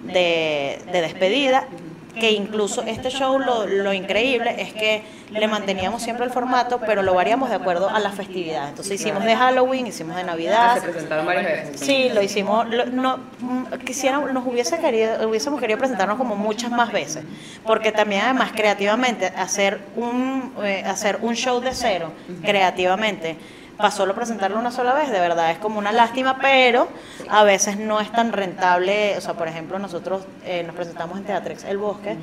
de, 0.03 0.81
de 0.91 1.01
despedida 1.01 1.65
que 2.13 2.31
incluso 2.31 2.81
este 2.83 3.09
show 3.09 3.39
lo, 3.39 3.65
lo 3.65 3.93
increíble 3.93 4.55
es 4.61 4.73
que 4.73 5.01
le 5.31 5.47
manteníamos 5.47 6.01
siempre 6.03 6.25
el 6.25 6.31
formato, 6.31 6.79
pero 6.85 7.01
lo 7.03 7.13
variamos 7.13 7.49
de 7.49 7.55
acuerdo 7.55 7.89
a 7.89 7.99
las 7.99 8.15
festividades. 8.15 8.69
Entonces 8.71 8.99
hicimos 8.99 9.23
de 9.23 9.35
Halloween, 9.35 9.87
hicimos 9.87 10.15
de 10.17 10.21
Ah, 10.23 10.25
Navidad. 10.25 10.75
se 10.81 10.89
presentaron 10.89 11.25
varias 11.25 11.45
veces. 11.45 11.79
Sí, 11.79 12.09
lo 12.13 12.21
hicimos. 12.21 12.67
lo- 12.67 12.85
no, 12.87 13.17
mm, 13.39 13.63
quisiéramos, 13.85 14.33
nos 14.33 14.45
hubiese 14.45 14.77
querido, 14.79 15.27
hubiésemos 15.29 15.59
querido 15.59 15.79
presentarnos 15.79 16.17
como 16.17 16.35
muchas 16.35 16.69
más 16.71 16.91
veces, 16.91 17.23
porque 17.65 17.91
también 17.93 18.23
además 18.23 18.51
creativamente 18.53 19.27
hacer 19.27 19.79
un 19.95 20.53
eh, 20.63 20.83
hacer 20.85 21.19
un 21.21 21.35
show 21.35 21.61
de 21.61 21.73
cero 21.73 22.11
creativamente 22.43 23.37
para 23.81 23.91
solo 23.91 24.13
presentarlo 24.15 24.59
una 24.59 24.71
sola 24.71 24.93
vez, 24.93 25.09
de 25.09 25.19
verdad 25.19 25.51
es 25.51 25.57
como 25.57 25.79
una 25.79 25.91
lástima, 25.91 26.37
pero 26.39 26.87
a 27.29 27.43
veces 27.43 27.77
no 27.77 27.99
es 27.99 28.11
tan 28.11 28.31
rentable. 28.31 29.17
O 29.17 29.21
sea, 29.21 29.33
por 29.33 29.47
ejemplo, 29.47 29.79
nosotros 29.79 30.23
eh, 30.45 30.63
nos 30.63 30.75
presentamos 30.75 31.17
en 31.17 31.25
Teatrex 31.25 31.63
El 31.65 31.77
Bosque, 31.77 32.15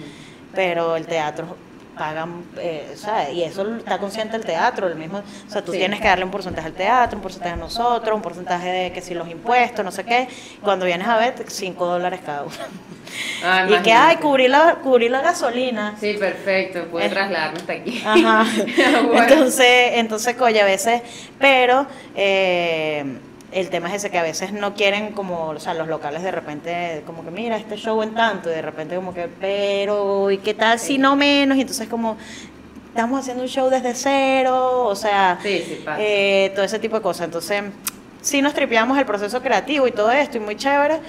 pero 0.54 0.96
el 0.96 1.06
teatro 1.06 1.56
pagan, 1.98 2.44
eh, 2.58 2.92
o 2.94 2.96
sea, 2.96 3.30
y 3.30 3.42
eso 3.42 3.76
está 3.76 3.98
consciente 3.98 4.36
el 4.36 4.44
teatro, 4.44 4.86
el 4.86 4.94
mismo, 4.94 5.18
o 5.18 5.50
sea, 5.50 5.62
tú 5.62 5.72
Sí. 5.72 5.78
tienes 5.78 6.00
que 6.00 6.08
darle 6.08 6.24
un 6.24 6.30
porcentaje 6.30 6.66
al 6.68 6.72
teatro, 6.74 7.18
un 7.18 7.22
porcentaje 7.22 7.52
a 7.54 7.56
nosotros, 7.56 8.14
un 8.16 8.22
porcentaje 8.22 8.68
de 8.70 8.92
que 8.92 9.02
si 9.02 9.14
los 9.14 9.28
impuestos, 9.28 9.84
no 9.84 9.90
sé 9.90 10.04
qué, 10.04 10.28
cuando 10.62 10.86
vienes 10.86 11.06
a 11.08 11.16
ver, 11.18 11.34
5 11.46 11.84
dólares 11.86 12.20
cada 12.24 12.42
uno. 12.44 12.52
Ah, 13.44 13.66
y 13.68 13.74
que, 13.82 13.92
ay, 13.92 14.16
cubrir 14.16 14.50
la, 14.50 14.76
cubrir 14.76 15.10
la 15.10 15.20
gasolina. 15.20 15.94
Sí, 16.00 16.14
perfecto, 16.18 16.84
puede 16.90 17.06
Eh. 17.06 17.10
trasladarnos 17.10 17.60
hasta 17.60 17.72
aquí. 17.72 18.02
Ajá. 18.06 18.44
Bueno. 19.06 19.22
Entonces, 19.22 19.90
entonces, 19.94 20.36
coño, 20.36 20.60
a 20.62 20.64
veces, 20.64 21.02
pero 21.38 21.86
eh, 22.14 23.04
el 23.52 23.70
tema 23.70 23.88
es 23.88 23.94
ese 23.96 24.10
que 24.10 24.18
a 24.18 24.22
veces 24.22 24.52
no 24.52 24.74
quieren 24.74 25.12
como, 25.12 25.48
o 25.48 25.60
sea, 25.60 25.74
los 25.74 25.88
locales 25.88 26.22
de 26.22 26.30
repente, 26.30 27.02
como 27.06 27.24
que 27.24 27.30
mira, 27.30 27.56
este 27.56 27.76
show 27.76 28.02
en 28.02 28.14
tanto, 28.14 28.50
y 28.50 28.54
de 28.54 28.62
repente 28.62 28.94
como 28.96 29.14
que, 29.14 29.28
pero, 29.40 30.30
¿y 30.30 30.38
qué 30.38 30.54
tal 30.54 30.78
si 30.78 30.98
no 30.98 31.16
menos? 31.16 31.56
Y 31.56 31.62
entonces 31.62 31.88
como, 31.88 32.16
estamos 32.90 33.20
haciendo 33.20 33.42
un 33.42 33.48
show 33.48 33.70
desde 33.70 33.94
cero, 33.94 34.84
o 34.86 34.94
sea, 34.94 35.38
Sí, 35.42 35.64
sí, 35.66 35.82
pasa. 35.84 35.98
eh, 36.02 36.52
todo 36.54 36.64
ese 36.64 36.78
tipo 36.78 36.96
de 36.96 37.02
cosas. 37.02 37.24
Entonces, 37.26 37.62
sí 38.20 38.42
nos 38.42 38.52
tripeamos 38.54 38.98
el 38.98 39.06
proceso 39.06 39.40
creativo 39.40 39.86
y 39.86 39.92
todo 39.92 40.10
esto, 40.10 40.36
y 40.36 40.40
muy 40.40 40.56
chévere. 40.56 41.00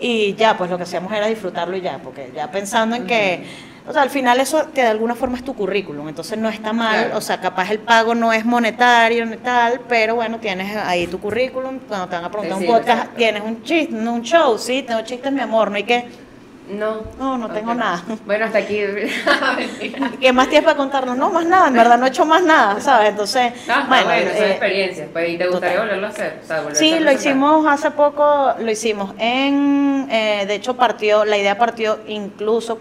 Y 0.00 0.34
ya, 0.34 0.56
pues 0.56 0.70
lo 0.70 0.76
que 0.76 0.84
hacíamos 0.84 1.12
era 1.12 1.26
disfrutarlo 1.26 1.76
y 1.76 1.80
ya, 1.80 1.98
porque 1.98 2.30
ya 2.32 2.50
pensando 2.52 2.94
en 2.94 3.06
que, 3.06 3.42
o 3.88 3.92
sea, 3.92 4.02
al 4.02 4.10
final 4.10 4.38
eso 4.40 4.66
que 4.74 4.82
de 4.82 4.88
alguna 4.88 5.14
forma 5.14 5.36
es 5.38 5.44
tu 5.44 5.54
currículum, 5.54 6.08
entonces 6.08 6.36
no 6.38 6.48
está 6.48 6.72
mal, 6.72 7.04
Claro. 7.06 7.16
o 7.18 7.20
sea, 7.20 7.40
capaz 7.40 7.70
el 7.70 7.78
pago 7.78 8.14
no 8.14 8.32
es 8.32 8.44
monetario 8.44 9.24
ni 9.26 9.36
tal, 9.38 9.80
pero 9.88 10.14
bueno, 10.16 10.38
tienes 10.38 10.76
ahí 10.76 11.06
tu 11.06 11.18
currículum, 11.18 11.78
cuando 11.88 12.06
te 12.08 12.16
van 12.16 12.24
a 12.26 12.30
preguntar 12.30 12.58
Sí, 12.58 12.64
un 12.66 12.70
podcast, 12.72 12.90
exacto. 12.98 13.16
tienes 13.16 13.42
un 13.42 13.62
chiste, 13.62 13.94
un 13.94 14.22
show, 14.22 14.58
sí, 14.58 14.82
tengo 14.82 15.00
chistes, 15.02 15.32
mi 15.32 15.40
amor, 15.40 15.70
no 15.70 15.76
hay 15.76 15.84
que, 15.84 16.28
No. 16.70 16.98
No, 17.18 17.38
no 17.38 17.48
tengo 17.48 17.72
nada. 17.74 18.02
Bueno, 18.26 18.44
hasta 18.44 18.58
aquí. 18.58 18.78
¿qué 20.20 20.32
más 20.34 20.48
tienes 20.48 20.64
para 20.64 20.76
contarnos? 20.76 21.16
No, 21.16 21.30
más 21.30 21.46
nada, 21.46 21.68
en 21.68 21.74
verdad 21.74 21.96
no 21.98 22.04
he 22.04 22.10
hecho 22.10 22.26
más 22.26 22.42
nada, 22.42 22.78
¿sabes? 22.80 23.08
Entonces, 23.08 23.52
Ah, 23.68 23.86
bueno, 23.88 24.04
bueno, 24.04 24.30
son 24.32 24.42
eh, 24.44 24.50
experiencias. 24.50 25.08
Pues, 25.10 25.30
¿Y 25.30 25.38
te 25.38 25.46
gustaría 25.48 25.76
total. 25.76 25.86
volverlo 25.86 26.06
a 26.06 26.10
hacer? 26.10 26.40
O 26.42 26.46
sea, 26.46 26.60
volverse 26.60 26.84
Sí, 26.84 26.92
a 26.92 27.00
lo 27.00 27.10
hicimos 27.12 27.66
hace 27.66 27.90
poco, 27.92 28.52
lo 28.58 28.70
hicimos 28.70 29.14
en, 29.18 30.08
eh, 30.10 30.44
de 30.46 30.54
hecho 30.56 30.76
partió, 30.76 31.24
la 31.24 31.38
idea 31.38 31.56
partió 31.56 32.00
incluso 32.06 32.78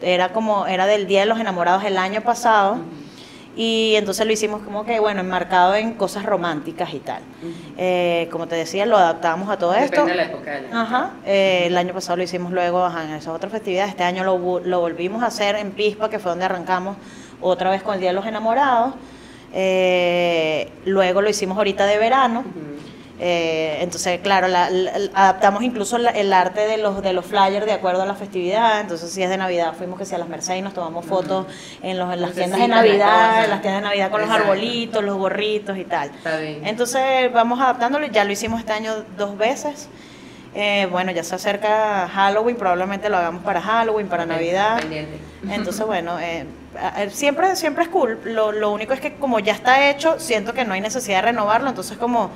era 0.00 0.32
como, 0.32 0.66
era 0.66 0.86
del 0.86 1.06
Día 1.06 1.20
de 1.20 1.26
los 1.26 1.38
Enamorados 1.40 1.84
el 1.84 1.98
año 1.98 2.20
pasado. 2.22 2.80
Y 3.56 3.94
entonces 3.96 4.26
lo 4.26 4.32
hicimos 4.32 4.60
como 4.62 4.84
que, 4.84 5.00
bueno, 5.00 5.20
enmarcado 5.20 5.74
en 5.74 5.94
cosas 5.94 6.26
románticas 6.26 6.92
y 6.92 6.98
tal. 6.98 7.22
Eh, 7.78 8.28
como 8.30 8.46
te 8.46 8.54
decía, 8.54 8.84
lo 8.84 8.98
adaptamos 8.98 9.48
a 9.48 9.56
todo 9.56 9.74
esto. 9.74 10.04
Depende 10.04 10.10
de 10.10 10.16
la 10.16 10.24
época 10.24 10.50
del 10.50 10.66
año. 10.66 10.78
Ajá. 10.78 11.10
eh, 11.24 11.64
el 11.66 11.76
año 11.78 11.94
pasado 11.94 12.18
lo 12.18 12.22
hicimos 12.22 12.52
luego 12.52 12.84
ajá, 12.84 13.04
en 13.04 13.12
esas 13.12 13.34
otras 13.34 13.50
festividades. 13.50 13.90
Este 13.90 14.04
año 14.04 14.24
lo, 14.24 14.38
volvimos 14.38 15.22
a 15.22 15.28
hacer 15.28 15.56
en 15.56 15.70
Pispa, 15.70 16.10
que 16.10 16.18
fue 16.18 16.32
donde 16.32 16.44
arrancamos 16.44 16.98
otra 17.40 17.70
vez 17.70 17.82
con 17.82 17.94
el 17.94 18.00
Día 18.00 18.10
de 18.10 18.16
los 18.16 18.26
Enamorados. 18.26 18.94
Eh, 19.54 20.70
luego 20.84 21.22
lo 21.22 21.30
hicimos 21.30 21.56
ahorita 21.56 21.86
de 21.86 21.96
verano. 21.96 22.40
Ujú. 22.40 22.95
Eh, 23.18 23.78
entonces, 23.80 24.20
claro, 24.20 24.46
la- 24.46 24.68
la- 24.68 24.92
adaptamos 25.14 25.62
incluso 25.62 25.96
la- 25.96 26.10
el 26.10 26.32
arte 26.34 26.66
de 26.66 26.76
los 26.76 27.00
de 27.02 27.14
los 27.14 27.24
flyers 27.24 27.64
de 27.64 27.72
acuerdo 27.72 28.02
a 28.02 28.06
la 28.06 28.14
festividad. 28.14 28.80
Entonces, 28.80 29.10
si 29.10 29.22
es 29.22 29.30
de 29.30 29.38
Navidad, 29.38 29.72
fuimos 29.76 29.98
que 29.98 30.04
sea 30.04 30.16
a 30.16 30.18
las 30.18 30.28
Mercedes 30.28 30.58
y 30.58 30.62
nos 30.62 30.74
tomamos 30.74 31.06
fotos 31.06 31.46
en, 31.82 31.98
los, 31.98 32.12
en 32.12 32.20
las 32.20 32.32
tiendas 32.32 32.60
de 32.60 32.68
Navidad, 32.68 33.44
en 33.44 33.50
las 33.50 33.62
tiendas 33.62 33.82
de 33.82 33.88
Navidad 33.88 34.10
con 34.10 34.20
Exacto. 34.20 34.38
los 34.40 34.48
arbolitos, 34.50 35.02
los 35.04 35.16
gorritos 35.16 35.78
y 35.78 35.84
tal. 35.84 36.10
Está 36.10 36.36
bien. 36.36 36.66
Entonces 36.66 37.32
vamos 37.32 37.58
adaptándolo, 37.60 38.06
ya 38.06 38.24
lo 38.24 38.32
hicimos 38.32 38.60
este 38.60 38.72
año 38.72 38.92
dos 39.16 39.38
veces. 39.38 39.88
Eh, 40.54 40.86
bueno, 40.90 41.10
ya 41.12 41.22
se 41.22 41.34
acerca 41.34 42.08
Halloween, 42.08 42.56
probablemente 42.56 43.08
lo 43.10 43.18
hagamos 43.18 43.42
para 43.44 43.60
Halloween, 43.60 44.08
para 44.08 44.24
Navidad. 44.26 44.78
pendiente. 44.78 45.18
Entonces, 45.50 45.84
bueno, 45.86 46.18
eh, 46.18 46.46
a- 46.78 47.08
siempre, 47.10 47.56
siempre 47.56 47.84
es 47.84 47.90
cool. 47.90 48.18
Lo, 48.24 48.52
lo 48.52 48.70
único 48.72 48.92
es 48.94 49.00
que 49.00 49.14
como 49.16 49.38
ya 49.38 49.52
está 49.52 49.88
hecho, 49.90 50.18
siento 50.18 50.52
que 50.54 50.64
no 50.64 50.72
hay 50.74 50.80
necesidad 50.80 51.18
de 51.18 51.22
renovarlo. 51.32 51.68
Entonces, 51.68 51.98
como, 51.98 52.30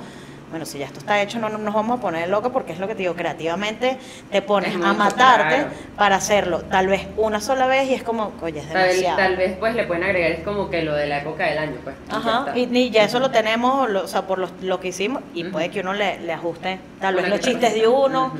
bueno, 0.51 0.65
si 0.65 0.77
ya 0.77 0.85
esto 0.85 0.99
está 0.99 1.21
hecho, 1.21 1.39
no, 1.39 1.49
no 1.49 1.57
nos 1.57 1.73
vamos 1.73 1.97
a 1.97 2.01
poner 2.01 2.27
locos 2.29 2.51
porque 2.51 2.73
es 2.73 2.79
lo 2.79 2.87
que 2.87 2.93
te 2.93 3.03
digo, 3.03 3.15
creativamente 3.15 3.97
te 4.31 4.41
pones 4.41 4.75
Es 4.75 4.81
a 4.83 4.93
matarte 4.93 5.55
claro. 5.55 5.69
para 5.95 6.17
hacerlo. 6.17 6.59
Tal 6.69 6.87
vez 6.87 7.07
una 7.17 7.39
sola 7.39 7.67
vez 7.67 7.89
y 7.89 7.93
es 7.93 8.03
como, 8.03 8.33
oye, 8.41 8.59
es 8.59 8.67
demasiado. 8.69 9.17
tal 9.17 9.37
vez 9.37 9.55
pues 9.57 9.73
le 9.75 9.85
pueden 9.85 10.03
agregar 10.03 10.31
es 10.31 10.43
como 10.43 10.69
que 10.69 10.81
lo 10.83 10.93
de 10.93 11.07
la 11.07 11.19
época 11.19 11.45
del 11.45 11.57
año, 11.57 11.77
pues. 11.83 11.95
Ajá, 12.09 12.51
y, 12.55 12.63
y 12.77 12.89
ya 12.89 13.05
eso 13.05 13.19
lo 13.19 13.31
tenemos, 13.31 13.89
lo- 13.89 14.03
o 14.03 14.07
sea, 14.07 14.23
por 14.27 14.37
los- 14.39 14.51
lo 14.61 14.79
que 14.81 14.89
hicimos, 14.89 15.23
y 15.33 15.45
puede 15.45 15.69
que 15.69 15.79
uno 15.79 15.93
le, 15.93 16.19
le 16.19 16.33
ajuste, 16.33 16.79
tal 16.99 17.15
vez 17.15 17.29
los 17.29 17.39
chistes 17.39 17.73
de 17.73 17.87
uno, 17.87 18.33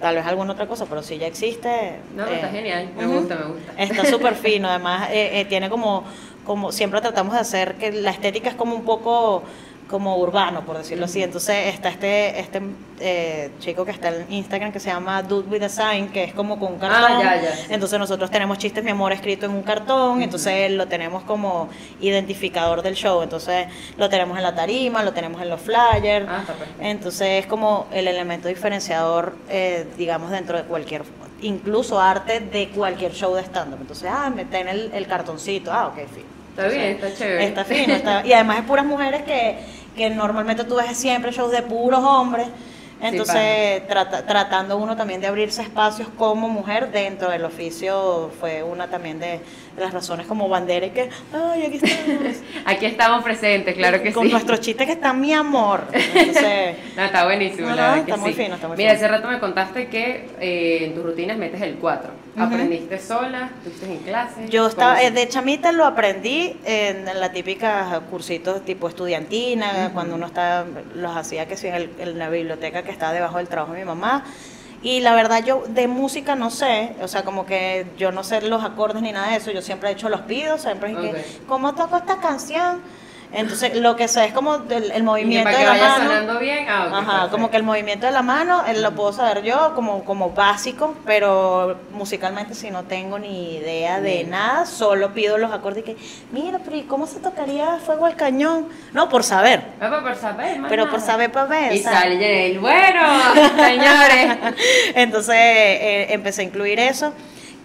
tal 0.00 0.14
vez 0.14 0.24
alguna 0.26 0.52
otra 0.54 0.66
cosa, 0.66 0.86
pero 0.88 1.02
si 1.02 1.18
ya 1.18 1.26
existe. 1.26 1.96
No, 2.16 2.24
pero 2.24 2.34
está 2.36 2.48
eh, 2.48 2.52
genial. 2.52 2.88
Me 2.96 3.06
gusta, 3.06 3.34
me 3.34 3.44
gusta. 3.44 3.72
Está 3.76 4.04
súper 4.06 4.34
fino, 4.36 4.68
además 4.70 5.08
eh, 5.10 5.40
eh, 5.40 5.44
tiene 5.44 5.68
como, 5.68 6.04
como, 6.46 6.72
siempre 6.72 7.00
tratamos 7.02 7.34
de 7.34 7.40
hacer 7.40 7.74
que 7.74 7.92
la 7.92 8.10
estética 8.10 8.48
es 8.48 8.54
como 8.54 8.74
un 8.74 8.84
poco 8.84 9.42
como 9.88 10.16
urbano, 10.18 10.64
por 10.64 10.76
decirlo 10.78 11.06
así. 11.06 11.22
Entonces 11.22 11.74
está 11.74 11.88
este, 11.88 12.38
este 12.40 12.60
eh, 13.00 13.50
chico 13.58 13.84
que 13.84 13.90
está 13.90 14.08
en 14.08 14.26
Instagram 14.32 14.70
que 14.72 14.80
se 14.80 14.90
llama 14.90 15.22
Dude 15.22 15.48
with 15.48 15.62
a 15.62 15.68
Sign, 15.68 16.08
que 16.08 16.24
es 16.24 16.34
como 16.34 16.58
con 16.58 16.72
un 16.74 16.78
Ah, 16.82 16.88
cartón. 17.08 17.20
ya, 17.22 17.42
ya, 17.42 17.56
sí. 17.56 17.66
Entonces 17.70 17.98
nosotros 17.98 18.30
tenemos 18.30 18.58
chistes 18.58 18.84
mi 18.84 18.90
amor 18.90 19.12
escrito 19.12 19.46
en 19.46 19.52
un 19.52 19.62
cartón, 19.62 20.22
entonces 20.22 20.70
lo 20.72 20.86
tenemos 20.88 21.22
como 21.24 21.68
identificador 22.00 22.82
del 22.82 22.94
show. 22.94 23.22
Entonces 23.22 23.66
lo 23.96 24.08
tenemos 24.08 24.36
en 24.36 24.42
la 24.42 24.54
tarima, 24.54 25.02
lo 25.02 25.12
tenemos 25.12 25.40
en 25.42 25.48
los 25.48 25.60
flyers. 25.60 26.26
Ah, 26.28 26.40
está. 26.42 26.54
Entonces 26.80 27.44
es 27.44 27.46
como 27.46 27.86
el 27.92 28.08
elemento 28.08 28.48
diferenciador, 28.48 29.36
eh, 29.48 29.86
digamos, 29.96 30.30
dentro 30.30 30.58
de 30.58 30.64
cualquier, 30.64 31.02
incluso 31.40 32.00
arte 32.00 32.40
de 32.40 32.68
cualquier 32.70 33.12
show 33.12 33.34
de 33.34 33.42
stand-up. 33.42 33.78
Entonces, 33.80 34.10
ah, 34.12 34.30
me 34.34 34.44
ten 34.44 34.68
el, 34.68 34.90
el 34.92 35.06
cartoncito, 35.06 35.72
ah, 35.72 35.88
ok, 35.88 35.94
fin. 36.12 36.24
Está 36.66 36.74
bien, 36.74 36.86
está 36.96 37.14
chévere. 37.14 37.44
Está 37.46 37.64
fino, 37.64 37.94
está- 37.94 38.26
y 38.26 38.32
además 38.32 38.58
es 38.58 38.64
puras 38.64 38.84
mujeres 38.84 39.22
que, 39.22 39.58
que 39.96 40.10
normalmente 40.10 40.64
tú 40.64 40.76
ves 40.76 40.96
siempre 40.96 41.30
shows 41.32 41.52
de 41.52 41.62
puros 41.62 42.00
hombres. 42.02 42.46
Entonces, 43.00 43.86
trata- 43.86 44.26
tratando 44.26 44.76
uno 44.76 44.96
también 44.96 45.20
de 45.20 45.28
abrirse 45.28 45.62
espacios 45.62 46.08
como 46.18 46.48
mujer 46.48 46.90
dentro 46.90 47.30
del 47.30 47.44
oficio 47.44 48.32
fue 48.40 48.64
una 48.64 48.88
también 48.88 49.20
de 49.20 49.38
las 49.76 49.94
razones 49.94 50.26
como 50.26 50.48
bandera 50.48 50.86
y 50.86 50.90
que, 50.90 51.08
ay, 51.32 51.62
aquí 51.66 51.76
estamos. 51.80 52.36
Aquí 52.64 52.86
estamos 52.86 53.22
presentes, 53.22 53.76
claro 53.76 54.02
que 54.02 54.12
con 54.12 54.26
sí. 54.26 54.32
nuestros 54.32 54.60
chistes 54.60 54.84
que 54.84 54.94
están 54.94 55.20
mi 55.20 55.32
amor. 55.32 55.84
Entonces, 55.92 56.74
No, 56.96 57.04
está 57.04 57.24
buenísimo, 57.24 57.68
No, 57.68 57.76
la 57.76 57.82
no, 57.82 57.88
verdad 57.92 58.04
que 58.04 58.10
está 58.10 58.20
muy 58.20 58.32
sí. 58.34 58.42
fino, 58.42 58.54
está 58.56 58.66
muy 58.66 58.76
Mira, 58.76 58.90
fino. 58.90 58.98
hace 59.06 59.08
rato 59.16 59.28
me 59.28 59.38
contaste 59.38 59.86
que 59.86 60.28
eh, 60.40 60.78
en 60.86 60.94
tus 60.96 61.04
rutinas 61.04 61.36
metes 61.38 61.60
el 61.62 61.76
4. 61.76 62.10
¿Aprendiste 62.44 62.98
sola? 63.00 63.50
¿Estuviste 63.58 63.86
en 63.86 63.98
clase? 63.98 64.48
Yo 64.48 64.66
estaba, 64.68 65.02
eh, 65.02 65.10
de 65.10 65.28
chamita 65.28 65.72
lo 65.72 65.84
aprendí 65.84 66.56
en 66.64 67.04
la 67.04 67.32
típica 67.32 68.00
cursitos 68.10 68.64
tipo 68.64 68.88
estudiantina, 68.88 69.90
cuando 69.92 70.14
uno 70.14 70.26
está, 70.26 70.64
los 70.94 71.16
hacía 71.16 71.46
que 71.46 71.56
sí 71.56 71.66
en, 71.68 71.74
el- 71.74 71.90
en 71.98 72.18
la 72.18 72.28
biblioteca 72.30 72.82
que 72.82 72.90
está 72.90 73.12
debajo 73.12 73.38
del 73.38 73.48
trabajo 73.48 73.72
de 73.72 73.80
mi 73.80 73.84
mamá. 73.84 74.24
Y 74.80 75.00
la 75.00 75.12
verdad 75.14 75.44
yo 75.44 75.64
de 75.68 75.88
música 75.88 76.36
no 76.36 76.50
sé, 76.50 76.92
o 77.02 77.08
sea, 77.08 77.24
como 77.24 77.44
que 77.46 77.86
yo 77.98 78.12
no 78.12 78.22
sé 78.22 78.40
los 78.42 78.62
acordes 78.62 79.02
ni 79.02 79.10
nada 79.10 79.30
de 79.32 79.36
eso, 79.38 79.50
yo 79.50 79.60
siempre 79.60 79.88
he 79.88 79.92
hecho 79.92 80.08
los 80.08 80.20
pidos, 80.20 80.62
siempre 80.62 80.92
es 80.92 80.96
Ok. 80.96 81.02
que, 81.02 81.24
¿cómo 81.48 81.74
toco 81.74 81.96
esta 81.96 82.18
canción? 82.20 82.80
Entonces 83.30 83.76
lo 83.76 83.94
que 83.94 84.08
sé 84.08 84.24
es 84.24 84.32
como 84.32 84.54
el, 84.70 84.90
el 84.90 85.02
movimiento 85.02 85.44
para 85.44 85.58
de 85.58 85.62
que 85.62 85.66
la 85.66 85.72
vaya 85.72 85.88
mano. 85.98 86.04
sonando 86.10 86.38
bien. 86.40 86.66
Ah, 86.68 86.86
ok, 86.88 86.92
Ajá, 86.94 87.04
perfecto. 87.12 87.30
como 87.32 87.50
que 87.50 87.56
el 87.58 87.62
movimiento 87.62 88.06
de 88.06 88.12
la 88.12 88.22
mano 88.22 88.64
él 88.66 88.82
lo 88.82 88.92
puedo 88.92 89.12
saber 89.12 89.42
yo 89.42 89.72
como, 89.74 90.02
como 90.04 90.30
básico, 90.30 90.94
pero 91.04 91.76
musicalmente 91.92 92.54
si 92.54 92.70
no 92.70 92.84
tengo 92.84 93.18
ni 93.18 93.56
idea 93.56 94.00
de 94.00 94.14
Bien. 94.18 94.30
nada, 94.30 94.64
solo 94.64 95.12
pido 95.12 95.36
los 95.36 95.52
acordes 95.52 95.80
y 95.80 95.82
que, 95.94 95.96
mira, 96.32 96.58
pero 96.64 96.76
¿y 96.76 96.82
cómo 96.84 97.06
se 97.06 97.20
tocaría 97.20 97.78
fuego 97.84 98.06
al 98.06 98.16
cañón? 98.16 98.68
No, 98.92 99.08
por 99.10 99.22
saber, 99.22 99.62
Ah, 99.80 99.88
pues 99.90 100.00
por 100.02 100.16
saber, 100.16 100.58
más 100.58 100.70
pero 100.70 100.84
nada. 100.84 100.96
por 100.96 101.04
saber 101.04 101.30
para 101.30 101.46
ver. 101.46 101.72
Y 101.74 101.78
¿sabes? 101.80 101.98
sale 102.00 102.46
el 102.46 102.58
bueno, 102.60 103.02
señores. 103.56 104.38
Entonces 104.94 105.34
eh, 105.36 106.06
empecé 106.10 106.40
a 106.42 106.44
incluir 106.44 106.80
eso, 106.80 107.12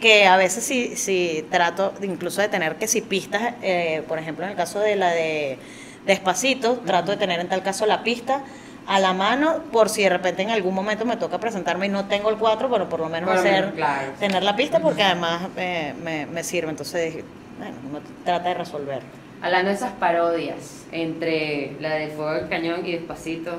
que 0.03 0.27
a 0.27 0.35
veces 0.35 0.65
sí, 0.65 0.97
sí 0.97 1.45
trato 1.49 1.93
de 1.97 2.07
incluso 2.07 2.41
de 2.41 2.49
tener 2.49 2.75
que 2.75 2.89
si 2.89 2.99
pistas, 2.99 3.53
eh, 3.61 4.03
por 4.05 4.19
ejemplo 4.19 4.43
en 4.43 4.51
el 4.51 4.57
caso 4.57 4.81
de 4.81 4.97
la 4.97 5.11
de 5.11 5.57
Despacito, 6.05 6.81
trato 6.85 7.11
de 7.11 7.17
tener 7.17 7.39
en 7.39 7.47
tal 7.47 7.63
caso 7.63 7.85
la 7.85 8.03
pista 8.03 8.43
a 8.85 8.99
la 8.99 9.13
mano 9.13 9.61
por 9.71 9.87
si 9.87 10.03
de 10.03 10.09
repente 10.09 10.41
en 10.41 10.49
algún 10.49 10.75
momento 10.75 11.05
me 11.05 11.15
toca 11.15 11.39
presentarme 11.39 11.85
y 11.85 11.89
no 11.89 12.03
tengo 12.03 12.29
el 12.29 12.35
4, 12.35 12.67
bueno, 12.67 12.89
por 12.89 12.99
lo 12.99 13.07
menos 13.07 13.31
hacer, 13.31 13.71
claro. 13.75 14.11
tener 14.19 14.43
la 14.43 14.57
pista 14.57 14.81
porque 14.81 15.03
además 15.03 15.43
eh, 15.55 15.93
me, 16.03 16.25
me 16.25 16.43
sirve, 16.43 16.71
entonces 16.71 17.23
bueno, 17.57 17.75
uno 17.89 17.99
trata 18.25 18.49
de 18.49 18.55
resolver. 18.55 19.01
Hablando 19.41 19.69
de 19.69 19.75
esas 19.75 19.93
parodias 19.93 20.85
entre 20.91 21.77
la 21.79 21.93
de 21.93 22.09
Fuego 22.09 22.33
del 22.33 22.49
Cañón 22.49 22.85
y 22.85 22.91
Despacito, 22.91 23.53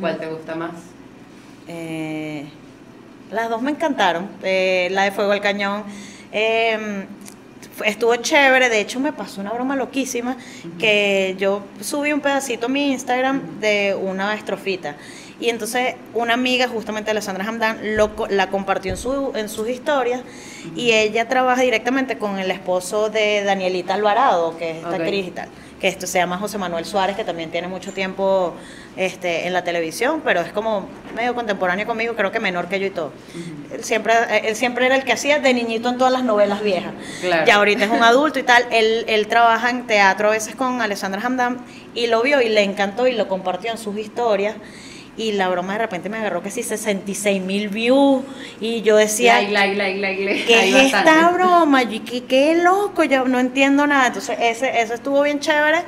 ¿cuál 0.00 0.16
te 0.16 0.26
gusta 0.28 0.54
más? 0.54 0.72
Eh, 1.68 2.46
las 3.32 3.48
dos 3.48 3.62
me 3.62 3.70
encantaron. 3.70 4.28
Eh, 4.42 4.88
la 4.92 5.04
de 5.04 5.10
Fuego 5.12 5.32
al 5.32 5.40
Cañón 5.40 5.84
eh, 6.32 7.06
estuvo 7.84 8.14
chévere. 8.16 8.68
De 8.68 8.80
hecho, 8.80 9.00
me 9.00 9.12
pasó 9.12 9.40
una 9.40 9.50
broma 9.50 9.76
loquísima 9.76 10.36
que 10.78 11.34
yo 11.38 11.62
subí 11.80 12.12
un 12.12 12.20
pedacito 12.20 12.66
a 12.66 12.68
mi 12.68 12.92
Instagram 12.92 13.60
de 13.60 13.96
una 14.00 14.34
estrofita. 14.34 14.96
Y 15.40 15.48
entonces 15.48 15.96
una 16.14 16.34
amiga, 16.34 16.68
justamente 16.68 17.10
Alessandra 17.10 17.44
Hamdan, 17.48 17.96
lo 17.96 18.12
la 18.30 18.48
compartió 18.48 18.92
en, 18.92 18.96
su, 18.96 19.32
en 19.34 19.48
sus 19.48 19.68
historias 19.68 20.20
y 20.76 20.92
ella 20.92 21.26
trabaja 21.26 21.62
directamente 21.62 22.16
con 22.16 22.38
el 22.38 22.48
esposo 22.52 23.08
de 23.10 23.42
Danielita 23.42 23.94
Alvarado, 23.94 24.56
que 24.56 24.70
es 24.70 24.76
esta 24.76 24.90
Ok. 24.90 24.94
actriz 25.00 25.26
y 25.26 25.30
tal, 25.32 25.48
que 25.82 25.88
esto 25.88 26.06
se 26.06 26.18
llama 26.18 26.38
José 26.38 26.58
Manuel 26.58 26.84
Suárez, 26.84 27.16
que 27.16 27.24
también 27.24 27.50
tiene 27.50 27.66
mucho 27.66 27.92
tiempo 27.92 28.54
este, 28.96 29.48
en 29.48 29.52
la 29.52 29.64
televisión, 29.64 30.22
pero 30.24 30.40
es 30.40 30.52
como 30.52 30.86
medio 31.12 31.34
contemporáneo 31.34 31.84
conmigo, 31.88 32.14
creo 32.14 32.30
que 32.30 32.38
menor 32.38 32.68
que 32.68 32.78
yo 32.78 32.86
y 32.86 32.90
todo. 32.90 33.12
Él 33.72 33.82
siempre, 33.82 34.14
él 34.44 34.54
siempre 34.54 34.86
era 34.86 34.94
el 34.94 35.02
que 35.02 35.12
hacía 35.12 35.40
de 35.40 35.52
niñito 35.52 35.88
en 35.88 35.98
todas 35.98 36.12
las 36.12 36.22
novelas 36.22 36.62
viejas. 36.62 36.94
Claro. 37.20 37.46
Ya 37.46 37.56
ahorita 37.56 37.86
es 37.86 37.90
un 37.90 38.04
adulto 38.04 38.38
y 38.38 38.44
tal. 38.44 38.64
Él, 38.70 39.04
él 39.08 39.26
trabaja 39.26 39.70
en 39.70 39.88
teatro 39.88 40.28
a 40.28 40.30
veces 40.30 40.54
con 40.54 40.80
Alessandra 40.80 41.20
Hamdan 41.20 41.58
y 41.96 42.06
lo 42.06 42.22
vio 42.22 42.40
y 42.40 42.48
le 42.48 42.62
encantó 42.62 43.08
y 43.08 43.12
lo 43.12 43.26
compartió 43.26 43.72
en 43.72 43.78
sus 43.78 43.98
historias. 43.98 44.54
Y 45.16 45.32
la 45.32 45.48
broma 45.50 45.74
de 45.74 45.80
repente 45.80 46.08
me 46.08 46.16
agarró 46.16 46.42
que 46.42 46.50
sí 46.50 46.62
66 46.62 47.42
mil 47.42 47.68
views. 47.68 48.22
Y 48.60 48.80
yo 48.82 48.96
decía, 48.96 49.42
Like. 49.42 50.44
¿qué 50.46 50.68
es 50.68 50.74
esta 50.94 51.30
broma? 51.30 51.82
Y 51.82 52.00
qué, 52.00 52.24
qué 52.24 52.54
loco, 52.62 53.04
yo 53.04 53.26
no 53.28 53.38
entiendo 53.38 53.86
nada. 53.86 54.06
Entonces, 54.06 54.38
ese, 54.40 54.80
eso 54.80 54.94
estuvo 54.94 55.20
bien 55.22 55.38
chévere 55.40 55.80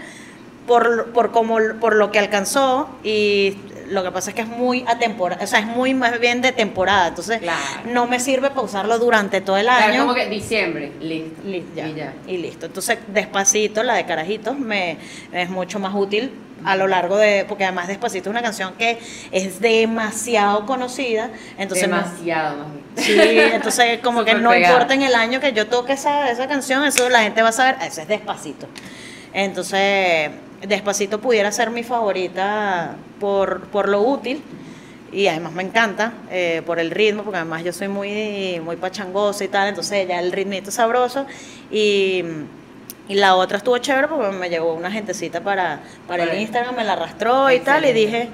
por, 0.66 1.12
por, 1.12 1.30
como, 1.32 1.58
por 1.80 1.96
lo 1.96 2.10
que 2.12 2.18
alcanzó. 2.18 2.88
Y 3.02 3.56
lo 3.88 4.02
que 4.02 4.10
pasa 4.10 4.30
es 4.30 4.36
que 4.36 4.42
es 4.42 4.48
muy 4.48 4.84
atemporal, 4.86 5.38
o 5.42 5.46
sea, 5.46 5.60
es 5.60 5.66
muy 5.66 5.94
más 5.94 6.18
bien 6.20 6.40
de 6.42 6.52
temporada. 6.52 7.08
Entonces, 7.08 7.38
Claro. 7.40 7.58
no 7.92 8.06
me 8.06 8.20
sirve 8.20 8.48
para 8.50 8.62
usarlo 8.62 8.98
durante 8.98 9.40
todo 9.40 9.56
el 9.56 9.64
Claro, 9.64 9.92
año. 9.92 10.00
como 10.02 10.14
que 10.14 10.26
diciembre, 10.28 10.92
listo. 11.00 11.40
Li- 11.44 11.64
ya, 11.74 11.88
Y 11.88 11.94
ya. 11.94 12.12
y 12.26 12.36
listo. 12.38 12.66
Entonces, 12.66 12.98
despacito, 13.08 13.82
la 13.82 13.94
de 13.94 14.04
carajitos, 14.04 14.58
me 14.58 14.98
es 15.32 15.48
mucho 15.50 15.78
más 15.78 15.94
útil 15.94 16.30
a 16.64 16.76
lo 16.76 16.86
largo 16.86 17.16
de, 17.16 17.44
porque 17.48 17.64
además 17.64 17.88
despacito 17.88 18.28
es 18.28 18.30
una 18.30 18.42
canción 18.42 18.74
que 18.74 18.98
es 19.30 19.60
demasiado 19.60 20.66
conocida, 20.66 21.30
entonces 21.58 21.88
Demasiado 21.88 22.56
más 22.56 22.72
bien. 22.72 22.84
Sí, 22.96 23.38
entonces 23.54 24.00
como 24.00 24.24
que 24.24 24.34
no 24.34 24.54
importa 24.54 24.94
en 24.94 25.02
el 25.02 25.14
año 25.14 25.40
que 25.40 25.52
yo 25.52 25.66
toque 25.66 25.92
esa, 25.92 26.30
esa 26.30 26.48
canción, 26.48 26.84
eso 26.84 27.08
la 27.08 27.22
gente 27.22 27.42
va 27.42 27.48
a 27.48 27.52
saber, 27.52 27.76
eso 27.82 28.00
es 28.00 28.08
despacito. 28.08 28.66
Entonces, 29.32 30.30
despacito 30.62 31.20
pudiera 31.20 31.50
ser 31.50 31.70
mi 31.70 31.82
favorita 31.82 32.94
por, 33.18 33.66
por 33.68 33.88
lo 33.88 34.00
útil 34.00 34.42
y 35.12 35.28
además 35.28 35.52
me 35.52 35.62
encanta 35.62 36.12
eh, 36.30 36.62
por 36.66 36.78
el 36.78 36.90
ritmo, 36.90 37.22
porque 37.22 37.38
además 37.38 37.62
yo 37.64 37.72
soy 37.72 37.88
muy, 37.88 38.60
muy 38.60 38.76
pachangosa 38.76 39.44
y 39.44 39.48
tal, 39.48 39.68
entonces 39.68 40.06
ya 40.08 40.18
el 40.18 40.32
ritmito 40.32 40.70
es 40.70 40.76
sabroso 40.76 41.26
y, 41.70 42.24
y 43.08 43.14
la 43.14 43.34
otra 43.36 43.58
estuvo 43.58 43.76
chévere 43.78 44.08
porque 44.08 44.36
me 44.36 44.48
llegó 44.48 44.74
una 44.74 44.90
gentecita 44.90 45.40
para, 45.42 45.80
para 46.08 46.24
el. 46.24 46.40
Instagram, 46.40 46.76
me 46.76 46.84
la 46.84 46.94
arrastró 46.94 47.50
y 47.50 47.60
tal 47.60 47.84
y 47.84 47.92
dije, 47.92 48.28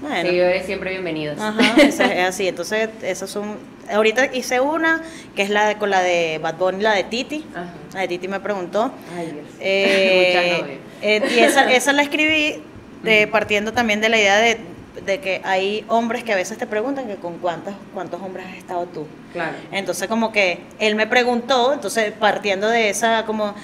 bueno, 0.00 0.22
Seguidores 0.22 0.64
siempre 0.64 0.90
bienvenidos. 0.90 1.38
Ajá, 1.38 1.74
es 1.82 2.00
así. 2.00 2.48
Entonces, 2.48 2.88
esas 3.02 3.28
son. 3.28 3.58
Ahorita 3.92 4.26
hice 4.34 4.60
una 4.60 5.02
que 5.34 5.42
es 5.42 5.50
la 5.50 5.66
de, 5.66 5.76
con 5.76 5.90
la 5.90 6.02
de 6.02 6.38
Bad 6.42 6.56
Bunny, 6.56 6.82
la 6.82 6.94
de 6.94 7.04
Titi. 7.04 7.44
Ajá. 7.54 7.66
La 7.92 8.00
de 8.00 8.08
Titi 8.08 8.28
me 8.28 8.40
preguntó. 8.40 8.92
Ay, 9.16 9.32
Dios. 9.32 9.46
Eh, 9.60 10.56
Muchas 10.58 10.80
eh, 11.02 11.22
y 11.36 11.38
esa, 11.40 11.70
esa 11.72 11.92
la 11.92 12.02
escribí 12.02 12.62
de, 13.02 13.26
partiendo 13.26 13.72
también 13.72 14.00
de 14.00 14.08
la 14.08 14.18
idea 14.18 14.38
de, 14.38 14.58
de 15.04 15.20
que 15.20 15.40
hay 15.44 15.84
hombres 15.88 16.24
que 16.24 16.32
a 16.32 16.36
veces 16.36 16.58
te 16.58 16.66
preguntan 16.66 17.06
que 17.06 17.16
con 17.16 17.38
cuántos, 17.38 17.74
cuántos 17.94 18.20
hombres 18.22 18.46
has 18.46 18.56
estado 18.56 18.86
tú. 18.86 19.06
Claro. 19.32 19.56
Entonces 19.70 20.08
como 20.08 20.32
que 20.32 20.58
él 20.78 20.94
me 20.96 21.06
preguntó, 21.06 21.72
entonces 21.72 22.12
partiendo 22.12 22.68
de 22.68 22.90
esa 22.90 23.24
como, 23.26 23.54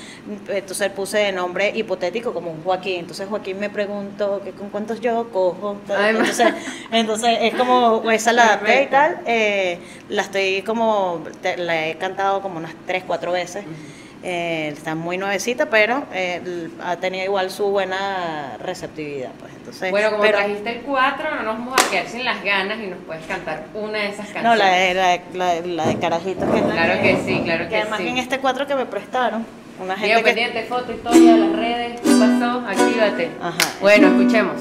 entonces 0.48 0.90
puse 0.90 1.18
de 1.18 1.32
nombre 1.32 1.72
hipotético 1.74 2.32
como 2.32 2.50
un 2.52 2.62
Joaquín, 2.62 3.00
entonces 3.00 3.28
Joaquín 3.28 3.58
me 3.58 3.68
preguntó 3.70 4.40
que 4.44 4.52
con 4.52 4.68
cuántos 4.70 5.00
yo 5.00 5.28
cojo, 5.32 5.76
entonces, 5.88 6.54
entonces 6.92 7.38
es 7.42 7.54
como 7.54 8.08
esa 8.10 8.32
la 8.32 8.44
adapté 8.44 8.82
y 8.82 8.86
tal, 8.86 9.20
eh, 9.26 9.78
la 10.08 10.22
estoy 10.22 10.62
como, 10.62 11.22
te- 11.42 11.56
la 11.56 11.88
he 11.88 11.96
cantado 11.96 12.40
como 12.42 12.58
unas 12.58 12.74
tres, 12.86 13.02
cuatro 13.06 13.32
veces. 13.32 13.64
Eh, 14.28 14.70
está 14.72 14.96
muy 14.96 15.18
nuevecita, 15.18 15.66
pero 15.66 16.02
eh, 16.12 16.68
ha 16.82 16.96
tenido 16.96 17.24
igual 17.24 17.48
su 17.48 17.66
buena 17.66 18.56
receptividad. 18.58 19.30
Pues, 19.38 19.52
entonces, 19.54 19.90
Bueno, 19.92 20.10
como 20.10 20.22
pero- 20.22 20.38
trajiste 20.38 20.68
el 20.70 20.80
4, 20.80 21.30
no 21.36 21.42
nos 21.44 21.58
vamos 21.58 21.74
a 21.80 21.90
quedar 21.92 22.08
sin 22.08 22.24
las 22.24 22.42
ganas 22.42 22.76
y 22.82 22.88
nos 22.88 22.98
puedes 23.06 23.24
cantar 23.26 23.66
una 23.72 23.98
de 24.00 24.08
esas 24.08 24.26
canciones. 24.30 24.42
No, 24.42 24.56
la 24.56 24.68
de, 24.72 24.94
la, 24.94 25.08
de- 25.10 25.20
la 25.34 25.54
de- 25.54 25.66
la 25.68 25.86
de 25.86 25.98
Carajitos. 26.00 26.50
Que 26.50 26.58
es 26.58 26.66
la 26.66 26.72
Claro 26.74 27.02
que 27.02 27.16
sí, 27.24 27.40
claro 27.44 27.68
que 27.68 27.76
además 27.76 28.00
sí. 28.00 28.08
en 28.08 28.18
este 28.18 28.38
cuatro 28.40 28.66
que 28.66 28.74
me 28.74 28.86
prestaron, 28.86 29.46
una 29.80 29.96
gente 29.96 30.16
que... 30.16 30.22
pendiente, 30.24 30.64
foto, 30.64 30.92
historia, 30.92 31.36
las 31.36 31.52
redes, 31.56 32.00
¿qué 32.00 32.10
pasó? 32.10 32.64
Actívate. 32.66 33.30
Ajá. 33.40 33.58
Bueno, 33.80 34.08
escuchemos. 34.08 34.56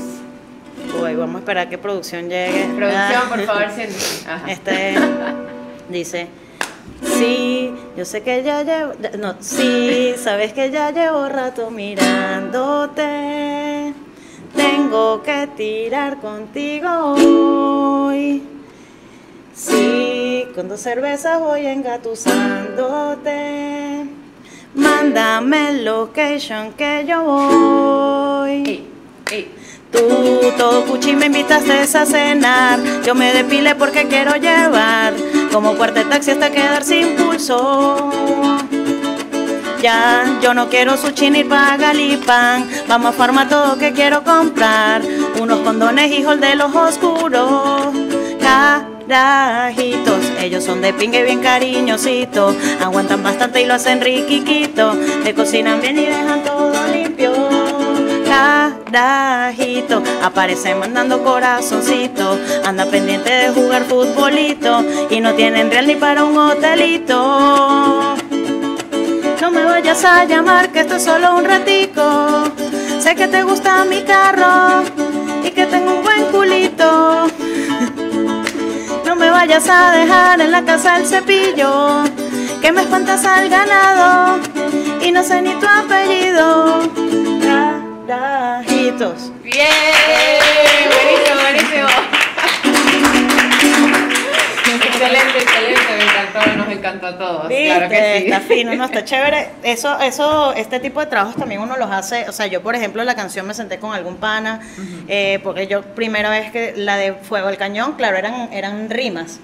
Uy, 1.01 1.15
vamos 1.15 1.37
a 1.37 1.39
esperar 1.39 1.69
que 1.69 1.79
producción 1.79 2.29
llegue. 2.29 2.65
Producción, 2.75 3.21
Ah. 3.23 3.29
por 3.29 3.41
favor, 3.45 3.71
siéntate. 3.75 4.51
Este 4.51 4.93
dice, 5.89 6.27
sí, 7.05 7.73
yo 7.95 8.03
sé 8.05 8.23
que 8.23 8.41
ya 8.43 8.63
llevo, 8.63 8.93
no, 9.17 9.35
sí, 9.39 10.13
sabes 10.17 10.51
que 10.53 10.71
ya 10.71 10.91
llevo 10.91 11.29
rato 11.29 11.71
mirándote, 11.71 13.03
tengo 14.55 15.23
que 15.23 15.47
tirar 15.55 16.17
contigo 16.17 16.89
hoy. 16.89 18.43
Sí, 19.53 20.45
con 20.53 20.67
dos 20.67 20.81
cervezas 20.81 21.39
voy 21.39 21.65
engatusándote, 21.65 24.05
mándame 24.73 25.69
el 25.69 25.85
location 25.85 26.73
que 26.73 27.05
yo 27.07 27.23
voy. 27.23 28.85
Tú, 29.91 30.51
todo 30.57 30.85
cuchi, 30.85 31.15
me 31.15 31.27
invitaste 31.27 31.71
a 31.71 32.05
cenar. 32.05 32.79
Yo 33.05 33.15
me 33.15 33.33
depile 33.33 33.75
porque 33.75 34.07
quiero 34.07 34.35
llevar 34.35 35.13
como 35.55 35.75
cuarto 35.75 36.01
de 36.01 36.05
taxi 36.07 36.31
hasta 36.31 36.51
quedar 36.51 36.83
sin 36.83 37.15
pulso. 37.15 38.11
Ya, 39.81 40.37
yo 40.41 40.53
no 40.53 40.67
quiero 40.67 40.97
sushi 40.97 41.29
ni 41.29 41.45
pa' 41.45 41.77
Galipan. 41.77 42.69
Vamos 42.89 43.11
a 43.11 43.17
farma 43.17 43.47
todo 43.47 43.77
que 43.77 43.93
quiero 43.93 44.21
comprar. 44.25 45.01
Unos 45.39 45.59
condones, 45.59 46.11
hijos 46.11 46.41
de 46.41 46.55
los 46.55 46.75
oscuros. 46.75 47.87
Carajitos, 49.07 50.25
ellos 50.41 50.61
son 50.61 50.81
de 50.81 50.91
pingue 50.91 51.23
bien 51.23 51.39
cariñositos. 51.39 52.53
Aguantan 52.81 53.23
bastante 53.23 53.61
y 53.61 53.65
lo 53.65 53.75
hacen 53.75 54.01
riquiquito. 54.01 54.93
Le 55.23 55.33
cocinan 55.33 55.79
bien 55.79 55.97
y 55.97 56.05
dejan 56.07 56.43
todo 56.43 56.73
limpio. 56.87 57.64
Carajito, 58.35 60.03
aparece 60.21 60.75
mandando 60.75 61.23
corazoncito. 61.23 62.37
Anda 62.65 62.85
pendiente 62.85 63.31
de 63.31 63.49
jugar 63.49 63.83
futbolito. 63.85 64.83
Y 65.09 65.21
no 65.21 65.33
tienen 65.33 65.71
real 65.71 65.87
ni 65.87 65.95
para 65.95 66.23
un 66.23 66.37
hotelito. 66.37 68.15
No 69.41 69.51
me 69.51 69.63
vayas 69.63 70.03
a 70.03 70.25
llamar 70.25 70.69
que 70.69 70.81
esto 70.81 70.95
es 70.95 71.03
solo 71.03 71.35
un 71.35 71.45
ratico. 71.45 72.43
Sé 72.99 73.15
que 73.15 73.27
te 73.27 73.43
gusta 73.43 73.85
mi 73.85 74.01
carro 74.01 74.83
y 75.43 75.51
que 75.51 75.65
tengo 75.67 75.95
un 75.95 76.03
buen 76.03 76.25
culito. 76.25 77.27
No 79.05 79.15
me 79.15 79.29
vayas 79.29 79.67
a 79.69 79.91
dejar 79.91 80.41
en 80.41 80.51
la 80.51 80.63
casa 80.65 80.97
el 80.97 81.05
cepillo, 81.05 82.03
que 82.61 82.71
me 82.71 82.81
espantas 82.81 83.23
al 83.25 83.49
ganado 83.49 84.39
y 85.01 85.11
no 85.11 85.23
sé 85.23 85.41
ni 85.41 85.53
tu 85.55 85.67
apellido. 85.67 87.24
Carajitos. 88.07 89.31
Bien, 89.43 89.67
buenísimo, 90.91 91.41
buenísimo. 91.41 91.87
excelente, 94.85 95.37
excelente, 95.39 95.81
me 95.97 96.03
encantó, 96.03 96.57
nos 96.57 96.69
encantó 96.69 97.07
a 97.07 97.17
todos. 97.17 97.47
Claro 97.47 97.89
Viste, 97.89 97.89
que 97.89 98.19
sí. 98.19 98.25
está 98.25 98.39
fino, 98.41 98.75
no, 98.75 98.85
está 98.85 99.03
chévere. 99.03 99.49
Eso, 99.63 99.99
eso, 99.99 100.53
este 100.53 100.79
tipo 100.79 100.99
de 100.99 101.07
trabajos 101.07 101.35
también 101.35 101.61
uno 101.61 101.75
los 101.77 101.89
hace. 101.89 102.29
O 102.29 102.31
sea, 102.31 102.47
yo, 102.47 102.61
por 102.61 102.75
ejemplo, 102.75 103.03
la 103.03 103.15
canción 103.15 103.47
me 103.47 103.53
senté 103.53 103.79
con 103.79 103.93
algún 103.93 104.17
pana, 104.17 104.61
eh, 105.07 105.39
porque 105.43 105.67
yo, 105.67 105.81
primera 105.81 106.29
vez 106.29 106.51
que 106.51 106.73
la 106.75 106.97
de 106.97 107.13
Fuego 107.13 107.47
al 107.47 107.57
Cañón, 107.57 107.93
claro, 107.93 108.17
eran, 108.17 108.53
eran 108.53 108.89
rimas. 108.89 109.39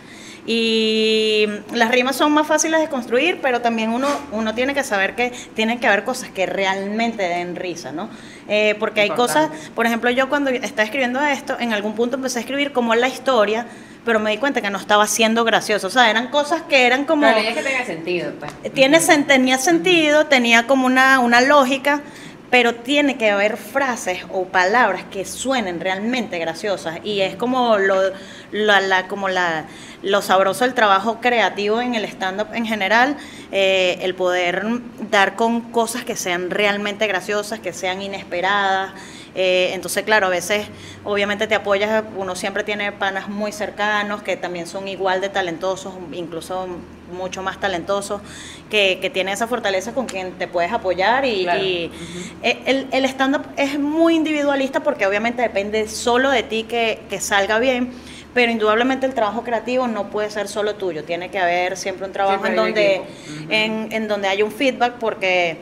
Y 0.46 1.46
las 1.74 1.92
rimas 1.92 2.16
son 2.16 2.32
más 2.32 2.48
fáciles 2.48 2.80
de 2.80 2.88
construir, 2.90 3.40
pero 3.42 3.62
también 3.62 3.92
uno, 3.92 4.08
uno 4.32 4.54
tiene 4.56 4.74
que 4.74 4.84
saber 4.84 5.16
que 5.16 5.32
tienen 5.56 5.80
que 5.80 5.88
haber 5.88 6.04
cosas 6.04 6.30
que 6.30 6.46
realmente 6.46 7.24
den 7.24 7.56
risa, 7.56 7.92
¿no? 7.92 8.10
Eh, 8.48 8.76
porque 8.80 9.02
hay 9.02 9.08
Importante. 9.10 9.50
cosas, 9.50 9.70
por 9.76 9.86
ejemplo, 9.86 10.10
yo 10.10 10.30
cuando 10.30 10.50
estaba 10.50 10.84
escribiendo 10.84 11.22
esto, 11.22 11.58
en 11.60 11.74
algún 11.74 11.94
punto 11.96 12.16
empecé 12.18 12.40
a 12.40 12.42
escribir 12.42 12.72
como 12.74 12.96
la 12.96 13.08
historia, 13.08 13.68
pero 14.04 14.20
me 14.20 14.32
di 14.32 14.38
cuenta 14.38 14.62
que 14.62 14.70
no 14.72 14.80
estaba 14.80 15.06
siendo 15.08 15.44
gracioso. 15.44 15.88
O 15.88 15.92
sea, 15.92 16.10
eran 16.10 16.30
cosas 16.30 16.64
que 16.64 16.86
eran 16.88 17.06
como... 17.06 17.28
Es 17.28 17.54
que 17.56 17.62
tenga 17.62 17.86
sentido, 17.86 18.34
pues. 18.40 18.52
Tiene, 18.74 19.00
tenía 19.28 19.58
sentido, 19.60 20.26
tenía 20.26 20.66
como 20.66 20.88
una, 20.88 21.20
una 21.20 21.40
lógica, 21.42 22.02
pero 22.50 22.76
tiene 22.76 23.16
que 23.18 23.30
haber 23.30 23.56
frases 23.58 24.26
o 24.30 24.46
palabras 24.46 25.04
que 25.12 25.24
suenen 25.24 25.80
realmente 25.80 26.40
graciosas. 26.40 27.00
Y 27.04 27.22
es 27.22 27.36
como 27.36 27.78
lo, 27.78 27.96
la, 28.52 28.82
la- 28.82 29.08
como 29.08 29.30
la, 29.30 29.66
lo 30.04 30.22
sabroso 30.22 30.64
del 30.66 30.74
trabajo 30.74 31.20
creativo 31.22 31.80
en 31.82 31.94
el 31.96 32.06
stand-up 32.06 32.48
en 32.54 32.66
general, 32.66 33.18
eh, 33.52 34.00
el 34.02 34.16
poder 34.16 34.66
dar 35.12 35.36
con 35.36 35.62
cosas 35.72 36.04
que 36.04 36.16
sean 36.16 36.50
realmente 36.50 37.06
graciosas, 37.08 37.60
que 37.60 37.72
sean 37.74 38.02
inesperadas. 38.02 38.94
Eh, 39.34 39.72
entonces, 39.74 40.04
claro, 40.04 40.28
a 40.28 40.30
veces 40.30 40.68
obviamente 41.06 41.48
te 41.48 41.56
apoyas, 41.56 42.04
uno 42.18 42.36
siempre 42.36 42.64
tiene 42.64 42.92
panas 42.92 43.30
muy 43.30 43.52
cercanos 43.54 44.22
que 44.24 44.36
también 44.36 44.68
son 44.68 44.88
igual 44.90 45.22
de 45.22 45.30
talentosos, 45.30 45.94
incluso 46.12 46.68
mucho 47.14 47.42
más 47.44 47.60
talentosos, 47.60 48.22
que, 48.70 49.00
que 49.02 49.10
tienen 49.10 49.34
esa 49.34 49.48
fortaleza 49.48 49.94
con 49.94 50.06
quien 50.06 50.32
te 50.34 50.48
puedes 50.48 50.72
apoyar 50.74 51.26
y, 51.26 51.44
Claro. 51.44 51.64
y, 51.64 51.92
eh, 52.44 52.62
el, 52.66 52.88
el 52.92 53.06
stand-up 53.06 53.44
es 53.56 53.78
muy 53.80 54.16
individualista 54.16 54.82
porque 54.82 55.06
obviamente 55.06 55.42
depende 55.42 55.88
solo 55.88 56.30
de 56.30 56.44
ti 56.44 56.64
que, 56.64 57.02
que 57.10 57.22
salga 57.22 57.60
bien. 57.60 57.94
Pero 58.34 58.52
indudablemente 58.52 59.06
el 59.06 59.14
trabajo 59.14 59.44
creativo 59.44 59.88
no 59.88 60.10
puede 60.10 60.30
ser 60.30 60.48
solo 60.48 60.76
tuyo, 60.76 61.04
tiene 61.04 61.30
que 61.30 61.40
haber 61.40 61.76
siempre 61.76 62.06
un 62.06 62.14
trabajo 62.14 62.44
Siempre 62.44 62.52
en 62.52 62.56
donde, 62.56 63.02
en, 63.50 63.92
en 63.92 64.08
donde 64.08 64.30
haya 64.30 64.46
un 64.46 64.52
feedback 64.52 64.94
porque 65.00 65.58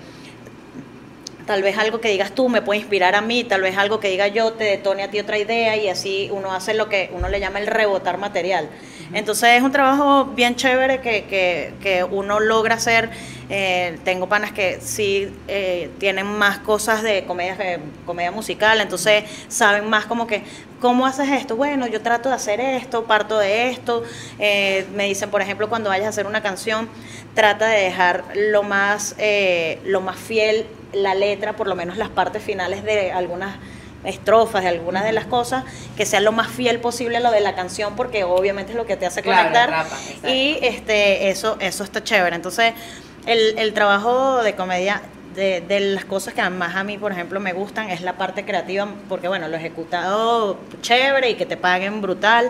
tal 1.47 1.63
vez 1.63 1.79
algo 1.79 1.99
que 1.99 2.09
digas 2.09 2.33
tú 2.33 2.47
me 2.47 2.61
puede 2.61 2.79
inspirar 2.79 3.15
a 3.15 3.21
mí, 3.21 3.43
tal 3.43 3.61
vez 3.61 3.75
algo 3.75 3.99
que 3.99 4.09
diga 4.09 4.27
yo 4.27 4.53
te 4.53 4.65
detone 4.65 5.01
a 5.01 5.09
ti 5.09 5.19
otra 5.19 5.39
idea 5.39 5.75
y 5.77 5.89
así 5.89 6.29
uno 6.31 6.53
hace 6.53 6.75
lo 6.75 6.89
que 6.89 7.09
uno 7.11 7.27
le 7.27 7.39
llama 7.39 7.57
el 7.57 7.65
rebotar 7.65 8.19
material. 8.19 8.69
Entonces 9.13 9.57
es 9.57 9.63
un 9.63 9.71
trabajo 9.71 10.25
bien 10.25 10.55
chévere 10.55 11.01
que, 11.01 11.23
que, 11.23 11.73
que 11.81 12.03
uno 12.03 12.39
logra 12.39 12.75
hacer. 12.75 13.09
Eh, 13.51 13.97
tengo 14.03 14.29
panas 14.29 14.51
que 14.51 14.79
sí 14.79 15.27
eh, 15.47 15.89
tienen 15.97 16.27
más 16.27 16.59
cosas 16.59 17.01
de 17.01 17.23
comedia, 17.25 17.57
que- 17.57 17.79
comedia 18.05 18.31
musical, 18.31 18.79
entonces 18.79 19.23
saben 19.47 19.89
más 19.89 20.05
como 20.05 20.27
que, 20.27 20.43
¿cómo 20.79 21.07
haces 21.07 21.29
esto? 21.29 21.55
Bueno, 21.55 21.87
yo 21.87 21.99
trato 22.01 22.29
de 22.29 22.35
hacer 22.35 22.59
esto, 22.59 23.05
parto 23.05 23.39
de 23.39 23.69
esto. 23.71 24.03
Eh, 24.37 24.85
me 24.93 25.05
dicen, 25.05 25.31
por 25.31 25.41
ejemplo, 25.41 25.67
cuando 25.67 25.89
vayas 25.89 26.05
a 26.05 26.09
hacer 26.09 26.27
una 26.27 26.43
canción, 26.43 26.87
trata 27.33 27.67
de 27.67 27.81
dejar 27.85 28.23
lo 28.35 28.61
más, 28.61 29.15
eh, 29.17 29.79
lo 29.83 30.01
más 30.01 30.17
fiel 30.17 30.67
la 30.93 31.15
letra, 31.15 31.53
por 31.53 31.67
lo 31.67 31.75
menos 31.75 31.97
las 31.97 32.09
partes 32.09 32.43
finales 32.43 32.83
de 32.83 33.11
algunas 33.11 33.55
estrofas, 34.03 34.61
de 34.63 34.69
algunas 34.69 35.03
de 35.03 35.11
las 35.11 35.25
cosas, 35.25 35.63
que 35.97 36.05
sea 36.05 36.19
lo 36.21 36.31
más 36.31 36.47
fiel 36.49 36.79
posible 36.79 37.17
a 37.17 37.19
lo 37.19 37.31
de 37.31 37.41
la 37.41 37.53
canción, 37.55 37.95
porque 37.95 38.23
obviamente 38.23 38.71
es 38.73 38.77
lo 38.77 38.85
que 38.85 38.95
te 38.95 39.05
hace 39.07 39.21
Claro, 39.23 39.49
conectar. 39.49 39.73
atrapa, 39.73 39.97
y 40.29 40.57
este, 40.61 41.29
eso, 41.31 41.57
eso 41.59 41.83
está 41.83 42.03
chévere. 42.03 42.35
Entonces, 42.35 42.73
el, 43.29 43.57
el 43.59 43.73
trabajo 43.73 44.41
de 44.43 44.55
comedia 44.55 45.01
de, 45.35 45.61
de 45.61 45.79
las 45.79 46.05
cosas 46.05 46.33
que 46.33 46.41
más 46.49 46.75
a 46.75 46.83
mí, 46.83 46.97
por 46.97 47.11
ejemplo, 47.11 47.39
me 47.39 47.53
gustan 47.53 47.89
es 47.89 48.01
la 48.01 48.13
parte 48.13 48.43
creativa, 48.43 48.87
porque 49.07 49.27
bueno, 49.27 49.47
lo 49.47 49.55
ejecutado 49.55 50.57
chévere 50.81 51.29
y 51.29 51.35
que 51.35 51.45
te 51.45 51.55
paguen 51.55 52.01
brutal, 52.01 52.49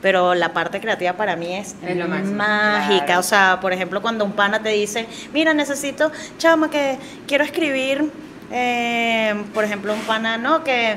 pero 0.00 0.34
la 0.34 0.52
parte 0.52 0.80
creativa 0.80 1.12
para 1.14 1.36
mí 1.36 1.54
es, 1.54 1.74
Es 1.86 1.96
lo 1.96 2.06
máximo, 2.08 2.36
mágica. 2.36 3.04
claro. 3.06 3.20
O 3.20 3.24
sea, 3.24 3.58
por 3.60 3.72
ejemplo, 3.72 4.00
cuando 4.00 4.24
un 4.24 4.32
pana 4.32 4.62
te 4.62 4.70
dice, 4.70 5.06
mira, 5.32 5.52
necesito, 5.52 6.10
chama, 6.38 6.70
que 6.70 6.96
quiero 7.26 7.44
escribir, 7.44 8.10
eh, 8.52 9.34
por 9.52 9.64
ejemplo, 9.64 9.92
un 9.92 10.00
pana, 10.02 10.38
no, 10.38 10.62
que, 10.64 10.96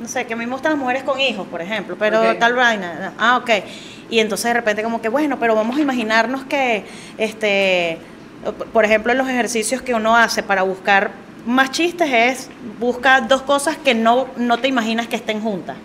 no 0.00 0.06
sé, 0.06 0.26
que 0.26 0.34
a 0.34 0.36
mí 0.36 0.44
me 0.46 0.52
gustan 0.52 0.72
las 0.72 0.78
mujeres 0.78 1.02
con 1.02 1.18
hijos, 1.20 1.46
por 1.48 1.62
ejemplo, 1.62 1.96
pero 1.98 2.36
tal 2.36 2.54
vaina. 2.54 3.14
Ah, 3.18 3.38
ok. 3.38 3.50
Y 4.10 4.20
entonces 4.20 4.44
de 4.44 4.54
repente 4.54 4.82
como 4.82 5.00
que, 5.00 5.08
bueno, 5.08 5.38
pero 5.40 5.54
vamos 5.54 5.76
a 5.78 5.80
imaginarnos 5.80 6.44
que, 6.44 6.84
este, 7.18 7.98
por 8.72 8.84
ejemplo, 8.84 9.12
en 9.12 9.18
los 9.18 9.28
ejercicios 9.28 9.82
que 9.82 9.94
uno 9.94 10.16
hace 10.16 10.42
para 10.42 10.62
buscar 10.62 11.10
más 11.46 11.70
chistes 11.72 12.08
es, 12.10 12.48
busca 12.80 13.20
dos 13.20 13.42
cosas 13.42 13.76
que 13.76 13.94
no, 13.94 14.28
no 14.36 14.58
te 14.58 14.68
imaginas 14.68 15.06
que 15.08 15.16
estén 15.16 15.40
juntas. 15.42 15.76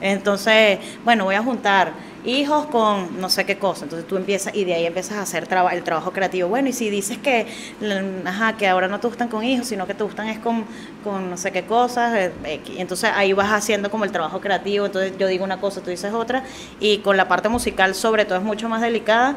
Entonces, 0.00 0.78
bueno, 1.04 1.24
voy 1.24 1.34
a 1.34 1.42
juntar 1.42 1.92
hijos 2.24 2.66
con 2.66 3.20
no 3.20 3.28
sé 3.28 3.44
qué 3.44 3.56
cosa. 3.58 3.84
Entonces 3.84 4.08
tú 4.08 4.16
empiezas 4.16 4.54
y 4.54 4.64
de 4.64 4.74
ahí 4.74 4.86
empiezas 4.86 5.18
a 5.18 5.22
hacer 5.22 5.46
traba- 5.46 5.72
el 5.74 5.82
trabajo 5.82 6.12
creativo. 6.12 6.48
Bueno, 6.48 6.68
y 6.68 6.72
si 6.72 6.88
dices 6.88 7.18
que, 7.18 7.46
mm, 7.80 8.26
ajá, 8.26 8.56
que 8.56 8.66
ahora 8.68 8.88
no 8.88 9.00
te 9.00 9.06
gustan 9.08 9.28
con 9.28 9.44
hijos, 9.44 9.66
sino 9.66 9.86
que 9.86 9.94
te 9.94 10.02
gustan 10.02 10.28
es 10.28 10.38
con, 10.38 10.64
con 11.04 11.28
no 11.30 11.36
sé 11.36 11.52
qué 11.52 11.64
cosas, 11.64 12.14
eh, 12.14 12.60
entonces 12.78 13.10
ahí 13.14 13.32
vas 13.32 13.52
haciendo 13.52 13.90
como 13.90 14.04
el 14.04 14.12
trabajo 14.12 14.40
creativo. 14.40 14.86
Entonces 14.86 15.12
yo 15.18 15.26
digo 15.26 15.44
una 15.44 15.60
cosa, 15.60 15.82
tú 15.82 15.90
dices 15.90 16.12
otra. 16.14 16.42
Y 16.80 16.98
con 16.98 17.16
la 17.16 17.28
parte 17.28 17.48
musical, 17.48 17.94
sobre 17.94 18.24
todo, 18.24 18.38
es 18.38 18.44
mucho 18.44 18.68
más 18.68 18.80
delicada 18.80 19.36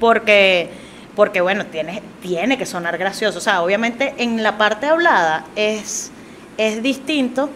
porque 0.00 0.70
porque 1.16 1.40
bueno, 1.40 1.66
tiene, 1.66 2.02
tiene 2.22 2.56
que 2.58 2.66
sonar 2.66 2.96
gracioso. 2.98 3.38
O 3.38 3.42
sea, 3.42 3.62
obviamente 3.62 4.14
en 4.18 4.42
la 4.42 4.56
parte 4.58 4.86
hablada 4.86 5.44
es, 5.56 6.10
es 6.58 6.82
distinto 6.82 7.50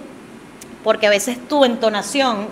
porque 0.85 1.07
a 1.07 1.11
veces 1.11 1.37
tu 1.49 1.65
entonación 1.65 2.47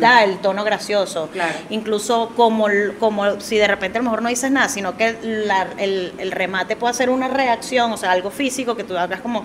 da 0.00 0.24
el 0.24 0.38
tono 0.38 0.64
gracioso. 0.64 1.28
Claro. 1.32 1.54
Incluso 1.70 2.32
como, 2.34 2.66
como 2.98 3.40
si 3.40 3.56
de 3.58 3.68
repente 3.68 3.98
a 3.98 4.00
lo 4.00 4.04
mejor 4.04 4.22
no 4.22 4.28
dices 4.28 4.50
nada, 4.50 4.68
sino 4.68 4.96
que 4.96 5.16
la- 5.22 5.68
el, 5.78 6.12
el 6.18 6.32
remate 6.32 6.74
puede 6.76 6.94
ser 6.94 7.10
una 7.10 7.28
reacción, 7.28 7.92
o 7.92 7.96
sea, 7.96 8.10
algo 8.12 8.30
físico 8.30 8.74
que 8.76 8.82
tú 8.84 8.96
hagas 8.96 9.20
como... 9.20 9.44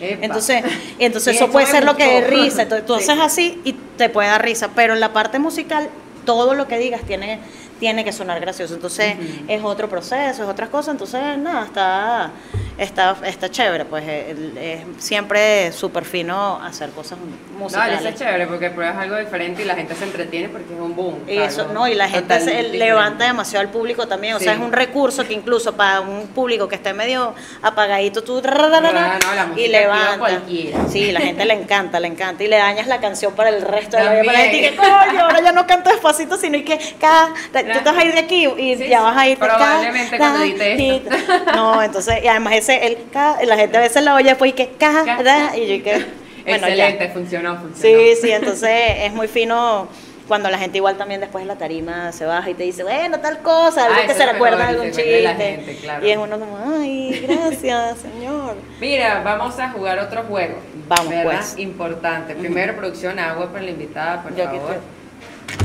Epa. 0.00 0.24
Entonces, 0.24 0.64
entonces 0.98 1.34
eso 1.36 1.44
eso 1.44 1.52
puede 1.52 1.66
ser 1.66 1.84
lo 1.84 1.96
que 1.96 2.04
dé 2.06 2.20
risa. 2.26 2.62
Entonces 2.62 2.86
tú 2.86 2.94
Sí. 2.96 3.02
haces 3.10 3.18
así 3.22 3.60
y 3.64 3.72
te 3.96 4.08
puede 4.08 4.28
dar 4.28 4.42
risa. 4.42 4.70
Pero 4.74 4.94
en 4.94 5.00
la 5.00 5.12
parte 5.12 5.38
musical, 5.38 5.88
todo 6.24 6.54
lo 6.54 6.66
que 6.68 6.78
digas 6.78 7.02
tiene, 7.02 7.38
tiene 7.80 8.04
que 8.04 8.12
sonar 8.12 8.40
gracioso. 8.40 8.74
Entonces 8.74 9.14
Ujú. 9.16 9.44
es 9.48 9.62
otro 9.64 9.88
proceso, 9.88 10.42
es 10.42 10.48
otras 10.48 10.68
cosas. 10.68 10.92
Entonces, 10.92 11.36
nada, 11.38 11.64
está, 11.64 12.30
está, 12.78 13.16
está 13.24 13.50
chévere. 13.50 13.84
Pues 13.84 14.04
el- 14.06 14.56
es 14.58 14.80
siempre 14.98 15.72
súper 15.72 16.04
fino 16.04 16.60
hacer 16.62 16.90
cosas 16.90 17.18
No, 17.18 17.58
musicales. 17.58 18.00
eso 18.00 18.08
es 18.08 18.14
chévere 18.16 18.46
porque 18.46 18.70
pruebas 18.70 18.96
algo 18.96 19.16
diferente 19.16 19.62
y 19.62 19.64
la 19.64 19.74
gente 19.74 19.94
se 19.94 20.04
entretiene 20.04 20.48
porque 20.48 20.72
es 20.74 20.80
un 20.80 20.94
boom. 20.94 21.18
Y 21.28 21.36
eso, 21.38 21.66
no, 21.72 21.86
y 21.88 21.94
la 21.94 22.08
gente 22.08 22.40
se 22.40 22.62
levanta 22.62 23.24
demasiado 23.26 23.64
al 23.66 23.70
público 23.72 24.06
también. 24.08 24.34
O 24.34 24.38
sea, 24.38 24.54
Sí. 24.54 24.60
es 24.60 24.64
un 24.64 24.72
recurso 24.72 25.26
que 25.26 25.34
incluso 25.34 25.74
para 25.74 26.00
un 26.00 26.28
público 26.28 26.68
que 26.68 26.76
esté 26.76 26.92
medio 26.94 27.34
apagadito, 27.62 28.22
tú 28.22 28.40
no, 28.44 28.48
la 28.52 29.48
y 29.56 29.68
levanta. 29.68 30.18
cualquiera. 30.18 30.78
Sí, 30.90 31.12
la 31.12 31.20
gente 31.20 31.44
le 31.44 31.54
encanta, 31.54 32.00
le 32.00 32.08
encanta. 32.08 32.42
Y 32.44 32.48
le 32.48 32.56
dañas 32.56 32.86
la 32.86 33.00
canción 33.00 33.32
para 33.34 33.50
el 33.50 33.62
resto 33.62 33.96
de 33.96 34.04
la 34.04 34.12
vida. 34.12 34.24
Para 34.24 34.38
la 34.38 34.44
gente 34.44 34.58
y 34.58 34.60
que, 34.70 34.76
coño, 34.76 35.20
ahora 35.22 35.40
ya 35.40 35.52
no 35.52 35.66
canto 35.66 35.90
despacito, 35.90 36.36
sino 36.36 36.56
y 36.56 36.64
que, 36.64 36.78
ca, 37.00 37.28
tú 37.72 37.78
te 37.78 37.84
vas 37.84 37.96
a 37.98 38.04
ir 38.04 38.12
de 38.12 38.18
aquí 38.20 38.46
y 38.58 38.76
Sí, 38.76 38.88
ya 38.88 39.00
vas 39.02 39.16
a 39.16 39.28
ir 39.28 39.38
probablemente 39.38 40.16
cuando 40.16 40.42
edite 40.42 40.96
esto. 40.96 41.10
No, 41.54 41.82
entonces, 41.82 42.22
y 42.22 42.28
además 42.28 42.54
ese, 42.54 42.86
el 42.86 42.98
la 43.46 43.56
gente 43.56 43.76
a 43.76 43.80
veces 43.80 44.02
la 44.02 44.14
oye 44.14 44.28
después 44.30 44.50
y 44.50 44.54
que, 44.54 44.68
ca, 44.70 45.04
Ca. 45.04 45.22
da, 45.22 45.56
y 45.56 45.66
yo 45.66 45.74
y 45.74 45.80
que, 45.80 45.92
bueno, 46.46 46.68
ya. 46.68 46.88
Excelente, 46.88 47.08
funcionó, 47.10 47.56
funcionó. 47.58 47.98
Sí, 47.98 48.16
sí, 48.20 48.30
entonces 48.30 48.70
es 48.98 49.12
muy 49.12 49.28
fino 49.28 49.88
cuando 50.28 50.48
la 50.48 50.56
gente 50.58 50.78
igual 50.78 50.96
también 50.96 51.20
después 51.20 51.44
de 51.44 51.48
la 51.48 51.58
tarima 51.58 52.10
se 52.12 52.24
baja 52.24 52.48
y 52.48 52.54
te 52.54 52.62
dice, 52.62 52.82
bueno, 52.82 53.20
tal 53.20 53.38
cosa, 53.40 53.84
algo 53.84 53.98
Ah, 54.02 54.06
que 54.06 54.14
se 54.14 54.24
recuerda 54.24 54.56
de 54.56 54.62
algún 54.64 54.86
chiste. 54.86 55.20
la 55.22 55.34
gente, 55.34 55.76
claro. 55.82 56.06
Y 56.06 56.10
es 56.10 56.16
uno 56.16 56.38
como, 56.40 56.58
ay, 56.80 57.26
gracias, 57.28 57.98
señor. 58.02 58.54
Mira, 58.80 59.20
vamos 59.22 59.58
a 59.58 59.68
jugar 59.68 59.98
otro 59.98 60.22
juego. 60.22 60.54
Vamos, 60.88 61.08
¿verdad? 61.10 61.24
pues. 61.24 61.58
Importante. 61.58 62.34
Primero, 62.34 62.74
producción, 62.74 63.18
agua 63.18 63.48
para 63.52 63.64
la 63.64 63.70
invitada, 63.70 64.22
por 64.22 64.34
Yo 64.34 64.44
favor. 64.44 64.76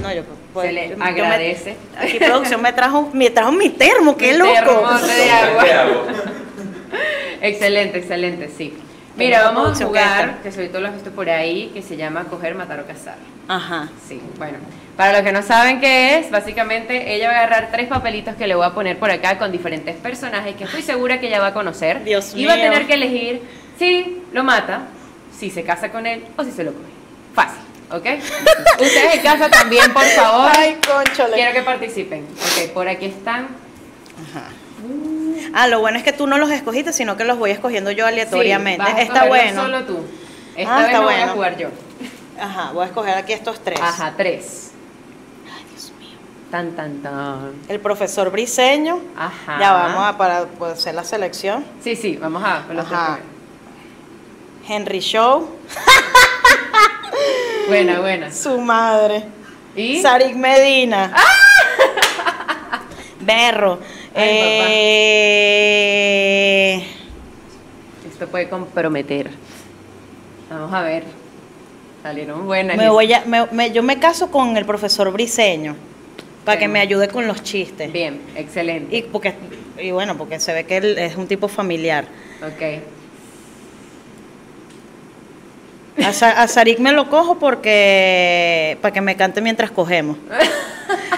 No, 0.01 0.13
yo 0.13 0.23
pues, 0.53 0.67
Se 0.67 0.73
le 0.73 0.89
yo 0.89 0.97
me- 0.97 1.05
agradece. 1.05 1.75
aquí 1.97 2.19
producción 2.19 2.61
me 2.61 2.73
trajo, 2.73 3.09
me 3.13 3.29
trajo 3.29 3.51
mi 3.51 3.69
termo, 3.69 4.15
qué 4.17 4.31
Mi 4.33 4.37
loco. 4.39 4.51
termo 4.53 4.99
de 4.99 5.31
agua. 5.31 5.65
Excelente, 7.41 7.97
excelente, 7.99 8.49
sí. 8.57 8.73
Mira, 9.15 9.43
vamos 9.43 9.79
a 9.81 9.85
jugar, 9.85 10.37
que 10.43 10.51
sobre 10.51 10.69
todo 10.69 10.81
lo 10.81 10.87
has 10.87 10.93
visto 10.93 11.11
por 11.11 11.29
ahí, 11.29 11.71
que 11.73 11.81
se 11.81 11.97
llama 11.97 12.23
coger, 12.25 12.55
matar 12.55 12.79
o 12.79 12.85
cazar. 12.85 13.15
Ajá. 13.49 13.89
Sí, 14.07 14.21
bueno. 14.37 14.57
Para 14.95 15.13
los 15.13 15.21
que 15.23 15.31
no 15.31 15.41
saben 15.41 15.79
qué 15.81 16.19
es, 16.19 16.31
básicamente 16.31 17.13
ella 17.15 17.27
va 17.29 17.35
a 17.35 17.37
agarrar 17.39 17.69
tres 17.71 17.87
papelitos 17.87 18.35
que 18.35 18.47
le 18.47 18.55
voy 18.55 18.65
a 18.65 18.69
poner 18.73 18.97
por 18.97 19.11
acá 19.11 19.37
con 19.37 19.51
diferentes 19.51 19.95
personajes 19.97 20.55
que 20.55 20.65
estoy 20.65 20.81
segura 20.81 21.19
que 21.19 21.27
ella 21.27 21.39
va 21.39 21.47
a 21.47 21.53
conocer. 21.53 22.03
Dios 22.03 22.33
y 22.35 22.45
va 22.45 22.53
a 22.53 22.55
mío. 22.57 22.65
tener 22.65 22.87
que 22.87 22.93
elegir 22.93 23.41
si 23.77 24.21
lo 24.31 24.43
mata, 24.43 24.83
si 25.37 25.49
se 25.49 25.63
casa 25.63 25.89
con 25.91 26.05
él 26.05 26.23
o 26.37 26.43
si 26.43 26.51
se 26.51 26.63
lo 26.63 26.71
coge. 26.73 26.85
Fácil, 27.33 27.59
¿ok? 27.91 28.05
Ustedes 28.79 29.15
en 29.15 29.21
casa 29.21 29.49
también, 29.49 29.91
por 29.93 30.03
favor. 30.03 30.51
Ay, 30.57 30.77
conchole. 30.85 31.33
Quiero 31.35 31.53
que 31.53 31.61
participen. 31.63 32.25
Ok, 32.25 32.71
por 32.73 32.87
aquí 32.87 33.05
están. 33.07 33.47
Ah, 35.53 35.67
lo 35.67 35.79
bueno 35.79 35.97
es 35.97 36.03
que 36.03 36.13
tú 36.13 36.27
no 36.27 36.37
los 36.37 36.51
escogiste, 36.51 36.93
sino 36.93 37.17
que 37.17 37.23
los 37.23 37.37
voy 37.37 37.51
escogiendo 37.51 37.91
yo 37.91 38.05
aleatoriamente. 38.05 38.85
Sí, 38.85 38.91
vas 38.91 38.99
a 38.99 39.03
está 39.03 39.25
bueno. 39.25 39.61
Solo 39.63 39.83
tú. 39.85 39.99
Esta 40.55 40.73
Ah, 40.75 40.77
vez 40.79 40.87
está 40.87 40.97
no 40.99 41.03
voy 41.05 41.13
a 41.13 41.17
bueno. 41.17 41.33
jugar 41.33 41.57
yo. 41.57 41.69
Ajá, 42.39 42.71
voy 42.73 42.83
a 42.83 42.85
escoger 42.87 43.15
aquí 43.17 43.33
estos 43.33 43.59
tres. 43.63 43.79
Ajá, 43.81 44.13
tres. 44.15 44.71
Ay, 45.53 45.63
Dios 45.71 45.91
mío. 45.99 46.17
Tan, 46.51 46.71
tan, 46.75 47.01
tan. 47.01 47.53
El 47.67 47.79
profesor 47.79 48.29
Briseño. 48.31 49.01
Ajá. 49.17 49.57
Ya 49.59 49.73
vamos 49.73 50.03
a 50.05 50.17
para 50.17 50.45
pues, 50.45 50.73
hacer 50.73 50.95
la 50.95 51.03
selección. 51.03 51.65
Sí, 51.83 51.95
sí, 51.95 52.17
vamos 52.17 52.43
a 52.43 52.63
los 52.73 52.85
Ajá. 52.85 53.19
Henry 54.67 54.99
Show, 54.99 55.49
Buena, 57.69 57.99
buena. 57.99 58.31
su 58.31 58.59
madre. 58.59 59.23
¿Y? 59.75 60.01
Sarik 60.01 60.35
Medina. 60.35 61.13
Berro. 63.21 63.79
Ay, 64.15 64.29
Eh, 66.71 66.83
Esto 68.11 68.27
puede 68.27 68.49
comprometer. 68.49 69.29
Vamos 70.49 70.73
a 70.73 70.81
ver. 70.81 71.03
Salieron 72.01 72.45
buenas. 72.45 72.75
me 72.77 72.89
voy 72.89 73.11
a- 73.13 73.23
me- 73.25 73.45
me- 73.51 73.71
yo 73.71 73.83
me 73.83 73.99
caso 73.99 74.31
con 74.31 74.55
el 74.57 74.65
profesor 74.65 75.11
Briseño 75.11 75.75
para 76.45 76.57
que 76.57 76.67
me 76.69 76.79
ayude 76.79 77.09
con 77.09 77.27
los 77.27 77.43
chistes. 77.43 77.91
Bien, 77.91 78.21
excelente. 78.35 78.95
Y, 78.95 79.01
porque, 79.03 79.33
y 79.77 79.91
bueno, 79.91 80.17
porque 80.17 80.39
se 80.39 80.53
ve 80.53 80.63
que 80.65 80.77
él 80.77 80.97
es 80.97 81.15
un 81.17 81.27
tipo 81.27 81.47
familiar. 81.49 82.05
Ok. 82.41 82.81
A, 86.05 86.13
Sa- 86.13 86.41
a 86.41 86.47
Sarik 86.47 86.79
me 86.79 86.91
lo 86.91 87.09
cojo 87.09 87.37
porque 87.39 88.77
para 88.81 88.93
que 88.93 89.01
me 89.01 89.15
cante 89.15 89.41
mientras 89.41 89.71
cogemos. 89.71 90.17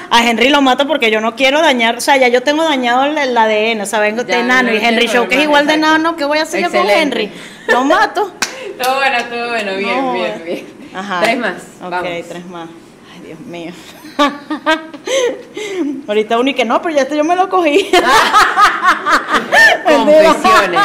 A 0.10 0.28
Henry 0.28 0.50
lo 0.50 0.62
mato 0.62 0.88
porque 0.88 1.10
yo 1.12 1.22
no 1.22 1.36
quiero 1.36 1.62
dañar, 1.62 1.96
o 1.98 2.02
sea, 2.02 2.18
ya 2.18 2.28
yo 2.28 2.42
tengo 2.44 2.64
dañado 2.64 3.06
el, 3.06 3.18
el 3.18 3.38
ADN, 3.38 3.82
o 3.82 3.86
sea, 3.86 4.00
vengo 4.00 4.24
de 4.26 4.34
enano 4.34 4.70
no 4.70 4.76
y 4.76 4.84
Henry 4.84 5.08
Show 5.08 5.28
que 5.28 5.36
es 5.36 5.44
igual 5.44 5.66
de 5.68 5.74
enano, 5.76 6.16
¿qué 6.18 6.26
voy 6.26 6.40
a 6.40 6.44
hacer 6.44 6.62
yo 6.64 6.70
con. 6.72 6.90
Henry? 6.90 7.32
Lo 7.68 7.84
mato. 7.86 8.32
Todo 8.82 8.96
bueno, 8.96 9.18
todo 9.30 9.50
bueno. 9.50 9.76
Bien, 9.78 10.02
No, 10.06 10.14
bien, 10.14 10.42
bien. 10.44 10.68
Ajá. 10.96 11.20
Tres 11.22 11.38
más. 11.38 11.54
Ok, 11.84 11.92
Vamos. 11.92 12.10
tres 12.28 12.46
más. 12.48 12.68
Ay, 13.14 13.22
Dios 13.28 13.40
mío. 13.42 13.72
Ahorita 16.08 16.40
uno 16.40 16.50
y 16.50 16.54
que 16.56 16.66
no, 16.66 16.82
pero 16.82 16.96
ya 16.96 17.04
este 17.04 17.16
yo 17.16 17.24
me 17.24 17.36
lo 17.36 17.48
cogí. 17.48 17.92
Confesiones. 19.86 20.82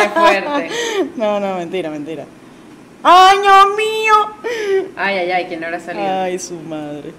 Qué 0.00 0.08
fuerte. 0.10 0.70
No, 1.16 1.40
no, 1.40 1.56
mentira, 1.56 1.90
mentira. 1.90 2.24
¡Ay, 3.06 3.38
Dios 3.38 3.66
mío! 3.76 4.14
Ay, 4.96 5.18
ay, 5.18 5.30
ay, 5.32 5.44
¿quién 5.46 5.62
habrá 5.62 5.78
salido? 5.78 6.06
Ay, 6.22 6.38
su 6.38 6.54
madre. 6.54 7.12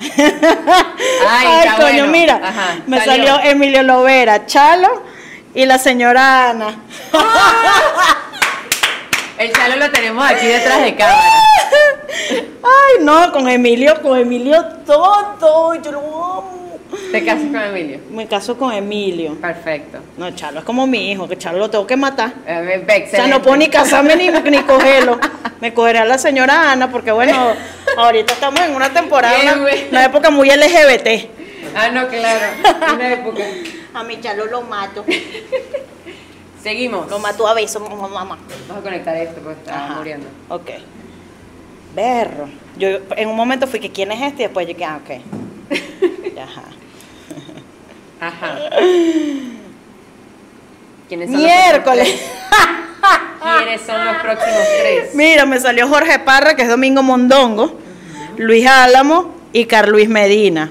Ay, 0.00 1.46
Ay, 1.46 1.68
coño, 1.76 1.80
bueno. 1.80 2.06
mira, 2.08 2.40
Ajá, 2.42 2.76
me 2.86 3.00
salió. 3.04 3.38
Emilio 3.44 3.82
Lovera, 3.82 4.44
Chalo 4.46 5.02
y 5.54 5.64
la 5.64 5.78
señora 5.78 6.50
Ana. 6.50 6.76
El 9.38 9.52
chalo 9.52 9.76
lo 9.76 9.90
tenemos 9.90 10.24
aquí 10.24 10.46
detrás 10.46 10.82
de 10.82 10.94
cámara. 10.96 11.20
Ay, 12.62 13.04
no, 13.04 13.32
con 13.32 13.48
Emilio, 13.48 14.00
con 14.02 14.18
Emilio 14.18 14.62
todo, 14.84 15.74
yo 15.76 15.92
lo 15.92 15.98
amo. 16.00 16.61
Te 17.10 17.24
casas 17.24 17.46
con 17.46 17.56
Emilio. 17.62 18.00
Me 18.10 18.26
caso 18.26 18.56
con 18.58 18.72
Emilio. 18.72 19.34
Perfecto. 19.40 19.98
No, 20.16 20.30
Chalo 20.32 20.60
es 20.60 20.64
como 20.64 20.86
mi 20.86 21.10
hijo, 21.10 21.28
que 21.28 21.38
Chalo 21.38 21.58
lo 21.58 21.70
tengo 21.70 21.86
que 21.86 21.96
matar. 21.96 22.32
Eh, 22.46 22.84
O 23.06 23.10
sea, 23.10 23.26
no 23.26 23.40
puedo 23.40 23.56
ni 23.56 23.68
casarme 23.68 24.16
ni, 24.16 24.28
ni 24.28 24.58
cogerlo. 24.62 25.18
Me 25.60 25.72
cogeré 25.72 26.00
a 26.00 26.04
la 26.04 26.18
señora 26.18 26.72
Ana 26.72 26.90
porque, 26.90 27.12
bueno, 27.12 27.52
ahorita 27.96 28.32
estamos 28.32 28.60
en 28.60 28.74
una 28.74 28.90
temporada, 28.92 29.36
Bien, 29.54 29.86
una, 29.90 30.04
época 30.04 30.30
muy 30.30 30.50
LGBT. 30.50 31.30
Ah, 31.74 31.88
no, 31.90 32.08
claro. 32.08 32.46
Una 32.94 33.12
época. 33.12 33.42
A 33.94 34.02
mi 34.02 34.20
chalo 34.20 34.46
lo 34.46 34.62
mato. 34.62 35.04
Seguimos. 36.62 37.08
Lo 37.10 37.18
mato 37.18 37.46
a 37.46 37.54
besos, 37.54 37.82
mamá. 37.82 38.08
Vamos 38.08 38.38
a 38.70 38.80
conectar 38.82 39.16
esto 39.16 39.40
porque 39.42 39.60
está 39.60 39.84
Ajá. 39.84 39.94
muriendo. 39.96 40.26
Ok. 40.48 40.70
Berro. 41.94 42.48
Yo 42.76 42.88
en 43.16 43.28
un 43.28 43.36
momento 43.36 43.66
fui 43.66 43.80
que 43.80 43.90
quién 43.90 44.12
es 44.12 44.22
este 44.22 44.42
y 44.42 44.46
después 44.46 44.66
yo 44.66 44.76
que, 44.76 44.84
ah, 44.84 45.00
ok. 45.02 45.10
Ajá. 46.42 46.62
Ajá. 48.22 48.56
¿Quiénes 51.08 51.28
son 51.28 51.42
Miércoles. 51.42 52.08
Los? 52.08 53.58
¿Quiénes 53.58 53.80
son 53.80 54.04
los 54.04 54.16
próximos 54.18 54.60
tres? 54.80 55.14
Mira, 55.14 55.44
me 55.44 55.58
salió 55.58 55.88
Jorge 55.88 56.20
Parra, 56.20 56.54
que 56.54 56.62
es 56.62 56.68
Domingo 56.68 57.02
Mondongo, 57.02 57.76
Luis 58.36 58.64
Álamo 58.64 59.34
y 59.52 59.64
Carluis 59.64 60.08
Medina. 60.08 60.70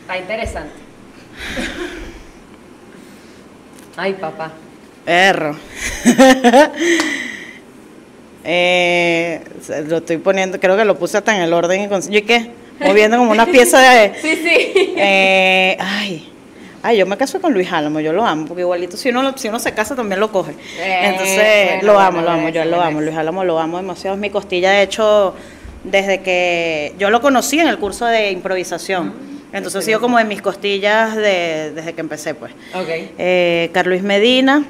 Está 0.00 0.16
interesante. 0.16 0.72
Ay, 3.98 4.14
papá. 4.14 4.52
Erro. 5.04 5.58
eh, 8.42 9.44
lo 9.86 9.98
estoy 9.98 10.16
poniendo, 10.16 10.58
creo 10.58 10.78
que 10.78 10.86
lo 10.86 10.98
puse 10.98 11.18
hasta 11.18 11.36
en 11.36 11.42
el 11.42 11.52
orden. 11.52 11.90
¿Yo 12.08 12.24
qué? 12.24 12.52
Moviendo 12.80 13.18
como 13.18 13.32
una 13.32 13.44
pieza 13.44 13.78
de... 13.80 14.14
Sí, 14.22 14.36
sí. 14.36 14.94
Eh, 14.96 15.76
ay, 15.78 16.29
ay, 16.82 16.98
yo 16.98 17.06
me 17.06 17.16
caso 17.16 17.40
con 17.40 17.52
Luis 17.52 17.70
Álamo, 17.72 18.00
yo 18.00 18.12
lo 18.12 18.24
amo, 18.24 18.46
porque 18.46 18.62
igualito 18.62 18.96
si 18.96 19.08
uno, 19.10 19.36
si 19.36 19.48
uno 19.48 19.58
se 19.58 19.72
casa 19.72 19.94
también 19.96 20.20
lo 20.20 20.30
coge. 20.32 20.52
Eh, 20.78 21.00
Entonces, 21.04 21.36
bueno, 21.36 21.82
lo 21.86 21.92
bueno, 21.94 22.06
amo, 22.08 22.20
lo 22.22 22.30
amo, 22.30 22.48
yo 22.48 22.64
lo 22.64 22.80
amo. 22.80 23.00
Luis 23.00 23.16
Álamo 23.16 23.44
lo 23.44 23.58
amo 23.58 23.76
demasiado, 23.78 24.14
es 24.16 24.20
mi 24.20 24.30
costilla, 24.30 24.70
de 24.72 24.82
hecho, 24.82 25.34
desde 25.84 26.20
que 26.20 26.94
yo 26.98 27.10
lo 27.10 27.20
conocí 27.20 27.58
en 27.58 27.68
el 27.68 27.78
curso 27.78 28.06
de 28.06 28.30
improvisación. 28.30 29.12
Entonces 29.52 29.82
ha 29.82 29.84
sido 29.84 30.00
como 30.00 30.16
de 30.18 30.24
mis 30.24 30.40
costillas 30.42 31.16
de- 31.16 31.72
desde 31.74 31.92
que 31.92 32.00
empecé, 32.00 32.34
pues. 32.34 32.52
Ok. 32.74 32.88
Eh, 33.18 33.70
Carlos 33.72 34.00
Medina. 34.02 34.64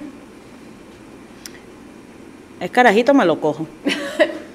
Es 2.60 2.70
carajito, 2.70 3.14
me 3.14 3.24
lo 3.24 3.40
cojo. 3.40 3.66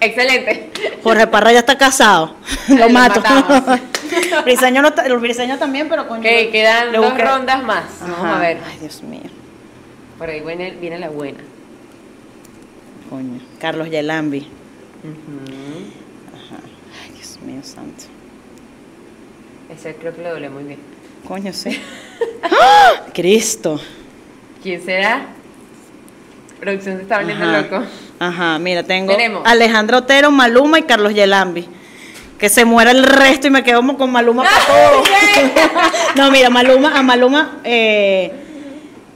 Excelente. 0.06 0.72
Jorge 1.04 1.28
Parra 1.28 1.52
ya 1.52 1.60
está 1.60 1.78
casado. 1.78 2.36
Lo 2.70 2.90
mato. 2.90 3.22
Briseño 4.44 4.82
no 4.82 4.90
está- 4.90 5.06
el 5.06 5.18
briseño 5.18 5.58
también, 5.58 5.90
pero 5.90 6.08
coño. 6.08 6.20
Ok, 6.22 6.52
quedan 6.52 6.92
dos 6.94 7.06
busqué- 7.06 7.24
rondas 7.24 7.64
más. 7.64 7.84
Vamos 8.02 8.20
Ajá. 8.20 8.38
a 8.38 8.40
ver. 8.40 8.58
Ay, 8.66 8.78
Dios 8.80 9.02
mío. 9.04 9.22
Por 10.18 10.30
ahí 10.30 10.42
viene, 10.42 10.72
viene 10.72 11.00
la 11.00 11.10
buena. 11.10 11.40
Coño. 13.10 13.40
Carlos 13.60 13.90
Yelambi. 13.90 14.40
Ujú. 14.40 14.50
Ay, 17.04 17.12
Dios 17.14 17.40
mío, 17.42 17.62
santo. 17.64 18.04
Ese 19.74 19.96
creo 19.96 20.16
que 20.16 20.22
le 20.22 20.30
duele 20.30 20.50
muy 20.50 20.64
bien. 20.64 20.80
Coño, 21.28 21.52
sí. 21.54 21.80
¡Ah! 22.44 23.04
Cristo. 23.14 23.80
¿Quién 24.62 24.84
será? 24.84 25.28
Producción 26.66 26.96
se 26.96 27.04
está 27.04 27.20
volviendo 27.20 27.46
Ajá. 27.46 27.62
loco. 27.62 27.84
Ajá, 28.18 28.58
mira, 28.58 28.82
tengo. 28.82 29.14
Alejandro 29.46 30.00
Otero, 30.00 30.32
Maluma 30.32 30.80
y 30.80 30.82
Carlos 30.82 31.14
Yelambi. 31.14 31.68
Que 32.40 32.50
se 32.50 32.66
muera 32.66 32.90
el 32.90 33.04
resto 33.04 33.46
y 33.46 33.52
me 33.52 33.64
quedo 33.64 33.82
como 33.82 34.00
con 34.00 34.12
Maluma 34.12 34.42
para 34.44 34.66
todo. 34.66 35.04
no, 36.16 36.32
mira, 36.32 36.50
Maluma, 36.50 36.98
a 36.98 37.04
Maluma, 37.04 37.60
eh, 37.64 38.32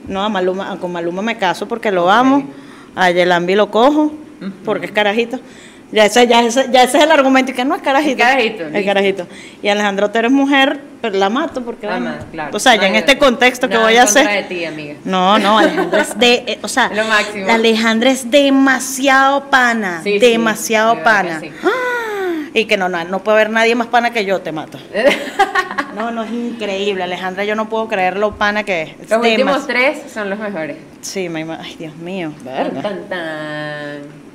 no, 0.06 0.22
a 0.22 0.28
Maluma, 0.28 0.78
con 0.78 0.92
Maluma 0.92 1.22
me 1.22 1.38
caso 1.38 1.66
porque 1.66 1.90
lo 1.90 2.08
amo. 2.08 2.48
A 2.94 3.10
Yelambi 3.10 3.56
lo 3.56 3.68
cojo 3.68 4.12
porque 4.64 4.86
es 4.86 4.92
carajito. 4.92 5.40
Ya 5.92 6.04
ese, 6.04 6.26
ya, 6.28 6.40
ese, 6.44 6.68
ya 6.70 6.84
ese 6.84 6.98
es 6.98 7.04
el 7.04 7.10
argumento 7.10 7.50
y 7.50 7.54
que 7.54 7.64
no 7.64 7.74
es 7.74 7.82
carajito. 7.82 8.22
Es 8.22 8.28
carajito, 8.28 8.64
listo. 8.68 8.84
carajito. 8.86 9.26
Y 9.62 9.68
Alejandro 9.68 10.06
Otero 10.06 10.28
es 10.28 10.32
mujer, 10.32 10.80
pero 11.00 11.16
la 11.18 11.28
mato 11.30 11.62
porque 11.62 11.86
Ah, 11.88 11.98
bueno, 11.98 12.14
claro. 12.30 12.56
O 12.56 12.60
sea, 12.60 12.76
ya 12.76 12.86
en 12.86 12.94
este 12.94 13.18
contexto 13.18 13.68
que 13.68 13.76
voy 13.76 13.96
a 13.96 14.04
hacer. 14.04 14.26
de 14.28 14.42
ti, 14.44 14.64
amiga. 14.64 14.94
No, 15.04 15.38
no, 15.38 15.58
Alejandra 15.58 16.02
es 16.02 16.16
de, 16.18 16.34
eh, 16.46 16.58
o 16.62 16.68
sea, 16.68 16.90
Lo 16.94 17.04
máximo. 17.04 17.50
Alejandra 17.50 18.10
es 18.10 18.30
demasiado 18.30 19.50
pana, 19.50 20.00
Sí, 20.04 20.18
demasiado 20.20 21.02
pana. 21.02 21.40
que 21.40 21.48
sí. 21.48 21.54
¡Ah! 21.64 21.68
Y 22.52 22.64
que 22.64 22.76
no, 22.76 22.88
no, 22.88 23.04
no 23.04 23.20
puede 23.22 23.36
haber 23.42 23.50
nadie 23.50 23.76
más 23.76 23.86
pana 23.88 24.10
que 24.12 24.24
yo, 24.24 24.40
te 24.40 24.50
mato. 24.52 24.78
No, 25.94 26.12
no, 26.12 26.22
es 26.22 26.30
increíble, 26.30 27.02
Alejandra, 27.02 27.44
yo 27.44 27.56
no 27.56 27.68
puedo 27.68 27.88
creer 27.88 28.16
lo 28.16 28.36
pana 28.36 28.62
que 28.62 28.82
es. 28.82 29.10
Los 29.10 29.20
últimos 29.20 29.66
tres 29.66 29.98
son 30.12 30.30
los 30.30 30.38
mejores. 30.38 30.76
Sí, 31.00 31.28
me 31.28 31.44
ima- 31.44 31.58
ay, 31.60 31.74
Dios 31.78 31.96
mío, 31.96 32.32
Tan, 32.44 32.80
tan, 32.80 33.08
tan. 33.08 34.29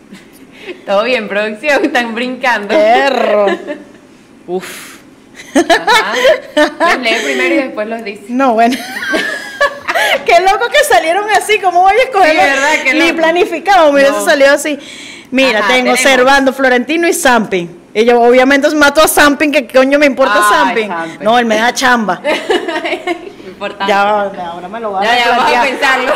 Todo 0.86 1.04
bien, 1.04 1.28
producción, 1.28 1.86
están 1.86 2.16
brincando. 2.16 2.70
Perro. 2.70 3.46
Uf. 4.48 4.96
Ajá. 5.56 6.14
Los 6.80 6.98
lee 7.00 7.16
primero 7.24 7.56
y 7.56 7.58
después 7.58 7.88
los 7.88 8.04
dice. 8.04 8.24
No, 8.30 8.54
bueno. 8.54 8.76
Qué 10.26 10.40
loco 10.42 10.68
que 10.70 10.84
salieron 10.88 11.26
así, 11.32 11.60
¿cómo 11.60 11.82
voy 11.82 11.94
a 11.94 12.04
escogerlo? 12.04 12.42
Sí, 12.42 12.48
¿verdad? 12.48 12.70
Qué 12.84 12.94
Ni 12.94 13.00
loco. 13.08 13.16
planificado, 13.18 13.92
mira, 13.94 14.10
No. 14.10 14.18
eso 14.18 14.26
salió 14.26 14.52
así. 14.52 14.78
Mira, 15.32 15.60
Ajá, 15.60 15.68
tengo 15.70 15.94
tenemos. 15.94 16.00
Servando, 16.00 16.54
Florentino 16.54 17.08
y 17.08 17.14
Samping. 17.14 17.68
Y 17.94 18.06
yo 18.06 18.22
obviamente 18.22 18.70
mato 18.76 19.02
a 19.02 19.08
Samping, 19.08 19.52
que 19.52 19.68
coño 19.68 19.98
me 20.00 20.06
importa 20.06 20.42
Samping. 20.50 20.90
No, 21.22 21.40
él 21.40 21.46
me 21.46 21.56
da 21.58 21.74
chamba. 21.74 22.22
Importante. 23.48 23.88
ya, 23.92 24.02
ahora 24.02 24.68
me 24.68 24.80
lo 24.82 24.92
va 24.92 25.02
a 25.02 25.04
ya, 25.06 25.18
ya, 25.18 25.30
vamos 25.38 25.54
a 25.56 25.62
pensarlo. 25.64 26.14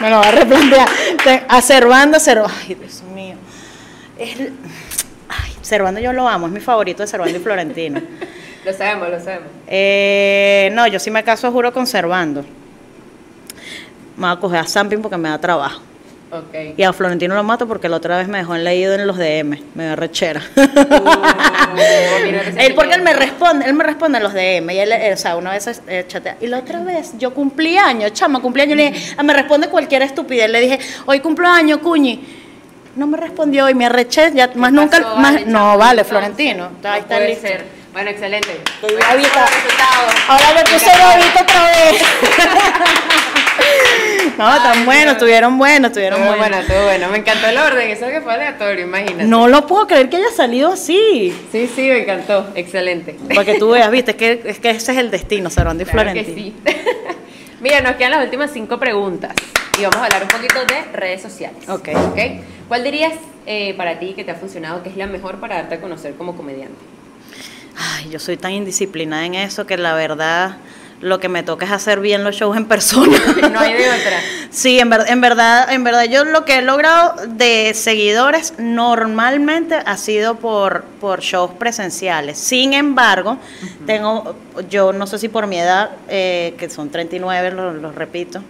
Me 0.00 0.10
lo, 0.10 0.16
va 0.16 0.28
a 0.28 0.30
replantear. 0.32 0.88
Te- 1.22 1.44
A 1.48 1.60
Servando, 1.60 2.18
Servando. 2.18 2.54
Ay, 2.66 2.74
Dios 2.74 3.02
mío. 3.14 3.36
Es 4.18 4.40
el- 4.40 4.52
ay, 5.28 5.52
Servando 5.62 6.00
yo 6.00 6.12
lo 6.12 6.26
amo, 6.28 6.46
es 6.46 6.52
mi 6.52 6.60
favorito 6.60 7.02
de 7.02 7.06
Servando 7.06 7.36
y 7.36 7.40
Florentino. 7.42 8.00
Lo 8.64 8.74
sabemos, 8.74 9.08
lo 9.08 9.18
sabemos. 9.18 9.48
Eh, 9.68 10.68
no, 10.74 10.86
yo 10.86 10.98
sí 10.98 11.10
me 11.10 11.24
caso, 11.24 11.50
juro, 11.50 11.72
conservando. 11.72 12.42
Me 14.18 14.26
voy 14.26 14.36
a 14.36 14.36
coger 14.38 14.60
a 14.60 14.66
Samping 14.66 15.00
porque 15.00 15.16
me 15.16 15.30
da 15.30 15.38
trabajo. 15.40 15.80
Ok. 16.32 16.54
Y 16.76 16.82
a 16.84 16.92
Florentino 16.92 17.34
lo 17.34 17.42
mato 17.42 17.66
porque 17.66 17.88
la 17.88 17.96
otra 17.96 18.16
vez 18.18 18.28
me 18.28 18.38
dejó 18.38 18.54
en 18.54 18.62
leído 18.64 18.94
en 18.94 19.06
los 19.06 19.18
DM. 19.18 19.58
Me 19.74 19.86
da 19.86 19.96
rechera. 19.96 20.40
Uh, 20.56 20.60
él, 22.58 22.74
porque 22.74 22.94
él 22.94 23.02
me 23.02 23.12
responde, 23.12 23.66
él 23.66 23.74
me 23.74 23.82
responde 23.84 24.18
en 24.18 24.24
los 24.24 24.32
DM. 24.32 24.70
Y 24.70 24.78
él, 24.78 24.92
eh, 24.92 25.12
o 25.12 25.16
sea, 25.16 25.36
una 25.36 25.50
vez 25.50 25.82
eh, 25.88 26.04
chatea. 26.06 26.36
Y 26.40 26.46
la 26.46 26.58
otra 26.58 26.80
vez, 26.80 27.12
yo 27.18 27.34
cumplí 27.34 27.76
años, 27.76 28.12
chama, 28.12 28.40
cumplí 28.40 28.62
años. 28.62 28.76
Le 28.76 28.90
dije, 28.90 29.14
ah, 29.16 29.22
me 29.22 29.32
responde 29.32 29.68
cualquier 29.68 30.02
estupidez. 30.02 30.48
Le 30.50 30.60
dije, 30.60 30.78
hoy 31.06 31.20
cumplo 31.20 31.48
años, 31.48 31.78
cuñi. 31.78 32.24
No 32.94 33.06
me 33.06 33.16
respondió 33.16 33.68
y 33.68 33.74
me 33.74 33.86
arreché. 33.86 34.30
Ya, 34.34 34.50
más 34.54 34.72
nunca. 34.72 35.00
más, 35.00 35.34
Vale, 35.34 35.46
no, 35.46 35.76
vale, 35.78 36.04
Florentino. 36.04 36.70
no 36.82 36.88
Ahí 36.90 37.00
está 37.00 37.16
puede 37.16 37.28
listo. 37.28 37.46
ser. 37.46 37.64
Bueno, 37.92 38.10
excelente. 38.10 38.60
Resultados. 38.82 40.14
Ahora 40.28 40.44
me 40.54 40.62
puse 40.62 40.90
babita 40.96 41.42
otra 41.42 41.66
vez. 41.66 42.02
no, 44.38 44.62
tan 44.62 44.84
buenos, 44.84 45.04
Dios. 45.04 45.12
estuvieron 45.14 45.58
buenos, 45.58 45.90
estuvieron 45.90 46.20
buenos. 46.20 46.38
bueno, 46.38 46.56
estuvo 46.58 46.82
bueno. 46.84 47.08
Me 47.10 47.18
encantó 47.18 47.48
el 47.48 47.58
orden. 47.58 47.90
Eso 47.90 48.06
que 48.06 48.20
fue 48.20 48.34
aleatorio, 48.34 48.84
imagínate. 48.84 49.24
No 49.24 49.48
lo 49.48 49.66
puedo 49.66 49.86
creer 49.86 50.08
que 50.08 50.16
haya 50.16 50.30
salido 50.30 50.72
así. 50.72 51.34
Sí, 51.52 51.70
sí, 51.74 51.82
me 51.82 52.02
encantó. 52.02 52.48
Excelente. 52.54 53.16
Para 53.28 53.44
que 53.44 53.58
tú 53.58 53.70
veas, 53.70 53.90
viste, 53.90 54.12
es 54.12 54.16
que, 54.16 54.42
es 54.46 54.58
que 54.58 54.70
ese 54.70 54.92
es 54.92 54.98
el 54.98 55.10
destino, 55.10 55.50
Cervando 55.50 55.82
y 55.82 55.86
Claro 55.86 56.12
que 56.12 56.24
Florentino. 56.24 56.56
sí. 56.64 56.72
Mira, 57.60 57.80
nos 57.82 57.96
quedan 57.96 58.12
las 58.12 58.24
últimas 58.24 58.50
cinco 58.52 58.78
preguntas 58.78 59.34
y 59.78 59.82
vamos 59.82 59.96
a 59.96 60.04
hablar 60.04 60.22
un 60.22 60.28
poquito 60.28 60.64
de 60.64 60.96
redes 60.96 61.20
sociales. 61.20 61.68
Ok. 61.68 61.88
¿Ok? 62.10 62.18
¿Cuál 62.68 62.84
dirías 62.84 63.12
eh, 63.46 63.74
para 63.74 63.98
ti 63.98 64.14
que 64.14 64.24
te 64.24 64.30
ha 64.30 64.34
funcionado, 64.34 64.82
que 64.82 64.88
es 64.88 64.96
la 64.96 65.06
mejor 65.06 65.40
para 65.40 65.56
darte 65.56 65.74
a 65.74 65.80
conocer 65.80 66.14
como 66.14 66.36
comediante? 66.36 66.78
Ay, 67.76 68.08
yo 68.10 68.18
soy 68.18 68.36
tan 68.38 68.52
indisciplinada 68.52 69.26
en 69.26 69.34
eso 69.34 69.66
que 69.66 69.76
la 69.76 69.92
verdad 69.94 70.56
lo 71.00 71.18
que 71.18 71.28
me 71.28 71.42
toca 71.42 71.64
es 71.66 71.72
hacer 71.72 72.00
bien 72.00 72.24
los 72.24 72.36
shows 72.36 72.56
en 72.56 72.66
persona. 72.66 73.16
No 73.50 73.58
hay 73.60 73.72
de 73.74 73.88
otra. 73.88 74.20
Sí, 74.50 74.78
en, 74.78 74.90
ver- 74.90 75.04
en 75.08 75.20
verdad, 75.20 75.72
en 75.72 75.82
verdad 75.84 76.04
yo 76.04 76.24
lo 76.24 76.44
que 76.44 76.58
he 76.58 76.62
logrado 76.62 77.14
de 77.26 77.72
seguidores 77.74 78.54
normalmente 78.58 79.76
ha 79.76 79.96
sido 79.96 80.36
por, 80.36 80.84
por 81.00 81.20
shows 81.20 81.52
presenciales. 81.52 82.38
Sin 82.38 82.72
embargo, 82.74 83.38
tengo, 83.86 84.34
yo 84.68 84.92
no 84.92 85.06
sé 85.06 85.18
si 85.18 85.28
por 85.28 85.46
mi 85.46 85.58
edad, 85.58 85.90
eh, 86.08 86.54
que 86.58 86.68
son 86.68 86.90
39, 86.90 87.50
lo, 87.52 87.72
lo 87.74 87.92
repito, 87.92 88.42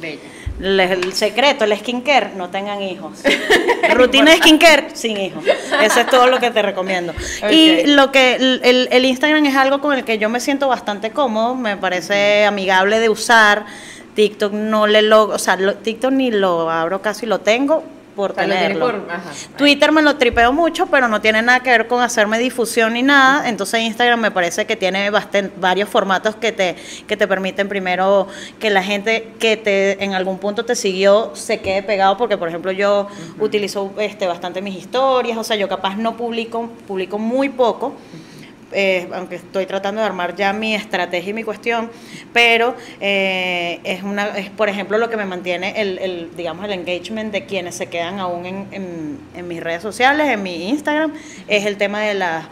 Bella. 0.00 0.20
Les- 0.58 0.90
el 0.90 1.12
secreto, 1.12 1.64
el 1.64 1.76
skincare, 1.76 2.30
no 2.36 2.48
tengan 2.50 2.82
hijos. 2.82 3.12
Rutina 3.94 4.32
de 4.32 4.36
skincare, 4.38 4.88
sin 4.94 5.16
hijos. 5.16 5.44
Eso 5.82 6.00
es 6.00 6.06
todo 6.06 6.26
lo 6.26 6.38
que 6.38 6.50
te 6.50 6.62
recomiendo. 6.62 7.12
Y 7.50 7.86
lo 7.86 8.10
que 8.12 8.34
el, 8.36 8.60
el- 8.64 8.88
el 8.90 9.04
Instagram 9.04 9.44
es 9.46 9.56
algo 9.56 9.80
con 9.80 9.96
el 9.96 10.04
que 10.04 10.18
yo 10.18 10.28
me 10.28 10.40
siento 10.40 10.68
bastante 10.68 11.10
cómodo, 11.10 11.54
me 11.54 11.76
parece 11.76 12.44
amigable 12.44 12.98
de 13.00 13.08
usar. 13.08 13.66
TikTok 14.14 14.52
no 14.52 14.86
le 14.88 15.02
logro, 15.02 15.36
o 15.36 15.38
sea, 15.38 15.56
lo- 15.56 15.74
TikTok 15.76 16.10
ni 16.12 16.30
lo 16.32 16.68
abro 16.70 17.00
casi, 17.00 17.24
lo 17.24 17.38
tengo 17.38 17.84
por 18.18 18.32
O 18.32 18.34
sea, 18.34 18.42
lo 18.48 18.50
tienes 18.50 18.76
tenerlo. 18.78 18.84
por- 19.04 19.10
ajá. 19.12 19.30
Twitter 19.56 19.92
me 19.92 20.02
lo 20.02 20.16
tripeo 20.16 20.52
mucho, 20.52 20.86
pero 20.86 21.06
no 21.06 21.20
tiene 21.20 21.40
nada 21.40 21.60
que 21.60 21.70
ver 21.70 21.86
con 21.86 22.02
hacerme 22.02 22.36
difusión 22.40 22.94
ni 22.94 23.02
nada. 23.04 23.48
Entonces 23.48 23.80
Instagram 23.80 24.18
me 24.20 24.32
parece 24.32 24.66
que 24.66 24.74
tiene 24.74 25.08
bastan- 25.12 25.52
varios 25.60 25.88
formatos 25.88 26.34
que 26.34 26.50
te, 26.50 26.74
que 27.06 27.16
te 27.16 27.28
permiten 27.28 27.68
primero 27.68 28.26
que 28.58 28.70
la 28.70 28.82
gente 28.82 29.28
que 29.38 29.56
te 29.56 30.02
en 30.02 30.14
algún 30.14 30.38
punto 30.38 30.64
te 30.64 30.74
siguió 30.74 31.30
se 31.34 31.60
quede 31.60 31.84
pegado, 31.84 32.16
porque 32.16 32.36
por 32.36 32.48
ejemplo 32.48 32.72
yo 32.72 33.06
utilizo 33.38 33.92
este 33.98 34.26
bastante 34.26 34.60
mis 34.62 34.74
historias, 34.76 35.38
o 35.38 35.44
sea, 35.44 35.54
yo 35.56 35.68
capaz 35.68 35.96
no 35.96 36.16
publico, 36.16 36.68
publico 36.88 37.18
muy 37.18 37.48
poco. 37.50 37.94
Eh, 38.72 39.08
aunque 39.12 39.36
estoy 39.36 39.66
tratando 39.66 40.00
de 40.00 40.06
armar 40.06 40.36
ya 40.36 40.52
mi 40.52 40.74
estrategia 40.74 41.30
y 41.30 41.34
mi 41.34 41.44
cuestión, 41.44 41.90
pero 42.32 42.74
eh, 43.00 43.80
es, 43.84 44.02
una, 44.02 44.28
es, 44.38 44.50
por 44.50 44.68
ejemplo, 44.68 44.98
lo 44.98 45.10
que 45.10 45.16
me 45.16 45.24
mantiene 45.24 45.80
el, 45.80 45.98
el, 45.98 46.36
digamos, 46.36 46.64
el 46.64 46.72
engagement 46.72 47.32
de 47.32 47.46
quienes 47.46 47.74
se 47.74 47.86
quedan 47.86 48.18
aún 48.18 48.46
en, 48.46 48.66
en, 48.72 49.18
en 49.34 49.48
mis 49.48 49.62
redes 49.62 49.82
sociales, 49.82 50.28
en 50.28 50.42
mi 50.42 50.68
Instagram, 50.68 51.12
es 51.46 51.66
el 51.66 51.76
tema 51.76 52.00
de 52.00 52.14
las 52.14 52.46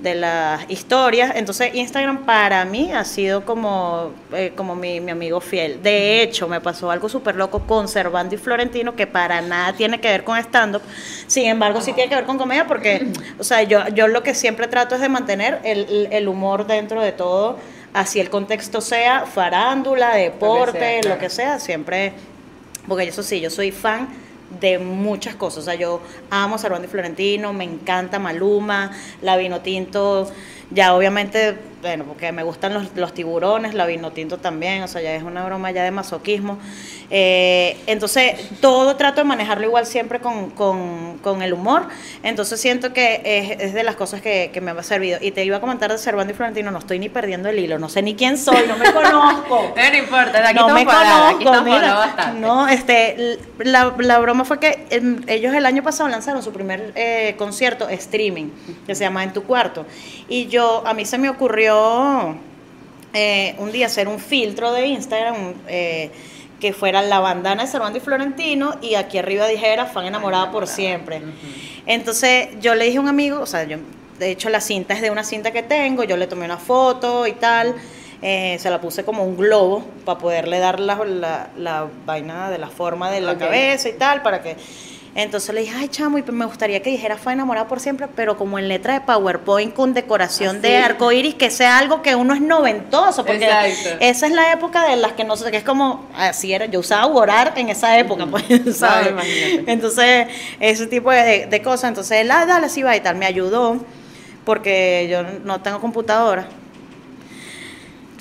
de 0.00 0.14
las 0.14 0.68
historias. 0.68 1.32
Entonces 1.36 1.74
Instagram 1.74 2.24
para 2.24 2.64
mí 2.64 2.92
ha 2.92 3.04
sido 3.04 3.44
como, 3.44 4.10
eh, 4.32 4.52
como 4.56 4.74
mi, 4.74 5.00
mi, 5.00 5.12
amigo 5.12 5.40
fiel. 5.40 5.82
De 5.82 6.22
hecho, 6.22 6.48
me 6.48 6.60
pasó 6.60 6.90
algo 6.90 7.08
súper 7.08 7.36
loco 7.36 7.60
con 7.60 7.88
Servando 7.88 8.34
y 8.34 8.38
Florentino 8.38 8.96
que 8.96 9.06
para 9.06 9.40
nada 9.40 9.72
tiene 9.72 10.00
que 10.00 10.08
ver 10.08 10.24
con 10.24 10.38
stand-up. 10.38 10.82
Sin 11.26 11.46
embargo, 11.46 11.80
sí 11.80 11.92
tiene 11.92 12.08
que 12.08 12.16
ver 12.16 12.24
con 12.24 12.38
comedia 12.38 12.66
porque, 12.66 13.06
o 13.38 13.44
sea, 13.44 13.62
yo, 13.62 13.88
yo 13.88 14.08
lo 14.08 14.22
que 14.22 14.34
siempre 14.34 14.66
trato 14.66 14.94
es 14.94 15.00
de 15.00 15.08
mantener 15.08 15.60
el, 15.64 16.08
el 16.10 16.28
humor 16.28 16.66
dentro 16.66 17.00
de 17.00 17.12
todo, 17.12 17.58
así 17.92 18.20
el 18.20 18.30
contexto 18.30 18.80
sea 18.80 19.26
farándula, 19.26 20.14
deporte, 20.14 20.72
lo 20.72 20.80
que 20.80 20.80
sea, 20.80 21.00
claro. 21.00 21.14
lo 21.14 21.20
que 21.20 21.30
sea 21.30 21.58
siempre, 21.60 22.12
porque 22.88 23.04
eso 23.04 23.22
sí, 23.22 23.40
yo 23.40 23.50
soy 23.50 23.70
fan 23.70 24.08
de 24.60 24.78
muchas 24.78 25.34
cosas. 25.34 25.58
O 25.58 25.62
sea, 25.62 25.74
yo 25.74 26.00
amo 26.30 26.58
Salvando 26.58 26.86
y 26.86 26.90
Florentino, 26.90 27.52
me 27.52 27.64
encanta 27.64 28.18
Maluma, 28.18 28.92
la 29.20 29.36
Vino 29.36 29.60
Tinto, 29.60 30.30
ya 30.74 30.94
obviamente, 30.94 31.56
bueno, 31.80 32.04
porque 32.04 32.32
me 32.32 32.42
gustan 32.42 32.74
los, 32.74 32.94
los 32.96 33.12
tiburones, 33.12 33.74
la 33.74 33.86
Vino 33.86 34.12
Tinto 34.12 34.38
también, 34.38 34.82
o 34.82 34.88
sea, 34.88 35.02
ya 35.02 35.14
es 35.14 35.22
una 35.22 35.44
broma 35.44 35.70
ya 35.70 35.84
de 35.84 35.90
masoquismo. 35.90 36.58
Eh, 37.14 37.76
entonces, 37.86 38.48
todo 38.62 38.96
trato 38.96 39.20
de 39.20 39.24
manejarlo 39.24 39.66
igual 39.66 39.84
siempre 39.84 40.20
con, 40.20 40.48
con, 40.50 41.18
con 41.18 41.42
el 41.42 41.52
humor. 41.52 41.88
Entonces, 42.22 42.58
siento 42.58 42.94
que 42.94 43.20
es, 43.22 43.60
es 43.60 43.74
de 43.74 43.82
las 43.84 43.96
cosas 43.96 44.22
que, 44.22 44.50
que, 44.50 44.62
me 44.62 44.70
ha 44.70 44.82
servido. 44.82 45.18
Y 45.20 45.30
te 45.32 45.44
iba 45.44 45.58
a 45.58 45.60
comentar 45.60 45.92
de 45.92 45.98
Servando 45.98 46.32
y 46.32 46.36
Florentino, 46.36 46.70
no 46.70 46.78
estoy 46.78 46.98
ni 46.98 47.10
perdiendo 47.10 47.50
el 47.50 47.58
hilo, 47.58 47.78
no 47.78 47.90
sé 47.90 48.00
ni 48.00 48.14
quién 48.14 48.38
soy, 48.38 48.66
no 48.66 48.78
me 48.78 48.90
conozco. 48.94 49.74
no, 49.76 49.96
importa, 49.96 50.40
de 50.40 50.48
aquí 50.48 50.58
no 50.58 50.68
me 50.70 50.86
parada, 50.86 51.32
conozco, 51.32 51.52
aquí 51.52 51.70
mira, 51.70 51.94
bastante. 51.94 52.40
No, 52.40 52.66
este, 52.66 53.38
la, 53.58 53.94
la, 53.98 54.18
broma 54.18 54.46
fue 54.46 54.58
que 54.58 54.86
eh, 54.88 55.16
ellos 55.26 55.54
el 55.54 55.66
año 55.66 55.82
pasado 55.82 56.08
lanzaron 56.08 56.42
su 56.42 56.50
primer 56.50 56.92
eh, 56.94 57.34
concierto 57.36 57.90
streaming, 57.90 58.48
que 58.86 58.94
se 58.94 59.04
llama 59.04 59.22
En 59.22 59.34
tu 59.34 59.42
cuarto. 59.42 59.84
Y 60.30 60.46
yo, 60.46 60.61
a 60.84 60.94
mí 60.94 61.04
se 61.04 61.18
me 61.18 61.28
ocurrió 61.28 62.36
eh, 63.12 63.54
un 63.58 63.72
día 63.72 63.86
hacer 63.86 64.08
un 64.08 64.18
filtro 64.18 64.72
de 64.72 64.86
Instagram 64.86 65.54
eh, 65.68 66.10
que 66.60 66.72
fuera 66.72 67.02
la 67.02 67.20
bandana 67.20 67.64
de 67.64 67.68
Servando 67.68 67.98
y 67.98 68.00
Florentino 68.00 68.76
y 68.80 68.94
aquí 68.94 69.18
arriba 69.18 69.46
dijera 69.46 69.86
fan 69.86 70.06
enamorada 70.06 70.50
por 70.50 70.66
siempre. 70.66 71.20
Entonces 71.86 72.48
yo 72.60 72.74
le 72.74 72.84
dije 72.86 72.98
a 72.98 73.00
un 73.00 73.08
amigo, 73.08 73.40
o 73.40 73.46
sea, 73.46 73.64
yo, 73.64 73.78
de 74.18 74.30
hecho 74.30 74.48
la 74.48 74.60
cinta 74.60 74.94
es 74.94 75.02
de 75.02 75.10
una 75.10 75.24
cinta 75.24 75.50
que 75.50 75.62
tengo, 75.62 76.04
yo 76.04 76.16
le 76.16 76.26
tomé 76.26 76.44
una 76.44 76.58
foto 76.58 77.26
y 77.26 77.32
tal. 77.32 77.74
Eh, 78.24 78.56
se 78.60 78.70
la 78.70 78.80
puse 78.80 79.04
como 79.04 79.24
un 79.24 79.36
globo 79.36 79.84
para 80.04 80.20
poderle 80.20 80.60
dar 80.60 80.78
la, 80.78 80.94
la, 81.04 81.50
la 81.56 81.88
vaina 82.06 82.50
de 82.50 82.58
la 82.58 82.68
forma 82.68 83.10
de 83.10 83.20
la 83.20 83.32
okay. 83.32 83.48
cabeza 83.48 83.88
y 83.88 83.94
tal, 83.94 84.22
para 84.22 84.40
que 84.40 84.56
entonces 85.14 85.54
le 85.54 85.60
dije, 85.60 85.74
ay, 85.76 85.88
chamo, 85.88 86.16
y 86.16 86.22
me 86.22 86.46
gustaría 86.46 86.80
que 86.80 86.88
dijera 86.88 87.18
fue 87.18 87.34
enamorada 87.34 87.68
por 87.68 87.80
siempre, 87.80 88.08
pero 88.16 88.38
como 88.38 88.58
en 88.58 88.68
letra 88.68 88.94
de 88.94 89.00
PowerPoint 89.02 89.74
con 89.74 89.92
decoración 89.92 90.56
Así. 90.56 90.60
de 90.60 90.78
arco 90.78 91.12
iris, 91.12 91.34
que 91.34 91.50
sea 91.50 91.78
algo 91.78 92.00
que 92.00 92.14
uno 92.14 92.32
es 92.32 92.40
noventoso, 92.40 93.24
porque 93.24 93.44
Exacto. 93.44 93.98
esa 94.00 94.26
es 94.26 94.32
la 94.32 94.52
época 94.52 94.88
de 94.88 94.96
las 94.96 95.12
que 95.12 95.24
no 95.24 95.36
sé, 95.36 95.50
que 95.50 95.58
es 95.58 95.64
como, 95.64 96.06
así 96.16 96.54
era, 96.54 96.64
yo 96.64 96.80
usaba 96.80 97.06
orar 97.06 97.52
en 97.56 97.68
esa 97.68 97.98
época, 97.98 98.26
pues, 98.26 98.44
¿sabes? 98.76 99.12
Entonces, 99.66 100.28
ese 100.58 100.86
tipo 100.86 101.10
de, 101.10 101.46
de, 101.46 101.62
cosas, 101.62 101.88
entonces 101.88 102.20
él, 102.20 102.30
ah, 102.30 102.46
dale, 102.46 102.70
sí 102.70 102.82
va 102.82 102.96
y 102.96 103.00
tal, 103.00 103.16
me 103.16 103.26
ayudó, 103.26 103.76
porque 104.46 105.08
yo 105.10 105.22
no 105.44 105.60
tengo 105.60 105.78
computadora. 105.78 106.46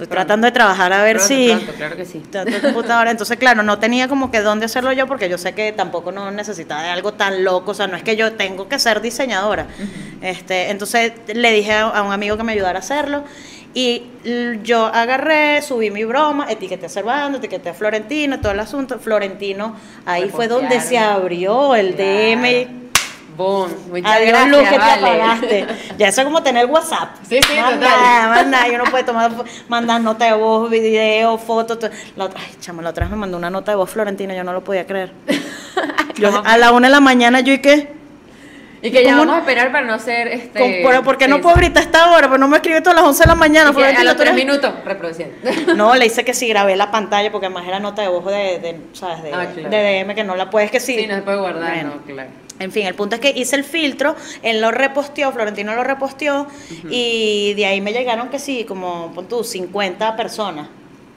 Estoy 0.02 0.16
pronto. 0.16 0.26
tratando 0.26 0.46
de 0.46 0.52
trabajar 0.52 0.94
a 0.94 1.04
ver 1.04 1.18
pronto, 1.18 1.36
si. 1.36 1.48
Pronto, 1.50 1.74
claro 1.74 1.96
que 1.96 2.06
sí. 2.06 2.24
computadora. 2.62 3.12
Entonces, 3.12 3.38
claro, 3.38 3.62
no 3.62 3.78
tenía 3.78 4.08
como 4.08 4.32
que 4.32 4.42
dónde 4.42 4.66
hacerlo 4.66 4.92
yo 4.94 5.06
porque 5.06 5.30
yo 5.30 5.38
sé 5.38 5.54
que 5.54 5.72
tampoco 5.74 6.12
no 6.12 6.32
necesitaba 6.32 6.82
de 6.82 6.90
algo 6.90 7.14
tan 7.14 7.44
loco. 7.44 7.72
O 7.72 7.74
sea, 7.76 7.86
no 7.86 7.96
es 7.96 8.04
que 8.04 8.16
yo 8.16 8.34
tengo 8.34 8.68
que 8.68 8.80
ser 8.80 9.02
diseñadora. 9.02 9.68
Uh 9.78 9.84
-huh. 9.84 10.28
este, 10.30 10.72
entonces 10.72 11.14
le 11.28 11.52
dije 11.52 11.74
a, 11.74 11.90
a 11.90 12.02
un 12.02 12.12
amigo 12.12 12.36
que 12.36 12.44
me 12.44 12.54
ayudara 12.54 12.80
a 12.80 12.82
hacerlo. 12.82 13.24
Y 13.74 14.04
yo 14.64 14.88
agarré, 14.88 15.62
subí 15.62 15.92
mi 15.92 16.04
broma, 16.04 16.48
etiqueté 16.50 16.88
a 16.88 16.90
Servando, 16.90 17.38
etiqueté 17.38 17.70
a 17.70 17.74
Florentino, 17.74 18.40
todo 18.42 18.52
el 18.52 18.60
asunto. 18.60 19.00
Florentino, 19.00 19.76
ahí 20.06 20.30
fue 20.30 20.48
donde 20.48 20.82
se 20.82 20.98
abrió 20.98 21.76
el 21.76 21.96
claro. 21.96 22.42
DM 22.42 22.81
Boom. 23.42 23.72
Muchas 23.90 24.12
Adiós, 24.12 24.30
gracias, 24.30 24.50
Luz, 24.50 24.70
que 24.70 24.78
vale. 24.78 25.02
te 25.02 25.08
apagaste. 25.08 25.68
Ya 25.98 26.08
eso 26.08 26.22
es 26.22 26.26
como 26.26 26.44
tener 26.44 26.66
WhatsApp. 26.68 27.16
Sí, 27.28 27.40
sí, 27.42 27.54
manda, 27.60 27.90
total. 27.90 28.30
Manda, 28.30 28.68
yo 28.68 28.78
no 28.78 28.84
puedo 28.86 29.06
tomar, 29.06 29.32
mandar 29.68 30.02
nota 30.02 30.26
de 30.26 30.34
voz, 30.34 30.70
video, 30.70 31.38
fotos. 31.38 31.78
La 32.16 32.26
otra, 32.26 32.40
ay, 32.40 32.56
chamo, 32.60 32.82
la 32.82 32.92
otra 32.92 33.06
vez 33.06 33.12
me 33.12 33.18
mandó 33.18 33.38
una 33.38 33.50
nota 33.50 33.72
de 33.72 33.78
voz 33.78 33.90
Florentina, 33.90 34.34
yo 34.36 34.44
no 34.44 34.54
lo 34.54 34.64
podía 34.64 34.86
creer. 34.86 35.12
yo, 36.16 36.42
a 36.46 36.58
la 36.58 36.72
una 36.72 36.88
de 36.88 36.92
la 36.92 37.00
mañana, 37.00 37.40
yo 37.40 37.54
y 37.54 37.60
qué. 37.60 38.02
Y 38.84 38.90
que 38.90 39.04
ya 39.04 39.16
vamos 39.16 39.36
a 39.36 39.40
esperar 39.40 39.72
para 39.72 39.86
no 39.86 40.00
ser 40.00 40.28
este. 40.28 40.60
Con, 40.60 40.72
pero 40.84 41.04
¿Por 41.04 41.18
qué 41.18 41.28
no 41.28 41.40
puedo 41.40 41.56
gritar 41.56 41.84
esta 41.84 42.12
hora? 42.12 42.28
Pues 42.28 42.40
no 42.40 42.48
me 42.48 42.58
escribe 42.58 42.82
todas 42.82 42.96
las 42.96 43.06
11 43.06 43.24
de 43.24 43.28
la 43.28 43.36
mañana. 43.36 43.74
Y 43.78 43.84
a 43.84 44.04
los 44.04 44.16
tres 44.16 44.34
minutos 44.34 44.74
reproduciendo. 44.86 45.36
No, 45.76 45.96
le 45.96 46.06
hice 46.06 46.26
que 46.26 46.34
sí 46.34 46.48
grabé 46.48 46.76
la 46.76 46.92
pantalla 46.92 47.32
porque 47.32 47.46
además 47.46 47.68
era 47.68 47.80
nota 47.80 48.02
de 48.02 48.08
voz 48.08 48.26
de, 48.26 48.60
de 48.60 48.80
¿sabes? 48.94 49.24
De, 49.24 49.34
ah, 49.34 49.48
claro. 49.54 49.70
de, 49.70 50.04
DM 50.04 50.16
que 50.16 50.24
no 50.24 50.36
la 50.36 50.50
puedes 50.50 50.72
que 50.72 50.80
sí. 50.80 50.96
Sí, 50.96 51.08
no 51.08 51.16
se 51.16 51.22
puede 51.22 51.38
guardar, 51.38 51.74
bueno, 51.74 51.96
no, 51.96 52.02
claro. 52.14 52.30
En 52.62 52.72
fin, 52.72 52.86
el 52.86 52.94
punto 52.94 53.16
es 53.16 53.22
que 53.22 53.34
hice 53.36 53.56
el 53.56 53.64
filtro, 53.64 54.16
él 54.44 54.62
lo 54.62 54.72
reposteó, 54.72 55.32
Florentino 55.32 55.74
lo 55.74 55.84
reposteó, 55.84 56.42
uh 56.42 56.46
-huh. 56.46 56.88
y 56.92 57.54
de 57.56 57.66
ahí 57.66 57.82
me 57.82 57.92
llegaron 57.92 58.30
que 58.30 58.38
sí, 58.40 58.66
como 58.66 59.12
pon 59.14 59.28
tú, 59.28 59.44
50 59.44 60.16
personas 60.16 60.68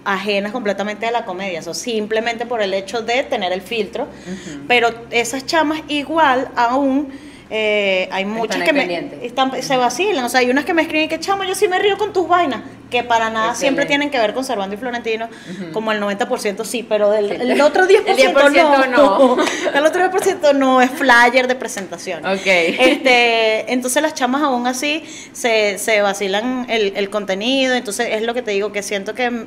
ajenas 0.06 0.52
completamente 0.52 1.06
a 1.06 1.10
la 1.10 1.24
comedia, 1.24 1.58
eso 1.60 1.74
simplemente 1.74 2.46
por 2.46 2.60
el 2.62 2.74
hecho 2.74 3.02
de 3.02 3.22
tener 3.24 3.52
el 3.52 3.60
filtro, 3.62 4.04
uh 4.04 4.06
-huh. 4.06 4.64
pero 4.68 4.88
esas 5.10 5.46
chamas 5.46 5.82
igual 5.88 6.48
aún 6.56 7.08
eh, 7.50 8.08
hay 8.10 8.24
muchas 8.24 8.62
que 8.62 8.72
me 8.72 9.10
están, 9.22 9.62
se 9.62 9.76
vacilan, 9.76 10.24
o 10.24 10.28
sea, 10.28 10.40
hay 10.40 10.50
unas 10.50 10.64
que 10.64 10.72
me 10.72 10.82
escriben 10.82 11.08
que 11.08 11.20
chamo, 11.20 11.44
yo 11.44 11.54
sí 11.54 11.68
me 11.68 11.78
río 11.78 11.98
con 11.98 12.12
tus 12.12 12.26
vainas, 12.26 12.62
que 12.90 13.02
para 13.02 13.28
nada 13.28 13.50
Excelente. 13.50 13.60
siempre 13.60 13.86
tienen 13.86 14.10
que 14.10 14.18
ver 14.18 14.32
con 14.32 14.44
Servando 14.44 14.74
y 14.74 14.78
Florentino, 14.78 15.26
uh 15.26 15.52
-huh. 15.52 15.72
como 15.72 15.92
el 15.92 16.00
90% 16.00 16.64
sí, 16.64 16.82
pero 16.88 17.10
del 17.10 17.30
el 17.32 17.60
otro 17.60 17.86
10%, 17.86 18.02
el 18.06 18.16
10 18.16 18.32
no, 18.64 18.86
no. 18.86 19.36
el 19.74 19.86
otro 19.86 20.10
10% 20.10 20.54
no 20.54 20.80
es 20.80 20.90
flyer 20.90 21.46
de 21.46 21.54
presentación. 21.54 22.24
Okay. 22.24 22.76
Este, 22.78 23.72
entonces 23.72 24.02
las 24.02 24.14
chamas 24.14 24.42
aún 24.42 24.66
así 24.66 25.02
se, 25.32 25.78
se 25.78 26.00
vacilan 26.00 26.66
el, 26.70 26.94
el 26.96 27.10
contenido, 27.10 27.74
entonces 27.74 28.08
es 28.12 28.22
lo 28.22 28.32
que 28.32 28.42
te 28.42 28.52
digo, 28.52 28.72
que 28.72 28.82
siento 28.82 29.14
que 29.14 29.46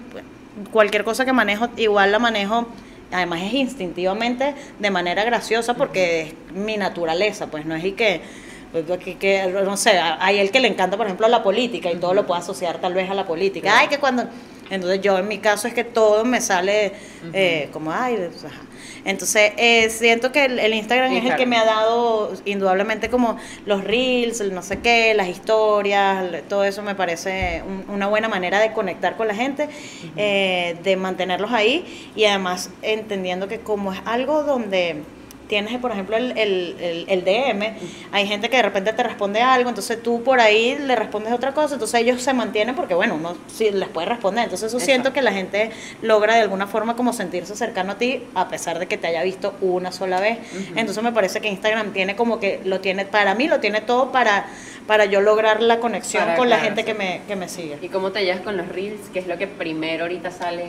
cualquier 0.71 1.03
cosa 1.03 1.25
que 1.25 1.33
manejo, 1.33 1.69
igual 1.77 2.11
la 2.11 2.19
manejo 2.19 2.67
además 3.11 3.41
es 3.43 3.53
instintivamente 3.53 4.55
de 4.79 4.89
manera 4.91 5.23
graciosa 5.23 5.73
porque 5.75 6.21
es 6.21 6.53
mi 6.53 6.77
naturaleza, 6.77 7.47
pues 7.47 7.65
no 7.65 7.75
es 7.75 7.85
y 7.85 7.91
que, 7.93 8.21
que, 9.03 9.17
que, 9.17 9.47
no 9.47 9.77
sé, 9.77 9.99
hay 9.99 10.39
el 10.39 10.51
que 10.51 10.59
le 10.59 10.67
encanta, 10.67 10.97
por 10.97 11.05
ejemplo, 11.05 11.27
la 11.27 11.43
política 11.43 11.91
y 11.91 11.95
todo 11.95 12.13
lo 12.13 12.25
puede 12.25 12.41
asociar 12.41 12.79
tal 12.79 12.93
vez 12.93 13.09
a 13.09 13.13
la 13.13 13.25
política. 13.25 13.77
Ay, 13.77 13.87
que 13.87 13.99
cuando... 13.99 14.27
Entonces 14.69 15.01
yo 15.01 15.17
en 15.17 15.27
mi 15.27 15.39
caso 15.39 15.67
es 15.67 15.73
que 15.73 15.83
todo 15.83 16.25
me 16.25 16.41
sale 16.41 16.93
eh, 17.33 17.69
como, 17.71 17.91
ay, 17.91 18.15
ajá. 18.45 18.61
Entonces, 19.05 19.53
eh, 19.57 19.89
siento 19.89 20.33
que 20.33 20.45
el, 20.45 20.59
el 20.59 20.73
Instagram 20.73 21.11
sí, 21.11 21.17
es 21.17 21.25
el 21.25 21.35
que 21.37 21.45
me 21.45 21.55
ha 21.55 21.63
dado 21.63 22.33
indudablemente 22.43 23.09
como 23.09 23.37
los 23.65 23.83
reels, 23.83 24.41
el 24.41 24.53
no 24.53 24.61
sé 24.61 24.79
qué, 24.79 25.13
las 25.13 25.29
historias, 25.29 26.25
todo 26.49 26.65
eso 26.65 26.81
me 26.81 26.93
parece 26.93 27.63
un, 27.65 27.85
una 27.93 28.07
buena 28.07 28.27
manera 28.27 28.59
de 28.59 28.73
conectar 28.73 29.15
con 29.15 29.27
la 29.29 29.33
gente, 29.35 29.63
uh 29.63 29.67
-huh. 29.67 30.11
eh, 30.17 30.75
de 30.83 30.95
mantenerlos 30.97 31.53
ahí 31.53 32.11
y 32.17 32.25
además 32.25 32.69
entendiendo 32.81 33.47
que 33.47 33.59
como 33.61 33.93
es 33.93 33.99
algo 34.05 34.43
donde 34.43 35.03
tienes, 35.47 35.77
por 35.79 35.91
ejemplo, 35.91 36.17
el, 36.17 36.37
el, 36.37 37.05
el, 37.07 37.23
DM, 37.23 37.73
hay 38.11 38.27
gente 38.27 38.49
que 38.49 38.57
de 38.57 38.63
repente 38.63 38.93
te 38.93 39.03
responde 39.03 39.41
algo, 39.41 39.69
entonces 39.69 40.01
tú 40.01 40.23
por 40.23 40.39
ahí 40.39 40.77
le 40.77 40.95
respondes 40.95 41.33
otra 41.33 41.53
cosa, 41.53 41.75
entonces 41.75 42.01
ellos 42.01 42.21
se 42.21 42.33
mantienen 42.33 42.75
porque, 42.75 42.93
bueno, 42.93 43.15
uno 43.15 43.35
sí 43.47 43.71
les 43.71 43.89
puede 43.89 44.07
responder. 44.07 44.45
Entonces 44.45 44.67
eso 44.67 44.77
Exacto. 44.77 44.91
siento 44.91 45.13
que 45.13 45.21
la 45.21 45.31
gente 45.31 45.71
logra 46.01 46.35
de 46.35 46.41
alguna 46.41 46.67
forma 46.67 46.95
como 46.95 47.13
sentirse 47.13 47.55
cercano 47.55 47.93
a 47.93 47.97
ti, 47.97 48.23
a 48.35 48.49
pesar 48.49 48.79
de 48.79 48.87
que 48.87 48.97
te 48.97 49.07
haya 49.07 49.23
visto 49.23 49.55
una 49.61 49.91
sola 49.91 50.19
vez. 50.19 50.37
Uh 50.37 50.55
-huh. 50.55 50.71
Entonces 50.75 51.03
me 51.03 51.11
parece 51.11 51.41
que 51.41 51.47
Instagram 51.47 51.93
tiene 51.93 52.15
como 52.15 52.39
que, 52.39 52.61
lo 52.63 52.81
tiene, 52.81 53.05
para 53.05 53.35
mí 53.35 53.47
lo 53.47 53.59
tiene 53.59 53.81
todo 53.81 54.11
para 54.11 54.45
para 54.87 55.05
yo 55.05 55.21
lograr 55.21 55.61
la 55.61 55.79
conexión 55.79 56.23
para, 56.23 56.37
con 56.37 56.47
claro, 56.47 56.61
la 56.61 56.65
gente 56.65 56.85
que 56.85 56.93
me, 56.93 57.21
que 57.27 57.35
me 57.35 57.49
sigue. 57.49 57.77
¿Y 57.81 57.89
cómo 57.89 58.11
te 58.11 58.23
llevas 58.23 58.39
con 58.41 58.55
los 58.57 58.69
reels? 58.69 59.09
¿Qué 59.11 59.19
es 59.19 59.27
lo 59.27 59.37
que 59.37 59.45
primero 59.45 60.05
ahorita 60.05 60.31
sale? 60.31 60.63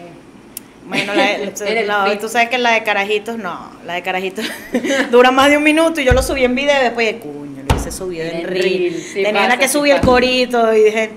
Bueno, 0.89 1.15
la, 1.15 1.39
la, 1.85 2.07
la, 2.07 2.19
tú 2.19 2.29
sabes 2.29 2.49
que 2.49 2.59
la 2.59 2.73
de 2.73 2.83
carajitos, 2.83 3.37
no, 3.39 3.71
la 3.85 3.95
de 3.95 4.03
carajitos 4.03 4.45
dura 5.11 5.31
más 5.31 5.51
de 5.51 5.57
un 5.59 5.63
minuto 5.63 6.01
y 6.01 6.05
yo 6.05 6.13
lo 6.13 6.23
subí 6.23 6.45
en 6.45 6.55
video 6.55 6.81
y 6.81 6.85
después 6.85 7.07
de 7.07 7.19
cuño, 7.19 7.63
lo 7.69 7.77
hice 7.77 7.93
subido 7.93 8.25
en, 8.25 8.37
en 8.37 8.47
reel. 8.47 8.95
Sí, 8.97 9.23
Tenía 9.23 9.45
pasa, 9.45 9.59
que 9.59 9.69
subir 9.69 9.93
sí 9.93 9.99
el 10.01 10.05
corito 10.07 10.75
y 10.75 10.85
dije... 10.85 11.11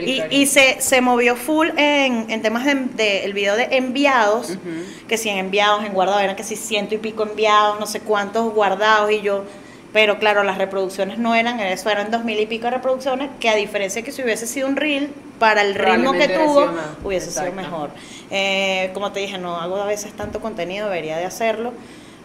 Y, 0.00 0.22
y, 0.30 0.46
se, 0.46 0.80
se 0.80 1.00
movió 1.00 1.34
full 1.34 1.70
en, 1.76 2.30
en 2.30 2.40
temas 2.40 2.64
del 2.64 2.94
de, 2.94 3.22
de, 3.22 3.32
video 3.32 3.56
de 3.56 3.66
enviados, 3.72 4.50
uh 4.50 4.52
-huh. 4.52 5.06
que 5.08 5.16
si 5.18 5.28
en 5.28 5.38
enviados, 5.38 5.84
en 5.84 5.92
guardados, 5.92 6.22
eran 6.22 6.36
que 6.36 6.44
si 6.44 6.54
ciento 6.54 6.94
y 6.94 6.98
pico 6.98 7.24
enviados, 7.24 7.80
no 7.80 7.86
sé 7.86 7.98
cuántos 7.98 8.54
guardados, 8.54 9.10
y 9.10 9.22
yo, 9.22 9.44
Pero 9.92 10.18
claro, 10.20 10.44
las 10.44 10.58
reproducciones 10.58 11.18
no 11.18 11.34
eran, 11.34 11.58
eso 11.60 11.90
eran 11.90 12.10
dos 12.12 12.22
mil 12.22 12.38
y 12.38 12.46
pico 12.46 12.66
de 12.66 12.72
reproducciones, 12.72 13.30
que 13.40 13.48
a 13.48 13.56
diferencia 13.56 14.02
que 14.02 14.12
si 14.12 14.22
hubiese 14.22 14.46
sido 14.46 14.68
un 14.68 14.76
reel, 14.76 15.10
para 15.40 15.62
el 15.62 15.74
ritmo 15.74 16.12
que 16.12 16.18
hubiese 16.18 16.34
tuvo, 16.34 16.60
sido 16.60 16.96
hubiese 17.04 17.30
sido 17.30 17.52
mejor. 17.52 17.90
Eh, 18.30 18.90
como 18.94 19.12
te 19.12 19.20
dije, 19.20 19.38
no 19.38 19.56
hago 19.60 19.76
a 19.76 19.86
veces 19.86 20.12
tanto 20.12 20.40
contenido, 20.40 20.86
debería 20.88 21.16
de 21.16 21.24
hacerlo, 21.24 21.72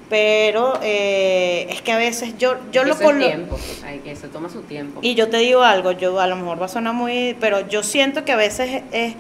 pero 0.10 0.80
eh, 0.84 1.66
es 1.70 1.82
que 1.82 1.92
a 1.92 1.98
veces 1.98 2.38
yo, 2.38 2.56
yo 2.72 2.84
lo 2.84 2.94
Eso 2.94 3.02
es 3.04 3.08
colo- 3.08 3.26
tiempo. 3.26 3.58
Hay 3.86 4.00
que 4.00 4.12
eso 4.12 4.28
toma 4.28 4.50
su 4.50 4.62
tiempo. 4.64 5.00
y 5.02 5.16
yo 5.16 5.30
te 5.30 5.38
digo 5.38 5.64
algo, 5.64 5.92
yo 5.94 6.20
a 6.20 6.28
lo 6.28 6.36
mejor 6.36 6.62
va 6.62 6.66
a 6.66 6.70
sonar 6.70 6.94
muy, 6.94 7.36
pero 7.40 7.68
yo 7.68 7.84
siento 7.84 8.26
que 8.26 8.32
a 8.34 8.36
veces 8.36 8.84
es, 8.92 9.16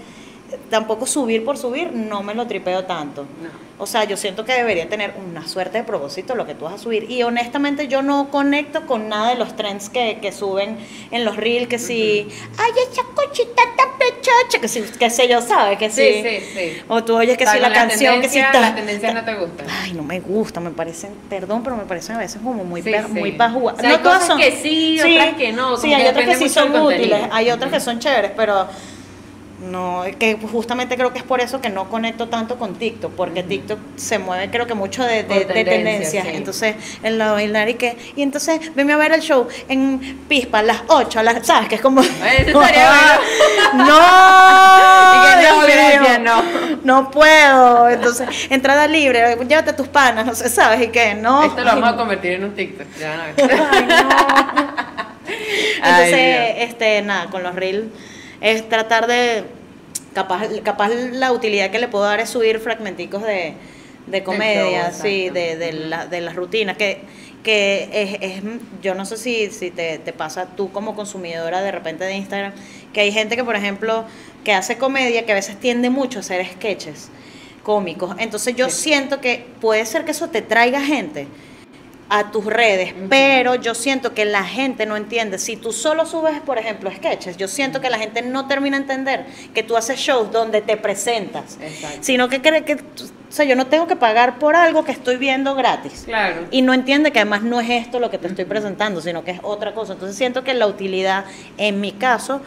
tampoco 0.70 1.06
subir 1.06 1.44
por 1.46 1.58
subir, 1.58 1.92
no 1.94 2.24
me 2.24 2.34
lo 2.36 2.48
tripeo 2.48 2.86
tanto. 2.86 3.24
No. 3.42 3.74
O 3.80 3.88
sea, 3.88 4.04
yo 4.06 4.16
siento 4.18 4.46
que 4.46 4.54
debería 4.54 4.88
tener 4.88 5.14
una 5.28 5.46
suerte 5.48 5.80
de 5.80 5.84
propósito 5.84 6.36
lo 6.36 6.46
que 6.46 6.54
tú 6.54 6.66
vas 6.66 6.76
a 6.76 6.78
subir. 6.78 7.10
Y 7.10 7.24
honestamente 7.24 7.88
yo 7.88 8.02
no 8.02 8.30
conecto 8.30 8.86
con 8.86 9.10
nada 9.10 9.30
de 9.30 9.36
los 9.36 9.56
trends 9.56 9.90
que, 9.90 10.20
que 10.22 10.32
suben 10.32 10.78
en 11.12 11.26
los 11.26 11.36
reels, 11.36 11.68
que 11.68 11.80
si, 11.80 12.28
ay, 12.58 12.72
esa 12.92 13.02
cochita 13.16 13.62
tan 13.76 13.90
pechocha, 13.98 14.62
que 14.62 14.68
si, 14.68 14.82
que 14.84 15.10
sé 15.10 15.28
yo, 15.28 15.42
¿sabes? 15.42 15.78
Que 15.80 15.90
Sí, 15.90 16.02
si, 16.02 16.24
sí, 16.24 16.46
sí. 16.54 16.82
O 16.88 17.04
tú 17.04 17.16
oyes 17.18 17.36
que 17.36 17.44
O 17.44 17.48
sea, 17.48 17.56
si 17.56 17.60
la 17.62 17.70
la 17.70 17.76
canción, 17.76 18.22
que 18.22 18.30
si 18.30 18.36
tendencia- 18.40 18.52
ta- 18.52 18.60
las 18.62 18.76
tendencias 18.76 19.14
ta- 19.14 19.20
no 19.20 19.26
te 19.26 19.36
gustan. 19.36 19.66
Ay, 19.70 19.94
no 19.94 20.04
me 20.04 20.20
gusta, 20.20 20.60
me 20.60 20.70
parecen, 20.70 21.12
perdón, 21.30 21.64
pero 21.64 21.76
me 21.76 21.84
parecen 21.86 22.16
a 22.16 22.20
veces 22.20 22.40
como 22.42 22.64
muy, 22.64 22.82
Sí, 22.84 22.92
sí. 22.94 23.12
muy 23.12 23.32
pajúas. 23.34 23.76
O 23.76 23.80
sea, 23.82 23.90
hay 23.90 23.96
no 23.98 24.02
todas 24.04 24.20
cosas 24.20 24.28
son. 24.30 24.38
que 24.40 24.52
sí, 24.62 25.00
otras 25.02 25.36
que 25.36 25.52
no, 25.52 25.78
Sí, 25.78 25.94
hay 25.94 26.08
otras 26.08 26.26
que 26.26 26.36
sí 26.36 26.48
son 26.48 26.74
útiles, 26.76 27.22
hay 27.32 27.50
otras 27.50 27.72
que 27.72 27.80
son 27.80 28.00
chéveres, 28.00 28.32
pero 28.38 28.68
no, 29.72 30.03
que 30.19 30.38
justamente 30.52 30.95
creo 30.95 31.14
que 31.14 31.19
es 31.19 31.23
por 31.23 31.40
eso 31.40 31.61
que 31.61 31.69
no 31.69 31.90
conecto 31.90 32.27
tanto 32.27 32.57
con 32.57 32.76
TikTok, 32.76 33.14
porque 33.14 33.44
TikTok 33.44 33.80
se 33.95 34.19
mueve 34.19 34.49
creo 34.49 34.68
que 34.68 34.73
mucho 34.73 35.03
de, 35.03 35.23
de, 35.23 35.45
Por 35.45 35.53
de 35.53 35.64
tendencias, 35.64 36.26
sí. 36.26 36.31
Entonces, 36.34 36.76
en 37.02 37.18
la 37.18 37.31
bailar 37.31 37.69
y 37.69 37.76
que, 37.76 37.98
y 38.15 38.22
entonces 38.22 38.73
venme 38.76 38.94
a 38.94 38.98
ver 38.98 39.14
el 39.14 39.22
show 39.22 39.48
en 39.69 40.26
Pispa 40.27 40.60
a 40.60 40.64
las 40.64 40.84
8, 40.88 41.19
a 41.19 41.23
las, 41.23 41.45
¿sabes? 41.45 41.69
Que 41.69 41.76
es 41.76 41.81
como. 41.81 42.02
Eso 42.02 42.14
bueno. 42.53 42.80
¡No! 43.73 44.03
Que 45.64 46.19
no, 46.19 46.19
no. 46.19 46.44
No 46.84 47.11
puedo. 47.11 47.90
Entonces, 47.90 48.27
entrada 48.49 48.88
libre, 48.88 49.38
llévate 49.48 49.69
a 49.69 49.76
tus 49.76 49.88
panas, 49.88 50.26
no 50.26 50.35
sé, 50.35 50.49
¿sabes? 50.49 50.81
Y 50.81 50.88
que 50.90 51.15
no. 51.15 51.44
Esto 51.44 51.61
lo 51.61 51.65
vamos 51.65 51.90
a 51.90 51.95
convertir 51.95 52.34
en 52.34 52.44
un 52.45 52.56
TikTok. 52.56 52.88
ya. 52.99 53.34
Ay, 53.38 53.85
no. 53.88 53.95
Entonces, 55.76 56.14
Ay, 56.14 56.56
este, 56.60 57.02
nada, 57.02 57.30
con 57.30 57.44
los 57.44 57.56
reels 57.56 57.85
es 58.44 58.70
tratar 58.70 59.07
de, 59.07 59.45
capaz, 60.14 60.48
capaz 60.64 60.90
la 60.90 61.32
utilidad 61.32 61.72
que 61.72 61.80
le 61.80 61.88
puedo 61.88 62.03
dar 62.03 62.20
es 62.20 62.30
subir 62.30 62.60
fragmenticos 62.60 63.24
de, 63.24 63.53
de 64.06 64.24
comedia, 64.24 64.91
show, 64.91 65.02
sí, 65.02 65.30
de, 65.32 65.56
de, 65.56 65.74
la- 65.74 66.06
de 66.06 66.22
las 66.22 66.36
rutinas, 66.36 66.78
que, 66.78 66.99
que 67.41 67.90
es, 67.91 68.18
es- 68.22 68.44
yo 68.82 68.94
no 68.95 69.06
sé 69.06 69.18
si, 69.18 69.49
si 69.49 69.72
te, 69.72 69.98
te 69.98 70.14
pasa 70.14 70.45
tú 70.56 70.72
como 70.72 70.94
consumidora 70.95 71.61
de 71.61 71.72
repente 71.72 72.03
de 72.03 72.14
Instagram, 72.15 72.52
que 72.94 73.02
hay 73.02 73.11
gente 73.11 73.36
que, 73.36 73.44
por 73.44 73.56
ejemplo, 73.56 74.03
que 74.44 74.53
hace 74.53 74.78
comedia, 74.78 75.26
que 75.26 75.32
a 75.32 75.36
veces 75.36 75.57
tiende 75.60 75.90
mucho 75.90 76.20
a 76.20 76.22
hacer 76.22 76.45
sketches 76.45 77.10
cómicos. 77.64 78.14
Entonces 78.20 78.56
yo 78.57 78.70
Sí. 78.70 78.84
siento 78.84 79.22
que 79.22 79.45
puede 79.61 79.86
ser 79.86 80.03
que 80.03 80.11
eso 80.11 80.28
te 80.30 80.41
traiga 80.41 80.82
gente 80.82 81.28
a 82.10 82.32
tus 82.32 82.46
redes, 82.46 82.94
pero 83.10 83.56
yo 83.56 83.74
siento 83.74 84.14
que 84.14 84.26
la 84.26 84.44
gente 84.44 84.86
no 84.86 84.98
entiende. 84.98 85.40
Si 85.40 85.56
tú 85.56 85.72
solo 85.72 86.06
subes, 86.06 86.40
por 86.42 86.58
ejemplo, 86.58 86.92
sketches, 86.92 87.38
yo 87.38 87.48
siento 87.48 87.82
que 87.82 87.90
la 87.90 87.98
gente 87.98 88.22
no 88.22 88.48
termina 88.48 88.78
de 88.78 88.84
entender 88.84 89.26
que 89.54 89.64
tú 89.64 89.76
haces 89.78 90.00
shows 90.00 90.32
donde 90.32 90.62
te 90.62 90.78
presentas, 90.78 91.58
Exacto. 91.62 91.98
sino 92.02 92.30
que 92.30 92.42
cree 92.42 92.64
que, 92.66 92.76
o 92.76 93.32
sea, 93.32 93.46
yo 93.46 93.56
no 93.56 93.68
tengo 93.68 93.88
que 93.88 93.96
pagar 93.96 94.38
por 94.38 94.56
algo 94.56 94.84
que 94.84 94.92
estoy 94.92 95.18
viendo 95.18 95.56
gratis. 95.56 96.04
Claro. 96.06 96.46
Y 96.52 96.62
no 96.62 96.74
entiende 96.74 97.12
que 97.12 97.20
además 97.20 97.42
no 97.42 97.60
es 97.60 97.70
esto 97.70 98.00
lo 98.00 98.12
que 98.12 98.18
te 98.18 98.28
estoy 98.28 98.46
presentando, 98.46 99.02
sino 99.02 99.24
que 99.24 99.32
es 99.32 99.40
otra 99.42 99.74
cosa. 99.74 99.94
Entonces 99.94 100.16
siento 100.18 100.44
que 100.44 100.54
la 100.54 100.68
utilidad, 100.68 101.26
en 101.58 101.82
mi 101.82 101.94
caso, 101.94 102.42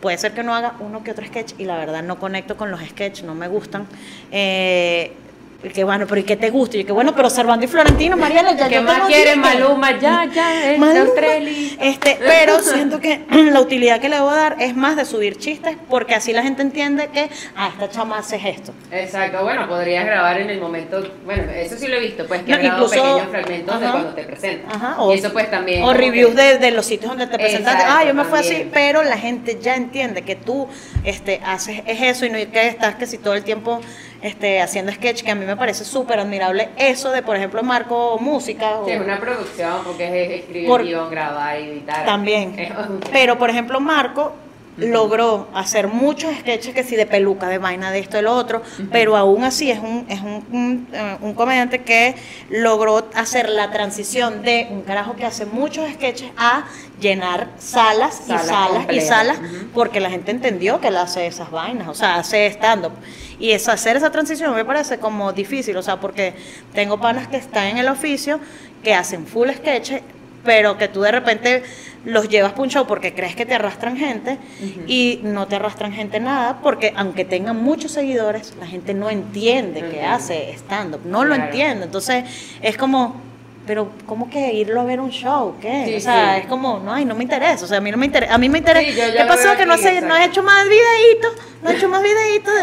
puede 0.00 0.18
ser 0.18 0.32
que 0.32 0.42
no 0.42 0.54
haga 0.54 0.74
uno 0.80 1.04
que 1.04 1.12
otro 1.12 1.24
sketch 1.24 1.54
y 1.58 1.64
la 1.64 1.76
verdad 1.76 2.02
no 2.02 2.18
conecto 2.18 2.56
con 2.56 2.70
los 2.70 2.80
sketches, 2.80 3.24
no 3.24 3.34
me 3.34 3.46
gustan. 3.48 3.86
Eh, 4.32 5.12
y 5.62 5.68
que 5.70 5.84
bueno, 5.84 6.06
pero 6.06 6.20
¿y 6.20 6.24
qué 6.24 6.36
te 6.36 6.50
gusta? 6.50 6.76
Y 6.76 6.84
que 6.84 6.92
bueno, 6.92 7.14
pero 7.14 7.28
Servando 7.30 7.64
y 7.64 7.68
Florentino, 7.68 8.16
Mariela, 8.16 8.52
ya 8.52 8.68
¿Qué 8.68 8.74
yo 8.76 8.82
más 8.82 9.06
quiere. 9.08 9.36
Maluma? 9.36 9.98
Ya, 9.98 10.24
ya, 10.32 10.72
es 10.72 10.78
Maluma. 10.78 11.04
Neutrelli. 11.04 11.76
Este, 11.80 12.18
pero 12.20 12.60
siento 12.60 13.00
que 13.00 13.24
la 13.30 13.60
utilidad 13.60 14.00
que 14.00 14.08
le 14.08 14.20
voy 14.20 14.30
a 14.32 14.36
dar 14.36 14.56
es 14.60 14.76
más 14.76 14.96
de 14.96 15.04
subir 15.04 15.36
chistes, 15.38 15.76
porque 15.88 16.14
así 16.14 16.32
la 16.32 16.42
gente 16.42 16.62
entiende 16.62 17.08
que, 17.08 17.28
ah, 17.56 17.70
esta 17.72 17.88
chama 17.90 18.18
hace 18.18 18.36
esto. 18.48 18.72
Exacto, 18.90 19.42
bueno, 19.42 19.66
podrías 19.68 20.04
grabar 20.06 20.40
en 20.40 20.50
el 20.50 20.60
momento, 20.60 21.02
bueno, 21.24 21.50
eso 21.52 21.76
sí 21.76 21.86
lo 21.88 21.96
he 21.96 22.00
visto, 22.00 22.26
pues 22.26 22.42
que 22.42 22.52
No, 22.52 22.62
incluso- 22.62 22.90
pequeños 22.90 23.28
fragmentos 23.30 23.80
de 23.80 23.86
cuando 23.90 24.14
te 24.14 24.22
presentas. 24.24 24.74
Ajá, 24.76 24.96
y 25.12 25.18
eso 25.18 25.32
pues 25.32 25.50
también. 25.50 25.82
O 25.82 25.92
reviews 25.92 26.34
que- 26.34 26.42
de, 26.42 26.58
de 26.58 26.70
los 26.70 26.86
sitios 26.86 27.10
donde 27.10 27.26
te 27.26 27.38
presentaste. 27.38 27.82
Ah, 27.86 28.04
yo 28.04 28.14
me 28.14 28.24
fui 28.24 28.38
así, 28.38 28.68
pero 28.72 29.02
la 29.02 29.18
gente 29.18 29.58
ya 29.60 29.74
entiende 29.74 30.22
que 30.22 30.36
tú 30.36 30.68
este, 31.04 31.40
haces 31.44 31.82
es 31.86 32.00
eso 32.02 32.26
y 32.26 32.30
no 32.30 32.36
que 32.52 32.68
estás 32.68 32.94
que 32.96 33.06
si 33.06 33.18
todo 33.18 33.34
el 33.34 33.42
tiempo 33.42 33.80
este, 34.22 34.60
haciendo 34.60 34.90
sketch, 34.92 35.22
que 35.22 35.30
a 35.30 35.34
mí 35.34 35.44
me 35.44 35.56
parece 35.56 35.84
súper 35.84 36.18
admirable 36.20 36.68
eso 36.76 37.10
de, 37.10 37.22
por 37.22 37.36
ejemplo, 37.36 37.62
Marco 37.62 38.18
Música. 38.20 38.78
o- 38.80 38.84
Sí, 38.86 38.92
es 38.92 39.00
una 39.00 39.18
producción 39.20 39.80
porque 39.84 40.24
es 40.24 40.40
escribir 40.40 40.68
Por- 40.68 40.82
guion, 40.84 41.10
grabar, 41.10 41.56
editar. 41.56 42.04
También. 42.04 42.56
Pero, 43.12 43.38
por 43.38 43.50
ejemplo, 43.50 43.80
Marco 43.80 44.32
logró 44.76 45.48
hacer 45.54 45.88
muchos 45.88 46.34
sketches 46.40 46.74
que 46.74 46.84
sí 46.84 46.96
de 46.96 47.06
peluca, 47.06 47.48
de 47.48 47.58
vaina, 47.58 47.90
de 47.90 48.00
esto, 48.00 48.16
de 48.16 48.22
lo 48.22 48.34
otro, 48.34 48.62
pero 48.92 49.16
aún 49.16 49.44
así 49.44 49.70
es 49.70 49.78
un, 49.78 50.06
es 50.08 50.20
un, 50.20 50.44
un, 50.52 50.88
eh, 50.92 51.16
un 51.20 51.34
comediante 51.34 51.82
que 51.82 52.14
logró 52.50 53.08
hacer 53.14 53.48
la 53.48 53.70
transición 53.70 54.42
de 54.42 54.68
un 54.70 54.82
carajo 54.82 55.16
que 55.16 55.24
hace 55.24 55.46
muchos 55.46 55.90
sketches 55.92 56.30
a 56.36 56.64
llenar 57.00 57.48
salas, 57.58 58.22
y 58.26 58.38
salas 58.38 58.86
y 58.90 59.00
salas, 59.00 59.38
porque 59.74 60.00
la 60.00 60.10
gente 60.10 60.30
entendió 60.30 60.80
que 60.80 60.88
él 60.88 60.96
hace 60.96 61.26
esas 61.26 61.50
vainas, 61.50 61.88
o 61.88 61.94
sea, 61.94 62.16
hace 62.16 62.46
stand-up. 62.46 62.92
Y 63.38 63.50
es 63.50 63.68
hacer 63.68 63.96
esa 63.96 64.10
transición 64.10 64.54
me 64.54 64.64
parece 64.64 64.98
como 64.98 65.32
difícil, 65.32 65.76
o 65.76 65.82
sea, 65.82 66.00
porque 66.00 66.34
tengo 66.72 66.98
panas 66.98 67.28
que 67.28 67.36
están 67.36 67.66
en 67.66 67.78
el 67.78 67.88
oficio, 67.88 68.40
que 68.82 68.94
hacen 68.94 69.26
full 69.26 69.50
sketches, 69.50 70.02
pero 70.46 70.78
que 70.78 70.88
tú 70.88 71.02
de 71.02 71.12
repente 71.12 71.62
los 72.04 72.28
llevas 72.28 72.52
para 72.52 72.62
un 72.62 72.70
show 72.70 72.86
porque 72.86 73.12
crees 73.12 73.34
que 73.34 73.44
te 73.44 73.54
arrastran 73.54 73.96
gente 73.96 74.38
y 74.86 75.18
no 75.24 75.48
te 75.48 75.56
arrastran 75.56 75.92
gente 75.92 76.20
nada, 76.20 76.60
porque 76.62 76.92
aunque 76.96 77.24
tengan 77.24 77.60
muchos 77.62 77.90
seguidores, 77.90 78.54
la 78.60 78.66
gente 78.66 78.94
no 78.94 79.10
entiende 79.10 79.80
No 79.82 79.88
que 79.90 79.96
entiende. 79.96 80.06
hace 80.06 80.52
stand-up, 80.52 81.00
no 81.04 81.24
lo 81.24 81.34
entiende. 81.34 81.86
Entonces 81.86 82.24
es 82.62 82.76
como, 82.76 83.20
pero 83.66 83.90
¿cómo 84.06 84.30
que 84.30 84.52
irlo 84.54 84.80
a 84.80 84.84
ver 84.84 85.00
un 85.00 85.10
show? 85.10 85.56
¿Qué? 85.60 85.84
Sí, 85.86 85.94
o 85.96 86.00
sea, 86.00 86.36
sí. 86.36 86.42
es 86.42 86.46
como, 86.46 86.78
no, 86.78 86.92
ay, 86.92 87.04
no 87.04 87.16
me 87.16 87.24
interesa, 87.24 87.64
o 87.64 87.68
sea, 87.68 87.78
a 87.78 87.80
mí 87.80 87.90
no 87.90 87.96
me 87.96 88.06
interesa, 88.06 88.32
a 88.32 88.38
mí 88.38 88.48
me 88.48 88.58
interesa. 88.58 88.88
Sí, 88.88 89.12
¿Qué 89.16 89.24
pasó? 89.26 89.56
Que 89.56 89.66
no, 89.66 89.76
sé, 89.76 90.00
no 90.00 90.14
has 90.14 90.20
exacto. 90.20 90.26
hecho 90.30 90.42
más 90.44 90.64
videitos, 90.68 91.32
no 91.62 91.68
has 91.70 91.74
hecho 91.74 91.88
más 91.88 92.02
videitos. 92.04 92.54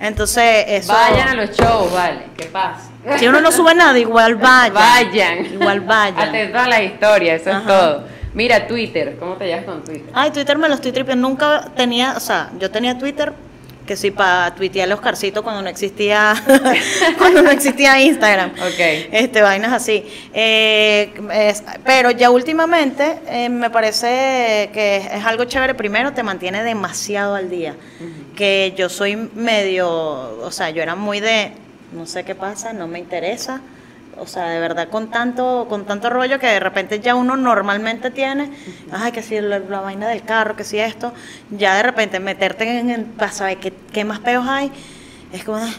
Entonces, 0.00 0.64
eso... 0.68 0.92
Vayan 0.92 1.28
a 1.28 1.34
los 1.34 1.50
shows, 1.56 1.92
vale, 1.92 2.26
¿qué 2.36 2.46
pasa? 2.46 2.90
Si 3.18 3.26
uno 3.28 3.40
no 3.40 3.52
sube 3.52 3.74
nada, 3.74 3.98
igual 3.98 4.34
vayan. 4.36 4.74
Vayan. 4.74 5.46
Igual 5.46 5.80
vayan. 5.80 6.28
Atento 6.28 6.58
a 6.58 6.68
la 6.68 6.82
historia, 6.82 7.34
eso 7.34 7.50
Ajá. 7.50 7.60
es 7.60 7.66
todo. 7.66 8.04
Mira, 8.34 8.66
Twitter, 8.66 9.16
¿cómo 9.18 9.34
te 9.34 9.46
llevas 9.46 9.64
con 9.64 9.84
Twitter? 9.84 10.10
Ay, 10.12 10.30
Twitter 10.32 10.58
me 10.58 10.68
lo 10.68 10.74
estoy 10.74 10.90
tripeando. 10.92 11.28
Nunca 11.28 11.68
tenía, 11.76 12.14
o 12.16 12.20
sea, 12.20 12.50
yo 12.58 12.70
tenía 12.70 12.98
Twitter 12.98 13.32
que 13.86 13.96
sí 13.96 14.10
para 14.10 14.54
tuitear 14.54 14.88
los 14.88 15.00
carcitos 15.00 15.42
cuando 15.42 15.60
no 15.60 15.68
existía 15.68 16.34
cuando 17.18 17.42
no 17.42 17.50
existía 17.50 18.00
Instagram. 18.00 18.50
Ok. 18.52 18.80
Este, 19.12 19.42
vainas 19.42 19.72
así. 19.72 20.04
Eh, 20.32 21.12
es- 21.32 21.62
pero 21.84 22.10
ya 22.10 22.30
últimamente 22.30 23.18
eh, 23.28 23.48
me 23.48 23.68
parece 23.70 24.70
que 24.72 24.96
es, 24.96 25.06
es 25.12 25.24
algo 25.24 25.44
chévere. 25.44 25.74
Primero, 25.74 26.12
te 26.12 26.22
mantiene 26.22 26.62
demasiado 26.64 27.34
al 27.34 27.50
día. 27.50 27.74
Que 28.36 28.72
yo 28.76 28.88
soy 28.88 29.16
medio, 29.16 29.88
o 29.90 30.50
sea, 30.50 30.70
yo 30.70 30.82
era 30.82 30.94
muy 30.96 31.20
de, 31.20 31.52
no 31.92 32.06
sé 32.06 32.24
qué 32.24 32.34
pasa, 32.34 32.72
no 32.72 32.86
me 32.88 32.98
interesa. 32.98 33.60
O 34.18 34.26
sea, 34.26 34.48
de 34.48 34.60
verdad, 34.60 34.88
con 34.88 35.10
tanto, 35.10 35.66
con 35.68 35.84
tanto 35.84 36.08
rollo 36.10 36.38
que 36.38 36.46
de 36.46 36.60
repente 36.60 37.00
ya 37.00 37.14
uno 37.14 37.36
normalmente 37.36 38.10
tiene, 38.10 38.50
ay, 38.92 39.12
que 39.12 39.22
si 39.22 39.40
la, 39.40 39.58
la 39.58 39.80
vaina 39.80 40.08
del 40.08 40.22
carro, 40.22 40.56
que 40.56 40.64
si 40.64 40.78
esto, 40.78 41.12
ya 41.50 41.76
de 41.76 41.82
repente 41.82 42.20
meterte 42.20 42.78
en, 42.78 42.90
en 42.90 43.04
para 43.04 43.32
saber 43.32 43.58
qué, 43.58 43.72
qué 43.92 44.04
más 44.04 44.20
peos 44.20 44.46
hay, 44.48 44.70
es 45.32 45.44
como, 45.44 45.58
ah, 45.58 45.72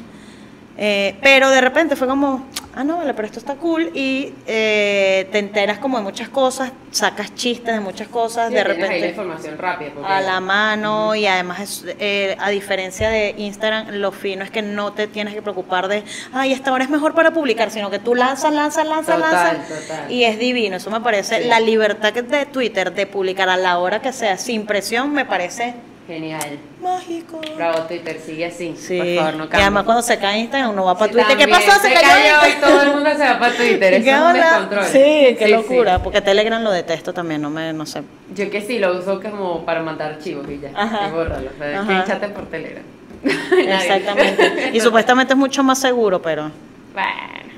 eh, 0.78 1.18
pero 1.22 1.50
de 1.50 1.62
repente 1.62 1.96
fue 1.96 2.08
como, 2.08 2.46
ah, 2.76 2.84
no, 2.84 2.98
vale, 2.98 3.14
pero 3.14 3.26
esto 3.28 3.40
está 3.40 3.56
cool 3.56 3.90
y 3.94 4.34
eh, 4.48 5.28
te 5.32 5.40
enteras 5.40 5.80
como 5.80 5.98
de 5.98 6.04
muchas 6.04 6.30
cosas, 6.30 6.72
sacas 6.92 7.34
chistes 7.36 7.74
de 7.74 7.80
muchas 7.80 8.08
cosas, 8.08 8.50
Sí, 8.50 8.56
de 8.56 8.64
tienes 8.64 8.76
ahí 8.76 8.82
la 8.82 8.88
repente 8.88 9.10
información 9.10 9.58
rápida. 9.58 9.90
porque- 9.94 10.12
a 10.12 10.22
la 10.22 10.40
mano 10.40 11.16
y 11.16 11.26
además 11.26 11.60
es, 11.62 11.86
eh, 12.00 12.36
a 12.40 12.50
diferencia 12.50 13.10
de 13.10 13.36
Instagram, 13.38 13.88
lo 13.96 14.12
fino 14.12 14.44
es 14.44 14.52
que 14.52 14.62
no 14.62 14.94
te 14.94 15.08
tienes 15.08 15.34
que 15.34 15.42
preocupar 15.42 15.88
de, 15.88 16.04
ay, 16.34 16.52
esta 16.54 16.72
hora 16.74 16.84
es 16.84 16.90
mejor 16.90 17.14
para 17.16 17.32
publicar, 17.32 17.72
sino 17.72 17.90
que 17.90 18.00
tú 18.00 18.16
lanzas, 18.16 18.54
lanzas, 18.54 18.86
lanzas, 18.88 19.20
lanzas 19.20 19.68
total. 19.68 20.12
y 20.12 20.24
es 20.26 20.38
divino, 20.38 20.76
eso 20.78 20.92
me 20.92 21.02
parece, 21.02 21.44
Sí. 21.44 21.48
la 21.50 21.60
libertad 21.60 22.12
que 22.14 22.22
de 22.22 22.46
Twitter 22.46 22.94
de 22.94 23.08
publicar 23.08 23.50
a 23.50 23.58
la 23.58 23.78
hora 23.80 24.02
que 24.02 24.12
sea, 24.14 24.38
sin 24.38 24.66
presión, 24.66 25.14
me 25.14 25.26
parece 25.26 25.74
Genial. 26.08 26.60
Mágico. 26.84 27.42
Bravo, 27.56 27.80
Twitter, 27.88 28.20
sigue 28.24 28.46
así. 28.46 28.76
Sí. 28.78 28.98
Por 29.00 29.16
favor, 29.16 29.34
no 29.36 29.44
y 29.46 29.48
cambies. 29.48 29.62
además 29.64 29.84
cuando 29.86 30.02
se 30.04 30.20
cae 30.20 30.40
Instagram 30.42 30.70
uno 30.72 30.86
va 30.86 30.96
para 30.98 31.12
Sí, 31.12 31.18
Twitter. 31.18 31.38
¿Qué 31.38 31.48
pasó? 31.48 31.72
Se, 31.82 31.94
cayó, 31.94 32.48
y 32.58 32.62
todo 32.62 32.82
el 32.84 32.90
mundo 32.94 33.10
se 33.12 33.24
va 33.24 33.40
para 33.40 33.56
Twitter. 33.56 33.94
Eso 33.96 34.04
¿Qué 34.04 34.12
es 34.12 34.20
un 34.22 34.34
descontrol. 34.34 34.86
Sí, 34.86 35.36
qué 35.40 35.46
Sí, 35.46 35.52
locura. 35.52 35.96
sí. 35.96 36.02
Porque 36.04 36.22
Telegram 36.22 36.62
lo 36.64 36.72
detesto 36.72 37.12
también, 37.14 37.42
no 37.42 37.50
me, 37.50 37.74
no 37.74 37.86
sé. 37.88 38.04
Yo 38.36 38.50
que 38.52 38.62
sí, 38.62 38.78
lo 38.78 38.98
uso 39.00 39.20
como 39.20 39.66
para 39.66 39.82
mandar 39.82 40.12
archivos 40.14 40.46
y 40.50 40.60
ya. 40.60 40.70
Ajá. 40.76 41.08
Y 41.08 41.12
bórralo. 41.12 41.50
O 41.50 41.58
sea, 41.58 41.82
Ajá. 41.82 42.04
que 42.04 42.12
chaten 42.12 42.34
por 42.34 42.46
Telegram. 42.52 42.84
Exactamente. 43.58 44.70
Y 44.74 44.80
supuestamente 44.82 45.34
es 45.34 45.38
mucho 45.40 45.64
más 45.64 45.80
seguro, 45.80 46.22
pero 46.22 46.52
Bueno, 46.94 47.10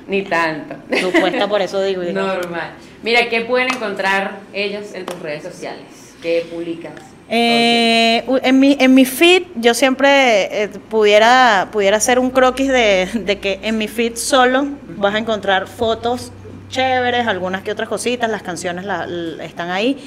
ni 0.08 0.22
tanto. 0.24 0.76
supuesta 1.02 1.48
por 1.50 1.62
eso 1.62 1.82
digo. 1.84 2.02
digo. 2.02 2.14
Normal. 2.22 2.72
Mira, 3.04 3.28
¿qué 3.30 3.42
pueden 3.42 3.68
encontrar 3.76 4.38
ellos 4.54 4.94
en 4.94 5.06
tus 5.06 5.20
redes 5.22 5.44
sociales? 5.44 5.84
¿Qué 6.22 6.46
publicas? 6.50 6.94
Eh, 7.30 8.24
en, 8.44 8.60
mi, 8.60 8.78
en 8.80 8.94
mi 8.94 9.04
feed 9.04 9.44
yo 9.56 9.74
siempre 9.74 10.64
eh, 10.64 10.70
pudiera, 10.90 11.68
pudiera 11.74 11.98
hacer 11.98 12.20
un 12.20 12.30
croquis 12.30 12.70
de, 12.70 13.10
de 13.14 13.40
que 13.40 13.60
en 13.64 13.78
mi 13.78 13.90
feed 13.90 14.16
solo 14.16 14.66
vas 14.96 15.14
a 15.14 15.18
encontrar 15.18 15.68
fotos 15.68 16.32
chéveres, 16.70 17.28
algunas 17.28 17.64
que 17.64 17.72
otras 17.72 17.90
cositas, 17.90 18.30
las 18.30 18.44
canciones 18.44 18.86
están 19.42 19.70
ahí, 19.72 19.98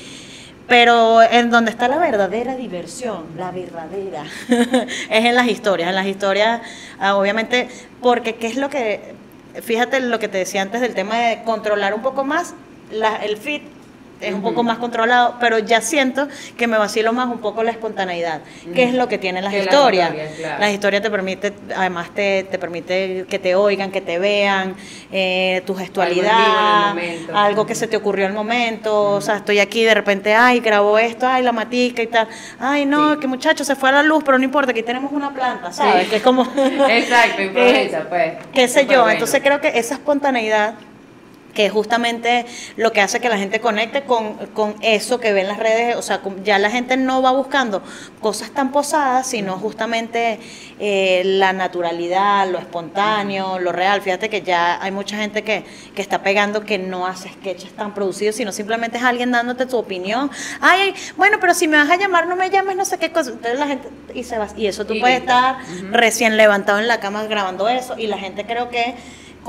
pero 0.68 1.22
en 1.22 1.50
donde 1.50 1.70
está 1.70 1.88
la 1.88 1.98
verdadera 1.98 2.54
diversión, 2.54 3.24
la 3.36 3.50
verdadera, 3.50 4.24
es 5.10 5.24
en 5.24 5.34
las 5.34 5.48
historias, 5.48 5.88
en 5.88 5.94
las 5.94 6.06
historias, 6.06 6.60
ah, 6.98 7.16
obviamente, 7.16 7.68
porque 8.00 8.36
qué 8.36 8.46
es 8.46 8.56
lo 8.56 8.70
que, 8.70 9.14
fíjate 9.62 10.00
lo 10.00 10.18
que 10.18 10.28
te 10.28 10.38
decía 10.38 10.62
antes 10.62 10.80
del 10.80 10.94
tema 10.94 11.16
de 11.16 11.42
controlar 11.44 11.94
un 11.94 12.02
poco 12.02 12.24
más 12.24 12.54
el 13.22 13.36
feed 13.36 13.62
es 14.20 14.34
un 14.34 14.42
poco 14.42 14.62
más 14.62 14.78
controlado, 14.78 15.36
pero 15.40 15.58
ya 15.58 15.80
siento 15.80 16.28
que 16.56 16.66
me 16.66 16.76
vacilo 16.78 17.12
más 17.12 17.26
un 17.28 17.38
poco 17.38 17.62
la 17.62 17.70
espontaneidad, 17.70 18.40
que 18.74 18.84
es 18.84 18.94
lo 18.94 19.08
que 19.08 19.18
tienen 19.18 19.44
las 19.44 19.52
Que 19.52 19.58
las 19.64 19.66
historias. 19.66 20.12
claro. 20.38 20.60
Las 20.60 20.70
historias 20.72 21.02
te 21.02 21.10
permite, 21.10 21.52
además 21.76 22.10
te, 22.14 22.44
te 22.44 22.58
permite 22.58 23.26
que 23.28 23.38
te 23.38 23.54
oigan, 23.54 23.90
que 23.90 24.00
te 24.00 24.18
vean, 24.18 24.74
eh, 25.12 25.62
tu 25.66 25.72
en 25.72 25.78
gestualidad, 25.78 26.96
en 26.98 27.28
el 27.28 27.36
algo 27.36 27.66
que 27.66 27.74
se 27.74 27.86
te 27.86 27.96
ocurrió 27.96 28.26
al 28.26 28.32
momento, 28.32 29.12
o 29.12 29.20
sea, 29.20 29.36
estoy 29.36 29.58
aquí 29.58 29.82
de 29.84 29.94
repente, 29.94 30.34
ay, 30.34 30.60
grabó 30.60 30.98
esto, 30.98 31.26
ay, 31.26 31.42
la 31.42 31.52
matica 31.52 32.02
y 32.02 32.06
tal, 32.06 32.28
ay, 32.58 32.86
no, 32.86 33.14
Sí. 33.14 33.20
que 33.20 33.26
muchacho, 33.26 33.64
se 33.64 33.74
fue 33.76 33.88
a 33.88 33.92
la 33.92 34.02
luz, 34.02 34.22
pero 34.24 34.38
no 34.38 34.44
importa, 34.44 34.72
aquí 34.72 34.82
tenemos 34.82 35.10
una 35.12 35.32
planta, 35.32 35.72
¿sabes? 35.72 36.04
Sí. 36.04 36.10
Que 36.10 36.16
es 36.16 36.22
como... 36.22 36.42
Exacto, 36.88 37.42
improvisa, 37.42 38.06
pues. 38.08 38.32
qué 38.52 38.68
sé 38.68 38.84
yo, 38.86 39.00
bueno. 39.00 39.10
entonces 39.12 39.40
creo 39.42 39.60
que 39.60 39.68
esa 39.78 39.94
espontaneidad 39.94 40.74
que 41.54 41.66
es 41.66 41.72
justamente 41.72 42.46
lo 42.76 42.92
que 42.92 43.00
hace 43.00 43.20
que 43.20 43.28
la 43.28 43.38
gente 43.38 43.60
conecte 43.60 44.02
con, 44.02 44.34
con 44.48 44.76
eso 44.82 45.20
que 45.20 45.32
ve 45.32 45.40
en 45.42 45.48
las 45.48 45.58
redes, 45.58 45.96
o 45.96 46.02
sea, 46.02 46.20
ya 46.44 46.58
la 46.58 46.70
gente 46.70 46.96
no 46.96 47.22
va 47.22 47.32
buscando 47.32 47.82
cosas 48.20 48.50
tan 48.50 48.72
posadas, 48.72 49.26
sino 49.26 49.58
justamente 49.58 50.38
eh, 50.78 51.22
la 51.24 51.52
naturalidad, 51.52 52.48
lo 52.48 52.58
espontáneo, 52.58 53.58
lo 53.58 53.72
real. 53.72 54.00
Fíjate 54.00 54.28
que 54.28 54.42
ya 54.42 54.82
hay 54.82 54.90
mucha 54.90 55.16
gente 55.16 55.42
que, 55.42 55.64
que 55.94 56.02
está 56.02 56.22
pegando 56.22 56.64
que 56.64 56.78
no 56.78 57.06
hace 57.06 57.28
sketches 57.30 57.72
tan 57.72 57.94
producidos, 57.94 58.36
sino 58.36 58.52
simplemente 58.52 58.98
es 58.98 59.04
alguien 59.04 59.32
dándote 59.32 59.66
tu 59.66 59.76
opinión. 59.76 60.30
Ay, 60.60 60.94
bueno, 61.16 61.38
pero 61.40 61.54
si 61.54 61.68
me 61.68 61.76
vas 61.76 61.90
a 61.90 61.96
llamar, 61.96 62.26
no 62.26 62.36
me 62.36 62.50
llames, 62.50 62.76
no 62.76 62.84
sé 62.84 62.98
qué 62.98 63.12
cosa. 63.12 63.30
Entonces 63.30 63.58
la 63.58 63.66
gente, 63.66 63.88
y 64.14 64.24
se 64.24 64.38
va. 64.38 64.48
Y 64.56 64.66
eso 64.66 64.84
tú 64.86 64.94
Y 64.94 65.00
puedes 65.00 65.20
estar 65.20 65.58
recién 65.90 66.36
levantado 66.36 66.78
en 66.78 66.88
la 66.88 67.00
cama 67.00 67.24
grabando 67.24 67.68
eso, 67.68 67.98
y 67.98 68.06
la 68.06 68.18
gente 68.18 68.46
creo 68.46 68.70
que 68.70 68.94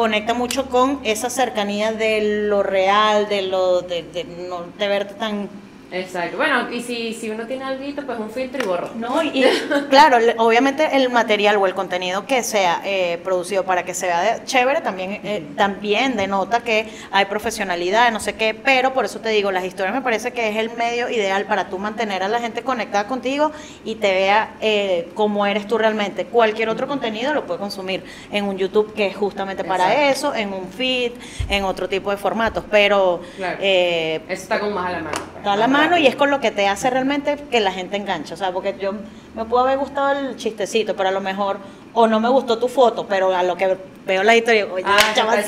conecta 0.01 0.33
mucho 0.33 0.65
con 0.65 0.99
esa 1.03 1.29
cercanía 1.29 1.91
de 1.91 2.47
lo 2.47 2.63
real, 2.63 3.29
de 3.29 3.43
lo 3.43 3.81
de, 3.81 4.01
de 4.01 4.23
no 4.23 4.65
de 4.79 4.87
verte 4.87 5.13
tan 5.13 5.47
Exacto. 5.91 6.37
Bueno, 6.37 6.71
y 6.71 6.81
si, 6.81 7.13
si 7.13 7.29
uno 7.29 7.45
tiene 7.45 7.65
algo, 7.65 7.83
pues 8.05 8.17
un 8.19 8.29
filtro 8.29 8.63
y 8.63 8.67
borro. 8.67 8.89
no 8.95 9.21
y 9.23 9.43
claro 9.89 10.17
obviamente 10.37 10.87
el 10.95 11.09
material 11.09 11.57
o 11.57 11.67
el 11.67 11.73
contenido 11.73 12.25
que 12.25 12.43
sea 12.43 12.81
eh, 12.85 13.19
producido 13.23 13.63
para 13.63 13.83
que 13.83 13.93
se 13.93 14.05
vea 14.07 14.21
de- 14.21 14.45
chévere 14.45 14.81
también 14.81 15.19
eh, 15.23 15.43
también 15.57 16.15
denota 16.15 16.61
que 16.61 16.87
hay 17.11 17.25
profesionalidad 17.25 18.11
no 18.11 18.19
sé 18.19 18.33
qué 18.35 18.53
pero 18.53 18.93
por 18.93 19.03
eso 19.05 19.19
te 19.19 19.29
digo 19.29 19.51
las 19.51 19.65
historias 19.65 19.93
me 19.93 20.01
parece 20.01 20.31
que 20.31 20.49
es 20.49 20.55
el 20.57 20.69
medio 20.77 21.09
ideal 21.09 21.45
para 21.45 21.67
tú 21.69 21.77
mantener 21.77 22.23
a 22.23 22.27
la 22.29 22.39
gente 22.39 22.61
conectada 22.63 23.07
contigo 23.07 23.51
y 23.83 23.95
te 23.95 24.11
vea 24.13 24.55
eh, 24.61 25.09
cómo 25.13 25.45
eres 25.45 25.67
tú 25.67 25.77
realmente 25.77 26.25
cualquier 26.25 26.69
otro 26.69 26.87
contenido 26.87 27.33
lo 27.33 27.45
puede 27.45 27.59
consumir 27.59 28.03
en 28.31 28.45
un 28.45 28.57
YouTube 28.57 28.93
que 28.93 29.07
es 29.07 29.15
justamente 29.17 29.63
para 29.65 29.91
Exacto. 29.91 30.11
eso 30.29 30.35
en 30.35 30.53
un 30.53 30.69
feed 30.69 31.11
en 31.49 31.63
otro 31.65 31.89
tipo 31.89 32.11
de 32.11 32.17
formatos 32.17 32.63
pero 32.71 33.21
Claro. 33.35 33.57
eh, 33.59 34.21
Eso 34.29 34.43
está 34.43 34.59
como 34.59 34.71
más 34.75 34.87
a 34.87 34.91
la 34.91 34.99
mano. 34.99 35.17
Está 35.37 35.53
a 35.53 35.55
la 35.57 35.67
más 35.67 35.80
mano 35.81 35.97
y 35.97 36.07
es 36.07 36.15
con 36.15 36.29
lo 36.31 36.39
que 36.39 36.51
te 36.51 36.67
hace 36.67 36.89
realmente 36.89 37.37
que 37.49 37.59
la 37.59 37.71
gente 37.71 37.97
engancha. 37.97 38.33
O 38.33 38.37
sea, 38.37 38.51
porque 38.51 38.75
yo 38.79 38.93
me 39.35 39.45
pudo 39.45 39.61
haber 39.61 39.77
gustado 39.77 40.17
el 40.19 40.35
chistecito, 40.37 40.95
pero 40.95 41.09
a 41.09 41.11
lo 41.11 41.21
mejor, 41.21 41.57
o 41.93 42.07
no 42.07 42.19
me 42.19 42.29
gustó 42.29 42.57
tu 42.57 42.67
foto, 42.67 43.05
pero 43.07 43.33
a 43.35 43.43
lo 43.43 43.55
que 43.55 43.77
veo 44.05 44.23
la 44.23 44.35
historia, 44.35 44.65
oye, 44.71 44.83
Ah, 44.87 44.97
chaval, 45.13 45.43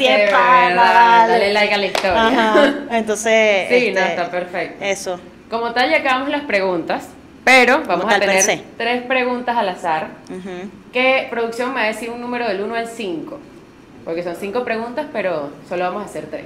vale. 0.76 0.76
Dale 1.34 1.53
like 1.53 1.73
a 1.73 1.77
la 1.77 1.85
historia. 1.85 2.27
Ajá. 2.27 2.73
Entonces, 2.91 3.68
Sí, 3.69 3.91
no, 3.91 3.99
este, 3.99 4.10
está 4.11 4.31
perfecto. 4.31 4.84
Eso. 4.84 5.19
Como 5.49 5.72
tal, 5.73 5.89
ya 5.89 5.97
acabamos 5.97 6.30
las 6.30 6.43
preguntas, 6.43 7.10
pero 7.43 7.84
vamos 7.85 8.11
a 8.11 8.19
tener 8.19 8.41
se. 8.41 8.61
tres 8.77 9.03
preguntas 9.03 9.55
al 9.57 9.69
azar. 9.69 10.07
Ujú. 10.30 10.69
¿Qué 10.91 11.27
producción 11.30 11.69
me 11.69 11.76
va 11.76 11.84
a 11.84 11.88
decir 11.88 12.10
un 12.10 12.22
número 12.22 12.47
del 12.47 12.61
1 12.61 12.76
al 12.76 12.88
5? 12.88 13.39
Porque 14.05 14.22
son 14.23 14.35
cinco 14.35 14.64
preguntas, 14.65 15.05
pero 15.14 15.49
solo 15.69 15.85
vamos 15.85 16.01
a 16.03 16.05
hacer 16.05 16.26
tres. 16.26 16.45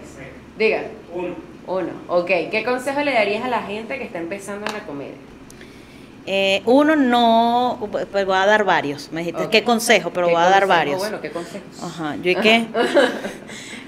Diga, 0.57 0.81
Uno. 1.13 1.35
Uno. 1.67 1.89
Ok, 2.07 2.27
¿qué 2.51 2.63
consejo 2.65 3.01
le 3.01 3.13
darías 3.13 3.43
a 3.43 3.49
la 3.49 3.61
gente 3.61 3.97
que 3.97 4.05
está 4.05 4.17
empezando 4.19 4.65
en 4.65 4.73
la 4.73 4.79
comedia? 4.85 5.15
Eh, 6.29 6.61
uno 6.65 6.97
no, 6.97 7.87
pues 7.89 8.25
voy 8.25 8.35
a 8.35 8.45
dar 8.45 8.65
varios. 8.65 9.11
Me 9.11 9.21
dijiste. 9.21 9.47
¿qué 9.49 9.63
consejo? 9.63 10.09
Pero 10.11 10.27
¿Qué 10.27 10.33
voy 10.33 10.41
a 10.41 10.49
dar 10.49 10.63
consejo? 10.63 10.77
varios. 10.77 10.99
Bueno, 10.99 11.21
¿qué 11.21 11.31
consejos? 11.31 11.83
Ajá, 11.83 12.15
yo 12.21 12.31
y 12.31 12.35
qué. 12.35 12.67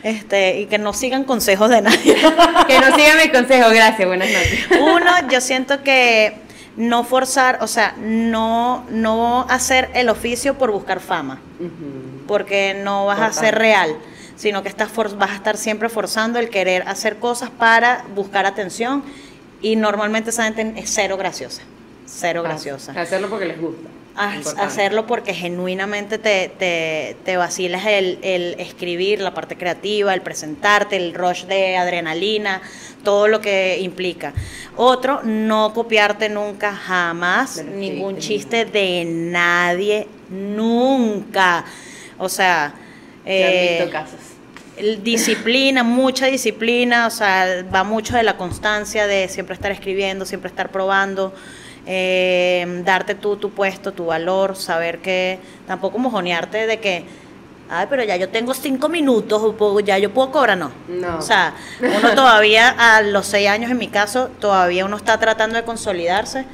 Este, 0.01 0.61
y 0.61 0.67
que 0.67 0.77
no 0.77 0.93
sigan 0.93 1.25
consejos 1.25 1.69
de 1.69 1.81
nadie. 1.81 2.15
Que 2.67 2.79
no 2.79 2.95
sigan 2.95 3.17
mis 3.17 3.31
consejos, 3.33 3.73
gracias, 3.73 4.07
buenas 4.07 4.29
noches. 4.29 4.67
Uno, 4.79 5.11
yo 5.29 5.41
siento 5.41 5.83
que 5.83 6.37
no 6.77 7.03
forzar, 7.03 7.57
o 7.61 7.67
sea, 7.67 7.95
no, 7.99 8.85
no 8.89 9.45
hacer 9.49 9.89
el 9.93 10.07
oficio 10.07 10.57
por 10.57 10.71
buscar 10.71 11.01
fama, 11.01 11.41
porque 12.27 12.79
no 12.81 13.07
vas 13.07 13.19
a 13.19 13.33
ser 13.33 13.55
real, 13.55 13.97
sino 14.39 14.63
que 14.63 14.69
estás 14.69 14.89
for- 14.89 15.17
vas 15.17 15.31
a 15.31 15.35
estar 15.35 15.57
siempre 15.57 15.89
forzando 15.89 16.39
el 16.39 16.49
querer 16.49 16.83
hacer 16.87 17.17
cosas 17.17 17.49
para 17.49 18.05
buscar 18.15 18.45
atención 18.45 19.03
y 19.61 19.75
normalmente 19.75 20.29
esa 20.29 20.45
gente 20.45 20.73
es 20.77 20.89
cero 20.93 21.17
graciosa, 21.17 21.61
cero 22.05 22.41
graciosa. 22.41 22.93
Hacerlo 22.99 23.29
porque 23.29 23.45
les 23.45 23.59
gusta. 23.59 23.89
Importante. 24.21 24.61
hacerlo 24.61 25.07
porque 25.07 25.33
genuinamente 25.33 26.17
te, 26.17 26.49
te, 26.57 27.15
te 27.23 27.37
vacilas 27.37 27.85
el, 27.85 28.19
el 28.21 28.55
escribir, 28.59 29.19
la 29.21 29.33
parte 29.33 29.55
creativa, 29.57 30.13
el 30.13 30.21
presentarte, 30.21 30.95
el 30.97 31.13
rush 31.13 31.45
de 31.45 31.75
adrenalina, 31.77 32.61
todo 33.03 33.27
lo 33.27 33.39
que 33.41 33.77
implica. 33.79 34.33
Otro, 34.77 35.21
no 35.23 35.73
copiarte 35.73 36.27
nunca, 36.29 36.73
jamás, 36.75 37.63
ningún 37.63 38.17
chiste 38.17 38.65
de 38.65 39.05
nadie, 39.05 40.07
nunca. 40.29 41.63
O 42.17 42.27
sea, 42.29 42.73
Se 43.25 43.43
han 43.43 43.51
eh, 43.53 43.77
visto 43.79 43.91
casos. 43.91 44.19
Disciplina, 45.03 45.83
mucha 45.83 46.27
disciplina, 46.27 47.07
o 47.07 47.09
sea, 47.09 47.63
va 47.73 47.83
mucho 47.83 48.15
de 48.15 48.23
la 48.23 48.37
constancia 48.37 49.07
de 49.07 49.27
siempre 49.27 49.53
estar 49.53 49.71
escribiendo, 49.71 50.25
siempre 50.25 50.49
estar 50.49 50.69
probando, 50.69 51.33
eh, 51.85 52.81
darte 52.85 53.15
tú 53.15 53.37
tu 53.37 53.51
puesto, 53.51 53.91
tu 53.93 54.05
valor, 54.05 54.55
saber 54.55 54.99
que 54.99 55.39
tampoco 55.67 55.97
mojonearte 55.97 56.67
de 56.67 56.79
que, 56.79 57.05
ay, 57.69 57.87
pero 57.89 58.03
ya 58.03 58.15
yo 58.15 58.29
tengo 58.29 58.53
cinco 58.53 58.89
minutos, 58.89 59.55
ya 59.83 59.97
yo 59.97 60.13
puedo 60.13 60.31
cobrar, 60.31 60.57
no. 60.57 60.71
No. 60.87 61.17
O 61.17 61.21
sea, 61.21 61.53
uno 61.81 62.13
todavía, 62.15 62.69
a 62.69 63.01
los 63.01 63.27
seis 63.27 63.49
años 63.49 63.71
en 63.71 63.77
mi 63.77 63.87
caso, 63.87 64.29
todavía 64.39 64.85
uno 64.85 64.97
está 64.97 65.19
tratando 65.19 65.55
de 65.55 65.63
consolidarse. 65.63 66.45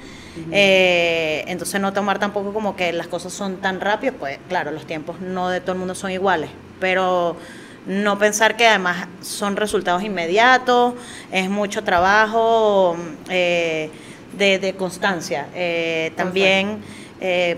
eh, 0.52 1.46
entonces 1.48 1.80
no 1.80 1.94
tomar 1.94 2.20
tampoco 2.20 2.54
como 2.54 2.76
que 2.76 2.92
las 2.92 3.08
cosas 3.08 3.32
son 3.32 3.58
tan 3.58 3.80
rápidas, 3.80 4.16
pues 4.20 4.38
claro, 4.50 4.72
los 4.72 4.86
tiempos 4.86 5.22
no 5.22 5.50
de 5.50 5.62
todo 5.62 5.74
el 5.74 5.80
mundo 5.80 5.96
son 5.96 6.12
iguales, 6.12 6.50
pero 6.80 7.38
no 7.88 8.18
pensar 8.18 8.58
que 8.58 8.68
además 8.68 9.08
son 9.22 9.56
resultados 9.56 10.04
inmediatos, 10.04 10.94
es 11.32 11.50
mucho 11.50 11.84
trabajo 11.84 12.96
eh, 13.30 13.90
de, 14.38 14.60
de 14.60 14.74
constancia. 14.76 15.48
Eh, 15.54 16.12
también 16.16 16.80
eh, 17.22 17.58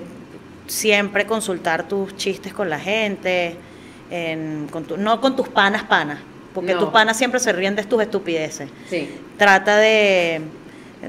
siempre 0.68 1.26
consultar 1.26 1.88
tus 1.88 2.16
chistes 2.18 2.54
con 2.54 2.70
la 2.70 2.80
gente, 2.80 3.56
en- 4.12 4.68
con 4.72 4.84
tu- 4.86 4.98
no 4.98 5.20
con 5.22 5.36
tus 5.36 5.48
panas 5.48 5.84
panas, 5.84 6.20
porque 6.54 6.74
No. 6.74 6.80
tus 6.80 6.90
panas 6.90 7.18
siempre 7.18 7.40
se 7.40 7.52
ríen 7.54 7.76
de 7.76 7.84
tus 7.84 8.02
estupideces 8.02 8.70
Sí. 8.90 9.10
trata 9.38 9.78
de, 9.78 10.42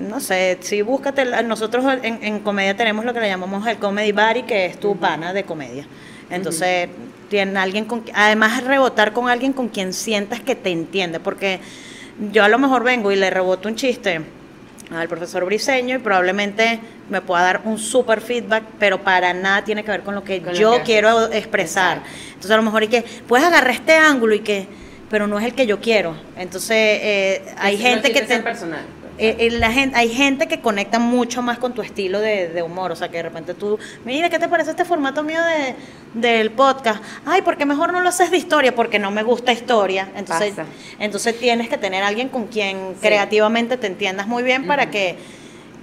no 0.01 0.21
sé, 0.21 0.59
si 0.61 0.83
búscate, 0.83 1.25
nosotros 1.45 1.85
en, 2.03 2.23
en 2.23 2.41
comedia 2.41 2.77
tenemos 2.77 3.05
lo 3.05 3.13
que 3.15 3.21
le 3.21 3.29
llamamos 3.29 3.67
el 3.67 3.79
comedy 3.79 4.13
buddy, 4.13 4.43
que 4.45 4.67
es 4.67 4.79
tu 4.79 4.97
pana 4.97 5.33
de 5.33 5.45
comedia. 5.45 5.87
Entonces, 6.31 6.89
tiene 7.29 7.59
alguien 7.59 7.85
con, 7.85 8.05
además 8.15 8.65
rebotar 8.65 9.13
con 9.13 9.29
alguien 9.29 9.53
con 9.53 9.69
quien 9.69 9.93
sientas 9.93 10.41
que 10.41 10.55
te 10.55 10.71
entiende, 10.71 11.21
porque 11.21 11.61
yo 12.33 12.45
a 12.45 12.49
lo 12.49 12.59
mejor 12.59 12.83
vengo 12.83 13.13
y 13.13 13.17
le 13.17 13.31
reboto 13.31 13.69
un 13.69 13.77
chiste 13.77 14.21
al 14.91 15.09
profesor 15.09 15.45
Briseño 15.45 15.97
y 15.97 15.99
probablemente 15.99 16.81
me 17.11 17.21
pueda 17.21 17.43
dar 17.43 17.61
un 17.65 17.79
super 17.79 18.21
feedback, 18.21 18.65
pero 18.79 19.03
para 19.03 19.35
nada 19.35 19.63
tiene 19.63 19.85
que 19.85 19.91
ver 19.91 20.03
con 20.03 20.15
lo 20.15 20.25
que 20.25 20.41
Con 20.41 20.53
lo 20.53 20.59
yo 20.59 20.73
que 20.79 20.83
quiero 20.83 21.31
expresar. 21.33 22.03
Entonces 22.29 22.51
a 22.51 22.57
lo 22.57 22.63
mejor 22.63 22.83
y 22.83 22.89
que 22.89 23.05
puedes 23.27 23.47
agarrar 23.47 23.71
este 23.71 23.95
ángulo 23.95 24.35
y 24.35 24.41
que, 24.41 24.67
pero 25.11 25.27
no 25.27 25.39
es 25.39 25.45
el 25.45 25.55
que 25.55 25.67
yo 25.67 25.81
quiero. 25.81 26.17
Entonces 26.37 26.77
eh, 26.77 27.55
hay 27.59 27.77
gente 27.77 28.13
que 28.13 28.23
te, 28.23 28.39
personal. 28.39 28.85
Eh, 29.19 29.37
eh, 29.41 29.51
la 29.51 29.73
gente, 29.73 29.97
hay 29.97 30.09
gente 30.09 30.47
que 30.49 30.61
conecta 30.61 30.99
mucho 30.99 31.43
más 31.43 31.59
con 31.59 31.75
tu 31.75 31.83
estilo 31.83 32.21
de, 32.21 32.49
de 32.49 32.63
humor, 32.63 32.93
o 32.93 32.97
sea, 32.97 33.09
que 33.09 33.17
de 33.19 33.25
repente 33.25 33.55
tú, 33.55 33.79
mira, 34.05 34.31
¿qué 34.31 34.39
te 34.39 34.49
parece 34.49 34.71
este 34.71 34.85
formato 34.85 35.23
mío 35.23 35.41
de, 35.43 35.75
del 36.21 36.51
podcast? 36.53 37.03
Ay, 37.27 37.43
porque 37.43 37.67
mejor 37.67 37.93
no 37.93 38.01
lo 38.01 38.09
haces 38.09 38.31
de 38.31 38.37
historia, 38.37 38.75
porque 38.75 38.99
no 38.99 39.11
me 39.11 39.23
gusta 39.23 39.53
historia. 39.53 40.09
Entonces, 40.17 40.55
Pasa. 40.55 40.67
entonces 40.99 41.39
tienes 41.39 41.69
que 41.69 41.79
tener 41.79 42.03
alguien 42.05 42.29
con 42.29 42.47
quien 42.47 42.79
Sí. 42.95 43.01
creativamente 43.01 43.77
te 43.77 43.87
entiendas 43.89 44.27
muy 44.27 44.43
bien 44.43 44.67
para 44.67 44.91
que, 44.91 45.17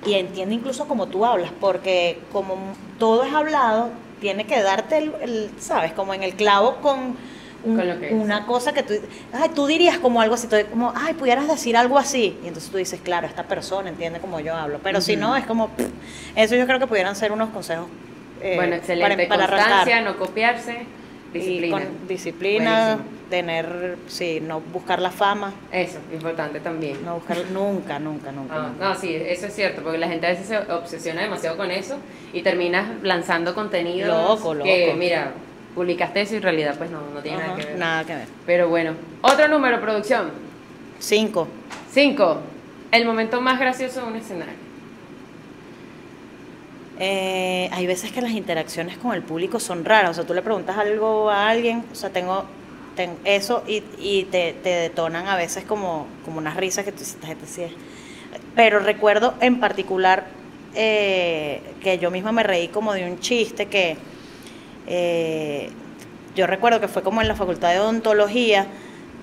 y 0.06 0.14
entienda 0.14 0.54
incluso 0.56 0.88
como 0.88 1.08
tú 1.08 1.26
hablas, 1.26 1.52
porque 1.60 2.20
como 2.32 2.56
todo 3.00 3.24
es 3.24 3.34
hablado, 3.34 3.90
tiene 4.22 4.46
que 4.46 4.62
darte, 4.62 4.98
el, 4.98 5.12
el, 5.22 5.50
¿sabes? 5.60 5.92
Como 5.94 6.14
en 6.14 6.24
el 6.24 6.34
clavo 6.36 6.78
con... 6.78 7.18
un- 7.66 8.00
que 8.00 8.08
es. 8.08 8.14
una 8.14 8.46
cosa 8.46 8.74
que 8.74 8.84
tú, 8.84 8.94
ay, 9.34 9.50
tú 9.54 9.66
dirías 9.68 9.98
como 10.00 10.22
algo 10.22 10.36
así, 10.36 10.48
tú- 10.48 10.56
como, 10.72 10.94
ay, 10.96 11.14
pudieras 11.14 11.48
decir 11.48 11.76
algo 11.78 11.98
así. 11.98 12.38
Y 12.44 12.48
entonces 12.48 12.70
tú 12.72 12.78
dices, 12.78 13.00
claro, 13.04 13.28
esta 13.28 13.44
persona 13.44 13.90
entiende 13.90 14.20
como 14.20 14.40
yo 14.40 14.56
hablo. 14.56 14.80
Pero 14.84 15.02
si 15.02 15.14
Ujú. 15.14 15.22
no, 15.22 15.36
es 15.36 15.46
como, 15.46 15.70
pff, 15.70 15.88
eso 16.36 16.56
yo 16.56 16.66
creo 16.66 16.80
que 16.80 16.88
pudieran 16.88 17.16
ser 17.16 17.32
unos 17.32 17.50
consejos 17.50 17.88
eh, 18.42 18.56
bueno, 18.56 18.76
excelente. 18.76 19.28
para, 19.28 19.48
para 19.48 19.58
Constancia, 19.58 20.02
no 20.02 20.18
copiarse, 20.18 20.86
Y 21.34 21.38
disciplina. 21.40 21.78
con 21.78 22.08
disciplina, 22.08 22.86
Buenísimo. 22.96 23.16
tener, 23.30 23.98
sí, 24.08 24.40
no 24.42 24.60
buscar 24.62 25.02
la 25.02 25.10
fama, 25.10 25.52
Eso, 25.72 25.98
importante 26.14 26.60
también. 26.60 27.04
no 27.04 27.16
buscar, 27.16 27.38
nunca, 27.52 27.98
nunca, 28.00 28.32
nunca. 28.32 28.56
Ah, 28.56 28.68
nunca. 28.70 28.86
no, 28.90 28.96
sí, 28.96 29.14
eso 29.16 29.48
es 29.48 29.56
cierto, 29.56 29.82
porque 29.82 29.98
la 29.98 30.08
gente 30.08 30.28
a 30.28 30.30
veces 30.30 30.48
se 30.48 30.58
obsesiona 30.72 31.22
demasiado 31.24 31.58
con 31.58 31.72
eso 31.72 31.98
y 32.34 32.42
terminas 32.42 32.88
lanzando 33.02 33.54
contenido 33.56 34.08
Loco, 34.30 34.54
que, 34.64 34.86
loco. 34.88 34.98
mira, 34.98 35.32
publicaste 35.76 36.22
eso 36.22 36.34
y 36.34 36.38
en 36.38 36.44
realidad 36.44 36.76
pues 36.78 36.90
no, 36.90 37.02
no 37.14 37.20
tiene 37.22 37.38
nada 37.40 37.56
que 37.56 37.66
ver. 37.66 37.78
nada 37.78 38.04
que 38.06 38.16
ver. 38.16 38.28
Pero 38.46 38.70
bueno, 38.70 38.94
otro 39.22 39.48
número, 39.50 39.80
producción. 39.82 40.32
Cinco. 41.00 41.48
Cinco, 41.92 42.40
el 42.92 43.06
momento 43.06 43.42
más 43.42 43.60
gracioso 43.60 44.02
de 44.02 44.08
un 44.08 44.16
escenario. 44.16 44.54
Eh, 46.98 47.70
hay 47.74 47.86
veces 47.88 48.12
que 48.12 48.22
las 48.22 48.32
interacciones 48.32 48.98
con 48.98 49.14
el 49.14 49.22
público 49.22 49.60
son 49.60 49.84
raras. 49.84 50.12
O 50.12 50.14
sea, 50.14 50.24
tú 50.26 50.34
le 50.34 50.42
preguntas 50.42 50.78
algo 50.78 51.30
a 51.30 51.50
alguien, 51.50 51.84
o 51.92 51.96
sea, 51.96 52.10
tengo, 52.10 52.46
ten- 52.96 53.18
eso 53.26 53.64
y, 53.68 53.84
y 54.00 54.24
te, 54.32 54.54
te 54.64 54.70
detonan 54.70 55.28
a 55.28 55.36
veces 55.36 55.66
como, 55.66 56.08
como 56.24 56.38
unas 56.38 56.56
risas 56.56 56.86
que 56.86 56.92
tú 56.94 57.02
"Esta 57.04 57.28
gente 57.28 57.46
sí 57.48 57.64
es". 57.64 57.72
Pero 58.56 58.80
recuerdo 58.80 59.34
en 59.42 59.60
particular 59.60 60.26
eh, 60.74 61.62
que 61.82 61.98
yo 61.98 62.12
misma 62.12 62.32
me 62.32 62.44
reí 62.44 62.70
como 62.70 62.94
de 62.94 63.10
un 63.10 63.20
chiste 63.20 63.66
que 63.66 63.98
eh, 64.88 65.70
yo 66.36 66.48
recuerdo 66.48 66.80
que 66.82 66.88
fue 66.88 67.02
como 67.02 67.22
en 67.22 67.28
la 67.28 67.36
facultad 67.36 67.72
de 67.72 67.80
odontología 67.80 68.68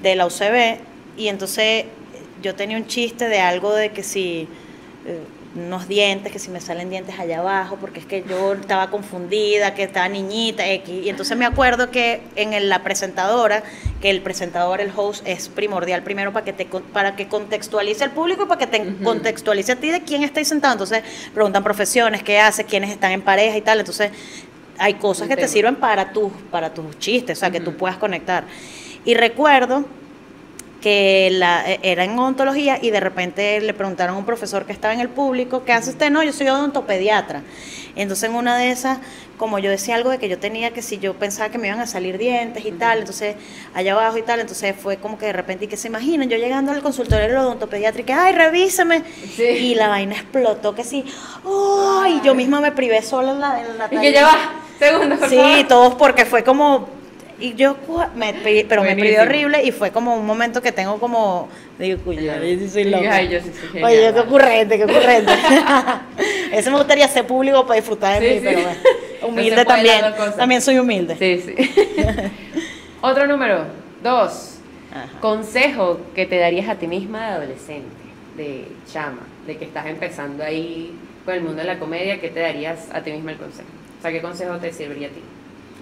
de 0.02 0.16
la 0.16 0.26
UCB 0.26 0.78
y 1.16 1.28
entonces 1.28 1.84
yo 2.42 2.54
tenía 2.54 2.76
un 2.76 2.86
chiste 2.86 3.28
de 3.28 3.40
algo 3.40 3.74
de 3.74 3.90
que 3.90 4.02
si 4.02 4.48
eh, 5.06 5.20
unos 5.54 5.86
dientes, 5.86 6.32
que 6.32 6.38
si 6.38 6.50
me 6.50 6.60
salen 6.60 6.88
dientes 6.88 7.18
allá 7.18 7.40
abajo, 7.40 7.76
porque 7.78 8.00
es 8.00 8.06
que 8.06 8.24
yo 8.26 8.54
estaba 8.54 8.88
confundida, 8.88 9.74
que 9.74 9.82
estaba 9.82 10.08
niñita, 10.08 10.66
X. 10.66 11.04
y 11.04 11.10
entonces 11.10 11.36
me 11.36 11.44
acuerdo 11.44 11.90
que 11.90 12.22
en 12.36 12.68
la 12.68 12.82
presentadora, 12.82 13.62
que 14.00 14.08
el 14.08 14.22
presentador, 14.22 14.80
el 14.80 14.90
host, 14.96 15.26
es 15.26 15.48
primordial 15.50 16.02
primero 16.02 16.32
para 16.32 16.44
que 16.44 16.52
te 16.52 16.64
para 16.64 17.16
que 17.16 17.28
contextualice 17.28 18.04
al 18.04 18.12
público 18.12 18.44
y 18.44 18.46
para 18.46 18.58
que 18.58 18.66
te 18.66 18.96
contextualice 19.04 19.72
a 19.72 19.76
ti 19.76 19.90
de 19.90 20.00
quién 20.02 20.22
está 20.22 20.40
ahí 20.40 20.46
sentado. 20.46 20.72
Entonces 20.72 21.02
preguntan 21.34 21.62
profesiones, 21.62 22.22
qué 22.22 22.38
hace, 22.40 22.64
quiénes 22.64 22.90
están 22.90 23.12
en 23.12 23.20
pareja 23.20 23.56
y 23.56 23.60
tal. 23.60 23.78
Entonces 23.80 24.10
hay 24.82 24.94
cosas 24.94 25.28
que 25.28 25.36
te 25.36 25.46
sirven 25.46 25.76
para 25.76 26.12
tus 26.12 26.32
para 26.50 26.74
tus 26.74 26.98
chistes, 26.98 27.38
o 27.38 27.40
sea, 27.40 27.50
que 27.52 27.60
tú 27.60 27.76
puedas 27.76 27.96
conectar. 27.98 28.44
Y 29.04 29.14
recuerdo 29.14 29.84
que 30.80 31.30
la, 31.32 31.70
eh, 31.70 31.78
era 31.82 32.02
en 32.02 32.18
odontología 32.18 32.80
y 32.82 32.90
de 32.90 32.98
repente 32.98 33.60
le 33.60 33.74
preguntaron 33.74 34.16
a 34.16 34.18
un 34.18 34.26
profesor 34.26 34.66
que 34.66 34.72
estaba 34.72 34.92
en 34.92 35.00
el 35.00 35.08
público, 35.08 35.62
¿qué 35.64 35.72
hace 35.72 35.90
usted? 35.90 36.10
No, 36.10 36.24
yo 36.24 36.32
soy 36.32 36.48
odontopediatra. 36.48 37.42
Entonces 37.94 38.30
en 38.30 38.36
una 38.36 38.56
de 38.56 38.70
esas, 38.70 38.98
como 39.36 39.58
yo 39.58 39.70
decía 39.70 39.96
algo 39.96 40.10
de 40.10 40.18
que 40.18 40.28
yo 40.28 40.38
tenía 40.38 40.70
que 40.72 40.80
si 40.82 40.98
yo 40.98 41.14
pensaba 41.14 41.50
que 41.50 41.58
me 41.58 41.66
iban 41.68 41.80
a 41.80 41.86
salir 41.86 42.16
dientes 42.16 42.64
y 42.64 42.72
tal, 42.72 43.00
entonces 43.00 43.36
allá 43.74 43.92
abajo 43.92 44.16
y 44.18 44.22
tal, 44.22 44.40
entonces 44.40 44.74
fue 44.80 44.96
como 44.96 45.18
que 45.18 45.26
de 45.26 45.32
repente 45.32 45.66
y 45.66 45.68
que 45.68 45.76
se 45.76 45.88
imaginan, 45.88 46.28
yo 46.28 46.36
llegando 46.38 46.72
al 46.72 46.82
consultorio 46.82 47.26
del 47.26 47.36
odontopediatra 47.36 48.00
y 48.00 48.04
que, 48.04 48.12
ay, 48.12 48.32
revísame. 48.34 49.02
Sí. 49.36 49.42
Y 49.42 49.74
la 49.74 49.88
vaina 49.88 50.14
explotó 50.14 50.74
que 50.74 50.84
sí, 50.84 51.04
¡ay! 51.44 52.20
yo 52.24 52.34
misma 52.34 52.60
me 52.60 52.72
privé 52.72 53.02
sola 53.02 53.32
en 53.32 53.40
la, 53.40 53.60
en 53.60 53.78
la 53.78 53.86
Y 53.90 53.98
que 53.98 54.12
ya 54.12 54.24
va, 54.24 54.38
segundo, 54.78 55.16
por 55.18 55.28
Sí, 55.28 55.36
favor. 55.36 55.66
todos 55.68 55.94
porque 55.96 56.24
fue 56.24 56.42
como 56.44 56.88
y 57.42 57.54
yo 57.54 57.76
me 58.14 58.34
pero 58.68 58.82
me 58.82 58.94
Buenísimo. 58.94 59.22
horrible 59.22 59.62
y 59.64 59.72
fue 59.72 59.90
como 59.90 60.14
un 60.16 60.24
momento 60.26 60.62
que 60.62 60.72
tengo 60.72 60.98
como 60.98 61.48
digo, 61.78 61.98
cuya, 62.04 62.38
yo 62.38 62.58
sí 62.58 62.68
soy 62.68 62.84
loca. 62.84 63.14
ay, 63.14 63.28
yo 63.28 63.40
sí 63.40 63.50
soy 63.72 63.82
Oye, 63.82 64.12
qué 64.14 64.20
ocurrente, 64.20 64.78
qué 64.78 64.84
ocurrente. 64.84 65.32
Ese 66.52 66.70
me 66.70 66.76
gustaría 66.76 67.08
ser 67.08 67.26
público 67.26 67.66
para 67.66 67.76
disfrutar 67.80 68.20
de 68.20 68.28
Sí, 68.28 68.34
mí, 68.34 68.40
sí. 68.40 68.44
pero 68.46 68.60
bueno. 68.62 68.76
No 69.22 69.28
Humilde 69.28 69.64
también. 69.64 70.04
También 70.36 70.60
soy 70.60 70.78
humilde. 70.78 71.16
Sí, 71.16 71.40
sí. 71.44 71.54
Otro 73.00 73.26
número, 73.26 73.66
dos. 74.02 74.56
Ajá. 74.92 75.20
Consejo 75.20 76.00
que 76.14 76.26
te 76.26 76.38
darías 76.38 76.68
a 76.68 76.74
ti 76.74 76.86
misma 76.88 77.20
de 77.28 77.32
adolescente, 77.34 77.86
de 78.36 78.66
chama, 78.92 79.22
de 79.46 79.56
que 79.56 79.64
estás 79.64 79.86
empezando 79.86 80.42
ahí 80.44 80.92
con 81.24 81.34
el 81.34 81.40
mundo 81.42 81.58
de 81.62 81.64
la 81.68 81.78
comedia, 81.78 82.20
¿qué 82.20 82.28
te 82.30 82.40
darías 82.40 82.88
a 82.92 83.00
ti 83.02 83.12
misma 83.12 83.30
el 83.32 83.38
consejo? 83.38 83.68
O 83.98 84.02
sea, 84.02 84.10
¿qué 84.10 84.20
consejo 84.20 84.56
te 84.58 84.72
serviría 84.72 85.06
a 85.08 85.10
ti? 85.12 85.20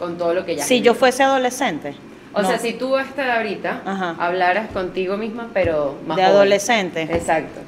Con 0.00 0.18
todo 0.18 0.34
lo 0.34 0.44
que 0.44 0.56
ya 0.56 0.64
Si 0.64 0.80
yo 0.80 0.94
fuese 0.94 1.22
adolescente. 1.22 1.94
O 2.32 2.42
no, 2.42 2.48
sea, 2.48 2.58
si 2.58 2.72
tú 2.72 2.96
hasta 2.96 3.36
ahorita 3.36 3.82
Ajá. 3.84 4.16
hablaras 4.18 4.70
contigo 4.70 5.16
misma, 5.16 5.48
pero 5.54 5.96
más 6.06 6.16
de 6.16 6.22
joven. 6.24 6.36
adolescente. 6.36 7.02
Exacto. 7.02 7.60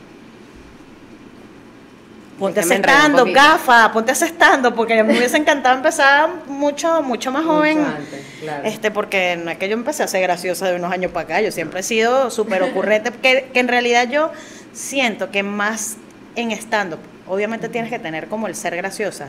Ponte 2.38 2.60
Es 2.60 2.66
que 2.68 3.32
gafa, 3.32 3.92
ponte 3.92 4.10
ese 4.12 4.24
estando, 4.24 4.74
porque 4.74 5.00
me 5.04 5.16
hubiese 5.16 5.36
encantado 5.36 5.76
empezar 5.76 6.28
mucho, 6.48 7.00
mucho 7.02 7.30
más 7.30 7.42
Mucho 7.44 7.54
joven. 7.56 7.78
antes, 7.78 8.20
claro. 8.40 8.64
Este, 8.64 8.90
porque 8.90 9.36
no 9.36 9.50
es 9.50 9.58
que 9.58 9.68
yo 9.68 9.74
empecé 9.74 10.02
a 10.02 10.08
ser 10.08 10.22
graciosa 10.22 10.68
de 10.68 10.74
unos 10.76 10.90
años 10.90 11.12
para 11.12 11.24
acá, 11.24 11.40
yo 11.40 11.52
siempre 11.52 11.80
he 11.80 11.82
sido 11.84 12.30
súper 12.30 12.62
ocurrente, 12.64 13.12
que, 13.22 13.50
que 13.52 13.60
en 13.60 13.68
realidad 13.68 14.08
yo 14.10 14.32
siento 14.72 15.30
que 15.30 15.42
más 15.44 15.96
en 16.34 16.50
stand-up, 16.52 16.98
obviamente 17.28 17.68
tienes 17.68 17.90
que 17.90 17.98
tener 18.00 18.26
como 18.26 18.48
el 18.48 18.56
ser 18.56 18.74
graciosa, 18.76 19.28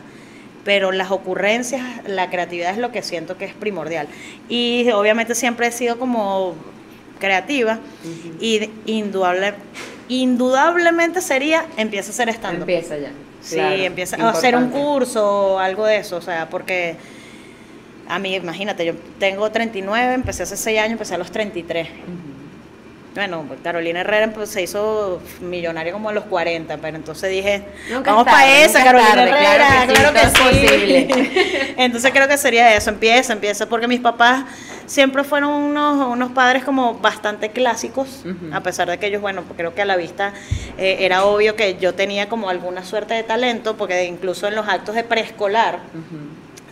pero 0.63 0.91
las 0.91 1.11
ocurrencias, 1.11 1.81
la 2.05 2.29
creatividad 2.29 2.71
es 2.71 2.77
lo 2.77 2.91
que 2.91 3.01
siento 3.01 3.37
que 3.37 3.45
es 3.45 3.53
primordial. 3.53 4.07
Y 4.49 4.89
obviamente 4.91 5.35
siempre 5.35 5.67
he 5.67 5.71
sido 5.71 5.99
como 5.99 6.55
creativa 7.19 7.79
y 8.39 8.69
indudable, 8.85 9.53
indudablemente 10.09 11.21
sería 11.21 11.65
empieza 11.77 12.11
a 12.11 12.13
ser 12.13 12.29
stand-up. 12.29 12.61
Empieza 12.61 12.97
ya. 12.97 13.11
Sí, 13.41 13.55
claro, 13.55 13.75
empieza 13.75 14.15
a 14.15 14.29
hacer 14.29 14.55
un 14.55 14.69
curso 14.69 15.55
o 15.55 15.59
algo 15.59 15.85
de 15.85 15.97
eso, 15.97 16.15
o 16.15 16.21
sea, 16.21 16.49
porque 16.49 16.95
a 18.07 18.19
mí, 18.19 18.35
imagínate, 18.35 18.85
yo 18.85 18.93
tengo 19.19 19.49
39, 19.51 20.13
empecé 20.13 20.43
hace 20.43 20.55
6 20.55 20.79
años, 20.79 20.93
empecé 20.93 21.15
a 21.15 21.17
los 21.17 21.31
33. 21.31 21.87
Ujú. 21.89 22.32
Bueno, 23.13 23.45
Carolina 23.63 24.01
Herrera 24.01 24.31
pues, 24.33 24.49
se 24.49 24.63
hizo 24.63 25.21
millonaria 25.39 25.93
como 25.93 26.09
a 26.09 26.13
los 26.13 26.23
40, 26.25 26.77
pero 26.77 26.97
entonces 26.97 27.29
dije, 27.29 27.63
Nunca 27.91 28.11
vamos 28.11 28.25
tarde, 28.25 28.41
para 28.41 28.63
esa, 28.63 28.83
Carolina 28.83 29.09
tarde, 29.09 29.29
Herrera, 29.29 29.85
claro 29.87 30.13
que 30.13 30.19
sí, 30.19 30.65
claro 30.67 31.23
que, 31.23 31.73
entonces 31.77 32.11
creo 32.11 32.27
que 32.27 32.37
sería 32.37 32.75
eso, 32.75 32.89
empieza, 32.89 33.33
empieza, 33.33 33.69
porque 33.69 33.87
mis 33.87 33.99
papás 33.99 34.45
siempre 34.85 35.23
fueron 35.23 35.51
unos, 35.51 36.07
unos 36.07 36.31
padres 36.31 36.63
como 36.63 36.95
bastante 36.95 37.51
clásicos, 37.51 38.23
a 38.51 38.61
pesar 38.61 38.89
de 38.89 38.97
que 38.97 39.07
ellos, 39.07 39.21
bueno, 39.21 39.43
creo 39.55 39.75
que 39.75 39.81
a 39.83 39.85
la 39.85 39.95
vista 39.95 40.33
eh, 40.77 40.97
era 41.01 41.25
obvio 41.25 41.55
que 41.55 41.77
yo 41.77 41.93
tenía 41.93 42.29
como 42.29 42.49
alguna 42.49 42.83
suerte 42.83 43.13
de 43.13 43.23
talento, 43.23 43.77
porque 43.77 44.05
incluso 44.05 44.47
en 44.47 44.55
los 44.55 44.67
actos 44.67 44.95
de 44.95 45.03
preescolar. 45.03 45.79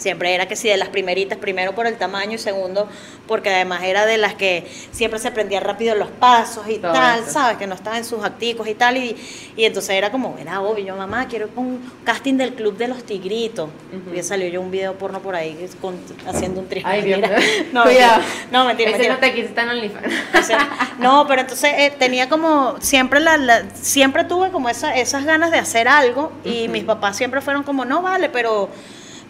Siempre 0.01 0.33
era 0.33 0.47
que 0.47 0.55
sí, 0.55 0.67
de 0.67 0.77
las 0.77 0.89
primeritas, 0.89 1.37
primero 1.37 1.75
por 1.75 1.85
el 1.85 1.95
tamaño 1.97 2.33
y 2.33 2.37
segundo 2.39 2.89
porque 3.27 3.49
además 3.49 3.83
era 3.83 4.05
de 4.07 4.17
las 4.17 4.33
que 4.33 4.65
siempre 4.91 5.19
se 5.19 5.27
aprendía 5.27 5.59
rápido 5.59 5.93
los 5.95 6.09
pasos 6.09 6.67
y 6.67 6.79
Todo 6.79 6.91
tal. 6.93 7.23
¿sabes? 7.25 7.57
Que 7.57 7.67
no 7.67 7.75
estaba 7.75 7.97
en 7.97 8.03
sus 8.03 8.23
acticos 8.23 8.67
y 8.67 8.73
tal. 8.73 8.97
Y, 8.97 9.15
y 9.55 9.63
entonces 9.65 9.91
era 9.91 10.11
como, 10.11 10.37
era 10.39 10.59
obvio, 10.61 10.83
yo, 10.85 10.95
mamá, 10.95 11.27
quiero 11.27 11.47
un 11.55 11.79
casting 12.03 12.33
del 12.35 12.55
Club 12.55 12.77
de 12.77 12.87
los 12.87 13.03
Tigritos. 13.03 13.69
Ujú. 13.93 14.15
Y 14.17 14.23
salió 14.23 14.47
yo 14.49 14.59
un 14.59 14.71
video 14.71 14.95
porno 14.97 15.19
por 15.21 15.35
ahí 15.35 15.69
con- 15.79 15.99
haciendo 16.27 16.59
un 16.61 16.67
tris. 16.67 16.83
Ay, 16.85 17.03
Dios. 17.03 17.21
No, 17.71 17.83
Cuidado. 17.83 18.21
No, 18.51 18.65
mentira, 18.65 18.91
mentira. 18.91 19.13
no 19.13 19.19
te 19.19 19.33
quita 19.35 19.61
en 19.63 19.69
OnlyFans. 19.69 20.13
O 20.39 20.43
sea, 20.43 20.69
no, 20.99 21.25
pero 21.27 21.41
entonces 21.41 21.71
eh, 21.77 21.93
tenía 21.97 22.27
como 22.27 22.75
siempre 22.81 23.19
la, 23.19 23.37
la- 23.37 23.69
siempre 23.75 24.23
tuve 24.23 24.49
como 24.51 24.67
esa, 24.67 24.95
esas 24.95 25.23
ganas 25.25 25.51
de 25.51 25.59
hacer 25.59 25.87
algo 25.87 26.31
y 26.43 26.67
mis 26.67 26.83
papás 26.83 27.15
siempre 27.17 27.39
fueron 27.39 27.63
como, 27.63 27.85
no 27.85 28.01
vale, 28.01 28.29
pero 28.29 28.69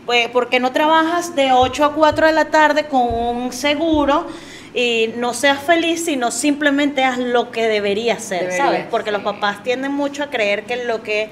pues 0.05 0.29
¿por 0.29 0.49
qué 0.49 0.59
no 0.59 0.71
trabajas 0.71 1.35
de 1.35 1.51
8 1.51 1.85
a 1.85 1.93
4 1.93 2.27
de 2.27 2.33
la 2.33 2.45
tarde 2.45 2.85
con 2.85 3.01
un 3.13 3.53
seguro 3.53 4.27
y 4.73 5.09
no 5.17 5.33
seas 5.33 5.59
feliz, 5.59 6.05
sino 6.05 6.31
simplemente 6.31 7.03
haz 7.03 7.17
lo 7.17 7.51
que 7.51 7.67
deberías 7.67 8.23
ser, 8.23 8.53
¿sabes? 8.53 8.85
Porque 8.89 9.11
los 9.11 9.21
papás 9.21 9.63
tienden 9.63 9.91
mucho 9.91 10.23
a 10.23 10.29
creer 10.29 10.63
que 10.63 10.85
lo 10.85 11.03
que 11.03 11.29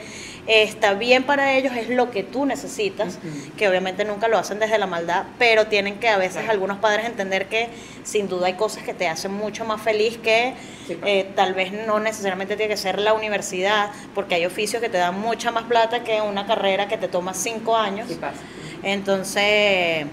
está 0.52 0.96
bien 0.96 1.24
para 1.24 1.54
ellos 1.54 1.74
es 1.78 1.90
lo 1.90 2.10
que 2.10 2.24
tú 2.24 2.46
necesitas, 2.46 3.20
que 3.56 3.70
obviamente 3.70 4.04
nunca 4.04 4.28
lo 4.28 4.38
hacen 4.40 4.58
desde 4.60 4.78
la 4.80 4.88
maldad, 4.88 5.26
pero 5.38 5.68
tienen 5.68 6.00
que 6.00 6.10
a 6.10 6.18
veces 6.18 6.38
Claro. 6.38 6.52
algunos 6.52 6.80
padres 6.80 7.06
entender 7.06 7.46
que 7.48 7.70
sin 8.04 8.28
duda 8.28 8.48
hay 8.48 8.54
cosas 8.56 8.82
que 8.84 8.94
te 8.96 9.08
hacen 9.08 9.32
mucho 9.32 9.64
más 9.64 9.80
feliz 9.82 10.18
que 10.18 10.54
Sí, 10.88 10.98
eh, 11.06 11.30
tal 11.36 11.54
vez 11.54 11.72
no 11.72 12.00
necesariamente 12.00 12.56
tiene 12.56 12.72
que 12.74 12.78
ser 12.78 12.98
la 13.00 13.14
universidad, 13.14 13.92
porque 14.16 14.34
hay 14.36 14.46
oficios 14.48 14.82
que 14.82 14.90
te 14.90 14.98
dan 14.98 15.20
mucha 15.20 15.52
más 15.52 15.66
plata 15.66 16.04
que 16.04 16.20
una 16.20 16.48
carrera 16.48 16.88
que 16.88 16.98
te 16.98 17.08
toma 17.08 17.36
cinco 17.36 17.78
años. 17.78 18.08
Sí 18.10 18.16
pasa. 18.16 18.40
Entonces, 18.82 20.08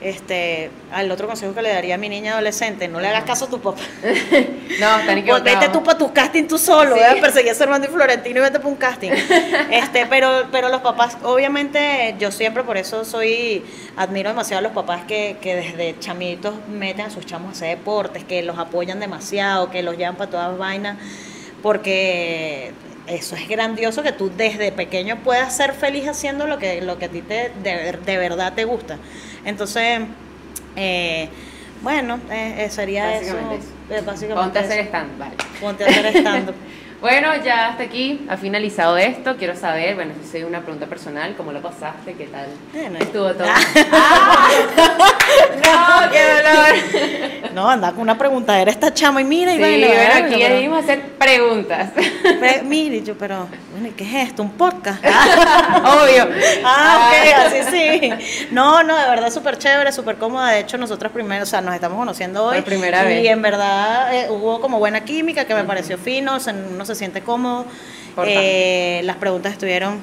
este, 0.00 0.70
al 0.92 1.10
otro 1.10 1.26
consejo 1.28 1.54
que 1.54 1.62
le 1.62 1.68
daría 1.70 1.96
a 1.96 1.98
mi 1.98 2.08
niña 2.08 2.32
adolescente, 2.32 2.88
no 2.88 3.00
le 3.00 3.08
hagas 3.08 3.24
caso 3.24 3.44
a 3.46 3.48
tu 3.50 3.60
papá. 3.60 3.80
No, 4.80 4.86
están 5.00 5.04
Pues 5.06 5.18
equivocados. 5.18 5.44
vete 5.44 5.68
tú 5.72 5.82
para 5.82 5.98
tu 5.98 6.12
casting 6.12 6.44
tú 6.46 6.56
solo, 6.56 6.94
Sí. 6.96 7.02
¿eh? 7.02 7.20
perseguí 7.20 7.48
a 7.50 7.54
Servando 7.54 7.86
y 7.88 7.90
Florentino 7.90 8.38
y 8.38 8.42
vete 8.42 8.58
para 8.58 8.68
un 8.70 8.76
casting. 8.76 9.10
Este, 9.70 10.06
pero, 10.06 10.46
pero 10.50 10.68
los 10.70 10.80
papás, 10.80 11.18
obviamente, 11.22 12.14
yo 12.18 12.30
siempre 12.30 12.62
por 12.62 12.76
eso 12.78 13.04
soy, 13.04 13.64
admiro 13.96 14.30
demasiado 14.30 14.60
a 14.60 14.62
los 14.62 14.72
papás 14.72 15.02
que, 15.06 15.36
que 15.42 15.54
desde 15.56 15.98
chamitos 15.98 16.54
meten 16.68 17.06
a 17.06 17.10
sus 17.10 17.26
chamos 17.26 17.48
a 17.48 17.52
hacer 17.52 17.76
deportes, 17.78 18.24
que 18.24 18.42
los 18.42 18.58
apoyan 18.58 19.00
demasiado, 19.00 19.70
que 19.70 19.82
los 19.82 19.96
llevan 19.98 20.16
para 20.16 20.30
todas 20.30 20.56
vainas, 20.56 20.96
porque 21.62 22.72
eso 23.06 23.34
es 23.36 23.48
grandioso 23.48 24.02
que 24.02 24.12
tú 24.12 24.30
desde 24.34 24.72
pequeño 24.72 25.16
puedas 25.24 25.54
ser 25.56 25.72
feliz 25.74 26.08
haciendo 26.08 26.46
lo 26.46 26.58
que, 26.58 26.80
lo 26.80 26.96
que 26.98 27.06
a 27.06 27.08
ti 27.08 27.22
te, 27.22 27.50
de, 27.62 27.98
de 28.04 28.16
verdad 28.18 28.52
te 28.54 28.64
gusta. 28.64 28.98
Entonces, 29.44 30.00
eh, 30.76 31.28
bueno, 31.82 32.20
eh, 32.30 32.64
eh, 32.66 32.70
sería 32.70 33.16
eso. 33.16 33.34
Básicamente 33.34 33.64
eso. 33.66 33.74
eh, 33.90 34.02
básicamente 34.06 34.42
Ponte 34.44 34.58
a 34.58 34.62
hacer 34.62 34.78
eso. 34.80 34.88
stand, 34.88 35.18
vale. 35.18 35.34
Ponte 35.60 35.84
a 35.84 35.86
hacer 35.88 36.06
stand 36.16 36.54
Bueno, 37.00 37.28
ya 37.42 37.68
hasta 37.68 37.84
aquí 37.84 38.26
ha 38.28 38.36
finalizado 38.36 38.98
esto. 38.98 39.36
Quiero 39.38 39.56
saber, 39.56 39.94
bueno, 39.94 40.12
si 40.22 40.28
soy 40.30 40.42
una 40.42 40.60
pregunta 40.60 40.84
personal, 40.86 41.34
¿cómo 41.34 41.50
lo 41.50 41.62
pasaste? 41.62 42.12
¿Qué 42.12 42.26
tal? 42.26 42.46
Bueno. 42.74 42.98
Estuvo 42.98 43.32
todo. 43.32 43.46
¡Ah! 43.48 44.48
¡No, 46.04 46.10
qué 46.12 46.20
dolor! 46.20 47.52
No, 47.54 47.70
anda 47.70 47.90
con 47.92 48.00
una 48.02 48.18
pregunta, 48.18 48.60
era 48.60 48.70
esta 48.70 48.92
chama 48.92 49.22
y 49.22 49.24
mira 49.24 49.52
y 49.52 49.56
Sí, 49.56 49.60
bueno, 49.60 49.86
vaina, 49.88 50.16
aquí 50.26 50.34
pero- 50.38 50.54
venimos 50.54 50.76
a 50.76 50.80
hacer 50.80 51.02
preguntas. 51.12 51.90
Mira, 52.64 52.96
y 52.96 53.02
yo, 53.02 53.16
pero, 53.16 53.48
bueno, 53.72 53.88
¿y 53.88 53.90
¿qué 53.92 54.04
es 54.04 54.28
esto? 54.28 54.42
¿Un 54.42 54.52
podcast? 54.52 55.02
Obvio. 55.04 56.28
Ah, 56.64 57.10
ok, 57.10 57.34
así 57.46 57.70
sí. 57.70 58.46
No, 58.50 58.82
no, 58.82 58.94
de 58.96 59.08
verdad 59.08 59.30
súper 59.30 59.56
chévere, 59.58 59.90
súper 59.92 60.16
cómoda. 60.16 60.50
De 60.50 60.60
hecho, 60.60 60.76
nosotros 60.76 61.10
primero, 61.12 61.44
o 61.44 61.46
sea, 61.46 61.60
nos 61.62 61.74
estamos 61.74 61.98
conociendo 61.98 62.44
hoy. 62.44 62.56
Por 62.56 62.64
primera 62.66 63.04
y 63.10 63.22
vez. 63.22 63.26
en 63.32 63.40
verdad 63.42 64.14
eh, 64.14 64.26
hubo 64.30 64.60
como 64.60 64.78
buena 64.78 65.00
química 65.04 65.44
que 65.46 65.54
me 65.54 65.64
pareció 65.64 65.96
fino, 65.96 66.36
o 66.36 66.40
sea, 66.40 66.52
uno 66.54 66.84
se 66.94 66.98
siente 66.98 67.22
cómodo. 67.22 67.66
Eh, 68.26 69.00
las 69.04 69.16
preguntas 69.16 69.52
estuvieron 69.52 69.98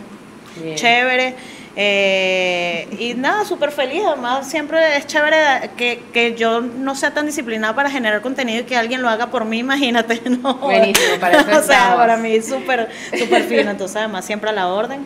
Bien. 0.61 0.75
chévere. 0.75 1.35
eh, 1.75 2.87
y 2.99 3.13
nada, 3.13 3.45
súper 3.45 3.71
feliz. 3.71 4.01
Además, 4.07 4.49
siempre 4.49 4.97
es 4.97 5.05
chévere 5.05 5.69
que, 5.77 6.01
que 6.11 6.35
yo 6.35 6.61
no 6.61 6.95
sea 6.95 7.13
tan 7.13 7.25
disciplinada 7.27 7.75
para 7.75 7.89
generar 7.91 8.21
contenido 8.21 8.61
y 8.61 8.63
que 8.63 8.75
alguien 8.75 9.01
lo 9.01 9.09
haga 9.09 9.27
por 9.27 9.45
mí, 9.45 9.59
imagínate. 9.67 10.21
¿no? 10.29 10.55
Buenísimo, 10.55 11.19
para 11.19 11.41
eso 11.41 11.51
O 11.59 11.61
sea, 11.63 11.95
para 11.95 12.17
mí 12.17 12.41
súper, 12.41 12.89
súper 13.17 13.43
fino. 13.43 13.69
Entonces, 13.69 13.97
además, 13.97 14.25
siempre 14.25 14.49
a 14.49 14.53
la 14.53 14.67
orden. 14.67 15.01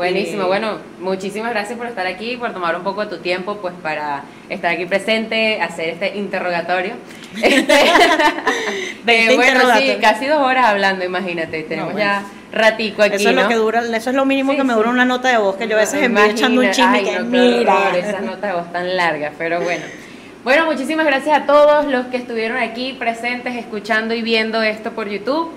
Buenísimo, 0.00 0.46
bueno, 0.46 0.78
muchísimas 0.98 1.50
gracias 1.50 1.76
por 1.76 1.86
estar 1.86 2.06
aquí, 2.06 2.38
por 2.38 2.54
tomar 2.54 2.74
un 2.74 2.82
poco 2.82 3.02
de 3.04 3.08
tu 3.14 3.18
tiempo, 3.18 3.56
pues 3.56 3.74
para 3.82 4.22
estar 4.48 4.72
aquí 4.72 4.86
presente, 4.86 5.60
hacer 5.60 5.90
este 5.90 6.16
interrogatorio. 6.16 6.94
Este, 7.42 7.74
Veinte 9.04 9.34
eh, 9.34 9.36
bueno, 9.36 9.36
sí, 9.36 9.56
interrogatorios. 9.58 9.96
casi 10.00 10.26
dos 10.26 10.38
horas 10.38 10.64
hablando, 10.64 11.04
imagínate, 11.04 11.62
tenemos 11.64 11.92
bueno. 11.92 12.06
ya 12.08 12.24
ratico 12.50 13.02
aquí, 13.02 13.16
Eso 13.16 13.28
es 13.28 13.36
¿no? 13.36 13.42
lo 13.42 13.48
que 13.48 13.54
dura, 13.56 13.82
eso 13.94 14.10
es 14.10 14.16
lo 14.16 14.24
mínimo 14.24 14.52
Sí, 14.52 14.56
que 14.58 14.64
me 14.64 14.72
sí. 14.72 14.76
dura 14.78 14.88
una 14.90 15.04
nota 15.04 15.28
de 15.28 15.36
voz, 15.36 15.56
que 15.56 15.68
yo 15.68 15.76
a 15.76 15.80
veces 15.80 16.02
envío 16.02 16.24
echando 16.24 16.60
un 16.62 16.70
chisme 16.70 17.04
que 17.04 17.18
no, 17.18 17.24
mira. 17.26 17.74
horror, 17.78 17.96
esas 17.96 18.22
notas 18.22 18.50
de 18.50 18.52
voz 18.58 18.72
tan 18.72 18.96
largas, 18.96 19.32
pero 19.36 19.60
bueno. 19.60 19.84
Bueno, 20.44 20.64
muchísimas 20.64 21.04
gracias 21.04 21.42
a 21.42 21.44
todos 21.46 21.84
los 21.84 22.06
que 22.06 22.16
estuvieron 22.16 22.56
aquí 22.56 22.94
presentes, 22.94 23.54
escuchando 23.56 24.14
y 24.14 24.22
viendo 24.22 24.62
esto 24.62 24.92
por 24.92 25.08
YouTube. 25.08 25.50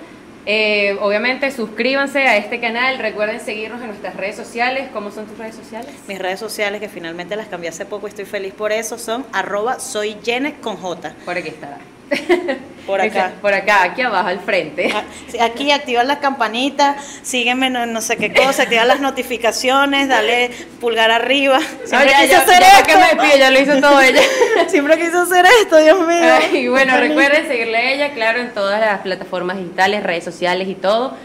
Eh, 0.46 0.96
obviamente 1.00 1.50
suscríbanse 1.50 2.26
a 2.26 2.36
este 2.36 2.60
canal, 2.60 2.98
recuerden 2.98 3.40
seguirnos 3.40 3.80
en 3.80 3.88
nuestras 3.88 4.14
redes 4.16 4.36
sociales. 4.36 4.88
¿Cómo 4.92 5.10
son 5.10 5.26
tus 5.26 5.38
redes 5.38 5.54
sociales? 5.54 5.90
Mis 6.06 6.18
redes 6.18 6.38
sociales, 6.38 6.80
que 6.80 6.88
finalmente 6.88 7.34
las 7.36 7.48
cambié 7.48 7.70
hace 7.70 7.86
poco 7.86 8.06
y 8.06 8.10
estoy 8.10 8.26
feliz 8.26 8.52
por 8.52 8.72
eso, 8.72 8.98
son 8.98 9.24
arroba 9.32 9.80
soy 9.80 10.16
Jenes 10.22 10.54
con 10.60 10.76
J. 10.76 11.14
Por 11.24 11.38
aquí 11.38 11.48
está. 11.48 11.78
Por 12.86 13.00
acá. 13.00 13.32
Por 13.40 13.54
acá, 13.54 13.82
aquí 13.84 14.02
abajo, 14.02 14.28
al 14.28 14.40
frente. 14.40 14.92
Ah, 14.94 15.04
Aquí 15.46 15.72
activar 15.72 16.04
las 16.04 16.18
campanitas, 16.18 16.96
sígueme 17.22 17.70
no, 17.70 17.86
no 17.86 18.02
sé 18.02 18.18
qué 18.18 18.30
cosa, 18.34 18.64
activar 18.64 18.86
las 18.86 19.00
notificaciones, 19.00 20.06
dale 20.08 20.50
pulgar 20.80 21.10
arriba. 21.10 21.60
Siempre 21.86 21.98
No, 21.98 22.04
ya, 22.10 22.16
quise 22.18 22.28
ya, 22.28 22.40
hacer 22.42 22.62
esto. 22.62 22.84
que 22.86 22.96
me 22.96 23.02
despido, 23.04 23.36
ya 23.38 23.50
lo 23.50 23.60
hizo 23.60 23.80
todo 23.80 24.00
ella. 24.02 24.20
Siempre 24.68 24.98
quise 24.98 25.16
hacer 25.16 25.46
esto, 25.62 25.78
Dios 25.78 26.06
mío. 26.06 26.34
Y 26.52 26.68
bueno, 26.68 26.98
recuerden 26.98 27.48
seguirle 27.48 27.78
a 27.78 27.92
ella, 27.92 28.12
claro, 28.12 28.40
en 28.40 28.52
todas 28.52 28.78
las 28.78 29.00
plataformas 29.00 29.56
digitales, 29.56 30.02
redes 30.02 30.24
sociales 30.24 30.68
y 30.68 30.74
todo. 30.74 31.16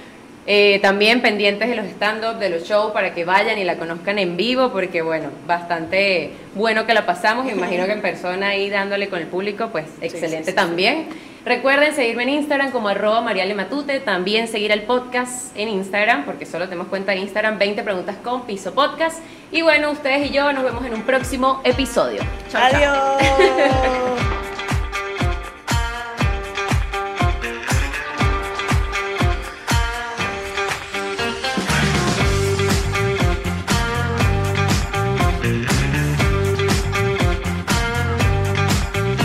Eh, 0.47 0.79
también 0.81 1.21
pendientes 1.21 1.69
de 1.69 1.75
los 1.75 1.85
stand-up, 1.85 2.39
de 2.39 2.49
los 2.49 2.63
shows, 2.63 2.91
para 2.91 3.13
que 3.13 3.23
vayan 3.23 3.59
y 3.59 3.63
la 3.63 3.77
conozcan 3.77 4.17
en 4.17 4.35
vivo, 4.35 4.71
porque 4.71 5.01
bueno, 5.01 5.29
bastante 5.45 6.31
bueno 6.55 6.85
que 6.85 6.93
la 6.93 7.05
pasamos. 7.05 7.51
Imagino 7.51 7.85
que 7.85 7.91
en 7.91 8.01
persona 8.01 8.49
ahí 8.49 8.69
dándole 8.69 9.09
con 9.09 9.19
el 9.19 9.27
público, 9.27 9.69
pues 9.71 9.85
excelente 10.01 10.45
sí, 10.45 10.51
sí. 10.51 10.55
también. 10.55 11.07
Recuerden 11.45 11.93
seguirme 11.95 12.23
en 12.23 12.29
Instagram 12.29 12.71
como 12.71 12.89
arroba 12.89 13.21
Mariale 13.21 13.53
Matute, 13.53 13.99
también 14.01 14.47
seguir 14.47 14.71
el 14.71 14.81
podcast 14.83 15.55
en 15.57 15.69
Instagram, 15.69 16.25
porque 16.25 16.45
solo 16.45 16.65
tenemos 16.65 16.87
cuenta 16.87 17.13
en 17.13 17.19
Instagram 17.19 17.57
20 17.57 17.83
preguntas 17.83 18.17
con 18.23 18.45
piso 18.45 18.73
podcast. 18.73 19.19
Y 19.51 19.61
bueno, 19.61 19.91
ustedes 19.91 20.29
y 20.29 20.33
yo 20.33 20.51
nos 20.51 20.63
vemos 20.63 20.85
en 20.85 20.93
un 20.93 21.03
próximo 21.03 21.61
episodio. 21.63 22.21
Adiós. 22.53 24.29